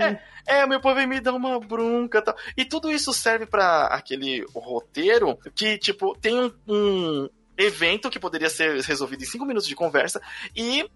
Ah. 0.00 0.18
é, 0.46 0.66
meu 0.66 0.80
povo 0.80 1.06
me 1.06 1.20
dá 1.20 1.32
uma 1.32 1.58
bronca 1.60 2.18
e 2.18 2.22
tal. 2.22 2.36
E 2.56 2.64
tudo 2.64 2.90
isso 2.90 3.12
serve 3.12 3.46
pra 3.46 3.86
aquele 3.86 4.44
roteiro 4.54 5.38
que, 5.54 5.78
tipo, 5.78 6.16
tem 6.18 6.34
um, 6.38 6.52
um 6.66 7.28
evento 7.56 8.08
que 8.10 8.20
poderia 8.20 8.48
ser 8.48 8.80
resolvido 8.82 9.22
em 9.22 9.26
cinco 9.26 9.44
minutos 9.44 9.68
de 9.68 9.74
conversa 9.74 10.22
e 10.54 10.82
é, 10.82 10.86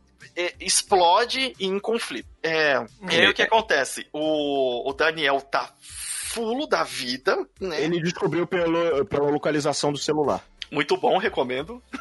explode 0.60 1.54
em 1.58 1.78
conflito. 1.78 2.28
É, 2.42 2.84
e 3.10 3.16
aí 3.20 3.28
o 3.28 3.34
que 3.34 3.42
acontece? 3.42 4.06
O, 4.12 4.88
o 4.88 4.92
Daniel 4.92 5.40
tá 5.40 5.72
fulo 5.80 6.66
da 6.66 6.82
vida, 6.82 7.36
né? 7.60 7.82
Ele 7.82 8.00
descobriu 8.00 8.46
pelo, 8.46 9.04
pela 9.04 9.30
localização 9.30 9.92
do 9.92 9.98
celular. 9.98 10.42
Muito 10.70 10.96
bom, 10.96 11.18
recomendo. 11.18 11.82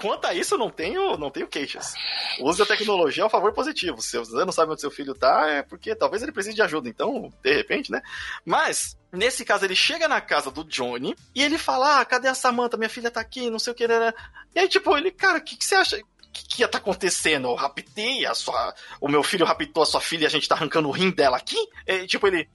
Quanto 0.00 0.24
a 0.24 0.32
isso, 0.32 0.56
não 0.56 0.70
tenho, 0.70 1.16
não 1.18 1.30
tenho 1.30 1.46
queixas. 1.46 1.94
Use 2.40 2.62
a 2.62 2.66
tecnologia 2.66 3.22
ao 3.22 3.28
favor 3.28 3.52
positivo. 3.52 4.00
Se 4.00 4.16
você 4.16 4.44
não 4.44 4.52
sabe 4.52 4.72
onde 4.72 4.80
seu 4.80 4.90
filho 4.90 5.14
tá, 5.14 5.46
é 5.48 5.62
porque 5.62 5.94
talvez 5.94 6.22
ele 6.22 6.32
precise 6.32 6.56
de 6.56 6.62
ajuda. 6.62 6.88
Então, 6.88 7.30
de 7.42 7.52
repente, 7.54 7.92
né? 7.92 8.00
Mas, 8.44 8.96
nesse 9.12 9.44
caso, 9.44 9.66
ele 9.66 9.76
chega 9.76 10.08
na 10.08 10.22
casa 10.22 10.50
do 10.50 10.64
Johnny 10.64 11.14
e 11.34 11.42
ele 11.42 11.58
fala: 11.58 12.00
Ah, 12.00 12.04
cadê 12.06 12.28
a 12.28 12.34
Samantha? 12.34 12.78
Minha 12.78 12.88
filha 12.88 13.10
tá 13.10 13.20
aqui, 13.20 13.50
não 13.50 13.58
sei 13.58 13.72
o 13.72 13.76
que. 13.76 13.86
né? 13.86 14.14
E 14.54 14.60
aí, 14.60 14.68
tipo, 14.68 14.96
ele, 14.96 15.10
cara, 15.10 15.38
o 15.38 15.42
que, 15.42 15.56
que 15.56 15.64
você 15.64 15.74
acha? 15.74 16.00
O 16.30 16.32
que, 16.32 16.46
que 16.46 16.62
ia 16.62 16.68
tá 16.68 16.78
acontecendo? 16.78 17.48
Eu 17.48 17.54
raptei 17.56 18.24
a 18.24 18.34
sua. 18.34 18.72
O 19.00 19.08
meu 19.08 19.22
filho 19.22 19.44
raptou 19.44 19.82
a 19.82 19.86
sua 19.86 20.00
filha 20.00 20.22
e 20.22 20.26
a 20.26 20.30
gente 20.30 20.48
tá 20.48 20.54
arrancando 20.54 20.88
o 20.88 20.92
rim 20.92 21.10
dela 21.10 21.36
aqui? 21.36 21.56
E, 21.84 22.06
tipo, 22.06 22.24
ele. 22.28 22.48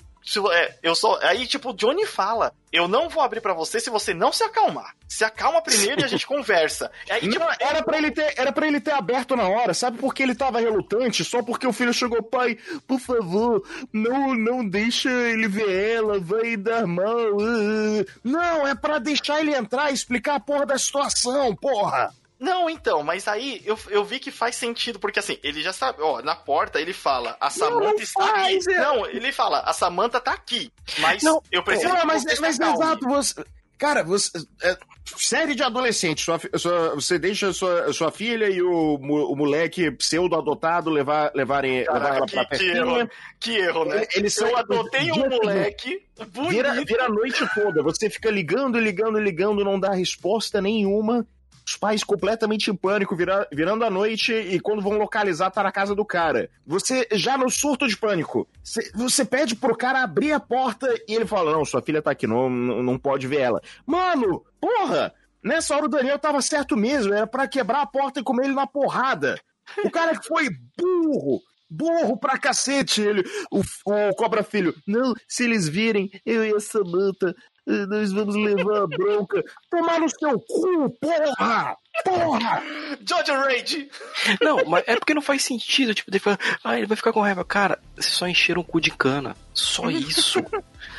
é, 0.53 0.75
eu 0.81 0.95
sou. 0.95 1.19
Aí, 1.21 1.45
tipo, 1.45 1.71
o 1.71 1.73
Johnny 1.73 2.05
fala: 2.05 2.53
Eu 2.71 2.87
não 2.87 3.09
vou 3.09 3.21
abrir 3.21 3.41
pra 3.41 3.53
você 3.53 3.81
se 3.81 3.89
você 3.89 4.13
não 4.13 4.31
se 4.31 4.43
acalmar. 4.45 4.95
Se 5.09 5.25
acalma 5.25 5.61
primeiro 5.61 5.99
e 5.99 6.03
a 6.05 6.07
gente 6.07 6.25
conversa. 6.27 6.89
Aí, 7.09 7.19
tipo, 7.19 7.37
Não, 7.37 7.49
era 7.59 7.83
pra 7.83 7.97
ele 7.97 8.11
ter, 8.11 8.33
era 8.37 8.51
para 8.53 8.65
ele 8.65 8.79
ter 8.79 8.91
aberto 8.91 9.35
na 9.35 9.47
hora, 9.47 9.73
sabe 9.73 9.97
por 9.97 10.13
que 10.13 10.23
ele 10.23 10.33
tava 10.35 10.59
relutante? 10.61 11.25
Só 11.25 11.43
porque 11.43 11.67
o 11.67 11.73
filho 11.73 11.93
chegou, 11.93 12.23
pai, 12.23 12.57
por 12.87 12.99
favor, 12.99 13.61
não, 13.91 14.33
não 14.33 14.65
deixa 14.67 15.09
ele 15.09 15.49
ver 15.49 15.95
ela, 15.97 16.17
vai 16.17 16.55
dar 16.55 16.87
mal. 16.87 17.05
ah." 17.41 18.05
Não, 18.23 18.65
é 18.65 18.73
pra 18.73 18.99
deixar 18.99 19.41
ele 19.41 19.53
entrar 19.53 19.91
e 19.91 19.93
explicar 19.93 20.35
a 20.35 20.39
porra 20.39 20.65
da 20.65 20.77
situação, 20.77 21.53
porra. 21.55 22.13
Não, 22.39 22.69
então, 22.69 23.01
mas 23.01 23.27
aí 23.27 23.61
eu, 23.65 23.77
eu 23.89 24.03
vi 24.03 24.19
que 24.19 24.29
faz 24.29 24.55
sentido, 24.55 24.99
porque 24.99 25.19
assim, 25.19 25.37
ele 25.41 25.61
já 25.63 25.71
sabe, 25.71 26.01
ó, 26.01 26.21
na 26.21 26.35
porta 26.35 26.81
ele 26.81 26.91
fala, 26.93 27.37
a 27.39 27.49
Samantha 27.49 27.85
não 27.85 27.95
está 27.95 28.27
faz, 28.27 28.67
aqui. 28.67 28.75
é. 28.75 28.81
Não, 28.81 29.05
ele 29.07 29.31
fala, 29.31 29.59
a 29.61 29.71
Samantha 29.71 30.19
tá 30.19 30.33
aqui, 30.33 30.71
mas 30.99 31.23
Não, 31.23 31.41
eu 31.51 31.63
preciso 31.63 31.93
Não, 31.93 32.05
mas, 32.05 32.23
se 32.23 32.41
mas 32.41 32.59
acalme. 32.59 32.75
exato, 32.83 33.07
você. 33.07 33.45
Cara, 33.77 34.03
você. 34.03 34.31
é, 34.63 34.77
série 35.17 35.53
de 35.53 35.61
adolescente, 35.61 36.21
sua, 36.23 36.39
sua- 36.57 36.95
você 36.95 37.19
deixa 37.19 37.51
sua, 37.51 37.91
sua 37.91 38.09
filha 38.09 38.49
e 38.49 38.61
o, 38.61 38.95
o 38.95 39.35
moleque 39.35 39.91
pseudo-adotado 39.91 40.89
levar, 40.89 41.31
levarem, 41.35 41.79
levar 41.79 41.91
Caraca, 41.93 42.15
ela 42.17 42.27
pra 42.27 42.45
que, 42.45 42.57
que 42.57 42.69
erro, 42.71 43.09
que 43.39 43.57
erro, 43.57 43.85
né? 43.85 44.05
Eles 44.15 44.37
Eu 44.37 44.47
saem- 44.47 44.57
adotei 44.57 45.11
um 45.11 45.29
moleque 45.29 46.01
bonito. 46.31 46.51
Vira, 46.51 46.73
vira 46.85 47.05
a 47.05 47.09
noite 47.09 47.45
toda. 47.53 47.83
Você 47.83 48.09
fica 48.09 48.29
ligando, 48.31 48.79
ligando, 48.79 49.19
ligando, 49.19 49.63
não 49.63 49.77
dá 49.79 49.91
resposta 49.93 50.61
nenhuma. 50.61 51.27
Os 51.67 51.75
pais 51.75 52.03
completamente 52.03 52.69
em 52.69 52.75
pânico, 52.75 53.15
vira- 53.15 53.47
virando 53.51 53.83
a 53.83 53.89
noite 53.89 54.31
e 54.33 54.59
quando 54.59 54.81
vão 54.83 54.97
localizar, 54.99 55.49
tá 55.49 55.63
na 55.63 55.71
casa 55.71 55.95
do 55.95 56.05
cara. 56.05 56.49
Você 56.65 57.07
já 57.13 57.37
no 57.37 57.49
surto 57.49 57.87
de 57.87 57.97
pânico. 57.97 58.47
Você, 58.63 58.91
você 58.93 59.25
pede 59.25 59.55
pro 59.55 59.75
cara 59.75 60.03
abrir 60.03 60.31
a 60.31 60.39
porta 60.39 60.87
e 61.07 61.13
ele 61.15 61.25
fala: 61.25 61.51
Não, 61.53 61.65
sua 61.65 61.81
filha 61.81 62.01
tá 62.03 62.11
aqui, 62.11 62.27
não, 62.27 62.49
não 62.49 62.97
pode 62.99 63.27
ver 63.27 63.39
ela. 63.41 63.61
Mano, 63.85 64.43
porra! 64.61 65.13
Nessa 65.43 65.75
hora 65.75 65.85
o 65.85 65.89
Daniel 65.89 66.17
tava 66.19 66.41
certo 66.41 66.75
mesmo, 66.75 67.13
era 67.13 67.27
pra 67.27 67.47
quebrar 67.47 67.81
a 67.81 67.85
porta 67.87 68.19
e 68.19 68.23
comer 68.23 68.45
ele 68.45 68.53
na 68.55 68.65
porrada. 68.67 69.39
O 69.83 69.89
cara 69.91 70.17
que 70.19 70.25
foi 70.27 70.47
burro. 70.77 71.39
Burro 71.69 72.15
pra 72.19 72.37
cacete, 72.37 73.01
ele. 73.01 73.23
O, 73.51 73.61
o 73.85 74.15
Cobra 74.15 74.43
Filho. 74.43 74.73
Não, 74.87 75.13
se 75.27 75.43
eles 75.45 75.67
virem, 75.67 76.09
eu 76.25 76.45
e 76.45 76.53
a 76.55 76.59
Samantha, 76.59 77.29
eh, 77.29 77.33
nós 77.65 78.11
vamos 78.11 78.35
levar 78.35 78.83
a 78.83 78.87
bronca. 78.87 79.43
Tomar 79.71 79.99
no 79.99 80.09
seu 80.09 80.39
cu, 80.39 80.89
porra! 81.01 81.75
Porra! 82.03 82.63
George 83.07 83.31
Rage! 83.31 83.89
Não, 84.41 84.63
mas 84.65 84.83
é 84.87 84.95
porque 84.95 85.13
não 85.13 85.21
faz 85.21 85.43
sentido. 85.43 85.93
Tipo, 85.93 86.11
ele 86.11 86.19
fala, 86.19 86.37
ah, 86.63 86.77
ele 86.77 86.85
vai 86.87 86.95
ficar 86.97 87.11
com 87.13 87.21
raiva. 87.21 87.43
Cara, 87.43 87.79
vocês 87.95 88.13
só 88.13 88.27
encheram 88.27 88.61
o 88.61 88.63
cu 88.65 88.79
de 88.79 88.91
cana. 88.91 89.35
Só 89.53 89.89
isso. 89.89 90.43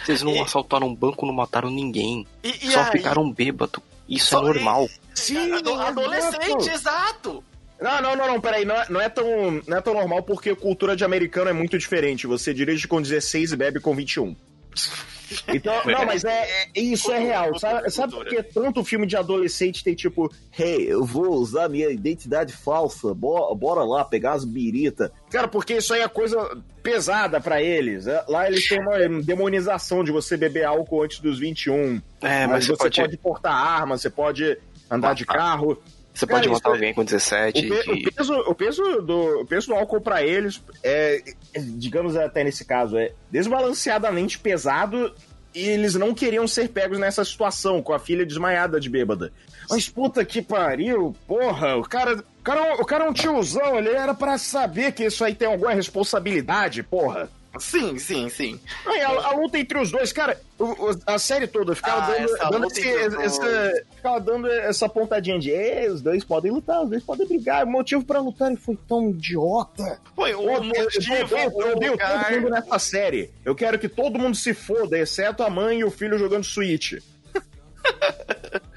Vocês 0.04 0.22
não 0.22 0.32
E- 0.36 0.40
assaltaram 0.40 0.88
um 0.88 0.94
banco, 0.94 1.24
não 1.26 1.34
mataram 1.34 1.70
ninguém. 1.70 2.26
E, 2.42 2.48
e 2.66 2.70
só 2.70 2.80
aí, 2.80 2.90
ficaram 2.92 3.30
bêbado. 3.30 3.82
Isso 4.08 4.30
Só- 4.30 4.40
é 4.40 4.44
normal. 4.44 4.88
Sim, 5.14 5.52
ado- 5.52 5.74
adolescente, 5.74 6.68
exato. 6.68 6.70
exato! 6.70 7.44
Não, 7.80 8.00
não, 8.00 8.16
não, 8.16 8.26
não, 8.28 8.40
peraí. 8.40 8.64
Não 8.64 8.74
é, 8.74 8.86
não, 8.88 9.00
é 9.00 9.08
tão, 9.08 9.26
não 9.66 9.76
é 9.76 9.80
tão 9.82 9.92
normal 9.94 10.22
porque 10.22 10.50
a 10.50 10.56
cultura 10.56 10.96
de 10.96 11.04
americano 11.04 11.50
é 11.50 11.52
muito 11.52 11.76
diferente. 11.76 12.26
Você 12.26 12.54
dirige 12.54 12.88
com 12.88 13.02
16 13.02 13.52
e 13.52 13.56
bebe 13.56 13.80
com 13.80 13.94
21. 13.94 14.34
Então, 15.48 15.74
não, 15.84 16.04
mas 16.06 16.24
é, 16.24 16.42
é- 16.42 16.68
isso 16.74 17.10
é 17.12 17.18
real. 17.18 17.58
Sabe, 17.58 17.90
sabe 17.90 18.12
por 18.12 18.26
que 18.26 18.42
tanto 18.42 18.84
filme 18.84 19.06
de 19.06 19.16
adolescente 19.16 19.82
tem 19.82 19.94
tipo, 19.94 20.30
hey, 20.58 20.86
eu 20.88 21.04
vou 21.04 21.34
usar 21.34 21.68
minha 21.68 21.90
identidade 21.90 22.52
falsa, 22.52 23.12
bora, 23.14 23.54
bora 23.54 23.82
lá 23.82 24.04
pegar 24.04 24.32
as 24.32 24.44
birita. 24.44 25.12
Cara, 25.30 25.48
porque 25.48 25.74
isso 25.74 25.92
aí 25.94 26.00
é 26.00 26.08
coisa 26.08 26.56
pesada 26.82 27.40
pra 27.40 27.60
eles. 27.62 28.06
É, 28.06 28.24
Lá 28.28 28.46
eles 28.48 28.68
têm 28.68 28.80
uma 28.80 28.98
demonização 29.22 30.04
de 30.04 30.12
você 30.12 30.36
beber 30.36 30.64
álcool 30.64 31.02
antes 31.02 31.18
dos 31.20 31.38
21. 31.38 32.00
É, 32.22 32.46
mas 32.46 32.50
mas 32.50 32.66
você 32.66 32.76
pode, 32.76 33.00
pode 33.00 33.16
portar 33.16 33.52
arma, 33.52 33.98
você 33.98 34.08
pode 34.10 34.56
andar 34.90 35.14
de 35.14 35.26
carro. 35.26 35.82
Você 36.18 36.26
Cara, 36.26 36.40
pode 36.40 36.52
matar 36.52 36.70
é- 36.70 36.72
alguém 36.72 36.94
com 36.94 37.04
17. 37.04 37.66
O, 37.66 37.68
pe- 37.68 37.90
e- 37.90 38.06
o 38.08 38.12
peso, 38.12 38.34
o, 38.34 38.54
peso 38.54 38.82
do, 39.02 39.40
o 39.40 39.46
peso 39.46 39.66
do 39.68 39.74
álcool 39.74 40.00
pra 40.00 40.22
eles 40.22 40.62
é, 40.82 41.22
é, 41.54 41.60
digamos 41.60 42.16
até 42.16 42.42
nesse 42.42 42.64
caso, 42.64 42.96
é 42.96 43.12
desbalanceadamente 43.30 44.38
pesado 44.38 45.12
e 45.54 45.60
eles 45.68 45.94
não 45.94 46.14
queriam 46.14 46.46
ser 46.46 46.68
pegos 46.68 46.98
nessa 46.98 47.24
situação, 47.24 47.80
com 47.82 47.92
a 47.94 47.98
filha 47.98 48.26
desmaiada 48.26 48.78
de 48.78 48.90
bêbada. 48.90 49.32
Mas 49.70 49.88
puta 49.88 50.24
que 50.24 50.42
pariu, 50.42 51.14
porra, 51.26 51.76
o 51.76 51.82
cara, 51.82 52.14
o 52.16 52.42
cara, 52.42 52.74
o 52.80 52.84
cara 52.84 53.04
é 53.04 53.08
um 53.08 53.12
tiozão, 53.12 53.76
ele 53.78 53.88
era 53.88 54.14
pra 54.14 54.36
saber 54.38 54.92
que 54.92 55.04
isso 55.04 55.24
aí 55.24 55.34
tem 55.34 55.48
alguma 55.48 55.72
responsabilidade, 55.72 56.82
porra. 56.82 57.28
Sim, 57.58 57.98
sim, 57.98 58.28
sim. 58.28 58.60
E 58.86 59.00
a, 59.00 59.08
a 59.08 59.30
luta 59.32 59.58
entre 59.58 59.78
os 59.78 59.90
dois, 59.90 60.12
cara, 60.12 60.40
o- 60.58 60.64
o- 60.90 61.00
a 61.06 61.18
série 61.18 61.46
toda 61.46 61.74
ficava 61.74 62.02
Ah, 62.02 62.06
dando, 62.16 62.24
essa 62.34 62.50
dando 62.50 62.66
esse- 62.66 63.22
essa, 63.22 63.84
ficava 63.94 64.20
dando 64.20 64.46
essa 64.50 64.88
pontadinha 64.88 65.38
de 65.38 65.52
"É, 65.52 65.88
os 65.90 66.00
dois 66.02 66.24
podem 66.24 66.50
lutar, 66.52 66.82
os 66.82 66.90
dois 66.90 67.02
podem 67.02 67.26
brigar. 67.26 67.64
O 67.64 67.70
motivo 67.70 68.04
pra 68.04 68.20
lutarem 68.20 68.56
foi 68.56 68.76
tão 68.88 69.10
idiota. 69.10 70.00
Foi 70.14 70.34
o 70.34 70.42
eu, 70.50 70.62
motivo, 70.64 71.14
eu 71.14 71.24
odeio, 71.24 71.40
eu 71.60 71.68
o 71.68 71.72
odeio 71.76 71.98
todo 71.98 72.30
mundo 72.32 72.50
nessa 72.50 72.78
série. 72.78 73.30
Eu 73.44 73.54
quero 73.54 73.78
que 73.78 73.88
todo 73.88 74.18
mundo 74.18 74.36
se 74.36 74.52
foda, 74.54 74.98
exceto 74.98 75.42
a 75.42 75.50
mãe 75.50 75.80
e 75.80 75.84
o 75.84 75.90
filho 75.90 76.18
jogando 76.18 76.44
Switch. 76.44 76.94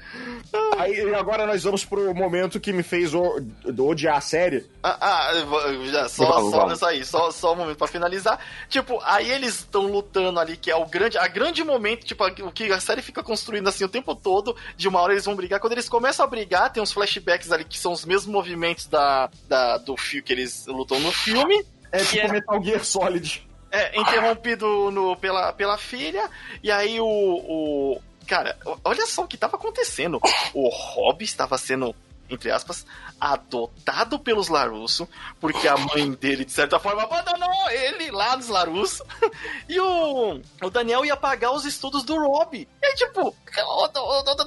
Aí 0.78 1.14
agora 1.14 1.46
nós 1.46 1.62
vamos 1.62 1.84
pro 1.84 2.14
momento 2.14 2.58
que 2.58 2.72
me 2.72 2.82
fez 2.82 3.12
o- 3.14 3.40
odiar 3.78 4.16
a 4.16 4.20
série. 4.20 4.66
Ah, 4.82 4.96
ah, 5.00 6.08
só, 6.08 6.24
Vamos, 6.26 6.50
só 6.50 6.58
vamos. 6.58 6.82
aí, 6.82 7.04
só, 7.04 7.30
só 7.30 7.52
um 7.52 7.56
momento 7.56 7.76
pra 7.76 7.86
finalizar. 7.86 8.38
Tipo, 8.68 9.00
aí 9.04 9.30
eles 9.30 9.56
estão 9.60 9.82
lutando 9.86 10.40
ali, 10.40 10.56
que 10.56 10.70
é 10.70 10.76
o 10.76 10.86
grande, 10.86 11.18
a 11.18 11.28
grande 11.28 11.62
momento, 11.62 12.04
tipo, 12.06 12.24
o 12.26 12.50
que 12.52 12.72
a 12.72 12.80
série 12.80 13.02
fica 13.02 13.22
construindo 13.22 13.68
assim 13.68 13.84
o 13.84 13.88
tempo 13.88 14.14
todo, 14.14 14.56
de 14.76 14.88
uma 14.88 15.00
hora 15.00 15.12
eles 15.12 15.24
vão 15.24 15.36
brigar. 15.36 15.60
Quando 15.60 15.72
eles 15.74 15.88
começam 15.88 16.24
a 16.24 16.28
brigar, 16.28 16.72
tem 16.72 16.82
uns 16.82 16.92
flashbacks 16.92 17.52
ali 17.52 17.64
que 17.64 17.78
são 17.78 17.92
os 17.92 18.04
mesmos 18.04 18.26
movimentos 18.32 18.86
da, 18.86 19.28
da, 19.48 19.76
do 19.78 19.96
fio 19.96 20.22
que 20.22 20.32
eles 20.32 20.66
lutam 20.66 20.98
no 21.00 21.12
filme. 21.12 21.64
É 21.92 21.98
tipo 22.04 22.26
é- 22.26 22.32
Metal 22.32 22.62
Gear 22.62 22.84
Solid. 22.84 23.46
É, 23.72 24.00
interrompido 24.00 24.90
no, 24.90 25.16
pela, 25.16 25.52
pela 25.52 25.78
filha, 25.78 26.28
e 26.60 26.72
aí 26.72 26.98
o, 27.00 27.06
o. 27.06 28.00
Cara, 28.30 28.56
o- 28.64 28.78
olha 28.84 29.04
só 29.06 29.22
o 29.24 29.26
que 29.26 29.36
tava 29.36 29.56
acontecendo. 29.56 30.20
O 30.54 30.68
Rob 30.68 31.24
estava 31.24 31.58
sendo, 31.58 31.92
entre 32.30 32.48
aspas, 32.48 32.86
adotado 33.20 34.20
pelos 34.20 34.46
Larusso, 34.48 35.08
porque 35.40 35.66
a 35.66 35.76
mãe 35.76 36.12
dele, 36.12 36.44
de 36.44 36.52
certa 36.52 36.78
forma, 36.78 37.02
abandonou 37.02 37.68
ele 37.70 38.12
lá 38.12 38.36
nos 38.36 38.46
Larusso. 38.46 39.04
E 39.68 39.78
o, 39.80 40.40
o 40.62 40.70
Daniel 40.70 41.04
ia 41.04 41.16
pagar 41.16 41.50
os 41.52 41.64
estudos 41.64 42.04
do 42.04 42.16
Rob. 42.16 42.56
E 42.56 42.86
aí, 42.86 42.94
tipo, 42.94 43.34
ô, 43.66 43.88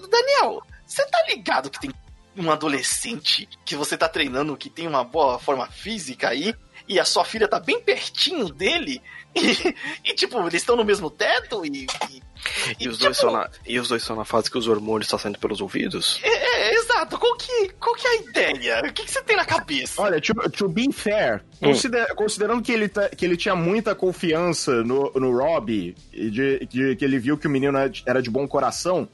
Daniel, 0.07 0.61
você 0.85 1.05
tá 1.05 1.22
ligado 1.27 1.69
que 1.69 1.80
tem 1.80 1.91
um 2.38 2.49
adolescente 2.51 3.47
que 3.65 3.76
você 3.76 3.97
tá 3.97 4.07
treinando 4.10 4.55
que 4.57 4.69
tem 4.69 4.88
uma 4.88 5.03
boa 5.03 5.38
forma 5.39 5.68
física 5.68 6.30
aí? 6.30 6.55
E 6.88 6.99
a 6.99 7.05
sua 7.05 7.23
filha 7.26 7.47
tá 7.47 7.60
bem 7.60 7.81
pertinho 7.81 8.47
dele? 8.49 9.01
E, 9.35 10.11
e, 10.11 10.14
tipo, 10.14 10.38
eles 10.41 10.61
estão 10.61 10.76
no 10.76 10.85
mesmo 10.85 11.10
teto 11.10 11.65
e. 11.65 11.88
e- 12.11 12.22
E 12.79 12.87
os, 12.89 12.97
tipo, 12.97 13.05
dois 13.05 13.17
são 13.17 13.31
na, 13.31 13.49
e 13.65 13.79
os 13.79 13.87
dois 13.87 14.03
são 14.03 14.15
na 14.15 14.25
fase 14.25 14.49
que 14.51 14.57
os 14.57 14.67
hormônios 14.67 15.05
estão 15.07 15.17
saindo 15.19 15.39
pelos 15.39 15.61
ouvidos? 15.61 16.19
É, 16.23 16.29
é, 16.29 16.75
exato. 16.75 17.17
Qual 17.17 17.35
que, 17.37 17.69
qual 17.79 17.95
que 17.95 18.07
é 18.07 18.09
a 18.11 18.15
ideia? 18.15 18.79
O 18.81 18.93
que, 18.93 19.03
que 19.03 19.11
você 19.11 19.21
tem 19.23 19.35
na 19.35 19.45
cabeça? 19.45 20.01
Olha, 20.01 20.19
to, 20.21 20.33
to 20.51 20.67
be 20.67 20.91
fair, 20.91 21.43
Hum. 21.61 21.67
consider- 21.69 22.13
considerando 22.15 22.61
que 22.61 22.71
ele, 22.71 22.87
tá- 22.89 23.09
que 23.09 23.23
ele 23.25 23.37
tinha 23.37 23.55
muita 23.55 23.95
confiança 23.95 24.83
no, 24.83 25.11
no 25.15 25.31
Rob, 25.37 25.95
e 26.11 26.29
de, 26.29 26.65
de- 26.65 26.95
que 26.95 27.05
ele 27.05 27.19
viu 27.19 27.37
que 27.37 27.47
o 27.47 27.49
menino 27.49 27.77
era 28.05 28.21
de- 28.21 28.29
bom 28.29 28.47
coração, 28.47 29.07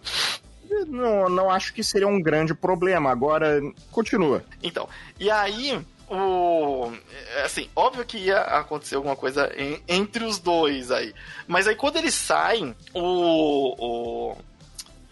não, 0.87 1.29
não 1.29 1.49
acho 1.49 1.73
que 1.73 1.83
seria 1.83 2.07
um 2.07 2.21
grande 2.21 2.53
problema. 2.53 3.11
Agora, 3.11 3.59
continua. 3.91 4.43
Então, 4.63 4.87
e 5.19 5.29
aí, 5.29 5.79
o. 6.09 6.91
é, 7.35 7.43
Assim, 7.43 7.69
óbvio 7.75 8.05
que 8.05 8.17
ia 8.17 8.41
acontecer 8.41 8.95
alguma 8.95 9.15
coisa 9.15 9.51
em- 9.57 9.81
entre 9.87 10.23
os 10.23 10.39
dois 10.39 10.91
aí. 10.91 11.13
Mas 11.47 11.67
aí 11.67 11.75
quando 11.75 11.97
eles 11.97 12.13
saem, 12.15 12.75
o. 12.93 14.31
O, 14.33 14.37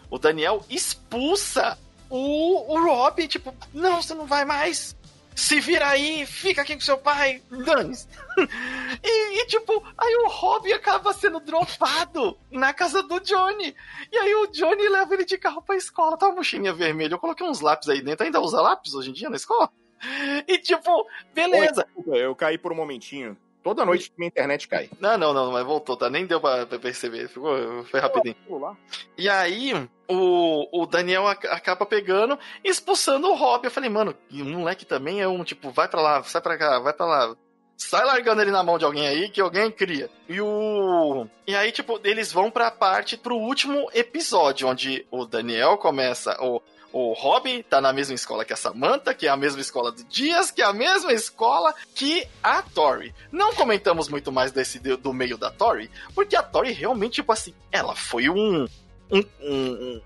o 0.10 0.18
Daniel 0.20 0.64
expulsa 0.70 1.78
o, 2.10 2.74
o 2.74 2.84
Rob, 2.86 3.28
tipo, 3.28 3.54
não, 3.74 4.02
você 4.02 4.14
não 4.14 4.26
vai 4.26 4.46
mais. 4.46 4.96
Se 5.36 5.60
vira 5.60 5.88
aí, 5.90 6.26
fica 6.26 6.64
aqui 6.64 6.74
com 6.74 6.82
seu 6.82 6.98
pai, 6.98 7.42
dane-se. 7.50 8.08
E, 9.04 9.42
e, 9.42 9.46
tipo, 9.48 9.84
aí 9.98 10.16
o 10.24 10.30
Rob 10.30 10.72
acaba 10.72 11.12
sendo 11.14 11.40
dropado 11.40 12.38
na 12.52 12.72
casa 12.74 13.02
do 13.04 13.20
Johnny. 13.20 13.76
E 14.12 14.18
aí 14.18 14.36
o 14.36 14.48
Johnny 14.48 14.88
leva 14.90 15.14
ele 15.14 15.26
de 15.26 15.38
carro 15.38 15.62
pra 15.62 15.76
escola. 15.76 16.18
Tá 16.18 16.28
uma 16.28 16.36
mochilinha 16.38 16.74
vermelha. 16.74 17.14
Eu 17.16 17.20
coloquei 17.20 17.46
uns 17.48 17.62
lápis 17.62 17.90
aí 17.90 18.02
dentro. 18.02 18.26
Ainda 18.26 18.40
usa 18.42 18.62
lápis 18.62 18.94
hoje 18.94 19.10
em 19.10 19.14
dia 19.14 19.30
na 19.30 19.36
escola? 19.36 19.70
E 20.48 20.58
tipo, 20.58 21.06
beleza. 21.34 21.86
Eu 22.08 22.36
caí 22.36 22.58
por 22.58 22.72
um 22.72 22.76
momentinho. 22.76 23.38
Toda 23.64 23.84
noite 23.86 24.14
minha 24.18 24.30
internet 24.30 24.66
cai. 24.68 24.90
Não, 24.98 25.18
não, 25.18 25.34
não, 25.34 25.52
mas 25.52 25.66
voltou, 25.66 25.98
tá? 25.98 26.10
Nem 26.10 26.26
deu 26.26 26.40
pra 26.40 26.66
pra 26.66 26.80
perceber. 26.80 27.28
Ficou, 27.28 27.84
foi 27.86 28.00
rapidinho. 28.00 28.36
E 29.18 29.28
aí, 29.28 29.74
o, 30.08 30.82
o 30.84 30.86
Daniel 30.86 31.28
ac- 31.28 31.48
acaba 31.48 31.86
pegando 31.86 32.40
e 32.64 32.70
expulsando 32.70 33.28
o 33.28 33.36
Rob. 33.36 33.66
Eu 33.66 33.72
falei, 33.72 33.90
mano, 33.90 34.16
o 34.32 34.36
moleque 34.46 34.86
também 34.86 35.20
é 35.22 35.28
um, 35.28 35.44
tipo, 35.44 35.70
vai 35.70 35.90
pra 35.90 36.00
lá, 36.02 36.24
sai 36.24 36.42
pra 36.42 36.58
cá, 36.58 36.80
vai 36.80 36.94
pra 36.94 37.06
lá. 37.06 37.36
Sai 37.76 38.06
largando 38.06 38.42
ele 38.42 38.52
na 38.52 38.64
mão 38.64 38.78
de 38.80 38.86
alguém 38.86 39.06
aí, 39.08 39.30
que 39.30 39.42
alguém 39.42 39.70
cria. 39.70 40.10
E 40.30 40.40
o. 40.40 41.28
E 41.46 41.54
aí, 41.56 41.72
tipo, 41.72 42.00
eles 42.06 42.32
vão 42.32 42.50
pra 42.50 42.72
parte, 42.72 43.18
pro 43.18 43.36
último 43.36 43.88
episódio, 43.94 44.68
onde 44.68 45.06
o 45.12 45.26
Daniel 45.26 45.78
começa. 45.78 46.36
O, 46.42 46.62
o 46.94 47.14
Rob 47.14 47.64
tá 47.64 47.80
na 47.82 47.92
mesma 47.94 48.16
escola 48.16 48.44
que 48.46 48.54
a 48.54 48.58
Samantha, 48.58 49.14
que 49.14 49.28
é 49.28 49.30
a 49.30 49.38
mesma 49.38 49.62
escola 49.62 49.92
do 49.92 50.04
Dias, 50.06 50.52
que 50.52 50.62
é 50.62 50.66
a 50.66 50.74
mesma 50.74 51.12
escola 51.14 51.74
que 51.96 52.28
a 52.42 52.62
Tori. 52.62 53.14
Não 53.32 53.54
comentamos 53.54 54.10
muito 54.10 54.32
mais 54.32 54.52
desse 54.52 54.80
do, 54.80 55.14
meio 55.14 55.38
da 55.38 55.50
Tori, 55.52 55.90
porque 56.16 56.36
a 56.36 56.44
Tori 56.44 56.72
realmente, 56.72 57.16
tipo 57.16 57.32
assim, 57.32 57.54
ela 57.72 57.96
foi 57.96 58.30
um. 58.30 58.68
um, 59.12 59.24
um- 59.42 59.72
um- 59.72 60.02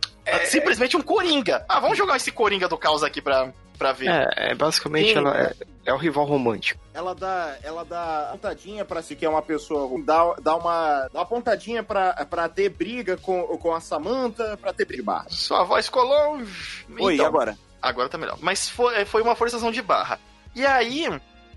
simplesmente 0.46 0.96
um 0.96 1.02
Coringa. 1.02 1.66
Ah, 1.68 1.80
vamos 1.80 1.98
jogar 1.98 2.16
esse 2.18 2.32
Coringa 2.32 2.68
do 2.68 2.78
caos 2.78 3.04
aqui 3.04 3.22
pra, 3.22 3.52
pra 3.82 3.94
ver. 3.94 4.10
É, 4.10 4.52
é 4.52 4.56
basicamente 4.56 5.10
Sim. 5.10 5.18
ela 5.18 5.42
é, 5.42 5.56
é 5.86 5.94
o 5.94 5.98
rival 5.98 6.24
romântico. 6.26 6.80
Ela 6.94 7.16
dá, 7.16 7.58
ela 7.64 7.84
dá 7.84 8.30
pontadinha 8.32 8.86
pra 8.86 9.02
se 9.02 9.16
que 9.16 9.26
é 9.26 9.30
uma 9.30 9.42
pessoa 9.42 9.88
ruim, 9.88 10.04
dá, 10.04 10.36
dá 10.40 10.56
uma, 10.56 11.08
dá 11.12 11.20
uma 11.20 11.26
pontadinha 11.26 11.82
pra, 11.82 12.14
pra 12.26 12.48
ter 12.48 12.70
briga 12.70 13.18
com, 13.18 13.42
com 13.58 13.74
a 13.74 13.82
Samantha, 13.82 14.56
pra 14.58 14.72
ter 14.72 14.86
briga. 14.86 15.26
Sua 15.30 15.64
voz 15.64 15.90
colou. 15.90 16.44
Oi, 17.00 17.16
Então, 17.16 17.26
agora? 17.26 17.58
Agora 17.82 18.08
tá 18.08 18.20
melhor. 18.20 18.38
Mas 18.40 18.70
foi, 18.70 19.04
foi 19.06 19.24
uma 19.24 19.36
forçação 19.36 19.72
de 19.72 19.82
barra. 19.82 20.20
E 20.54 20.64
aí, 20.64 21.08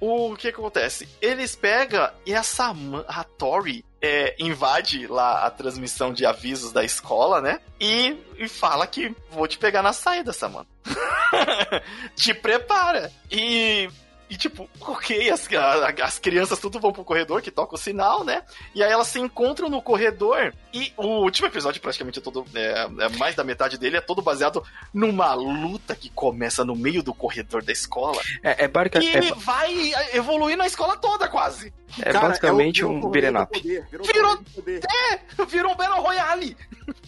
o 0.01 0.35
que, 0.35 0.51
que 0.51 0.59
acontece? 0.59 1.07
Eles 1.21 1.55
pegam 1.55 2.09
e 2.25 2.35
a 2.35 2.43
Saman, 2.43 3.05
a 3.07 3.23
Tori 3.23 3.85
é, 4.01 4.35
invade 4.39 5.07
lá 5.07 5.45
a 5.45 5.51
transmissão 5.51 6.11
de 6.13 6.25
avisos 6.25 6.73
da 6.73 6.83
escola, 6.83 7.43
né? 7.43 7.61
E, 7.79 8.17
e 8.39 8.49
fala 8.49 8.87
que 8.87 9.15
vou 9.31 9.47
te 9.47 9.59
pegar 9.59 9.83
na 9.83 9.93
saída, 9.93 10.33
Samantha. 10.33 10.69
te 12.17 12.35
prepara. 12.35 13.11
E. 13.31 13.89
E 14.31 14.39
tipo, 14.39 14.69
ok, 14.81 15.29
as, 15.31 15.47
a- 15.53 15.95
as 16.03 16.19
crianças 16.19 16.59
tudo 16.59 16.81
vão 16.81 16.91
pro 16.93 17.05
corredor, 17.05 17.43
que 17.43 17.51
toca 17.51 17.75
o 17.75 17.79
sinal, 17.79 18.25
né? 18.25 18.43
E 18.75 18.83
aí 18.83 18.91
elas 18.91 19.07
se 19.09 19.21
encontram 19.21 19.69
no 19.69 19.83
corredor. 19.83 20.53
E 20.73 20.91
o 20.97 21.07
último 21.23 21.47
episódio, 21.47 21.81
praticamente 21.81 22.19
é 22.19 22.23
todo. 22.23 22.45
É, 22.55 22.89
é 23.05 23.09
mais 23.19 23.35
da 23.35 23.45
metade 23.45 23.77
dele, 23.77 23.99
é 23.99 24.01
todo 24.01 24.23
baseado 24.23 24.65
numa 24.95 25.35
luta 25.35 25.95
que 25.95 26.09
começa 26.09 26.65
no 26.65 26.75
meio 26.75 27.03
do 27.03 27.13
corredor 27.13 27.63
da 27.63 27.71
escola. 27.71 28.19
É, 28.43 28.65
é, 28.65 28.67
barca- 28.67 28.99
E 28.99 29.15
é- 29.15 29.35
vai 29.35 29.93
evoluir 30.15 30.57
na 30.57 30.67
escola 30.67 30.97
toda, 30.97 31.29
quase. 31.29 31.73
é 32.01 32.11
basicamente 32.29 32.83
um 32.83 33.11
beat'em 33.11 33.37
up. 33.37 33.61
Virou- 34.11 34.39
Virou 35.47 35.73
um 35.73 35.77
Battle 35.77 36.01
Royale. 36.01 36.57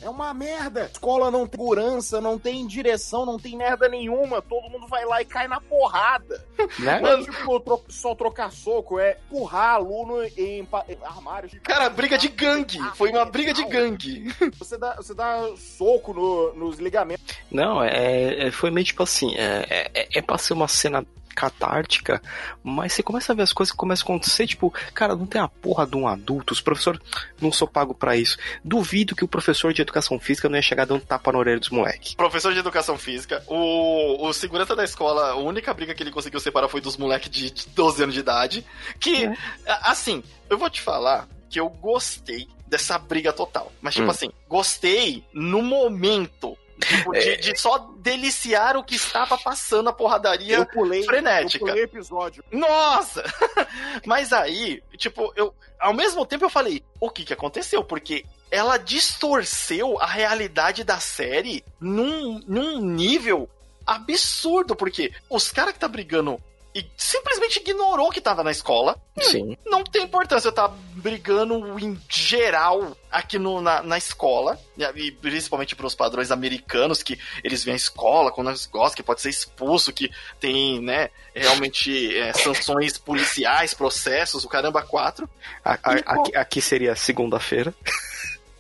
É 0.01 0.09
uma 0.09 0.33
merda. 0.33 0.91
Escola 0.93 1.31
não 1.31 1.47
tem 1.47 1.57
segurança, 1.57 2.21
não 2.21 2.39
tem 2.39 2.67
direção, 2.67 3.25
não 3.27 3.39
tem 3.39 3.57
merda 3.57 3.89
nenhuma. 3.89 4.41
Todo 4.43 4.69
mundo 4.71 4.87
vai 4.87 5.05
lá 5.05 5.21
e 5.21 5.25
cai 5.25 5.49
na 5.49 5.61
porrada. 5.61 6.45
Né? 6.79 7.01
Não 7.01 7.09
é 7.09 7.23
tipo 7.23 7.61
tro- 7.61 7.85
só 7.89 8.15
trocar 8.15 8.51
soco, 8.51 8.99
é 8.99 9.17
empurrar 9.31 9.75
aluno 9.77 10.23
em, 10.25 10.61
em 10.61 10.69
armários. 11.03 11.53
Cara, 11.63 11.89
briga 11.89 12.19
de 12.19 12.29
gangue. 12.29 12.79
Foi 12.97 13.11
uma 13.11 13.25
briga 13.25 13.53
de 13.55 13.65
gangue. 13.65 14.35
Você 14.59 14.77
dá, 14.77 14.95
você 14.97 15.15
dá 15.15 15.49
soco 15.57 16.13
no- 16.13 16.53
nos 16.55 16.79
ligamentos. 16.79 17.25
Não, 17.51 17.83
é, 17.83 18.49
é- 18.49 18.51
foi 18.51 18.71
meio 18.71 18.85
tipo 18.85 19.03
assim, 19.03 19.35
é, 19.37 19.89
é, 19.95 20.09
é 20.19 20.23
pra 20.23 20.37
ser 20.39 20.53
uma 20.55 20.69
cena 20.69 21.05
catártica, 21.37 22.21
mas 22.65 22.95
você 22.95 23.03
começa 23.03 23.33
a 23.33 23.37
ver 23.37 23.43
as 23.43 23.53
coisas 23.53 23.71
que 23.71 23.77
começam 23.79 24.05
a 24.07 24.17
acontecer, 24.17 24.47
tipo, 24.47 24.73
cara, 24.95 25.15
não 25.15 25.27
tem 25.27 25.41
a 25.41 25.47
porra 25.47 25.87
de 25.87 25.95
um 25.97 26.09
adulto, 26.09 26.53
os 26.55 26.61
professores 26.61 26.99
não 27.41 27.53
sou 27.53 27.69
pago 27.69 27.95
pra 27.95 28.17
isso. 28.17 28.39
Duvido 28.65 29.15
que 29.15 29.23
o 29.25 29.29
professor 29.29 29.73
de 29.73 29.83
educação 29.83 30.19
física 30.19 30.49
não 30.49 30.57
ia 30.57 30.63
chegar 30.63 30.87
dando 30.87 31.03
tapa 31.05 31.31
na 31.31 31.39
orelha 31.39 31.61
dos 31.61 31.69
moleques. 31.69 32.15
Professor 32.15 32.53
de 32.53 32.59
educação 32.59 32.97
física. 32.97 33.45
O, 33.47 34.27
o 34.27 34.33
segurança 34.33 34.75
da 34.75 34.83
escola, 34.85 35.31
a 35.31 35.37
única 35.37 35.73
briga 35.75 35.95
que 35.95 36.03
ele 36.03 36.11
conseguiu 36.11 36.41
separar 36.41 36.69
foi 36.69 36.81
dos 36.81 36.97
moleques 36.97 37.31
de, 37.31 37.51
de 37.51 37.69
12 37.69 38.03
anos 38.03 38.15
de 38.15 38.21
idade. 38.21 38.65
Que, 38.99 39.27
a- 39.67 39.91
assim, 39.91 40.25
eu 40.49 40.57
vou 40.57 40.71
te 40.71 40.81
falar 40.81 41.29
que 41.51 41.61
eu 41.61 41.69
gostei 41.69 42.49
dessa 42.67 42.99
briga 42.99 43.33
total. 43.33 43.71
Mas, 43.81 43.95
tipo 43.95 44.07
Hum. 44.07 44.11
assim, 44.11 44.31
gostei 44.49 45.23
no 45.33 45.63
momento. 45.63 46.57
Tipo, 46.79 47.13
de, 47.13 47.37
de 47.39 47.57
só 47.59 47.79
deliciar 47.99 48.77
o 48.77 48.85
que 48.85 48.97
estava 48.97 49.39
passando 49.39 49.89
a 49.89 49.93
porradaria 49.93 50.57
Eu 50.59 50.67
pulei, 50.67 51.03
frenética. 51.05 51.65
eu 51.65 51.69
pulei 51.69 51.85
episódio. 51.85 52.45
Nossa! 52.53 53.25
Mas 54.05 54.33
aí, 54.33 54.83
tipo, 54.97 55.33
eu. 55.37 55.55
Ao 55.79 55.95
mesmo 55.95 56.25
tempo 56.25 56.45
eu 56.45 56.51
falei, 56.51 56.83
o 57.01 57.11
que 57.11 57.25
que 57.25 57.33
aconteceu? 57.33 57.83
Porque 57.85 58.25
ela 58.51 58.79
distorceu 58.79 60.01
a 60.01 60.07
realidade 60.07 60.85
da 60.85 60.99
série 61.01 61.65
num, 61.81 62.41
num 62.47 62.81
nível 62.81 63.49
absurdo. 63.87 64.77
Porque 64.77 65.13
os 65.29 65.51
caras 65.51 65.73
que 65.73 65.79
tá 65.81 65.89
brigando 65.89 66.41
e 66.77 66.85
simplesmente 66.95 67.59
ignorou 67.59 68.11
que 68.11 68.21
tava 68.21 68.45
na 68.45 68.51
escola. 68.51 69.01
Sim. 69.19 69.57
Não 69.65 69.83
tem 69.83 70.03
importância 70.03 70.49
eu 70.49 70.53
tá 70.53 70.71
brigando 71.07 71.79
em 71.79 71.97
geral 72.09 72.97
aqui 73.09 73.39
no, 73.39 73.61
na, 73.61 73.81
na 73.81 73.97
escola, 73.97 74.59
e 74.97 75.13
principalmente 75.13 75.77
para 75.77 75.87
os 75.87 75.95
padrões 75.95 76.33
americanos, 76.33 77.01
que 77.01 77.17
eles 77.45 77.63
vêm 77.63 77.75
à 77.75 77.77
escola 77.77 78.33
quando 78.33 78.49
eles 78.51 78.67
gostam, 78.67 78.97
que 78.97 79.03
pode 79.05 79.21
ser 79.21 79.31
expulso, 79.31 79.93
que 79.93 80.11
tem, 80.41 80.81
né, 80.83 81.11
realmente 81.33 82.19
é, 82.19 82.33
sanções 82.35 82.99
policiais, 82.99 83.73
processos, 83.73 84.45
o 84.45 84.49
caramba, 84.49 84.83
quatro. 84.83 85.31
A- 85.65 85.79
a- 85.81 85.93
aqui, 85.93 86.37
aqui 86.37 86.61
seria 86.61 86.97
segunda-feira. 86.97 87.73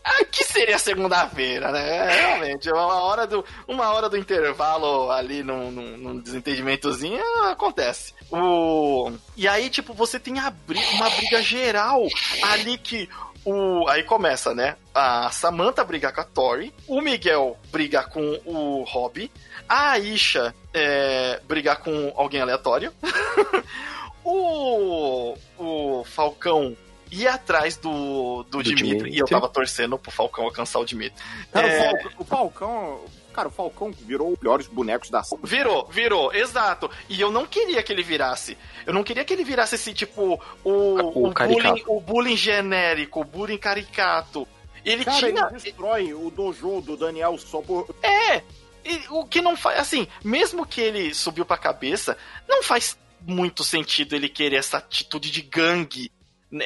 Aqui 0.20 0.44
seria 0.44 0.78
segunda-feira, 0.78 1.72
né? 1.72 2.08
Realmente, 2.20 2.70
uma 2.70 3.02
hora 3.02 3.26
do, 3.26 3.44
uma 3.66 3.92
hora 3.92 4.08
do 4.08 4.16
intervalo 4.16 5.10
ali 5.10 5.42
num, 5.42 5.70
num, 5.70 5.96
num 5.96 6.20
desentendimentozinho 6.20 7.20
acontece. 7.44 8.14
O... 8.30 9.10
E 9.36 9.48
aí, 9.48 9.68
tipo, 9.68 9.92
você 9.92 10.18
tem 10.20 10.38
a 10.38 10.50
bri- 10.50 10.78
uma 10.94 11.10
briga 11.10 11.42
geral 11.42 12.02
ali 12.42 12.78
que 12.78 13.08
o. 13.44 13.86
Aí 13.88 14.02
começa, 14.02 14.54
né? 14.54 14.76
A 14.94 15.30
Samantha 15.30 15.84
briga 15.84 16.12
com 16.12 16.20
a 16.20 16.24
Tori, 16.24 16.72
o 16.86 17.00
Miguel 17.00 17.58
briga 17.70 18.02
com 18.04 18.40
o 18.44 18.82
Robbie, 18.84 19.30
a 19.68 19.90
Aisha 19.92 20.54
é, 20.72 21.40
brigar 21.46 21.78
com 21.78 22.12
alguém 22.16 22.40
aleatório, 22.40 22.92
o, 24.24 25.36
o 25.58 26.04
Falcão 26.04 26.76
ir 27.10 27.26
atrás 27.28 27.76
do, 27.76 28.42
do, 28.44 28.58
Do 28.58 28.62
Dimitri, 28.62 28.86
Dimitri. 28.88 29.10
e 29.14 29.18
eu 29.18 29.26
tava 29.26 29.48
torcendo 29.48 29.98
pro 29.98 30.10
Falcão 30.10 30.44
alcançar 30.44 30.78
o 30.80 30.84
Dimitri. 30.84 31.22
Cara, 31.52 31.66
É. 31.68 31.92
o, 32.18 32.24
Falcão. 32.24 33.00
Cara, 33.32 33.48
o 33.48 33.50
Falcão 33.50 33.90
virou 33.92 34.32
os 34.32 34.38
piores 34.38 34.66
bonecos 34.66 35.10
da 35.10 35.20
ação. 35.20 35.38
Virou, 35.42 35.86
virou, 35.88 36.32
exato. 36.34 36.90
E 37.08 37.20
eu 37.20 37.30
não 37.30 37.44
queria 37.46 37.82
que 37.82 37.92
ele 37.92 38.02
virasse. 38.02 38.56
Eu 38.86 38.94
não 38.94 39.04
queria 39.04 39.24
que 39.24 39.32
ele 39.32 39.44
virasse 39.44 39.74
esse 39.74 39.92
tipo 39.92 40.40
o, 40.64 40.70
O 40.70 41.28
o, 41.28 41.32
bullying, 41.34 41.82
o 41.86 42.00
bullying 42.00 42.36
genérico, 42.36 43.20
o 43.20 43.24
bullying 43.24 43.58
caricato. 43.58 44.48
Ele 44.84 45.04
Cara, 45.04 45.18
tinha. 45.18 45.28
ele 45.50 45.50
destrói 45.60 46.14
o 46.14 46.30
dojo 46.30 46.80
do 46.80 46.96
Daniel 46.96 47.36
só 47.38 47.60
por. 47.60 47.94
É! 48.02 48.42
e 48.88 49.00
o 49.10 49.24
que 49.26 49.42
não 49.42 49.56
faz. 49.56 49.80
Assim, 49.80 50.06
mesmo 50.24 50.64
que 50.64 50.80
ele 50.80 51.12
subiu 51.12 51.44
pra 51.44 51.58
cabeça, 51.58 52.16
não 52.48 52.62
faz 52.62 52.96
muito 53.20 53.64
sentido 53.64 54.14
ele 54.14 54.28
querer 54.28 54.56
essa 54.56 54.78
atitude 54.78 55.30
de 55.30 55.42
gangue. 55.42 56.10
Né, 56.50 56.64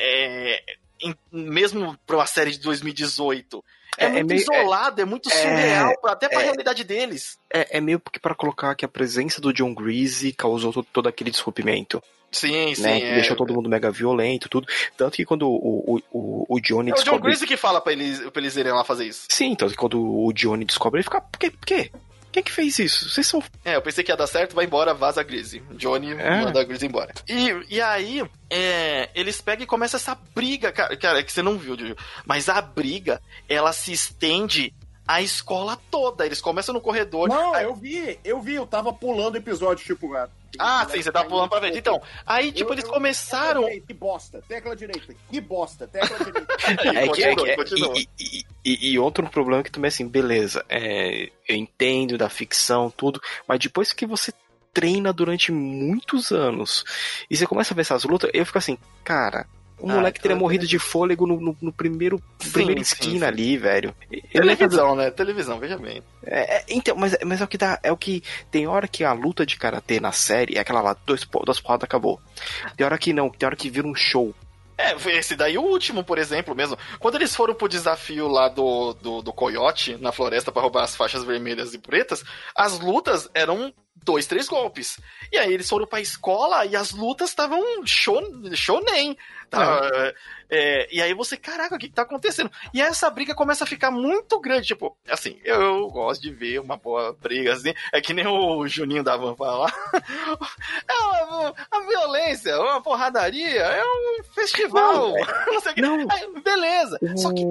em- 1.03 1.15
mesmo 1.33 1.97
pra 2.07 2.17
uma 2.17 2.27
série 2.27 2.51
de 2.53 2.61
2018. 2.61 3.65
É, 3.99 4.05
É- 4.05 4.07
é 4.07 4.11
muito 4.13 4.29
meio- 4.29 4.41
isolado, 4.41 5.01
é, 5.01 5.05
muito 5.05 5.29
é- 5.29 5.33
surreal, 5.33 6.01
pra- 6.01 6.13
até 6.13 6.29
pra 6.29 6.41
é- 6.41 6.45
realidade 6.45 6.85
deles. 6.85 7.39
É, 7.53 7.79
é 7.79 7.81
meio 7.81 8.01
que 8.01 8.21
pra 8.21 8.35
colocar 8.35 8.75
que 8.75 8.85
a 8.85 8.89
presença 8.89 9.41
do 9.41 9.53
John 9.53 9.75
Greasy 9.75 10.33
causou 10.33 10.73
todo, 10.73 10.87
todo 10.93 11.09
aquele 11.09 11.31
desrompimento, 11.31 12.03
Sim, 12.31 12.75
sim. 12.75 12.83
né? 12.83 13.01
é. 13.01 13.15
Deixou 13.17 13.37
todo 13.37 13.53
mundo 13.53 13.69
mega 13.69 13.91
violento, 13.91 14.49
tudo. 14.49 14.67
Tanto 14.97 15.17
que 15.17 15.25
quando 15.25 15.49
o, 15.49 15.97
o, 15.97 16.03
o, 16.13 16.47
o 16.57 16.61
Johnny 16.61 16.91
É 16.93 16.95
o 16.95 17.03
John. 17.03 17.19
Greasy 17.19 17.47
que 17.47 17.57
fala 17.57 17.81
pra 17.81 17.93
eles, 17.93 18.21
pra 18.31 18.41
eles 18.41 18.57
irem 18.57 18.73
lá 18.73 18.85
fazer 18.85 19.07
isso. 19.07 19.27
Sim, 19.29 19.55
tanto 19.57 19.73
que 19.73 19.77
quando 19.79 20.01
o 20.01 20.33
Johnny 20.33 20.65
descobre, 20.65 20.99
ele 20.99 21.05
fica, 21.05 21.21
por 21.21 21.39
quê? 21.39 21.51
Por 21.51 21.67
quê? 21.67 21.91
Quem 22.33 22.43
que 22.43 22.53
fez 22.53 22.79
isso? 22.79 23.09
Vocês 23.11 23.27
são... 23.27 23.43
É, 23.65 23.77
eu 23.77 23.83
pensei 23.83 24.05
que 24.05 24.13
ia 24.13 24.17
dar 24.17 24.27
certo, 24.27 24.55
vai 24.55 24.65
embora, 24.65 24.95
vaza 24.95 25.21
a 25.21 25.25
Grizzly. 25.25 25.63
Johnny 25.73 26.13
É. 26.13 26.43
manda 26.43 26.61
a 26.61 26.65
Grizzly 26.65 26.89
embora. 26.89 27.13
E, 27.29 27.67
e 27.69 27.81
aí, 27.81 28.23
é, 28.49 29.11
eles 29.15 29.41
pegam 29.41 29.65
e 29.65 29.67
começa 29.67 29.97
essa 29.97 30.17
briga, 30.35 30.71
cara, 30.71 30.97
cara, 30.97 31.19
é 31.19 31.23
que 31.23 31.33
você 31.33 31.43
não 31.43 31.59
viu, 31.59 31.77
Juju, 31.79 31.97
mas 32.25 32.49
a 32.49 32.61
briga, 32.61 33.21
ela 33.49 33.73
se 33.73 33.93
estende 33.93 34.73
a 35.07 35.21
escola 35.21 35.77
toda. 35.91 36.25
Eles 36.25 36.41
começam 36.41 36.73
no 36.73 36.81
corredor. 36.81 37.29
Não, 37.29 37.57
eu 37.57 37.75
vi, 37.75 38.19
eu 38.25 38.41
vi, 38.41 38.55
eu 38.55 38.67
tava 38.67 38.93
pulando 38.93 39.37
episódio, 39.37 39.85
tipo, 39.85 40.13
cara. 40.13 40.31
Ah, 40.59 40.87
sim, 40.91 41.01
você 41.03 41.13
tá 41.13 41.25
pulando 41.25 41.49
pra 41.49 41.61
ver. 41.61 41.77
Então, 41.77 42.01
aí, 42.27 42.51
tipo, 42.53 42.71
Eu- 42.71 42.75
eles 42.75 42.85
eu- 42.85 42.91
começaram. 42.91 43.63
direita, 43.63 43.87
Que 43.87 43.95
bosta, 43.95 44.43
tecla 44.49 44.75
direita, 44.77 45.15
que 45.31 45.41
bosta, 45.41 45.87
tecla 45.87 46.19
direita. 46.19 46.47
É 47.05 47.09
que, 47.09 47.23
é 47.25 47.35
que- 47.37 47.57
continua. 47.57 47.95
e, 47.97 48.09
e- 48.19 48.45
e- 48.65 48.91
e 48.93 48.99
outro 48.99 49.29
problema 49.29 49.63
que 49.63 49.71
também, 49.71 49.89
assim, 49.89 50.07
beleza, 50.09 50.65
é, 50.69 51.31
eu 51.49 51.57
entendo 51.57 52.19
da 52.19 52.29
ficção, 52.29 52.91
tudo, 52.91 53.21
mas 53.47 53.59
depois 53.61 53.93
que 53.93 54.05
você 54.07 54.33
treina 54.73 55.13
durante 55.13 55.51
muitos 55.53 56.31
anos 56.31 56.85
e 57.29 57.37
você 57.37 57.47
começa 57.47 57.73
a 57.73 57.77
ver 57.77 57.81
essas 57.83 58.05
lutas, 58.05 58.31
eu 58.33 58.45
fico 58.47 58.59
assim, 58.59 58.79
cara, 59.03 59.47
o 59.81 59.91
Ah, 59.91 59.95
moleque 59.95 60.21
teria 60.21 60.35
cara, 60.37 60.41
morrido 60.41 60.67
de 60.67 60.79
fôlego 60.79 61.27
no, 61.27 61.41
no- 61.41 61.57
no 61.61 61.73
primeiro 61.73 62.21
Sim, 62.41 62.51
primeira 62.53 62.81
esquina 62.81 63.19
sim. 63.21 63.25
ali, 63.25 63.57
velho. 63.57 63.95
Fazer- 64.11 64.23
Televisão, 64.33 64.95
né? 64.95 65.11
Televisão, 65.11 65.59
veja 65.59 65.77
bem. 65.79 66.03
é, 66.25 66.57
é, 66.59 66.65
então, 66.69 66.97
mas, 66.97 67.17
mas 67.25 67.41
é 67.41 67.45
o 67.45 67.49
que 67.49 67.59
dá, 67.59 67.79
é 67.83 67.91
o 67.91 67.97
que 67.97 68.23
tem 68.51 68.67
hora 68.67 68.87
que 68.87 69.03
a 69.05 69.13
luta 69.13 69.45
de 69.47 69.57
karatê 69.57 69.99
na 70.01 70.13
série 70.13 70.57
é 70.57 70.61
aquela 70.61 70.81
lá, 70.81 70.97
dois, 71.07 71.27
duas 71.45 71.61
porradas 71.61 71.85
acabou. 71.85 72.21
Tem 72.77 72.85
hora 72.85 72.99
que 72.99 73.13
não, 73.13 73.31
tem 73.31 73.47
hora 73.47 73.57
que 73.57 73.71
vira 73.71 73.87
um 73.87 73.95
show. 73.95 74.35
É, 74.81 74.97
esse 75.19 75.37
daí 75.37 75.59
o 75.59 75.63
último, 75.63 76.03
por 76.03 76.17
exemplo, 76.17 76.55
mesmo. 76.55 76.79
Quando 76.99 77.17
eles 77.17 77.37
foram 77.37 77.55
pro 77.55 77.69
desafio 77.69 78.27
lá 78.29 78.49
do, 78.49 78.95
do, 78.95 79.21
do 79.21 79.33
coiote 79.33 79.97
na 79.97 80.11
floresta 80.11 80.51
pra 80.51 80.63
roubar 80.63 80.85
as 80.85 80.97
faixas 80.97 81.23
vermelhas 81.23 81.75
e 81.75 81.79
pretas, 81.79 82.25
as 82.57 82.81
lutas 82.81 83.29
eram 83.35 83.75
dois, 84.05 84.27
três 84.27 84.49
golpes. 84.49 84.99
E 85.31 85.37
aí 85.37 85.53
eles 85.53 85.69
foram 85.69 85.87
pra 85.87 86.01
escola 86.01 86.65
e 86.65 86.75
as 86.75 86.93
lutas 86.93 87.29
estavam 87.29 87.63
show, 87.85 88.23
shonen. 88.55 89.17
Tá, 89.51 89.91
é, 89.93 90.15
e 90.91 91.01
aí 91.01 91.15
você, 91.15 91.37
caraca, 91.37 91.77
o 91.77 91.79
que, 91.79 91.89
que 91.89 91.95
tá 91.95 92.03
acontecendo? 92.03 92.51
E 92.75 92.81
aí 92.81 92.89
essa 92.89 93.09
briga 93.11 93.35
começa 93.35 93.65
a 93.65 93.67
ficar 93.67 93.91
muito 93.91 94.39
grande. 94.41 94.67
Tipo, 94.67 94.97
assim, 95.09 95.39
eu 95.45 95.89
gosto 95.89 96.21
de 96.21 96.31
ver 96.31 96.61
uma 96.61 96.77
boa 96.77 97.13
briga, 97.21 97.53
assim. 97.53 97.73
É 97.93 98.01
que 98.01 98.13
nem 98.13 98.27
o 98.27 98.67
Juninho 98.67 99.03
da 99.05 99.17
Van 99.17 99.35
falar. 99.37 99.73
É 100.89 101.25
uma, 101.25 101.55
a 101.71 101.81
violência, 101.81 102.59
uma 102.61 102.83
porradaria, 102.83 103.61
é 103.61 103.83
um 103.85 104.23
festival. 104.35 105.15
Não, 105.47 105.61
sei 105.61 105.73
o 105.73 105.75
que. 105.75 105.81
Não. 105.81 106.07
Aí, 106.11 106.43
beleza. 106.43 106.99
Só 107.17 107.33
que. 107.33 107.45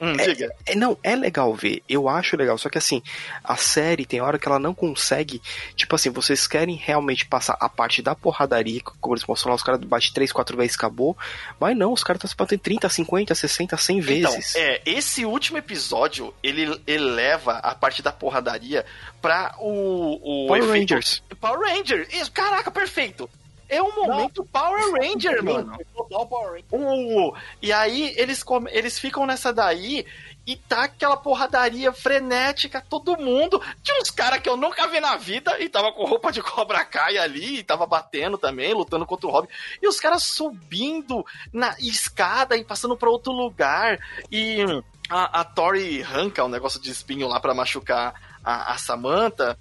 Hum, 0.00 0.16
diga. 0.16 0.50
É, 0.64 0.74
não, 0.74 0.96
é 1.02 1.14
legal 1.14 1.54
ver, 1.54 1.82
eu 1.88 2.08
acho 2.08 2.36
legal, 2.36 2.56
só 2.56 2.68
que 2.70 2.78
assim, 2.78 3.02
a 3.44 3.56
série 3.56 4.06
tem 4.06 4.20
hora 4.20 4.38
que 4.38 4.48
ela 4.48 4.58
não 4.58 4.72
consegue, 4.74 5.42
tipo 5.76 5.94
assim, 5.94 6.08
vocês 6.10 6.46
querem 6.46 6.74
realmente 6.76 7.26
passar 7.26 7.56
a 7.60 7.68
parte 7.68 8.00
da 8.00 8.14
porradaria, 8.14 8.80
como 9.00 9.14
eles 9.14 9.26
mostram 9.26 9.50
lá, 9.50 9.56
os 9.56 9.62
caras 9.62 9.80
batem 9.84 10.10
3, 10.12 10.32
4 10.32 10.56
vezes 10.56 10.74
acabou, 10.76 11.16
mas 11.60 11.76
não, 11.76 11.92
os 11.92 12.02
caras 12.02 12.18
estão 12.18 12.30
se 12.30 12.36
batendo 12.36 12.60
30, 12.60 12.88
50, 12.88 13.34
60, 13.34 13.76
100 13.76 13.98
Então, 13.98 14.32
vezes. 14.32 14.54
é, 14.54 14.80
esse 14.86 15.24
último 15.24 15.58
episódio, 15.58 16.32
ele 16.42 16.80
eleva 16.86 17.58
a 17.58 17.74
parte 17.74 18.00
da 18.02 18.10
porradaria 18.12 18.86
pra 19.20 19.54
o, 19.58 20.44
o 20.44 20.46
Power 20.46 20.62
efeito- 20.62 20.78
Rangers. 20.94 21.22
Power 21.40 21.60
Ranger. 21.60 22.08
Isso, 22.12 22.32
caraca, 22.32 22.70
perfeito. 22.70 23.28
É 23.70 23.80
um 23.80 23.94
momento 23.94 24.44
Power 24.44 24.92
Ranger, 24.94 25.44
mano. 25.44 25.78
Total 25.96 26.26
Power 26.26 26.52
Ranger. 26.52 26.64
Uh, 26.72 27.32
e 27.62 27.72
aí 27.72 28.12
eles, 28.16 28.44
eles 28.72 28.98
ficam 28.98 29.24
nessa 29.24 29.52
daí 29.52 30.04
e 30.44 30.56
tá 30.56 30.84
aquela 30.84 31.16
porradaria 31.16 31.92
frenética, 31.92 32.84
todo 32.86 33.16
mundo. 33.16 33.62
Tinha 33.82 34.00
uns 34.00 34.10
caras 34.10 34.40
que 34.40 34.48
eu 34.48 34.56
nunca 34.56 34.88
vi 34.88 34.98
na 34.98 35.16
vida 35.16 35.56
e 35.60 35.68
tava 35.68 35.92
com 35.92 36.04
roupa 36.04 36.32
de 36.32 36.42
cobra 36.42 36.84
Kai 36.84 37.16
ali, 37.16 37.58
e 37.58 37.62
tava 37.62 37.86
batendo 37.86 38.36
também, 38.36 38.74
lutando 38.74 39.06
contra 39.06 39.28
o 39.28 39.30
Robin. 39.30 39.48
E 39.80 39.86
os 39.86 40.00
caras 40.00 40.24
subindo 40.24 41.24
na 41.52 41.76
escada 41.78 42.56
e 42.56 42.64
passando 42.64 42.96
pra 42.96 43.08
outro 43.08 43.32
lugar. 43.32 44.00
E 44.32 44.64
a, 45.08 45.40
a 45.40 45.44
Tori 45.44 46.02
arranca 46.02 46.44
um 46.44 46.48
negócio 46.48 46.80
de 46.80 46.90
espinho 46.90 47.28
lá 47.28 47.38
pra 47.38 47.54
machucar 47.54 48.29
a, 48.44 48.72
a 48.72 48.78
Samantha. 48.78 49.58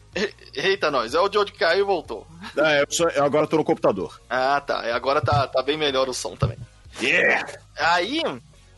Eita, 0.53 0.89
nós, 0.91 1.13
é 1.13 1.19
o 1.19 1.31
Joe 1.31 1.45
que 1.45 1.57
caiu 1.57 1.81
e 1.81 1.85
voltou. 1.87 2.25
É, 2.57 2.81
eu, 2.81 2.87
só- 2.89 3.09
eu 3.09 3.23
agora 3.23 3.47
tô 3.47 3.57
no 3.57 3.63
computador. 3.63 4.19
Ah, 4.29 4.59
tá. 4.61 4.87
E 4.87 4.91
Agora 4.91 5.21
tá, 5.21 5.47
tá 5.47 5.61
bem 5.61 5.77
melhor 5.77 6.07
o 6.09 6.13
som 6.13 6.35
também. 6.35 6.57
Yeah! 7.01 7.45
Aí, 7.77 8.21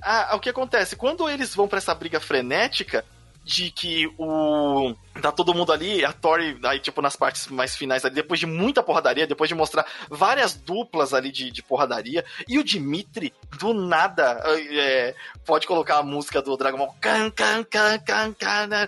a- 0.02 0.36
o 0.36 0.40
que 0.40 0.50
acontece? 0.50 0.96
Quando 0.96 1.30
eles 1.30 1.56
vão 1.56 1.68
pra 1.68 1.78
essa 1.78 1.94
briga 1.96 2.20
frenética 2.20 3.06
de 3.44 3.72
que 3.72 4.08
o. 4.18 4.94
Tá 5.22 5.32
todo 5.32 5.54
mundo 5.54 5.74
ali, 5.74 6.06
a 6.06 6.14
Tori, 6.14 6.58
aí, 6.64 6.80
tipo, 6.80 7.02
nas 7.02 7.16
partes 7.16 7.48
mais 7.48 7.76
finais 7.76 8.06
ali, 8.06 8.16
depois 8.16 8.40
de 8.40 8.46
muita 8.46 8.82
porradaria, 8.82 9.28
depois 9.28 9.48
de 9.50 9.56
mostrar 9.56 9.86
várias 10.10 10.56
duplas 10.56 11.14
ali 11.14 11.32
de, 11.32 11.52
de 11.52 11.62
porradaria, 11.62 12.24
e 12.48 12.58
o 12.58 12.64
Dimitri, 12.64 13.34
do 13.60 13.74
nada, 13.74 14.42
é, 14.46 15.14
pode 15.46 15.68
colocar 15.68 15.98
a 15.98 16.04
música 16.04 16.42
do 16.42 16.56
Dragon 16.56 16.78
Ball. 16.78 16.96
Can, 17.02 17.30
can, 17.32 17.64
can, 17.66 18.00
can, 18.00 18.34
can, 18.34 18.68
né? 18.68 18.88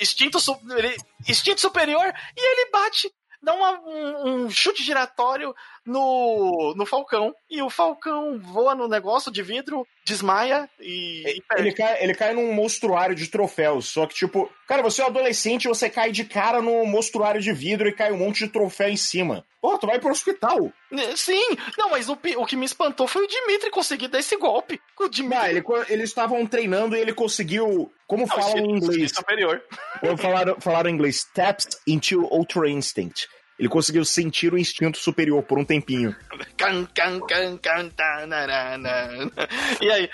Instinto, 0.00 0.38
ele- 0.76 0.96
instinto 1.28 1.60
superior, 1.60 2.12
e 2.36 2.40
ele 2.40 2.70
bate. 2.70 3.10
Dá 3.42 3.52
uma- 3.52 3.78
um, 3.80 4.44
um 4.44 4.50
chute 4.50 4.82
giratório 4.82 5.54
no, 5.86 6.74
no 6.76 6.86
Falcão. 6.86 7.34
E 7.50 7.62
o 7.62 7.70
Falcão 7.70 8.38
voa 8.38 8.74
no 8.74 8.88
negócio 8.88 9.30
de 9.30 9.42
vidro, 9.42 9.86
desmaia 10.04 10.68
e. 10.80 11.22
e. 11.26 11.42
Ele 11.56 11.72
cai, 11.72 12.02
ele 12.02 12.14
cai 12.14 12.34
num 12.34 12.52
monstruário 12.52 13.14
de 13.14 13.28
troféus. 13.28 13.86
Só 13.86 14.06
que, 14.06 14.14
tipo, 14.14 14.50
cara, 14.66 14.82
você 14.82 15.02
é 15.02 15.04
um 15.04 15.08
adolescente, 15.08 15.68
você 15.68 15.90
cai 15.90 16.10
de 16.10 16.24
cara 16.24 16.60
no 16.60 16.84
monstruário 16.86 17.40
de 17.40 17.52
vidro 17.52 17.88
e 17.88 17.92
cai 17.92 18.12
um 18.12 18.18
monte 18.18 18.44
de 18.44 18.50
troféu 18.50 18.88
em 18.88 18.96
cima. 18.96 19.44
Pô, 19.60 19.78
tu 19.78 19.86
vai 19.86 19.98
pro 19.98 20.10
hospital. 20.10 20.70
Sim, 21.16 21.56
não, 21.78 21.90
mas 21.90 22.08
o, 22.08 22.18
o 22.36 22.44
que 22.44 22.54
me 22.54 22.66
espantou 22.66 23.08
foi 23.08 23.24
o 23.24 23.26
Dimitri 23.26 23.70
conseguir 23.70 24.08
dar 24.08 24.18
esse 24.18 24.36
golpe. 24.36 24.78
O 25.00 25.08
Dimitri. 25.08 25.38
Ah, 25.38 25.50
ele, 25.50 25.64
eles 25.88 26.10
estavam 26.10 26.46
treinando 26.46 26.94
e 26.94 27.00
ele 27.00 27.14
conseguiu. 27.14 27.90
Como 28.06 28.26
falam 28.26 28.58
em 28.58 28.76
inglês? 28.76 29.12
superior. 29.14 29.62
Falaram, 30.18 30.60
falaram 30.60 30.90
em 30.90 30.92
inglês? 30.92 31.24
Taps 31.32 31.80
into 31.86 32.20
Ultra 32.30 32.68
Instinct. 32.68 33.26
Ele 33.58 33.68
conseguiu 33.68 34.04
sentir 34.04 34.52
o 34.52 34.58
instinto 34.58 34.98
superior 34.98 35.42
por 35.42 35.58
um 35.58 35.64
tempinho. 35.64 36.14
E 39.80 39.90
aí, 39.90 40.10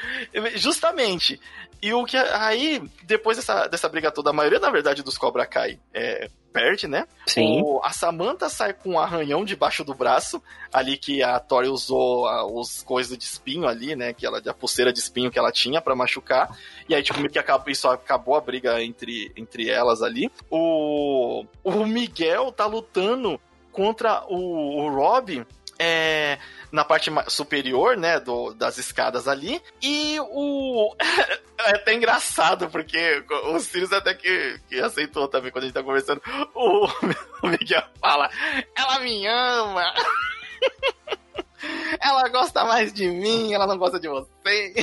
justamente. 0.56 1.40
E 1.82 1.92
o 1.94 2.04
que 2.04 2.16
aí, 2.16 2.82
depois 3.04 3.36
dessa, 3.38 3.66
dessa 3.66 3.88
briga 3.88 4.10
toda, 4.10 4.30
a 4.30 4.32
maioria, 4.34 4.58
na 4.60 4.70
verdade, 4.70 5.02
dos 5.02 5.16
Cobra 5.16 5.46
Kai 5.46 5.78
é, 5.94 6.28
perde, 6.52 6.86
né? 6.86 7.06
Sim. 7.26 7.62
O- 7.62 7.80
a 7.82 7.90
Samantha 7.90 8.50
sai 8.50 8.74
com 8.74 8.90
um 8.90 8.98
arranhão 8.98 9.44
debaixo 9.44 9.82
do 9.82 9.94
braço, 9.94 10.42
ali 10.72 10.98
que 10.98 11.22
a 11.22 11.40
Tori 11.40 11.68
usou 11.68 12.26
a- 12.26 12.44
os 12.44 12.82
coisas 12.82 13.16
de 13.16 13.24
espinho 13.24 13.66
ali, 13.66 13.96
né? 13.96 14.12
Que 14.12 14.26
ela, 14.26 14.42
a 14.46 14.52
pulseira 14.52 14.92
de 14.92 14.98
espinho 14.98 15.30
que 15.30 15.38
ela 15.38 15.50
tinha 15.50 15.80
pra 15.80 15.96
machucar. 15.96 16.54
E 16.88 16.94
aí, 16.94 17.02
tipo, 17.02 17.18
meio 17.18 17.30
que 17.30 17.38
acabou, 17.38 17.70
isso 17.70 17.88
acabou 17.88 18.34
a 18.36 18.40
briga 18.40 18.82
entre, 18.82 19.32
entre 19.34 19.70
elas 19.70 20.02
ali. 20.02 20.30
O, 20.50 21.44
o 21.64 21.86
Miguel 21.86 22.52
tá 22.52 22.66
lutando 22.66 23.40
contra 23.72 24.24
o, 24.28 24.82
o 24.82 24.94
Rob. 24.94 25.46
É, 25.82 26.38
na 26.70 26.84
parte 26.84 27.10
superior, 27.28 27.96
né, 27.96 28.20
do, 28.20 28.52
das 28.54 28.78
escadas 28.78 29.26
ali, 29.26 29.62
e 29.82 30.18
o... 30.20 30.94
é 31.58 31.70
até 31.70 31.94
engraçado, 31.94 32.68
porque 32.70 33.24
o 33.46 33.58
Sirius 33.58 33.92
até 33.92 34.14
que, 34.14 34.60
que 34.68 34.78
aceitou 34.78 35.26
também 35.26 35.50
quando 35.50 35.64
a 35.64 35.66
gente 35.66 35.74
tá 35.74 35.82
conversando, 35.82 36.20
o, 36.54 36.86
o 37.42 37.48
Miguel 37.48 37.82
fala, 38.00 38.30
ela 38.76 39.00
me 39.00 39.26
ama, 39.26 39.94
ela 41.98 42.28
gosta 42.28 42.64
mais 42.64 42.92
de 42.92 43.08
mim, 43.08 43.52
ela 43.52 43.66
não 43.66 43.78
gosta 43.78 43.98
de 43.98 44.08
você, 44.08 44.74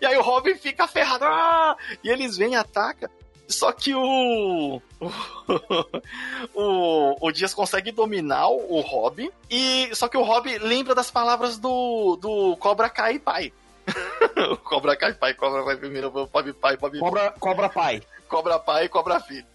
e 0.00 0.06
aí 0.06 0.16
o 0.16 0.22
Robin 0.22 0.54
fica 0.54 0.86
ferrado, 0.86 1.24
"Ah!" 1.24 1.76
e 2.02 2.08
eles 2.08 2.36
vêm 2.36 2.52
e 2.52 2.56
atacam, 2.56 3.10
só 3.50 3.72
que 3.72 3.94
o, 3.94 4.80
o, 6.54 7.16
o 7.20 7.32
Dias 7.32 7.52
consegue 7.52 7.92
dominar 7.92 8.48
o 8.48 8.80
Robin, 8.80 9.30
e 9.50 9.90
só 9.94 10.08
que 10.08 10.16
o 10.16 10.22
Robin 10.22 10.58
lembra 10.58 10.94
das 10.94 11.10
palavras 11.10 11.58
do, 11.58 12.16
do 12.16 12.56
Cobra 12.56 12.88
Kai 12.88 13.18
pai. 13.18 13.52
Cobra 14.64 14.96
Kai 14.96 15.14
pai, 15.14 15.34
Cobra 15.34 15.64
Pai 15.64 15.76
primeiro, 15.76 16.10
Bob 16.10 16.52
pai, 16.54 16.76
Bob 16.76 16.98
Cobra, 16.98 17.34
cobra 17.38 17.68
pai. 17.68 18.02
Cobra 18.28 18.58
pai 18.58 18.84
e 18.84 18.88
Cobra 18.88 19.20
filho. 19.20 19.46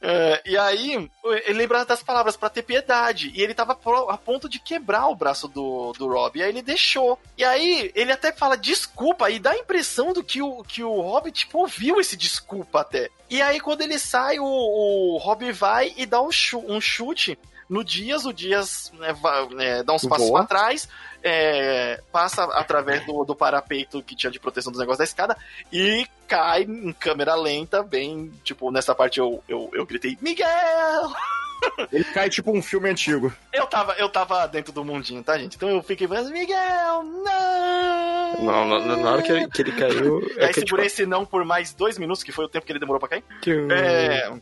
É, 0.00 0.42
e 0.46 0.56
aí, 0.56 1.10
ele 1.46 1.58
lembra 1.58 1.84
das 1.84 2.02
palavras 2.02 2.36
pra 2.36 2.48
ter 2.50 2.62
piedade. 2.62 3.32
E 3.34 3.42
ele 3.42 3.54
tava 3.54 3.78
a 4.08 4.16
ponto 4.16 4.48
de 4.48 4.58
quebrar 4.58 5.08
o 5.08 5.14
braço 5.14 5.48
do, 5.48 5.92
do 5.92 6.08
Rob. 6.08 6.38
E 6.38 6.42
aí 6.42 6.48
ele 6.48 6.62
deixou. 6.62 7.18
E 7.36 7.44
aí, 7.44 7.90
ele 7.94 8.12
até 8.12 8.32
fala 8.32 8.56
desculpa. 8.56 9.30
E 9.30 9.38
dá 9.38 9.50
a 9.52 9.58
impressão 9.58 10.12
do 10.12 10.22
que 10.22 10.42
o, 10.42 10.62
que 10.64 10.82
o 10.82 11.00
Rob, 11.00 11.30
tipo, 11.32 11.58
ouviu 11.58 12.00
esse 12.00 12.16
desculpa 12.16 12.80
até. 12.80 13.08
E 13.28 13.40
aí, 13.40 13.60
quando 13.60 13.82
ele 13.82 13.98
sai, 13.98 14.38
o, 14.38 14.44
o 14.44 15.18
Rob 15.18 15.50
vai 15.52 15.92
e 15.96 16.04
dá 16.06 16.20
um, 16.20 16.32
chu- 16.32 16.64
um 16.66 16.80
chute 16.80 17.38
no 17.68 17.84
Dias. 17.84 18.24
O 18.26 18.32
Dias 18.32 18.90
né, 18.98 19.12
va- 19.12 19.46
né, 19.50 19.82
dá 19.82 19.92
uns 19.92 20.04
passos 20.06 20.28
Voa. 20.28 20.44
pra 20.44 20.58
trás. 20.58 20.88
É, 21.22 22.00
passa 22.12 22.44
através 22.44 23.04
do, 23.06 23.24
do 23.24 23.34
parapeito 23.36 24.02
que 24.02 24.16
tinha 24.16 24.30
de 24.30 24.40
proteção 24.40 24.70
dos 24.72 24.80
negócios 24.80 24.98
da 24.98 25.04
escada 25.04 25.36
e 25.72 26.06
cai 26.26 26.62
em 26.62 26.92
câmera 26.92 27.34
lenta, 27.34 27.82
bem, 27.82 28.30
tipo, 28.44 28.70
nessa 28.70 28.94
parte 28.94 29.18
eu, 29.20 29.42
eu, 29.48 29.70
eu 29.72 29.84
gritei, 29.86 30.16
Miguel! 30.20 30.48
Ele 31.92 32.04
cai 32.04 32.30
tipo 32.30 32.50
um 32.56 32.62
filme 32.62 32.88
antigo. 32.88 33.30
Eu 33.52 33.66
tava, 33.66 33.92
eu 33.98 34.08
tava 34.08 34.46
dentro 34.48 34.72
do 34.72 34.82
mundinho, 34.82 35.22
tá, 35.22 35.36
gente? 35.36 35.56
Então 35.56 35.68
eu 35.68 35.82
fiquei 35.82 36.08
falando, 36.08 36.30
Miguel, 36.30 37.02
não! 37.02 38.44
Não, 38.44 38.66
na, 38.66 38.96
na 38.96 39.10
hora 39.12 39.22
que 39.22 39.30
ele, 39.30 39.46
que 39.50 39.60
ele 39.60 39.72
caiu. 39.72 40.20
E 40.22 40.40
aí 40.40 40.44
é 40.46 40.52
que, 40.54 40.60
segurei 40.60 40.86
esse 40.86 41.04
não 41.04 41.26
por 41.26 41.44
mais 41.44 41.74
dois 41.74 41.98
minutos, 41.98 42.22
que 42.22 42.32
foi 42.32 42.46
o 42.46 42.48
tempo 42.48 42.64
que 42.64 42.72
ele 42.72 42.78
demorou 42.78 42.98
pra 42.98 43.10
cair. 43.10 43.24
tipo, 43.42 43.70
É. 43.72 44.32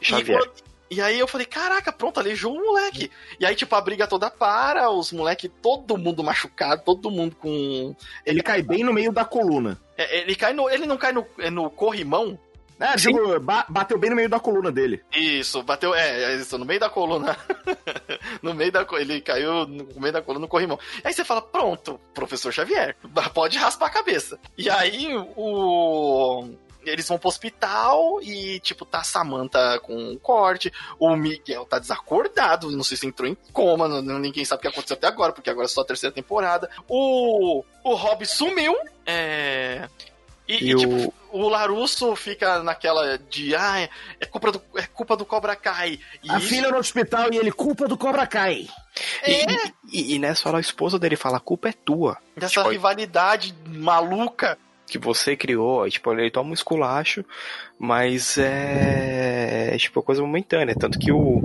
E, 0.00 0.04
Xavier. 0.04 0.38
quando- 0.38 0.71
e 0.92 1.00
aí 1.00 1.18
eu 1.18 1.26
falei, 1.26 1.46
caraca, 1.46 1.92
pronto, 1.92 2.20
aleijou 2.20 2.54
o 2.54 2.64
moleque. 2.64 3.10
E 3.40 3.46
aí, 3.46 3.54
tipo, 3.54 3.74
a 3.74 3.80
briga 3.80 4.06
toda 4.06 4.30
para, 4.30 4.90
os 4.90 5.12
moleques, 5.12 5.50
todo 5.62 5.96
mundo 5.96 6.22
machucado, 6.22 6.82
todo 6.84 7.10
mundo 7.10 7.34
com. 7.36 7.94
Ele 8.24 8.42
cai 8.42 8.62
bem 8.62 8.84
no 8.84 8.92
meio 8.92 9.12
da 9.12 9.24
coluna. 9.24 9.80
É, 9.96 10.20
Ele 10.20 10.34
cai 10.34 10.52
no. 10.52 10.68
Ele 10.68 10.86
não 10.86 10.96
cai 10.96 11.12
no, 11.12 11.26
é 11.38 11.50
no 11.50 11.70
corrimão. 11.70 12.38
É, 12.80 12.96
tipo, 12.96 13.38
ba- 13.38 13.64
bateu 13.68 13.96
bem 13.96 14.10
no 14.10 14.16
meio 14.16 14.28
da 14.28 14.40
coluna 14.40 14.72
dele. 14.72 15.00
Isso, 15.14 15.62
bateu. 15.62 15.94
É, 15.94 16.32
é 16.32 16.36
isso, 16.36 16.58
no 16.58 16.64
meio 16.64 16.80
da 16.80 16.90
coluna. 16.90 17.36
no 18.42 18.52
meio 18.54 18.72
da 18.72 18.84
Ele 18.94 19.20
caiu 19.20 19.66
no 19.66 19.86
meio 20.00 20.12
da 20.12 20.20
coluna 20.20 20.42
no 20.42 20.48
corrimão. 20.48 20.78
Aí 21.04 21.12
você 21.12 21.24
fala, 21.24 21.40
pronto, 21.40 22.00
professor 22.12 22.52
Xavier, 22.52 22.96
pode 23.32 23.56
raspar 23.56 23.86
a 23.86 23.90
cabeça. 23.90 24.38
E 24.58 24.68
aí 24.68 25.08
o. 25.36 26.48
Eles 26.84 27.06
vão 27.08 27.18
pro 27.18 27.28
hospital 27.28 28.20
e, 28.22 28.58
tipo, 28.60 28.84
tá 28.84 28.98
a 28.98 29.04
Samantha 29.04 29.78
com 29.80 29.94
um 29.96 30.18
corte, 30.18 30.72
o 30.98 31.14
Miguel 31.16 31.64
tá 31.64 31.78
desacordado, 31.78 32.70
não 32.70 32.82
sei 32.84 32.96
se 32.96 33.06
entrou 33.06 33.28
em 33.28 33.36
coma, 33.52 33.86
não- 33.88 34.18
ninguém 34.18 34.44
sabe 34.44 34.58
o 34.58 34.62
que 34.62 34.68
aconteceu 34.68 34.96
até 34.96 35.06
agora, 35.06 35.32
porque 35.32 35.50
agora 35.50 35.66
é 35.66 35.68
só 35.68 35.82
a 35.82 35.84
terceira 35.86 36.14
temporada. 36.14 36.68
O, 36.88 37.64
o 37.84 37.94
Rob 37.94 38.24
sumiu, 38.26 38.74
é... 39.06 39.88
E, 40.48 40.54
E 40.56 40.68
e, 40.70 40.74
o- 40.74 40.78
tipo, 40.78 41.14
o 41.30 41.48
Larusso 41.48 42.14
fica 42.16 42.62
naquela 42.64 43.16
de, 43.16 43.54
ah, 43.54 43.88
é 44.20 44.26
culpa 44.26 44.50
do, 44.50 44.60
é 44.74 44.82
culpa 44.88 45.16
do 45.16 45.24
Cobra 45.24 45.54
Kai. 45.54 46.00
E 46.22 46.28
A 46.30 46.38
isso- 46.38 46.48
filha 46.48 46.68
no 46.68 46.78
hospital 46.78 47.32
e 47.32 47.36
ele, 47.38 47.52
culpa 47.52 47.86
do 47.86 47.96
Cobra 47.96 48.26
Kai. 48.26 48.68
E, 49.26 49.30
e- 49.30 49.72
e- 49.92 50.14
e 50.14 50.18
nessa 50.18 50.48
hora 50.48 50.58
a 50.58 50.60
esposa 50.60 50.98
dele 50.98 51.14
fala: 51.14 51.36
a 51.36 51.40
culpa 51.40 51.68
é 51.68 51.72
tua. 51.72 52.18
dessa 52.36 52.54
tipo, 52.54 52.68
rivalidade 52.70 53.54
maluca. 53.68 54.58
Que 54.86 54.98
você 54.98 55.36
criou. 55.36 55.82
Aí, 55.82 55.90
tipo, 55.90 56.12
ele 56.12 56.30
toma 56.30 56.50
um 56.50 56.54
esculacho, 56.54 57.24
mas 57.78 58.36
é. 58.38 59.70
é, 59.74 59.78
Tipo, 59.78 60.02
coisa 60.02 60.22
momentânea. 60.22 60.74
Tanto 60.74 60.98
que 60.98 61.12
o. 61.12 61.40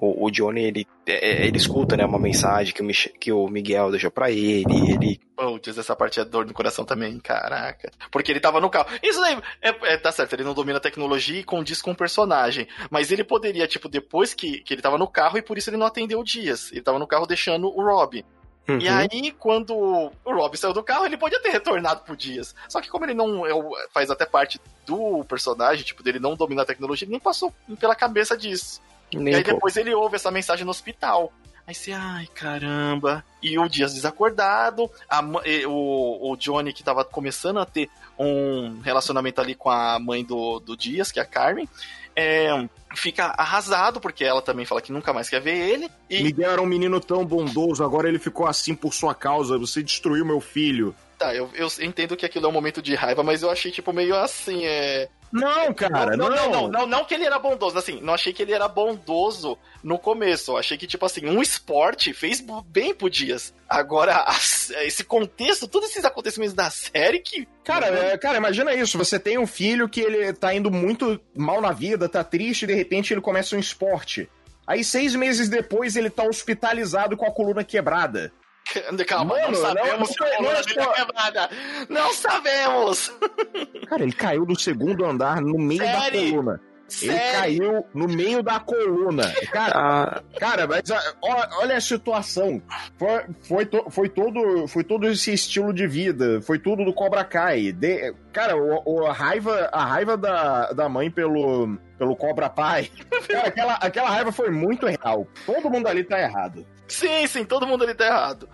O, 0.00 0.26
o 0.26 0.30
Johnny, 0.30 0.62
ele, 0.62 0.86
é, 1.08 1.44
ele 1.44 1.56
escuta, 1.56 1.96
né, 1.96 2.04
uma 2.04 2.20
mensagem 2.20 2.72
que 2.72 2.80
o, 2.80 2.84
Mich- 2.84 3.12
que 3.18 3.32
o 3.32 3.48
Miguel 3.48 3.90
deixou 3.90 4.12
pra 4.12 4.30
ele, 4.30 4.92
ele 4.92 5.20
Putz, 5.36 5.76
essa 5.76 5.96
parte 5.96 6.20
é 6.20 6.24
dor 6.24 6.46
no 6.46 6.54
coração 6.54 6.84
também, 6.84 7.18
caraca. 7.18 7.90
Porque 8.08 8.30
ele 8.30 8.38
tava 8.38 8.60
no 8.60 8.70
carro. 8.70 8.86
Isso 9.02 9.20
daí, 9.20 9.36
é, 9.60 9.94
é, 9.94 9.96
tá 9.96 10.12
certo, 10.12 10.34
ele 10.34 10.44
não 10.44 10.54
domina 10.54 10.78
a 10.78 10.80
tecnologia 10.80 11.40
e 11.40 11.44
condiz 11.44 11.82
com 11.82 11.90
o 11.90 11.96
personagem. 11.96 12.68
Mas 12.88 13.10
ele 13.10 13.24
poderia, 13.24 13.66
tipo, 13.66 13.88
depois 13.88 14.32
que, 14.34 14.60
que 14.60 14.72
ele 14.74 14.82
tava 14.82 14.96
no 14.98 15.08
carro 15.08 15.36
e 15.36 15.42
por 15.42 15.58
isso 15.58 15.68
ele 15.68 15.76
não 15.76 15.86
atendeu 15.86 16.20
o 16.20 16.24
Dias. 16.24 16.70
Ele 16.70 16.80
tava 16.82 17.00
no 17.00 17.06
carro 17.06 17.26
deixando 17.26 17.66
o 17.66 17.82
Rob. 17.82 18.24
Uhum. 18.68 18.78
E 18.78 18.88
aí, 18.88 19.32
quando 19.32 19.74
o 19.74 20.12
Rob 20.24 20.54
saiu 20.56 20.74
do 20.74 20.82
carro, 20.82 21.06
ele 21.06 21.16
podia 21.16 21.40
ter 21.40 21.50
retornado 21.50 22.02
pro 22.02 22.14
Dias. 22.14 22.54
Só 22.68 22.80
que 22.82 22.90
como 22.90 23.06
ele 23.06 23.14
não 23.14 23.42
faz 23.92 24.10
até 24.10 24.26
parte 24.26 24.60
do 24.86 25.24
personagem, 25.24 25.84
tipo, 25.84 26.02
dele 26.02 26.18
não 26.18 26.36
dominar 26.36 26.62
a 26.62 26.66
tecnologia, 26.66 27.06
ele 27.06 27.12
nem 27.12 27.20
passou 27.20 27.52
pela 27.80 27.94
cabeça 27.94 28.36
disso. 28.36 28.82
nem 29.12 29.32
E 29.32 29.36
aí 29.36 29.42
pouco. 29.42 29.56
depois 29.56 29.76
ele 29.76 29.94
ouve 29.94 30.16
essa 30.16 30.30
mensagem 30.30 30.66
no 30.66 30.70
hospital. 30.70 31.32
Aí 31.68 31.74
você, 31.74 31.92
ai, 31.92 32.26
caramba. 32.34 33.22
E 33.42 33.58
o 33.58 33.68
Dias 33.68 33.92
desacordado, 33.92 34.90
a 35.06 35.20
o, 35.66 36.32
o 36.32 36.36
Johnny 36.38 36.72
que 36.72 36.82
tava 36.82 37.04
começando 37.04 37.58
a 37.58 37.66
ter 37.66 37.90
um 38.18 38.80
relacionamento 38.80 39.38
ali 39.38 39.54
com 39.54 39.68
a 39.68 39.98
mãe 39.98 40.24
do, 40.24 40.60
do 40.60 40.74
Dias, 40.74 41.12
que 41.12 41.20
é 41.20 41.22
a 41.22 41.26
Carmen, 41.26 41.68
é, 42.16 42.66
fica 42.96 43.34
arrasado, 43.36 44.00
porque 44.00 44.24
ela 44.24 44.40
também 44.40 44.64
fala 44.64 44.80
que 44.80 44.90
nunca 44.90 45.12
mais 45.12 45.28
quer 45.28 45.42
ver 45.42 45.56
ele. 45.56 45.90
E 46.08 46.22
Miguel 46.22 46.52
era 46.52 46.62
um 46.62 46.66
menino 46.66 47.02
tão 47.02 47.22
bondoso, 47.22 47.84
agora 47.84 48.08
ele 48.08 48.18
ficou 48.18 48.46
assim 48.46 48.74
por 48.74 48.94
sua 48.94 49.14
causa. 49.14 49.58
Você 49.58 49.82
destruiu 49.82 50.24
meu 50.24 50.40
filho. 50.40 50.94
Tá, 51.18 51.34
eu, 51.34 51.50
eu 51.54 51.68
entendo 51.80 52.16
que 52.16 52.24
aquilo 52.24 52.46
é 52.46 52.48
um 52.48 52.52
momento 52.52 52.80
de 52.80 52.94
raiva, 52.94 53.22
mas 53.22 53.42
eu 53.42 53.50
achei, 53.50 53.70
tipo, 53.70 53.92
meio 53.92 54.14
assim, 54.14 54.64
é. 54.64 55.08
Não, 55.30 55.74
cara, 55.74 56.16
não, 56.16 56.30
não. 56.30 56.36
não, 56.36 56.50
não, 56.50 56.68
não, 56.68 56.86
não 56.86 57.04
que 57.04 57.12
ele 57.12 57.26
era 57.26 57.38
bondoso, 57.38 57.76
assim, 57.76 58.00
não 58.00 58.14
achei 58.14 58.32
que 58.32 58.40
ele 58.40 58.52
era 58.52 58.66
bondoso 58.66 59.58
no 59.82 59.98
começo. 59.98 60.52
Eu 60.52 60.56
achei 60.56 60.78
que, 60.78 60.86
tipo 60.86 61.04
assim, 61.04 61.26
um 61.26 61.42
esporte 61.42 62.14
fez 62.14 62.42
bem 62.66 62.94
pro 62.94 63.10
Dias. 63.10 63.52
Agora, 63.68 64.24
esse 64.84 65.04
contexto, 65.04 65.68
todos 65.68 65.90
esses 65.90 66.04
acontecimentos 66.04 66.54
da 66.54 66.70
série 66.70 67.18
que. 67.18 67.46
Cara, 67.62 67.88
é, 67.88 68.16
cara, 68.16 68.38
imagina 68.38 68.74
isso. 68.74 68.96
Você 68.96 69.18
tem 69.18 69.36
um 69.36 69.46
filho 69.46 69.88
que 69.88 70.00
ele 70.00 70.32
tá 70.32 70.54
indo 70.54 70.70
muito 70.70 71.20
mal 71.36 71.60
na 71.60 71.72
vida, 71.72 72.08
tá 72.08 72.24
triste, 72.24 72.62
e 72.62 72.68
de 72.68 72.74
repente 72.74 73.12
ele 73.12 73.20
começa 73.20 73.54
um 73.54 73.60
esporte. 73.60 74.30
Aí, 74.66 74.84
seis 74.84 75.14
meses 75.14 75.48
depois, 75.48 75.96
ele 75.96 76.10
tá 76.10 76.24
hospitalizado 76.24 77.16
com 77.16 77.26
a 77.26 77.30
coluna 77.32 77.64
quebrada. 77.64 78.32
Calma, 79.06 79.34
Mano, 79.34 79.48
não 79.48 79.54
sabemos 79.54 79.98
não- 79.98 80.06
se 80.06 80.20
não- 80.20 80.26
a 80.26 80.36
coluna 80.36 80.52
não 80.52 80.58
é 80.58 80.62
dele 80.62 80.80
é 80.80 80.94
quebrada. 80.94 81.50
Não 81.88 82.12
sabemos! 82.12 83.12
Cara, 83.88 84.02
ele 84.02 84.12
caiu 84.12 84.44
do 84.46 84.58
segundo 84.58 85.04
andar 85.04 85.40
no 85.40 85.58
meio 85.58 85.80
da 85.80 86.00
Sério? 86.02 86.30
coluna. 86.30 86.60
Ele 87.02 87.12
Sério? 87.12 87.32
caiu 87.38 87.84
no 87.92 88.08
meio 88.08 88.42
da 88.42 88.58
coluna. 88.60 89.30
Cara, 89.52 89.72
Ah, 89.76 90.22
cara 90.40 90.66
mas 90.66 90.82
ó- 90.90 91.48
olha 91.60 91.76
a 91.76 91.80
situação. 91.82 92.62
Foi, 92.98 93.24
foi, 93.42 93.66
to- 93.66 93.90
foi 93.90 94.08
todo, 94.08 94.66
foi 94.66 94.82
todo 94.82 95.06
esse 95.06 95.30
estilo 95.34 95.70
de 95.74 95.86
vida. 95.86 96.40
Foi 96.40 96.58
tudo 96.58 96.86
do 96.86 96.92
Cobra 96.94 97.24
Kai. 97.24 97.72
De- 97.72 98.14
cara, 98.32 98.56
o, 98.56 98.82
o- 98.86 99.06
a 99.06 99.12
raiva, 99.12 99.68
a 99.70 99.84
raiva 99.84 100.16
da, 100.16 100.72
da 100.72 100.88
mãe 100.88 101.10
pelo, 101.10 101.76
pelo 101.98 102.16
Cobra 102.16 102.48
Pai. 102.48 102.90
Cara, 103.28 103.48
aquela, 103.48 103.74
aquela 103.74 104.08
raiva 104.08 104.32
foi 104.32 104.50
muito 104.50 104.86
real. 104.86 105.26
Todo 105.44 105.68
mundo 105.70 105.86
ali 105.88 106.02
tá 106.02 106.18
errado. 106.18 106.66
Sim, 106.88 107.26
sim, 107.26 107.44
todo 107.44 107.66
mundo 107.66 107.84
ali 107.84 107.94
tá 107.94 108.06
errado. 108.06 108.48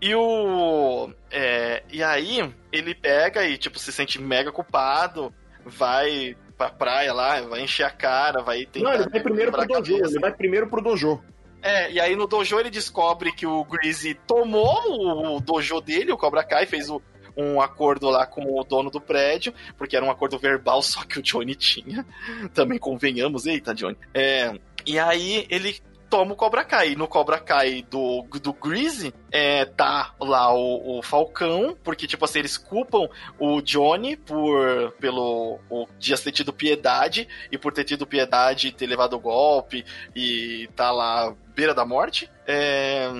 E 0.00 0.14
o. 0.14 1.10
é, 1.30 1.82
e 1.92 2.02
aí, 2.02 2.52
ele 2.72 2.94
pega 2.94 3.46
e, 3.46 3.56
tipo, 3.56 3.78
se 3.78 3.92
sente 3.92 4.20
mega 4.20 4.50
culpado, 4.50 5.32
vai 5.64 6.36
pra 6.58 6.70
praia 6.70 7.12
lá, 7.12 7.40
vai 7.42 7.60
encher 7.62 7.84
a 7.84 7.90
cara, 7.90 8.42
vai 8.42 8.64
tentar. 8.66 8.88
Não, 8.90 8.94
ele 8.94 9.08
vai 9.10 9.20
primeiro 9.20 9.52
pro 9.52 9.66
dojo. 9.66 9.96
Ele 9.96 10.18
vai 10.20 10.32
primeiro 10.32 10.66
pro 10.68 10.82
dojo. 10.82 11.22
É, 11.62 11.90
e 11.90 11.98
aí 12.00 12.14
no 12.14 12.26
dojo 12.26 12.58
ele 12.60 12.68
descobre 12.70 13.32
que 13.32 13.46
o 13.46 13.64
Greasy 13.64 14.14
tomou 14.26 14.78
o, 14.86 15.36
o 15.36 15.40
dojo 15.40 15.80
dele, 15.80 16.12
o 16.12 16.16
Cobra 16.18 16.44
Kai, 16.44 16.66
fez 16.66 16.90
o- 16.90 17.00
um 17.36 17.60
acordo 17.60 18.08
lá 18.10 18.26
com 18.26 18.44
o 18.60 18.62
dono 18.62 18.90
do 18.90 19.00
prédio, 19.00 19.52
porque 19.76 19.96
era 19.96 20.04
um 20.04 20.10
acordo 20.10 20.38
verbal 20.38 20.82
só 20.82 21.02
que 21.04 21.18
o 21.18 21.22
Johnny 21.22 21.54
tinha. 21.54 22.04
Também 22.52 22.78
convenhamos, 22.78 23.46
eita, 23.46 23.74
Johnny. 23.74 23.96
É, 24.12 24.52
e 24.86 24.98
aí 24.98 25.46
ele 25.48 25.80
toma 26.14 26.32
o 26.32 26.36
Cobra 26.36 26.62
Kai. 26.62 26.92
E 26.92 26.96
no 26.96 27.08
Cobra 27.08 27.40
Kai 27.40 27.84
do, 27.90 28.24
do 28.40 28.52
Greasy, 28.52 29.12
é, 29.32 29.64
tá 29.64 30.14
lá 30.20 30.54
o, 30.54 30.98
o 30.98 31.02
Falcão, 31.02 31.76
porque, 31.82 32.06
tipo 32.06 32.24
assim, 32.24 32.38
eles 32.38 32.56
culpam 32.56 33.08
o 33.36 33.60
Johnny 33.60 34.16
por 34.16 34.92
pelo 35.00 35.58
o 35.68 35.88
Dias 35.98 36.20
ter 36.20 36.30
tido 36.30 36.52
piedade, 36.52 37.26
e 37.50 37.58
por 37.58 37.72
ter 37.72 37.82
tido 37.82 38.06
piedade 38.06 38.68
e 38.68 38.72
ter 38.72 38.86
levado 38.86 39.14
o 39.14 39.18
golpe, 39.18 39.84
e 40.14 40.68
tá 40.76 40.92
lá 40.92 41.34
beira 41.52 41.74
da 41.74 41.84
morte. 41.84 42.30
É, 42.46 43.10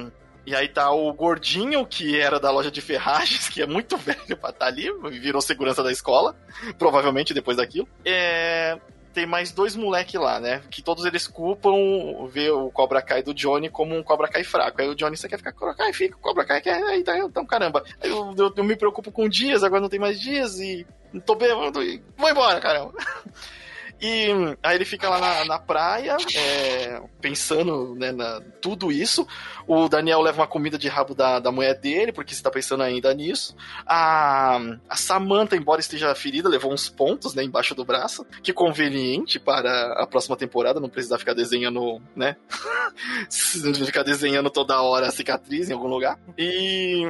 e 0.47 0.55
aí 0.55 0.69
tá 0.69 0.89
o 0.93 1.13
gordinho, 1.13 1.85
que 1.85 2.21
era 2.21 2.39
da 2.39 2.53
loja 2.53 2.71
de 2.71 2.81
ferragens, 2.81 3.49
que 3.51 3.61
é 3.61 3.67
muito 3.67 3.97
velho 3.97 4.37
pra 4.37 4.51
estar 4.51 4.67
ali, 4.67 4.89
virou 5.19 5.43
segurança 5.43 5.83
da 5.83 5.91
escola, 5.91 6.37
provavelmente 6.79 7.35
depois 7.35 7.57
daquilo. 7.57 7.89
É, 8.05 8.79
tem 9.15 9.25
mais 9.27 9.53
dois 9.53 9.75
moleque 9.77 10.19
lá, 10.19 10.39
né? 10.41 10.61
Que 10.71 10.83
todos 10.83 11.05
eles 11.05 11.27
culpam 11.27 11.73
ver 12.29 12.51
o 12.51 12.71
Cobra 12.71 13.01
Kai 13.01 13.23
do 13.23 13.33
Johnny 13.33 13.71
como 13.71 13.97
um 13.97 14.03
Cobra 14.03 14.29
Kai 14.29 14.45
fraco. 14.45 14.83
Aí 14.83 14.89
o 14.89 14.95
Johnny, 14.95 15.17
você 15.17 15.29
quer 15.29 15.39
ficar 15.39 15.53
Cobra 15.53 15.75
Kai? 15.75 15.93
Fica, 15.93 16.17
Cobra 16.21 16.45
Kai 16.45 16.61
quer. 16.61 16.83
Aí 16.85 17.03
tá, 17.03 17.17
então 17.19 17.47
caramba. 17.47 17.83
Eu, 18.03 18.35
eu- 18.37 18.53
eu 18.57 18.65
me 18.65 18.77
preocupo 18.77 19.11
com 19.13 19.29
dias, 19.29 19.63
agora 19.65 19.81
não 19.81 19.89
tem 19.89 20.01
mais 20.01 20.21
dias 20.21 20.59
e 20.59 20.87
não 21.13 21.21
tô 21.21 21.35
bêbado 21.35 21.83
e 21.83 22.03
vou 22.17 22.29
embora, 22.29 22.61
caramba. 22.61 22.93
E 24.01 24.29
aí 24.63 24.77
ele 24.77 24.85
fica 24.85 25.09
lá 25.09 25.19
na, 25.19 25.45
na 25.45 25.59
praia, 25.59 26.17
é, 26.35 27.01
pensando 27.21 27.95
né, 27.95 28.13
na 28.13 28.41
tudo 28.61 28.91
isso. 28.93 29.27
O 29.67 29.89
Daniel 29.89 30.21
leva 30.21 30.43
uma 30.43 30.47
comida 30.47 30.77
de 30.77 30.89
rabo 30.89 31.15
da, 31.15 31.39
da 31.39 31.51
mulher 31.53 31.79
dele, 31.79 32.13
porque 32.13 32.35
você 32.35 32.43
tá 32.43 32.51
pensando 32.51 32.83
ainda 32.83 33.13
nisso. 33.15 33.55
A, 33.87 34.59
a 34.89 34.97
Samantha, 34.97 35.57
embora 35.57 35.81
esteja 35.81 36.15
ferida, 36.15 36.49
levou 36.49 36.73
uns 36.73 36.89
pontos 36.89 37.35
né, 37.35 37.43
embaixo 37.43 37.75
do 37.75 37.85
braço. 37.85 38.27
Que 38.43 38.53
conveniente 38.53 39.39
para 39.39 39.95
a 40.03 40.07
próxima 40.07 40.37
temporada, 40.37 40.81
não 40.81 40.89
precisar 40.89 41.19
ficar 41.19 41.35
desenhando, 41.35 42.01
né? 42.17 42.37
ficar 43.87 44.03
desenhando 44.03 44.51
toda 44.51 44.81
hora 44.81 45.09
a 45.09 45.13
cicatriz 45.13 45.69
em 45.69 45.73
algum 45.73 45.89
lugar. 45.89 46.19
E 46.39 47.03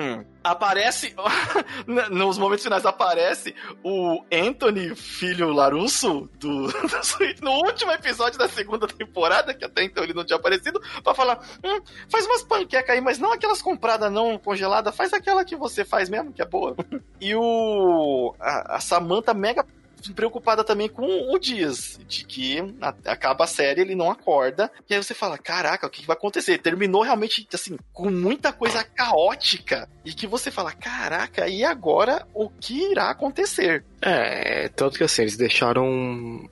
aparece, 0.43 1.15
nos 2.11 2.37
momentos 2.39 2.65
finais 2.65 2.85
aparece 2.85 3.55
o 3.83 4.23
Anthony, 4.33 4.95
filho 4.95 5.53
Larusso, 5.53 6.29
do- 6.39 6.74
no 7.43 7.51
último 7.51 7.93
episódio 7.93 8.39
da 8.39 8.49
segunda 8.49 8.87
temporada, 8.87 9.55
que 9.55 9.65
até 9.65 9.85
então 9.85 10.03
ele 10.03 10.15
não 10.15 10.25
tinha 10.25 10.37
aparecido, 10.37 10.81
pra 11.03 11.15
falar: 11.15 11.41
hum, 11.63 11.81
faz 12.09 12.27
umas 12.27 12.43
panquecas 12.43 12.95
aí, 12.95 13.01
mas 13.01 13.19
não 13.19 13.33
aquelas 13.33 13.63
compradas 13.63 14.11
não 14.11 14.39
congeladas, 14.39 14.95
faz 14.95 15.13
aquela 15.13 15.45
que 15.45 15.57
você 15.57 15.85
faz 15.85 16.09
mesmo, 16.09 16.33
que 16.33 16.43
é 16.43 16.47
boa. 16.47 16.77
E 17.21 17.35
o. 17.35 18.35
A, 18.39 18.77
a 18.77 18.81
Samantha 18.81 19.33
mega 19.33 19.65
preocupada 20.13 20.63
também 20.65 20.89
com 20.89 21.33
o 21.33 21.39
Dias, 21.39 21.99
de 22.07 22.25
que 22.25 22.59
acaba 23.05 23.45
a 23.45 23.47
série, 23.47 23.81
ele 23.81 23.95
não 23.95 24.11
acorda, 24.11 24.71
e 24.89 24.95
aí 24.95 25.03
você 25.03 25.15
fala, 25.15 25.39
caraca, 25.39 25.87
o 25.87 25.91
que 25.91 26.05
vai 26.07 26.17
acontecer? 26.17 26.59
Terminou 26.59 27.03
realmente, 27.03 27.47
assim, 27.55 27.77
com 27.93 28.11
muita 28.11 28.53
coisa 28.53 28.83
caótica, 28.85 29.89
e 30.05 30.13
que 30.13 30.27
você 30.27 30.51
fala, 30.51 30.73
caraca, 30.73 31.49
e 31.49 31.65
agora 31.65 32.27
o 32.35 32.49
que 32.51 32.91
irá 32.91 33.11
acontecer? 33.11 33.85
É, 34.03 34.69
tanto 34.69 34.99
que 34.99 35.05
assim, 35.05 35.23
eles 35.23 35.37
deixaram 35.37 35.87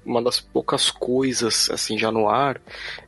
uma 0.06 0.22
das 0.22 0.40
poucas 0.40 0.90
coisas, 0.90 1.68
assim, 1.70 1.98
já 1.98 2.10
no 2.10 2.28
ar, 2.28 2.60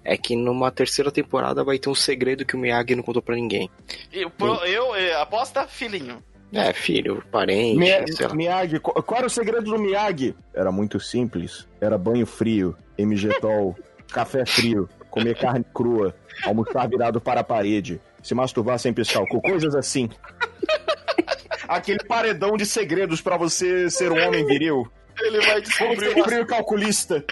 é 0.05 0.17
que 0.19 0.37
numa 0.37 0.71
terceira 0.71 1.11
temporada 1.11 1.65
vai 1.65 1.79
ter 1.79 1.89
um 1.89 1.95
segredo 1.95 2.45
que 2.45 2.55
o 2.55 2.59
Miyagi 2.59 2.95
não 2.95 3.03
contou 3.03 3.23
pra 3.23 3.35
ninguém. 3.35 3.71
Eu, 4.13 4.29
pro- 4.31 4.57
eu, 4.67 4.95
eh, 4.95 5.15
aposta, 5.15 5.67
filhinho. 5.67 6.23
É, 6.53 6.73
filho, 6.73 7.23
parente, 7.33 7.79
Mi- 7.79 8.13
sei 8.13 8.27
lá. 8.29 8.35
Miyagi, 8.35 8.79
qual, 8.79 9.03
qual 9.03 9.19
era 9.19 9.27
o 9.27 9.31
segredo 9.31 9.71
do 9.71 9.79
Miyagi? 9.79 10.35
Era 10.55 10.71
muito 10.71 11.01
simples. 11.01 11.67
Era 11.81 11.99
banho 11.99 12.27
frio, 12.27 12.77
MG-Tol, 12.97 13.77
café 14.13 14.47
frio, 14.47 14.89
comer 15.11 15.37
carne 15.37 15.65
crua, 15.75 16.15
almoçar 16.45 16.89
virado 16.89 17.21
para 17.21 17.41
a 17.41 17.45
parede, 17.45 18.01
se 18.23 18.35
masturbar 18.35 18.79
sem 18.79 18.93
piscar, 18.93 19.27
com 19.27 19.41
coisas 19.41 19.75
assim. 19.75 20.09
Aquele 21.67 22.05
paredão 22.05 22.57
de 22.57 22.67
segredos 22.67 23.21
pra 23.21 23.37
você 23.37 23.89
ser 23.91 24.13
um 24.13 24.27
homem 24.27 24.45
viril. 24.47 24.87
Ele 25.19 25.41
vai 25.41 25.61
descobrir 25.61 26.23
frio 26.25 26.47
calculista. 26.47 27.25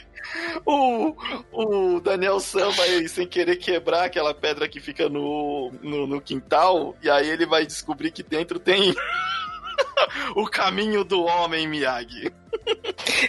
O, 0.64 1.14
o 1.52 2.00
Daniel 2.00 2.40
Sam 2.40 2.70
vai 2.70 3.06
sem 3.08 3.26
querer 3.26 3.56
quebrar 3.56 4.04
aquela 4.04 4.34
pedra 4.34 4.68
que 4.68 4.80
fica 4.80 5.08
no, 5.08 5.72
no, 5.82 6.06
no 6.06 6.20
quintal, 6.20 6.96
e 7.02 7.10
aí 7.10 7.28
ele 7.28 7.46
vai 7.46 7.66
descobrir 7.66 8.10
que 8.10 8.22
dentro 8.22 8.58
tem 8.58 8.94
o 10.36 10.46
caminho 10.46 11.04
do 11.04 11.22
homem 11.22 11.66
Miyagi. 11.66 12.32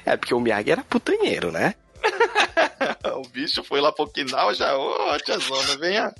É, 0.06 0.18
porque 0.18 0.34
o 0.34 0.40
Miyagi 0.40 0.72
era 0.72 0.84
putanheiro, 0.84 1.52
né? 1.52 1.76
O 3.16 3.28
bicho 3.28 3.64
foi 3.64 3.80
lá 3.80 3.92
pro 3.92 4.06
Okinawa 4.06 4.54
já, 4.54 4.78
ô, 4.78 5.18
tia 5.20 5.38
Zona, 5.38 5.78
venha. 5.78 6.14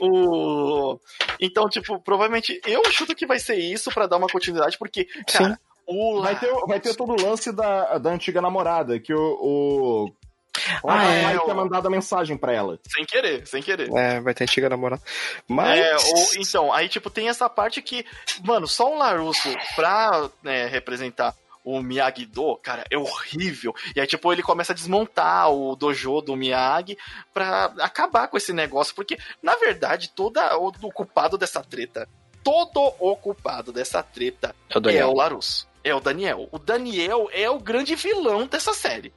O... 0.00 0.98
Então, 1.40 1.68
tipo, 1.68 2.00
provavelmente 2.00 2.60
eu 2.66 2.82
chuto 2.90 3.14
que 3.14 3.26
vai 3.26 3.38
ser 3.38 3.56
isso 3.56 3.90
pra 3.90 4.06
dar 4.06 4.16
uma 4.16 4.28
continuidade, 4.28 4.78
porque, 4.78 5.06
cara, 5.30 5.58
o 5.86 6.22
Vai 6.22 6.38
ter, 6.38 6.52
vai 6.66 6.80
ter 6.80 6.94
todo 6.94 7.12
o 7.12 7.22
lance 7.26 7.52
da, 7.52 7.98
da 7.98 8.10
antiga 8.10 8.40
namorada, 8.40 8.98
que 8.98 9.12
o. 9.14 9.38
o... 9.40 10.12
Ah, 10.86 10.96
o 10.96 11.00
é, 11.00 11.36
o- 11.36 11.40
tinha 11.40 11.54
mandado 11.54 11.86
a 11.86 11.90
mensagem 11.90 12.36
pra 12.36 12.52
ela. 12.52 12.78
sem 12.88 13.04
querer, 13.04 13.46
sem 13.46 13.60
querer. 13.62 13.90
É, 13.96 14.20
vai 14.20 14.32
ter 14.32 14.44
antiga 14.44 14.68
namorada. 14.68 15.02
Mas. 15.48 15.80
É, 15.80 15.96
ou- 15.96 16.28
então, 16.38 16.72
aí, 16.72 16.88
tipo, 16.88 17.10
tem 17.10 17.28
essa 17.28 17.48
parte 17.50 17.82
que, 17.82 18.04
mano, 18.44 18.66
só 18.68 18.92
um 18.92 18.98
Larusso 18.98 19.48
pra 19.74 20.30
né, 20.42 20.66
representar 20.66 21.34
o 21.64 21.80
Miyagi-Do, 21.82 22.56
cara, 22.62 22.84
é 22.90 22.96
horrível. 22.98 23.74
E 23.96 24.00
aí, 24.00 24.06
tipo, 24.06 24.30
ele 24.32 24.42
começa 24.42 24.72
a 24.72 24.76
desmontar 24.76 25.50
o 25.50 25.74
dojo 25.74 26.20
do 26.20 26.36
Miyagi 26.36 26.96
pra 27.32 27.72
acabar 27.80 28.28
com 28.28 28.36
esse 28.36 28.52
negócio, 28.52 28.94
porque, 28.94 29.18
na 29.42 29.56
verdade, 29.56 30.10
toda 30.14 30.56
o, 30.58 30.68
o 30.68 30.92
culpado 30.92 31.38
dessa 31.38 31.62
treta, 31.62 32.06
todo 32.44 32.94
o 33.00 33.16
culpado 33.16 33.72
dessa 33.72 34.02
treta 34.02 34.54
É 34.68 34.78
o 34.78 34.90
é 34.90 35.06
o 35.06 35.14
Larusso. 35.14 35.66
É 35.84 35.94
o 35.94 36.00
Daniel. 36.00 36.48
O 36.50 36.58
Daniel 36.58 37.28
é 37.30 37.48
o 37.50 37.60
grande 37.60 37.94
vilão 37.94 38.46
dessa 38.46 38.72
série. 38.72 39.12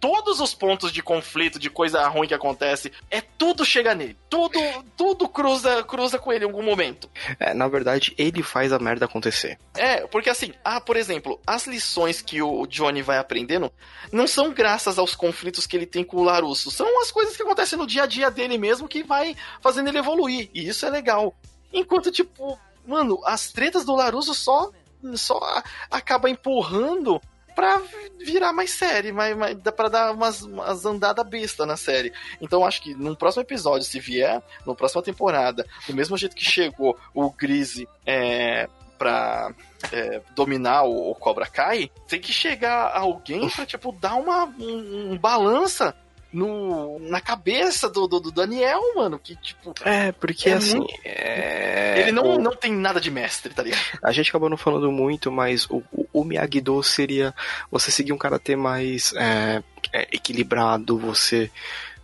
Todos 0.00 0.40
os 0.40 0.54
pontos 0.54 0.90
de 0.90 1.02
conflito, 1.02 1.58
de 1.58 1.68
coisa 1.68 2.08
ruim 2.08 2.26
que 2.26 2.32
acontece, 2.32 2.90
é 3.10 3.20
tudo 3.20 3.66
chega 3.66 3.94
nele. 3.94 4.16
Tudo, 4.30 4.58
tudo 4.96 5.28
cruza, 5.28 5.84
cruza 5.84 6.18
com 6.18 6.32
ele 6.32 6.46
em 6.46 6.48
algum 6.48 6.62
momento. 6.62 7.10
É, 7.38 7.52
na 7.52 7.68
verdade, 7.68 8.14
ele 8.16 8.42
faz 8.42 8.72
a 8.72 8.78
merda 8.78 9.04
acontecer. 9.04 9.58
É, 9.76 10.06
porque 10.06 10.30
assim, 10.30 10.54
ah, 10.64 10.80
por 10.80 10.96
exemplo, 10.96 11.38
as 11.46 11.66
lições 11.66 12.22
que 12.22 12.40
o 12.40 12.66
Johnny 12.66 13.02
vai 13.02 13.18
aprendendo 13.18 13.70
não 14.10 14.26
são 14.26 14.54
graças 14.54 14.98
aos 14.98 15.14
conflitos 15.14 15.66
que 15.66 15.76
ele 15.76 15.86
tem 15.86 16.02
com 16.02 16.16
o 16.16 16.24
Larusso, 16.24 16.70
são 16.70 17.00
as 17.02 17.10
coisas 17.10 17.36
que 17.36 17.42
acontecem 17.42 17.78
no 17.78 17.86
dia 17.86 18.04
a 18.04 18.06
dia 18.06 18.30
dele 18.30 18.56
mesmo 18.56 18.88
que 18.88 19.02
vai 19.02 19.36
fazendo 19.60 19.88
ele 19.88 19.98
evoluir. 19.98 20.48
E 20.54 20.66
isso 20.66 20.86
é 20.86 20.90
legal. 20.90 21.34
Enquanto, 21.70 22.10
tipo, 22.10 22.58
mano, 22.86 23.20
as 23.24 23.52
tretas 23.52 23.84
do 23.84 23.94
Larusso 23.94 24.34
só, 24.34 24.70
só 25.14 25.62
acaba 25.90 26.30
empurrando 26.30 27.20
pra 27.54 27.82
virar 28.18 28.52
mais 28.52 28.70
série, 28.70 29.12
mais, 29.12 29.36
mais, 29.36 29.56
pra 29.76 29.88
dar 29.88 30.12
umas, 30.12 30.42
umas 30.42 30.84
andadas 30.86 31.26
besta 31.26 31.66
na 31.66 31.76
série. 31.76 32.12
Então 32.40 32.64
acho 32.64 32.80
que 32.82 32.94
num 32.94 33.14
próximo 33.14 33.42
episódio, 33.42 33.86
se 33.86 34.00
vier, 34.00 34.42
na 34.66 34.74
próxima 34.74 35.02
temporada, 35.02 35.66
do 35.86 35.94
mesmo 35.94 36.16
jeito 36.16 36.34
que 36.34 36.44
chegou 36.44 36.98
o 37.14 37.30
Grise 37.30 37.88
é, 38.06 38.68
pra 38.98 39.52
é, 39.92 40.20
dominar 40.34 40.84
o, 40.84 41.10
o 41.10 41.14
Cobra 41.14 41.46
Kai, 41.46 41.90
tem 42.08 42.20
que 42.20 42.32
chegar 42.32 42.96
alguém 42.96 43.48
pra, 43.48 43.66
tipo, 43.66 43.92
dar 43.92 44.14
uma 44.14 44.44
um, 44.44 45.12
um 45.12 45.18
balança 45.18 45.94
no, 46.32 46.98
na 47.00 47.20
cabeça 47.20 47.88
do, 47.88 48.06
do, 48.06 48.20
do 48.20 48.30
Daniel, 48.30 48.80
mano, 48.94 49.18
que, 49.18 49.34
tipo, 49.36 49.74
É, 49.84 50.12
porque 50.12 50.48
É 50.50 50.54
assim. 50.54 50.78
muito- 50.78 50.94
é, 51.04 52.00
ele 52.00 52.12
não, 52.12 52.36
o- 52.36 52.38
não 52.38 52.54
tem 52.54 52.72
nada 52.72 53.00
de 53.00 53.10
mestre, 53.10 53.52
tá 53.52 53.62
ligado? 53.62 53.80
A 54.02 54.12
gente 54.12 54.28
acabou 54.30 54.48
não 54.48 54.56
falando 54.56 54.90
muito, 54.92 55.30
mas 55.32 55.66
o, 55.68 55.82
o, 55.92 56.06
o 56.12 56.24
Miyagi-Do 56.24 56.82
seria 56.82 57.34
você 57.70 57.90
seguir 57.90 58.12
um 58.12 58.18
karatê 58.18 58.54
mais 58.56 59.12
é, 59.14 59.62
é, 59.92 60.02
equilibrado, 60.12 60.96
você, 60.98 61.50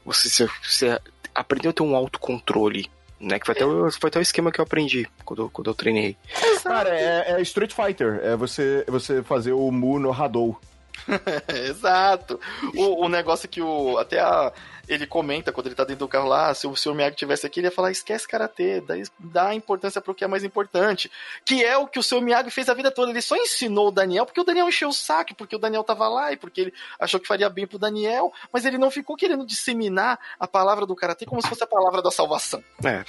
você, 0.04 0.28
você, 0.28 0.48
você 0.62 1.00
aprendeu 1.34 1.70
a 1.70 1.74
ter 1.74 1.82
um 1.82 1.94
autocontrole. 1.96 2.90
Né, 3.18 3.38
que 3.38 3.46
foi 3.46 3.54
até, 3.54 3.64
o, 3.64 3.90
foi 3.92 4.08
até 4.08 4.18
o 4.18 4.22
esquema 4.22 4.52
que 4.52 4.60
eu 4.60 4.62
aprendi 4.62 5.08
quando, 5.24 5.48
quando 5.48 5.70
eu 5.70 5.74
treinei. 5.74 6.18
Cara, 6.62 6.90
é, 6.90 7.32
é 7.32 7.40
Street 7.40 7.72
Fighter. 7.72 8.20
É 8.22 8.36
você, 8.36 8.84
você 8.86 9.22
fazer 9.22 9.52
o 9.52 9.70
Mu 9.70 9.98
no 9.98 10.12
Hadou. 10.12 10.60
Exato. 11.68 12.40
O, 12.76 13.04
o 13.04 13.08
negócio 13.08 13.48
que 13.48 13.60
o. 13.62 13.98
Até 13.98 14.20
a. 14.20 14.52
ele 14.88 15.06
comenta 15.06 15.52
quando 15.52 15.66
ele 15.66 15.74
tá 15.74 15.84
dentro 15.84 16.06
do 16.06 16.08
carro 16.08 16.28
lá, 16.28 16.54
se 16.54 16.66
o 16.66 16.76
Sr. 16.76 16.94
Miyagi 16.94 17.16
tivesse 17.16 17.46
aqui, 17.46 17.60
ele 17.60 17.66
ia 17.68 17.70
falar, 17.72 17.90
esquece 17.90 18.26
Karatê, 18.26 18.80
dá, 18.80 18.94
dá 19.18 19.54
importância 19.54 20.00
pro 20.00 20.14
que 20.14 20.24
é 20.24 20.26
mais 20.28 20.44
importante. 20.44 21.10
Que 21.44 21.64
é 21.64 21.76
o 21.76 21.86
que 21.86 21.98
o 21.98 22.02
Sr. 22.02 22.20
Miyagi 22.20 22.50
fez 22.50 22.68
a 22.68 22.74
vida 22.74 22.90
toda. 22.90 23.10
Ele 23.10 23.20
só 23.22 23.36
ensinou 23.36 23.88
o 23.88 23.90
Daniel 23.90 24.24
porque 24.26 24.40
o 24.40 24.44
Daniel 24.44 24.68
encheu 24.68 24.88
o 24.88 24.92
saco, 24.92 25.34
porque 25.34 25.56
o 25.56 25.58
Daniel 25.58 25.82
tava 25.84 26.08
lá 26.08 26.32
e 26.32 26.36
porque 26.36 26.60
ele 26.60 26.74
achou 27.00 27.18
que 27.20 27.26
faria 27.26 27.48
bem 27.48 27.66
pro 27.66 27.78
Daniel, 27.78 28.32
mas 28.52 28.64
ele 28.64 28.78
não 28.78 28.90
ficou 28.90 29.16
querendo 29.16 29.44
disseminar 29.46 30.18
a 30.38 30.46
palavra 30.46 30.86
do 30.86 30.94
Karatê 30.94 31.26
como 31.26 31.42
se 31.42 31.48
fosse 31.48 31.64
a 31.64 31.66
palavra 31.66 32.00
da 32.02 32.10
salvação. 32.10 32.62
É. 32.84 33.04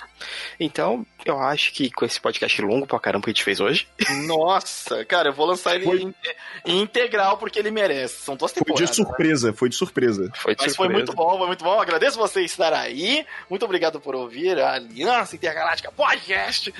Então, 0.59 1.05
eu 1.25 1.39
acho 1.39 1.73
que 1.73 1.91
com 1.91 2.05
esse 2.05 2.19
podcast 2.19 2.61
longo 2.61 2.87
pra 2.87 2.99
caramba 2.99 3.23
que 3.25 3.29
a 3.29 3.33
gente 3.33 3.43
fez 3.43 3.59
hoje. 3.59 3.87
Nossa, 4.27 5.05
cara, 5.05 5.29
eu 5.29 5.33
vou 5.33 5.45
lançar 5.45 5.75
ele 5.75 5.85
Foi- 5.85 6.13
integral 6.65 7.37
porque 7.37 7.59
ele 7.59 7.71
merece. 7.71 8.15
São 8.23 8.35
duas 8.35 8.51
Foi 8.51 8.61
temporadas. 8.63 8.89
de 8.89 8.95
surpresa, 8.95 9.53
foi 9.53 9.69
de 9.69 9.75
surpresa. 9.75 10.31
Foi 10.35 10.55
de 10.55 10.63
Mas 10.63 10.75
foi 10.75 10.85
surpresa. 10.87 11.05
muito 11.05 11.13
bom, 11.15 11.37
foi 11.37 11.47
muito 11.47 11.63
bom. 11.63 11.66
Agradeço 11.73 12.17
você 12.17 12.41
estar 12.43 12.73
aí. 12.73 13.25
Muito 13.49 13.63
obrigado 13.65 13.99
por 13.99 14.15
ouvir 14.15 14.59
a 14.59 14.73
Aliança 14.73 15.35
Intergaláctica 15.35 15.91
Podcast. 15.91 16.73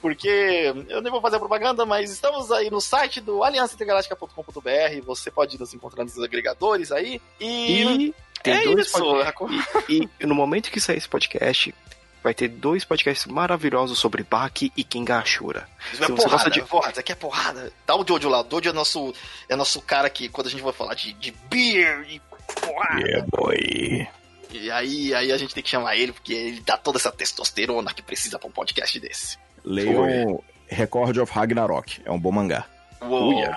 Porque 0.00 0.72
eu 0.88 1.00
nem 1.00 1.10
vou 1.12 1.20
fazer 1.20 1.38
propaganda, 1.38 1.84
mas 1.86 2.10
estamos 2.10 2.50
aí 2.52 2.70
no 2.70 2.80
site 2.80 3.20
do 3.20 3.42
aliançaintergaláctica.com.br. 3.44 5.04
Você 5.04 5.30
pode 5.30 5.58
nos 5.58 5.72
encontrar 5.74 6.04
nos 6.04 6.18
agregadores 6.18 6.90
aí. 6.92 7.20
E, 7.40 7.82
E 8.08 8.14
tem 8.42 8.54
é 8.54 8.64
dois 8.64 8.90
podcasts. 8.90 9.66
E, 9.88 10.08
e 10.20 10.26
no 10.26 10.34
momento 10.34 10.70
que 10.70 10.80
sair 10.80 10.96
esse 10.98 11.08
podcast, 11.08 11.74
vai 12.22 12.32
ter 12.34 12.48
dois 12.48 12.84
podcasts 12.84 13.26
maravilhosos 13.26 13.98
sobre 13.98 14.22
Baki 14.22 14.72
e 14.76 14.84
Kingashura. 14.84 15.68
Isso 15.92 16.04
é 16.04 16.08
você 16.08 16.22
porrada, 16.28 16.50
de- 16.50 16.62
porrada, 16.62 16.90
isso 16.92 17.00
aqui 17.00 17.12
é 17.12 17.16
porrada. 17.16 17.72
Dá 17.86 17.96
o 17.96 18.04
Jojo 18.06 18.28
lá. 18.28 18.40
O 18.42 18.46
Jojo 18.50 18.70
é 18.70 18.72
nosso, 18.72 19.14
é 19.48 19.56
nosso 19.56 19.80
cara 19.82 20.08
que, 20.08 20.28
quando 20.28 20.46
a 20.46 20.50
gente 20.50 20.62
vai 20.62 20.72
falar 20.72 20.94
de, 20.94 21.12
de 21.14 21.30
beer 21.50 22.06
e 22.08 22.20
porrada. 22.60 23.26
boy. 23.36 24.08
E 24.52 24.70
aí, 24.70 25.14
aí 25.14 25.32
a 25.32 25.36
gente 25.36 25.54
tem 25.54 25.62
que 25.62 25.68
chamar 25.68 25.96
ele, 25.96 26.12
porque 26.12 26.32
ele 26.32 26.60
dá 26.60 26.76
toda 26.76 26.98
essa 26.98 27.10
testosterona 27.10 27.92
que 27.92 28.02
precisa 28.02 28.38
pra 28.38 28.48
um 28.48 28.52
podcast 28.52 28.98
desse. 29.00 29.38
Leiam 29.64 30.42
Record 30.68 31.18
of 31.18 31.32
Ragnarok. 31.32 32.00
É 32.04 32.10
um 32.10 32.18
bom 32.18 32.32
mangá. 32.32 32.66
Uou, 33.00 33.34
Uia. 33.34 33.56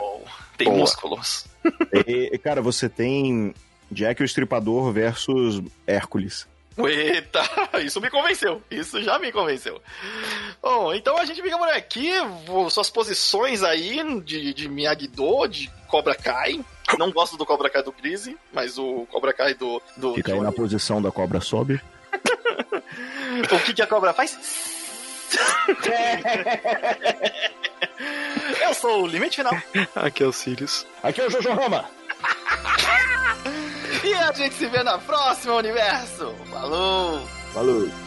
tem 0.57 0.67
Boa. 0.67 0.79
músculos. 0.79 1.45
E, 2.07 2.37
cara, 2.37 2.61
você 2.61 2.89
tem 2.89 3.53
Jack 3.91 4.21
o 4.21 4.25
Estripador 4.25 4.91
versus 4.91 5.61
Hércules. 5.87 6.47
Eita, 6.77 7.41
isso 7.79 8.01
me 8.01 8.09
convenceu. 8.09 8.61
Isso 8.69 9.01
já 9.01 9.17
me 9.17 9.31
convenceu. 9.31 9.81
Bom, 10.61 10.93
então 10.93 11.17
a 11.17 11.23
gente 11.25 11.41
fica 11.41 11.57
por 11.57 11.69
aqui. 11.69 12.11
Suas 12.69 12.89
posições 12.89 13.63
aí 13.63 14.01
de, 14.21 14.53
de 14.53 14.67
Miyagi-Do, 14.67 15.47
de 15.47 15.71
Cobra 15.87 16.15
Kai. 16.15 16.59
Não 16.97 17.11
gosto 17.11 17.37
do 17.37 17.45
Cobra 17.45 17.69
Kai 17.69 17.81
do 17.81 17.93
Grise, 17.93 18.37
mas 18.53 18.77
o 18.77 19.07
Cobra 19.09 19.31
Kai 19.33 19.53
do. 19.53 19.81
do 19.95 20.15
Fica 20.15 20.33
aí 20.33 20.41
na 20.41 20.51
posição 20.51 21.01
da 21.01 21.11
cobra 21.11 21.39
sobe. 21.41 21.81
O 23.51 23.59
que, 23.59 23.73
que 23.73 23.81
a 23.81 23.87
cobra 23.87 24.13
faz? 24.13 24.37
Eu 28.61 28.73
sou 28.73 29.03
o 29.03 29.07
Limite 29.07 29.35
Final. 29.37 29.57
Aqui 29.95 30.23
é 30.23 30.25
o 30.25 30.31
Sirius. 30.31 30.87
Aqui 31.03 31.19
é 31.19 31.27
o 31.27 31.29
Jojo 31.29 31.51
Rama. 31.51 31.89
E 34.05 34.13
a 34.13 34.31
gente 34.31 34.53
se 34.53 34.67
vê 34.67 34.83
na 34.83 34.99
próxima 34.99 35.55
universo. 35.55 36.31
Falou! 36.51 37.19
Falou. 37.51 38.04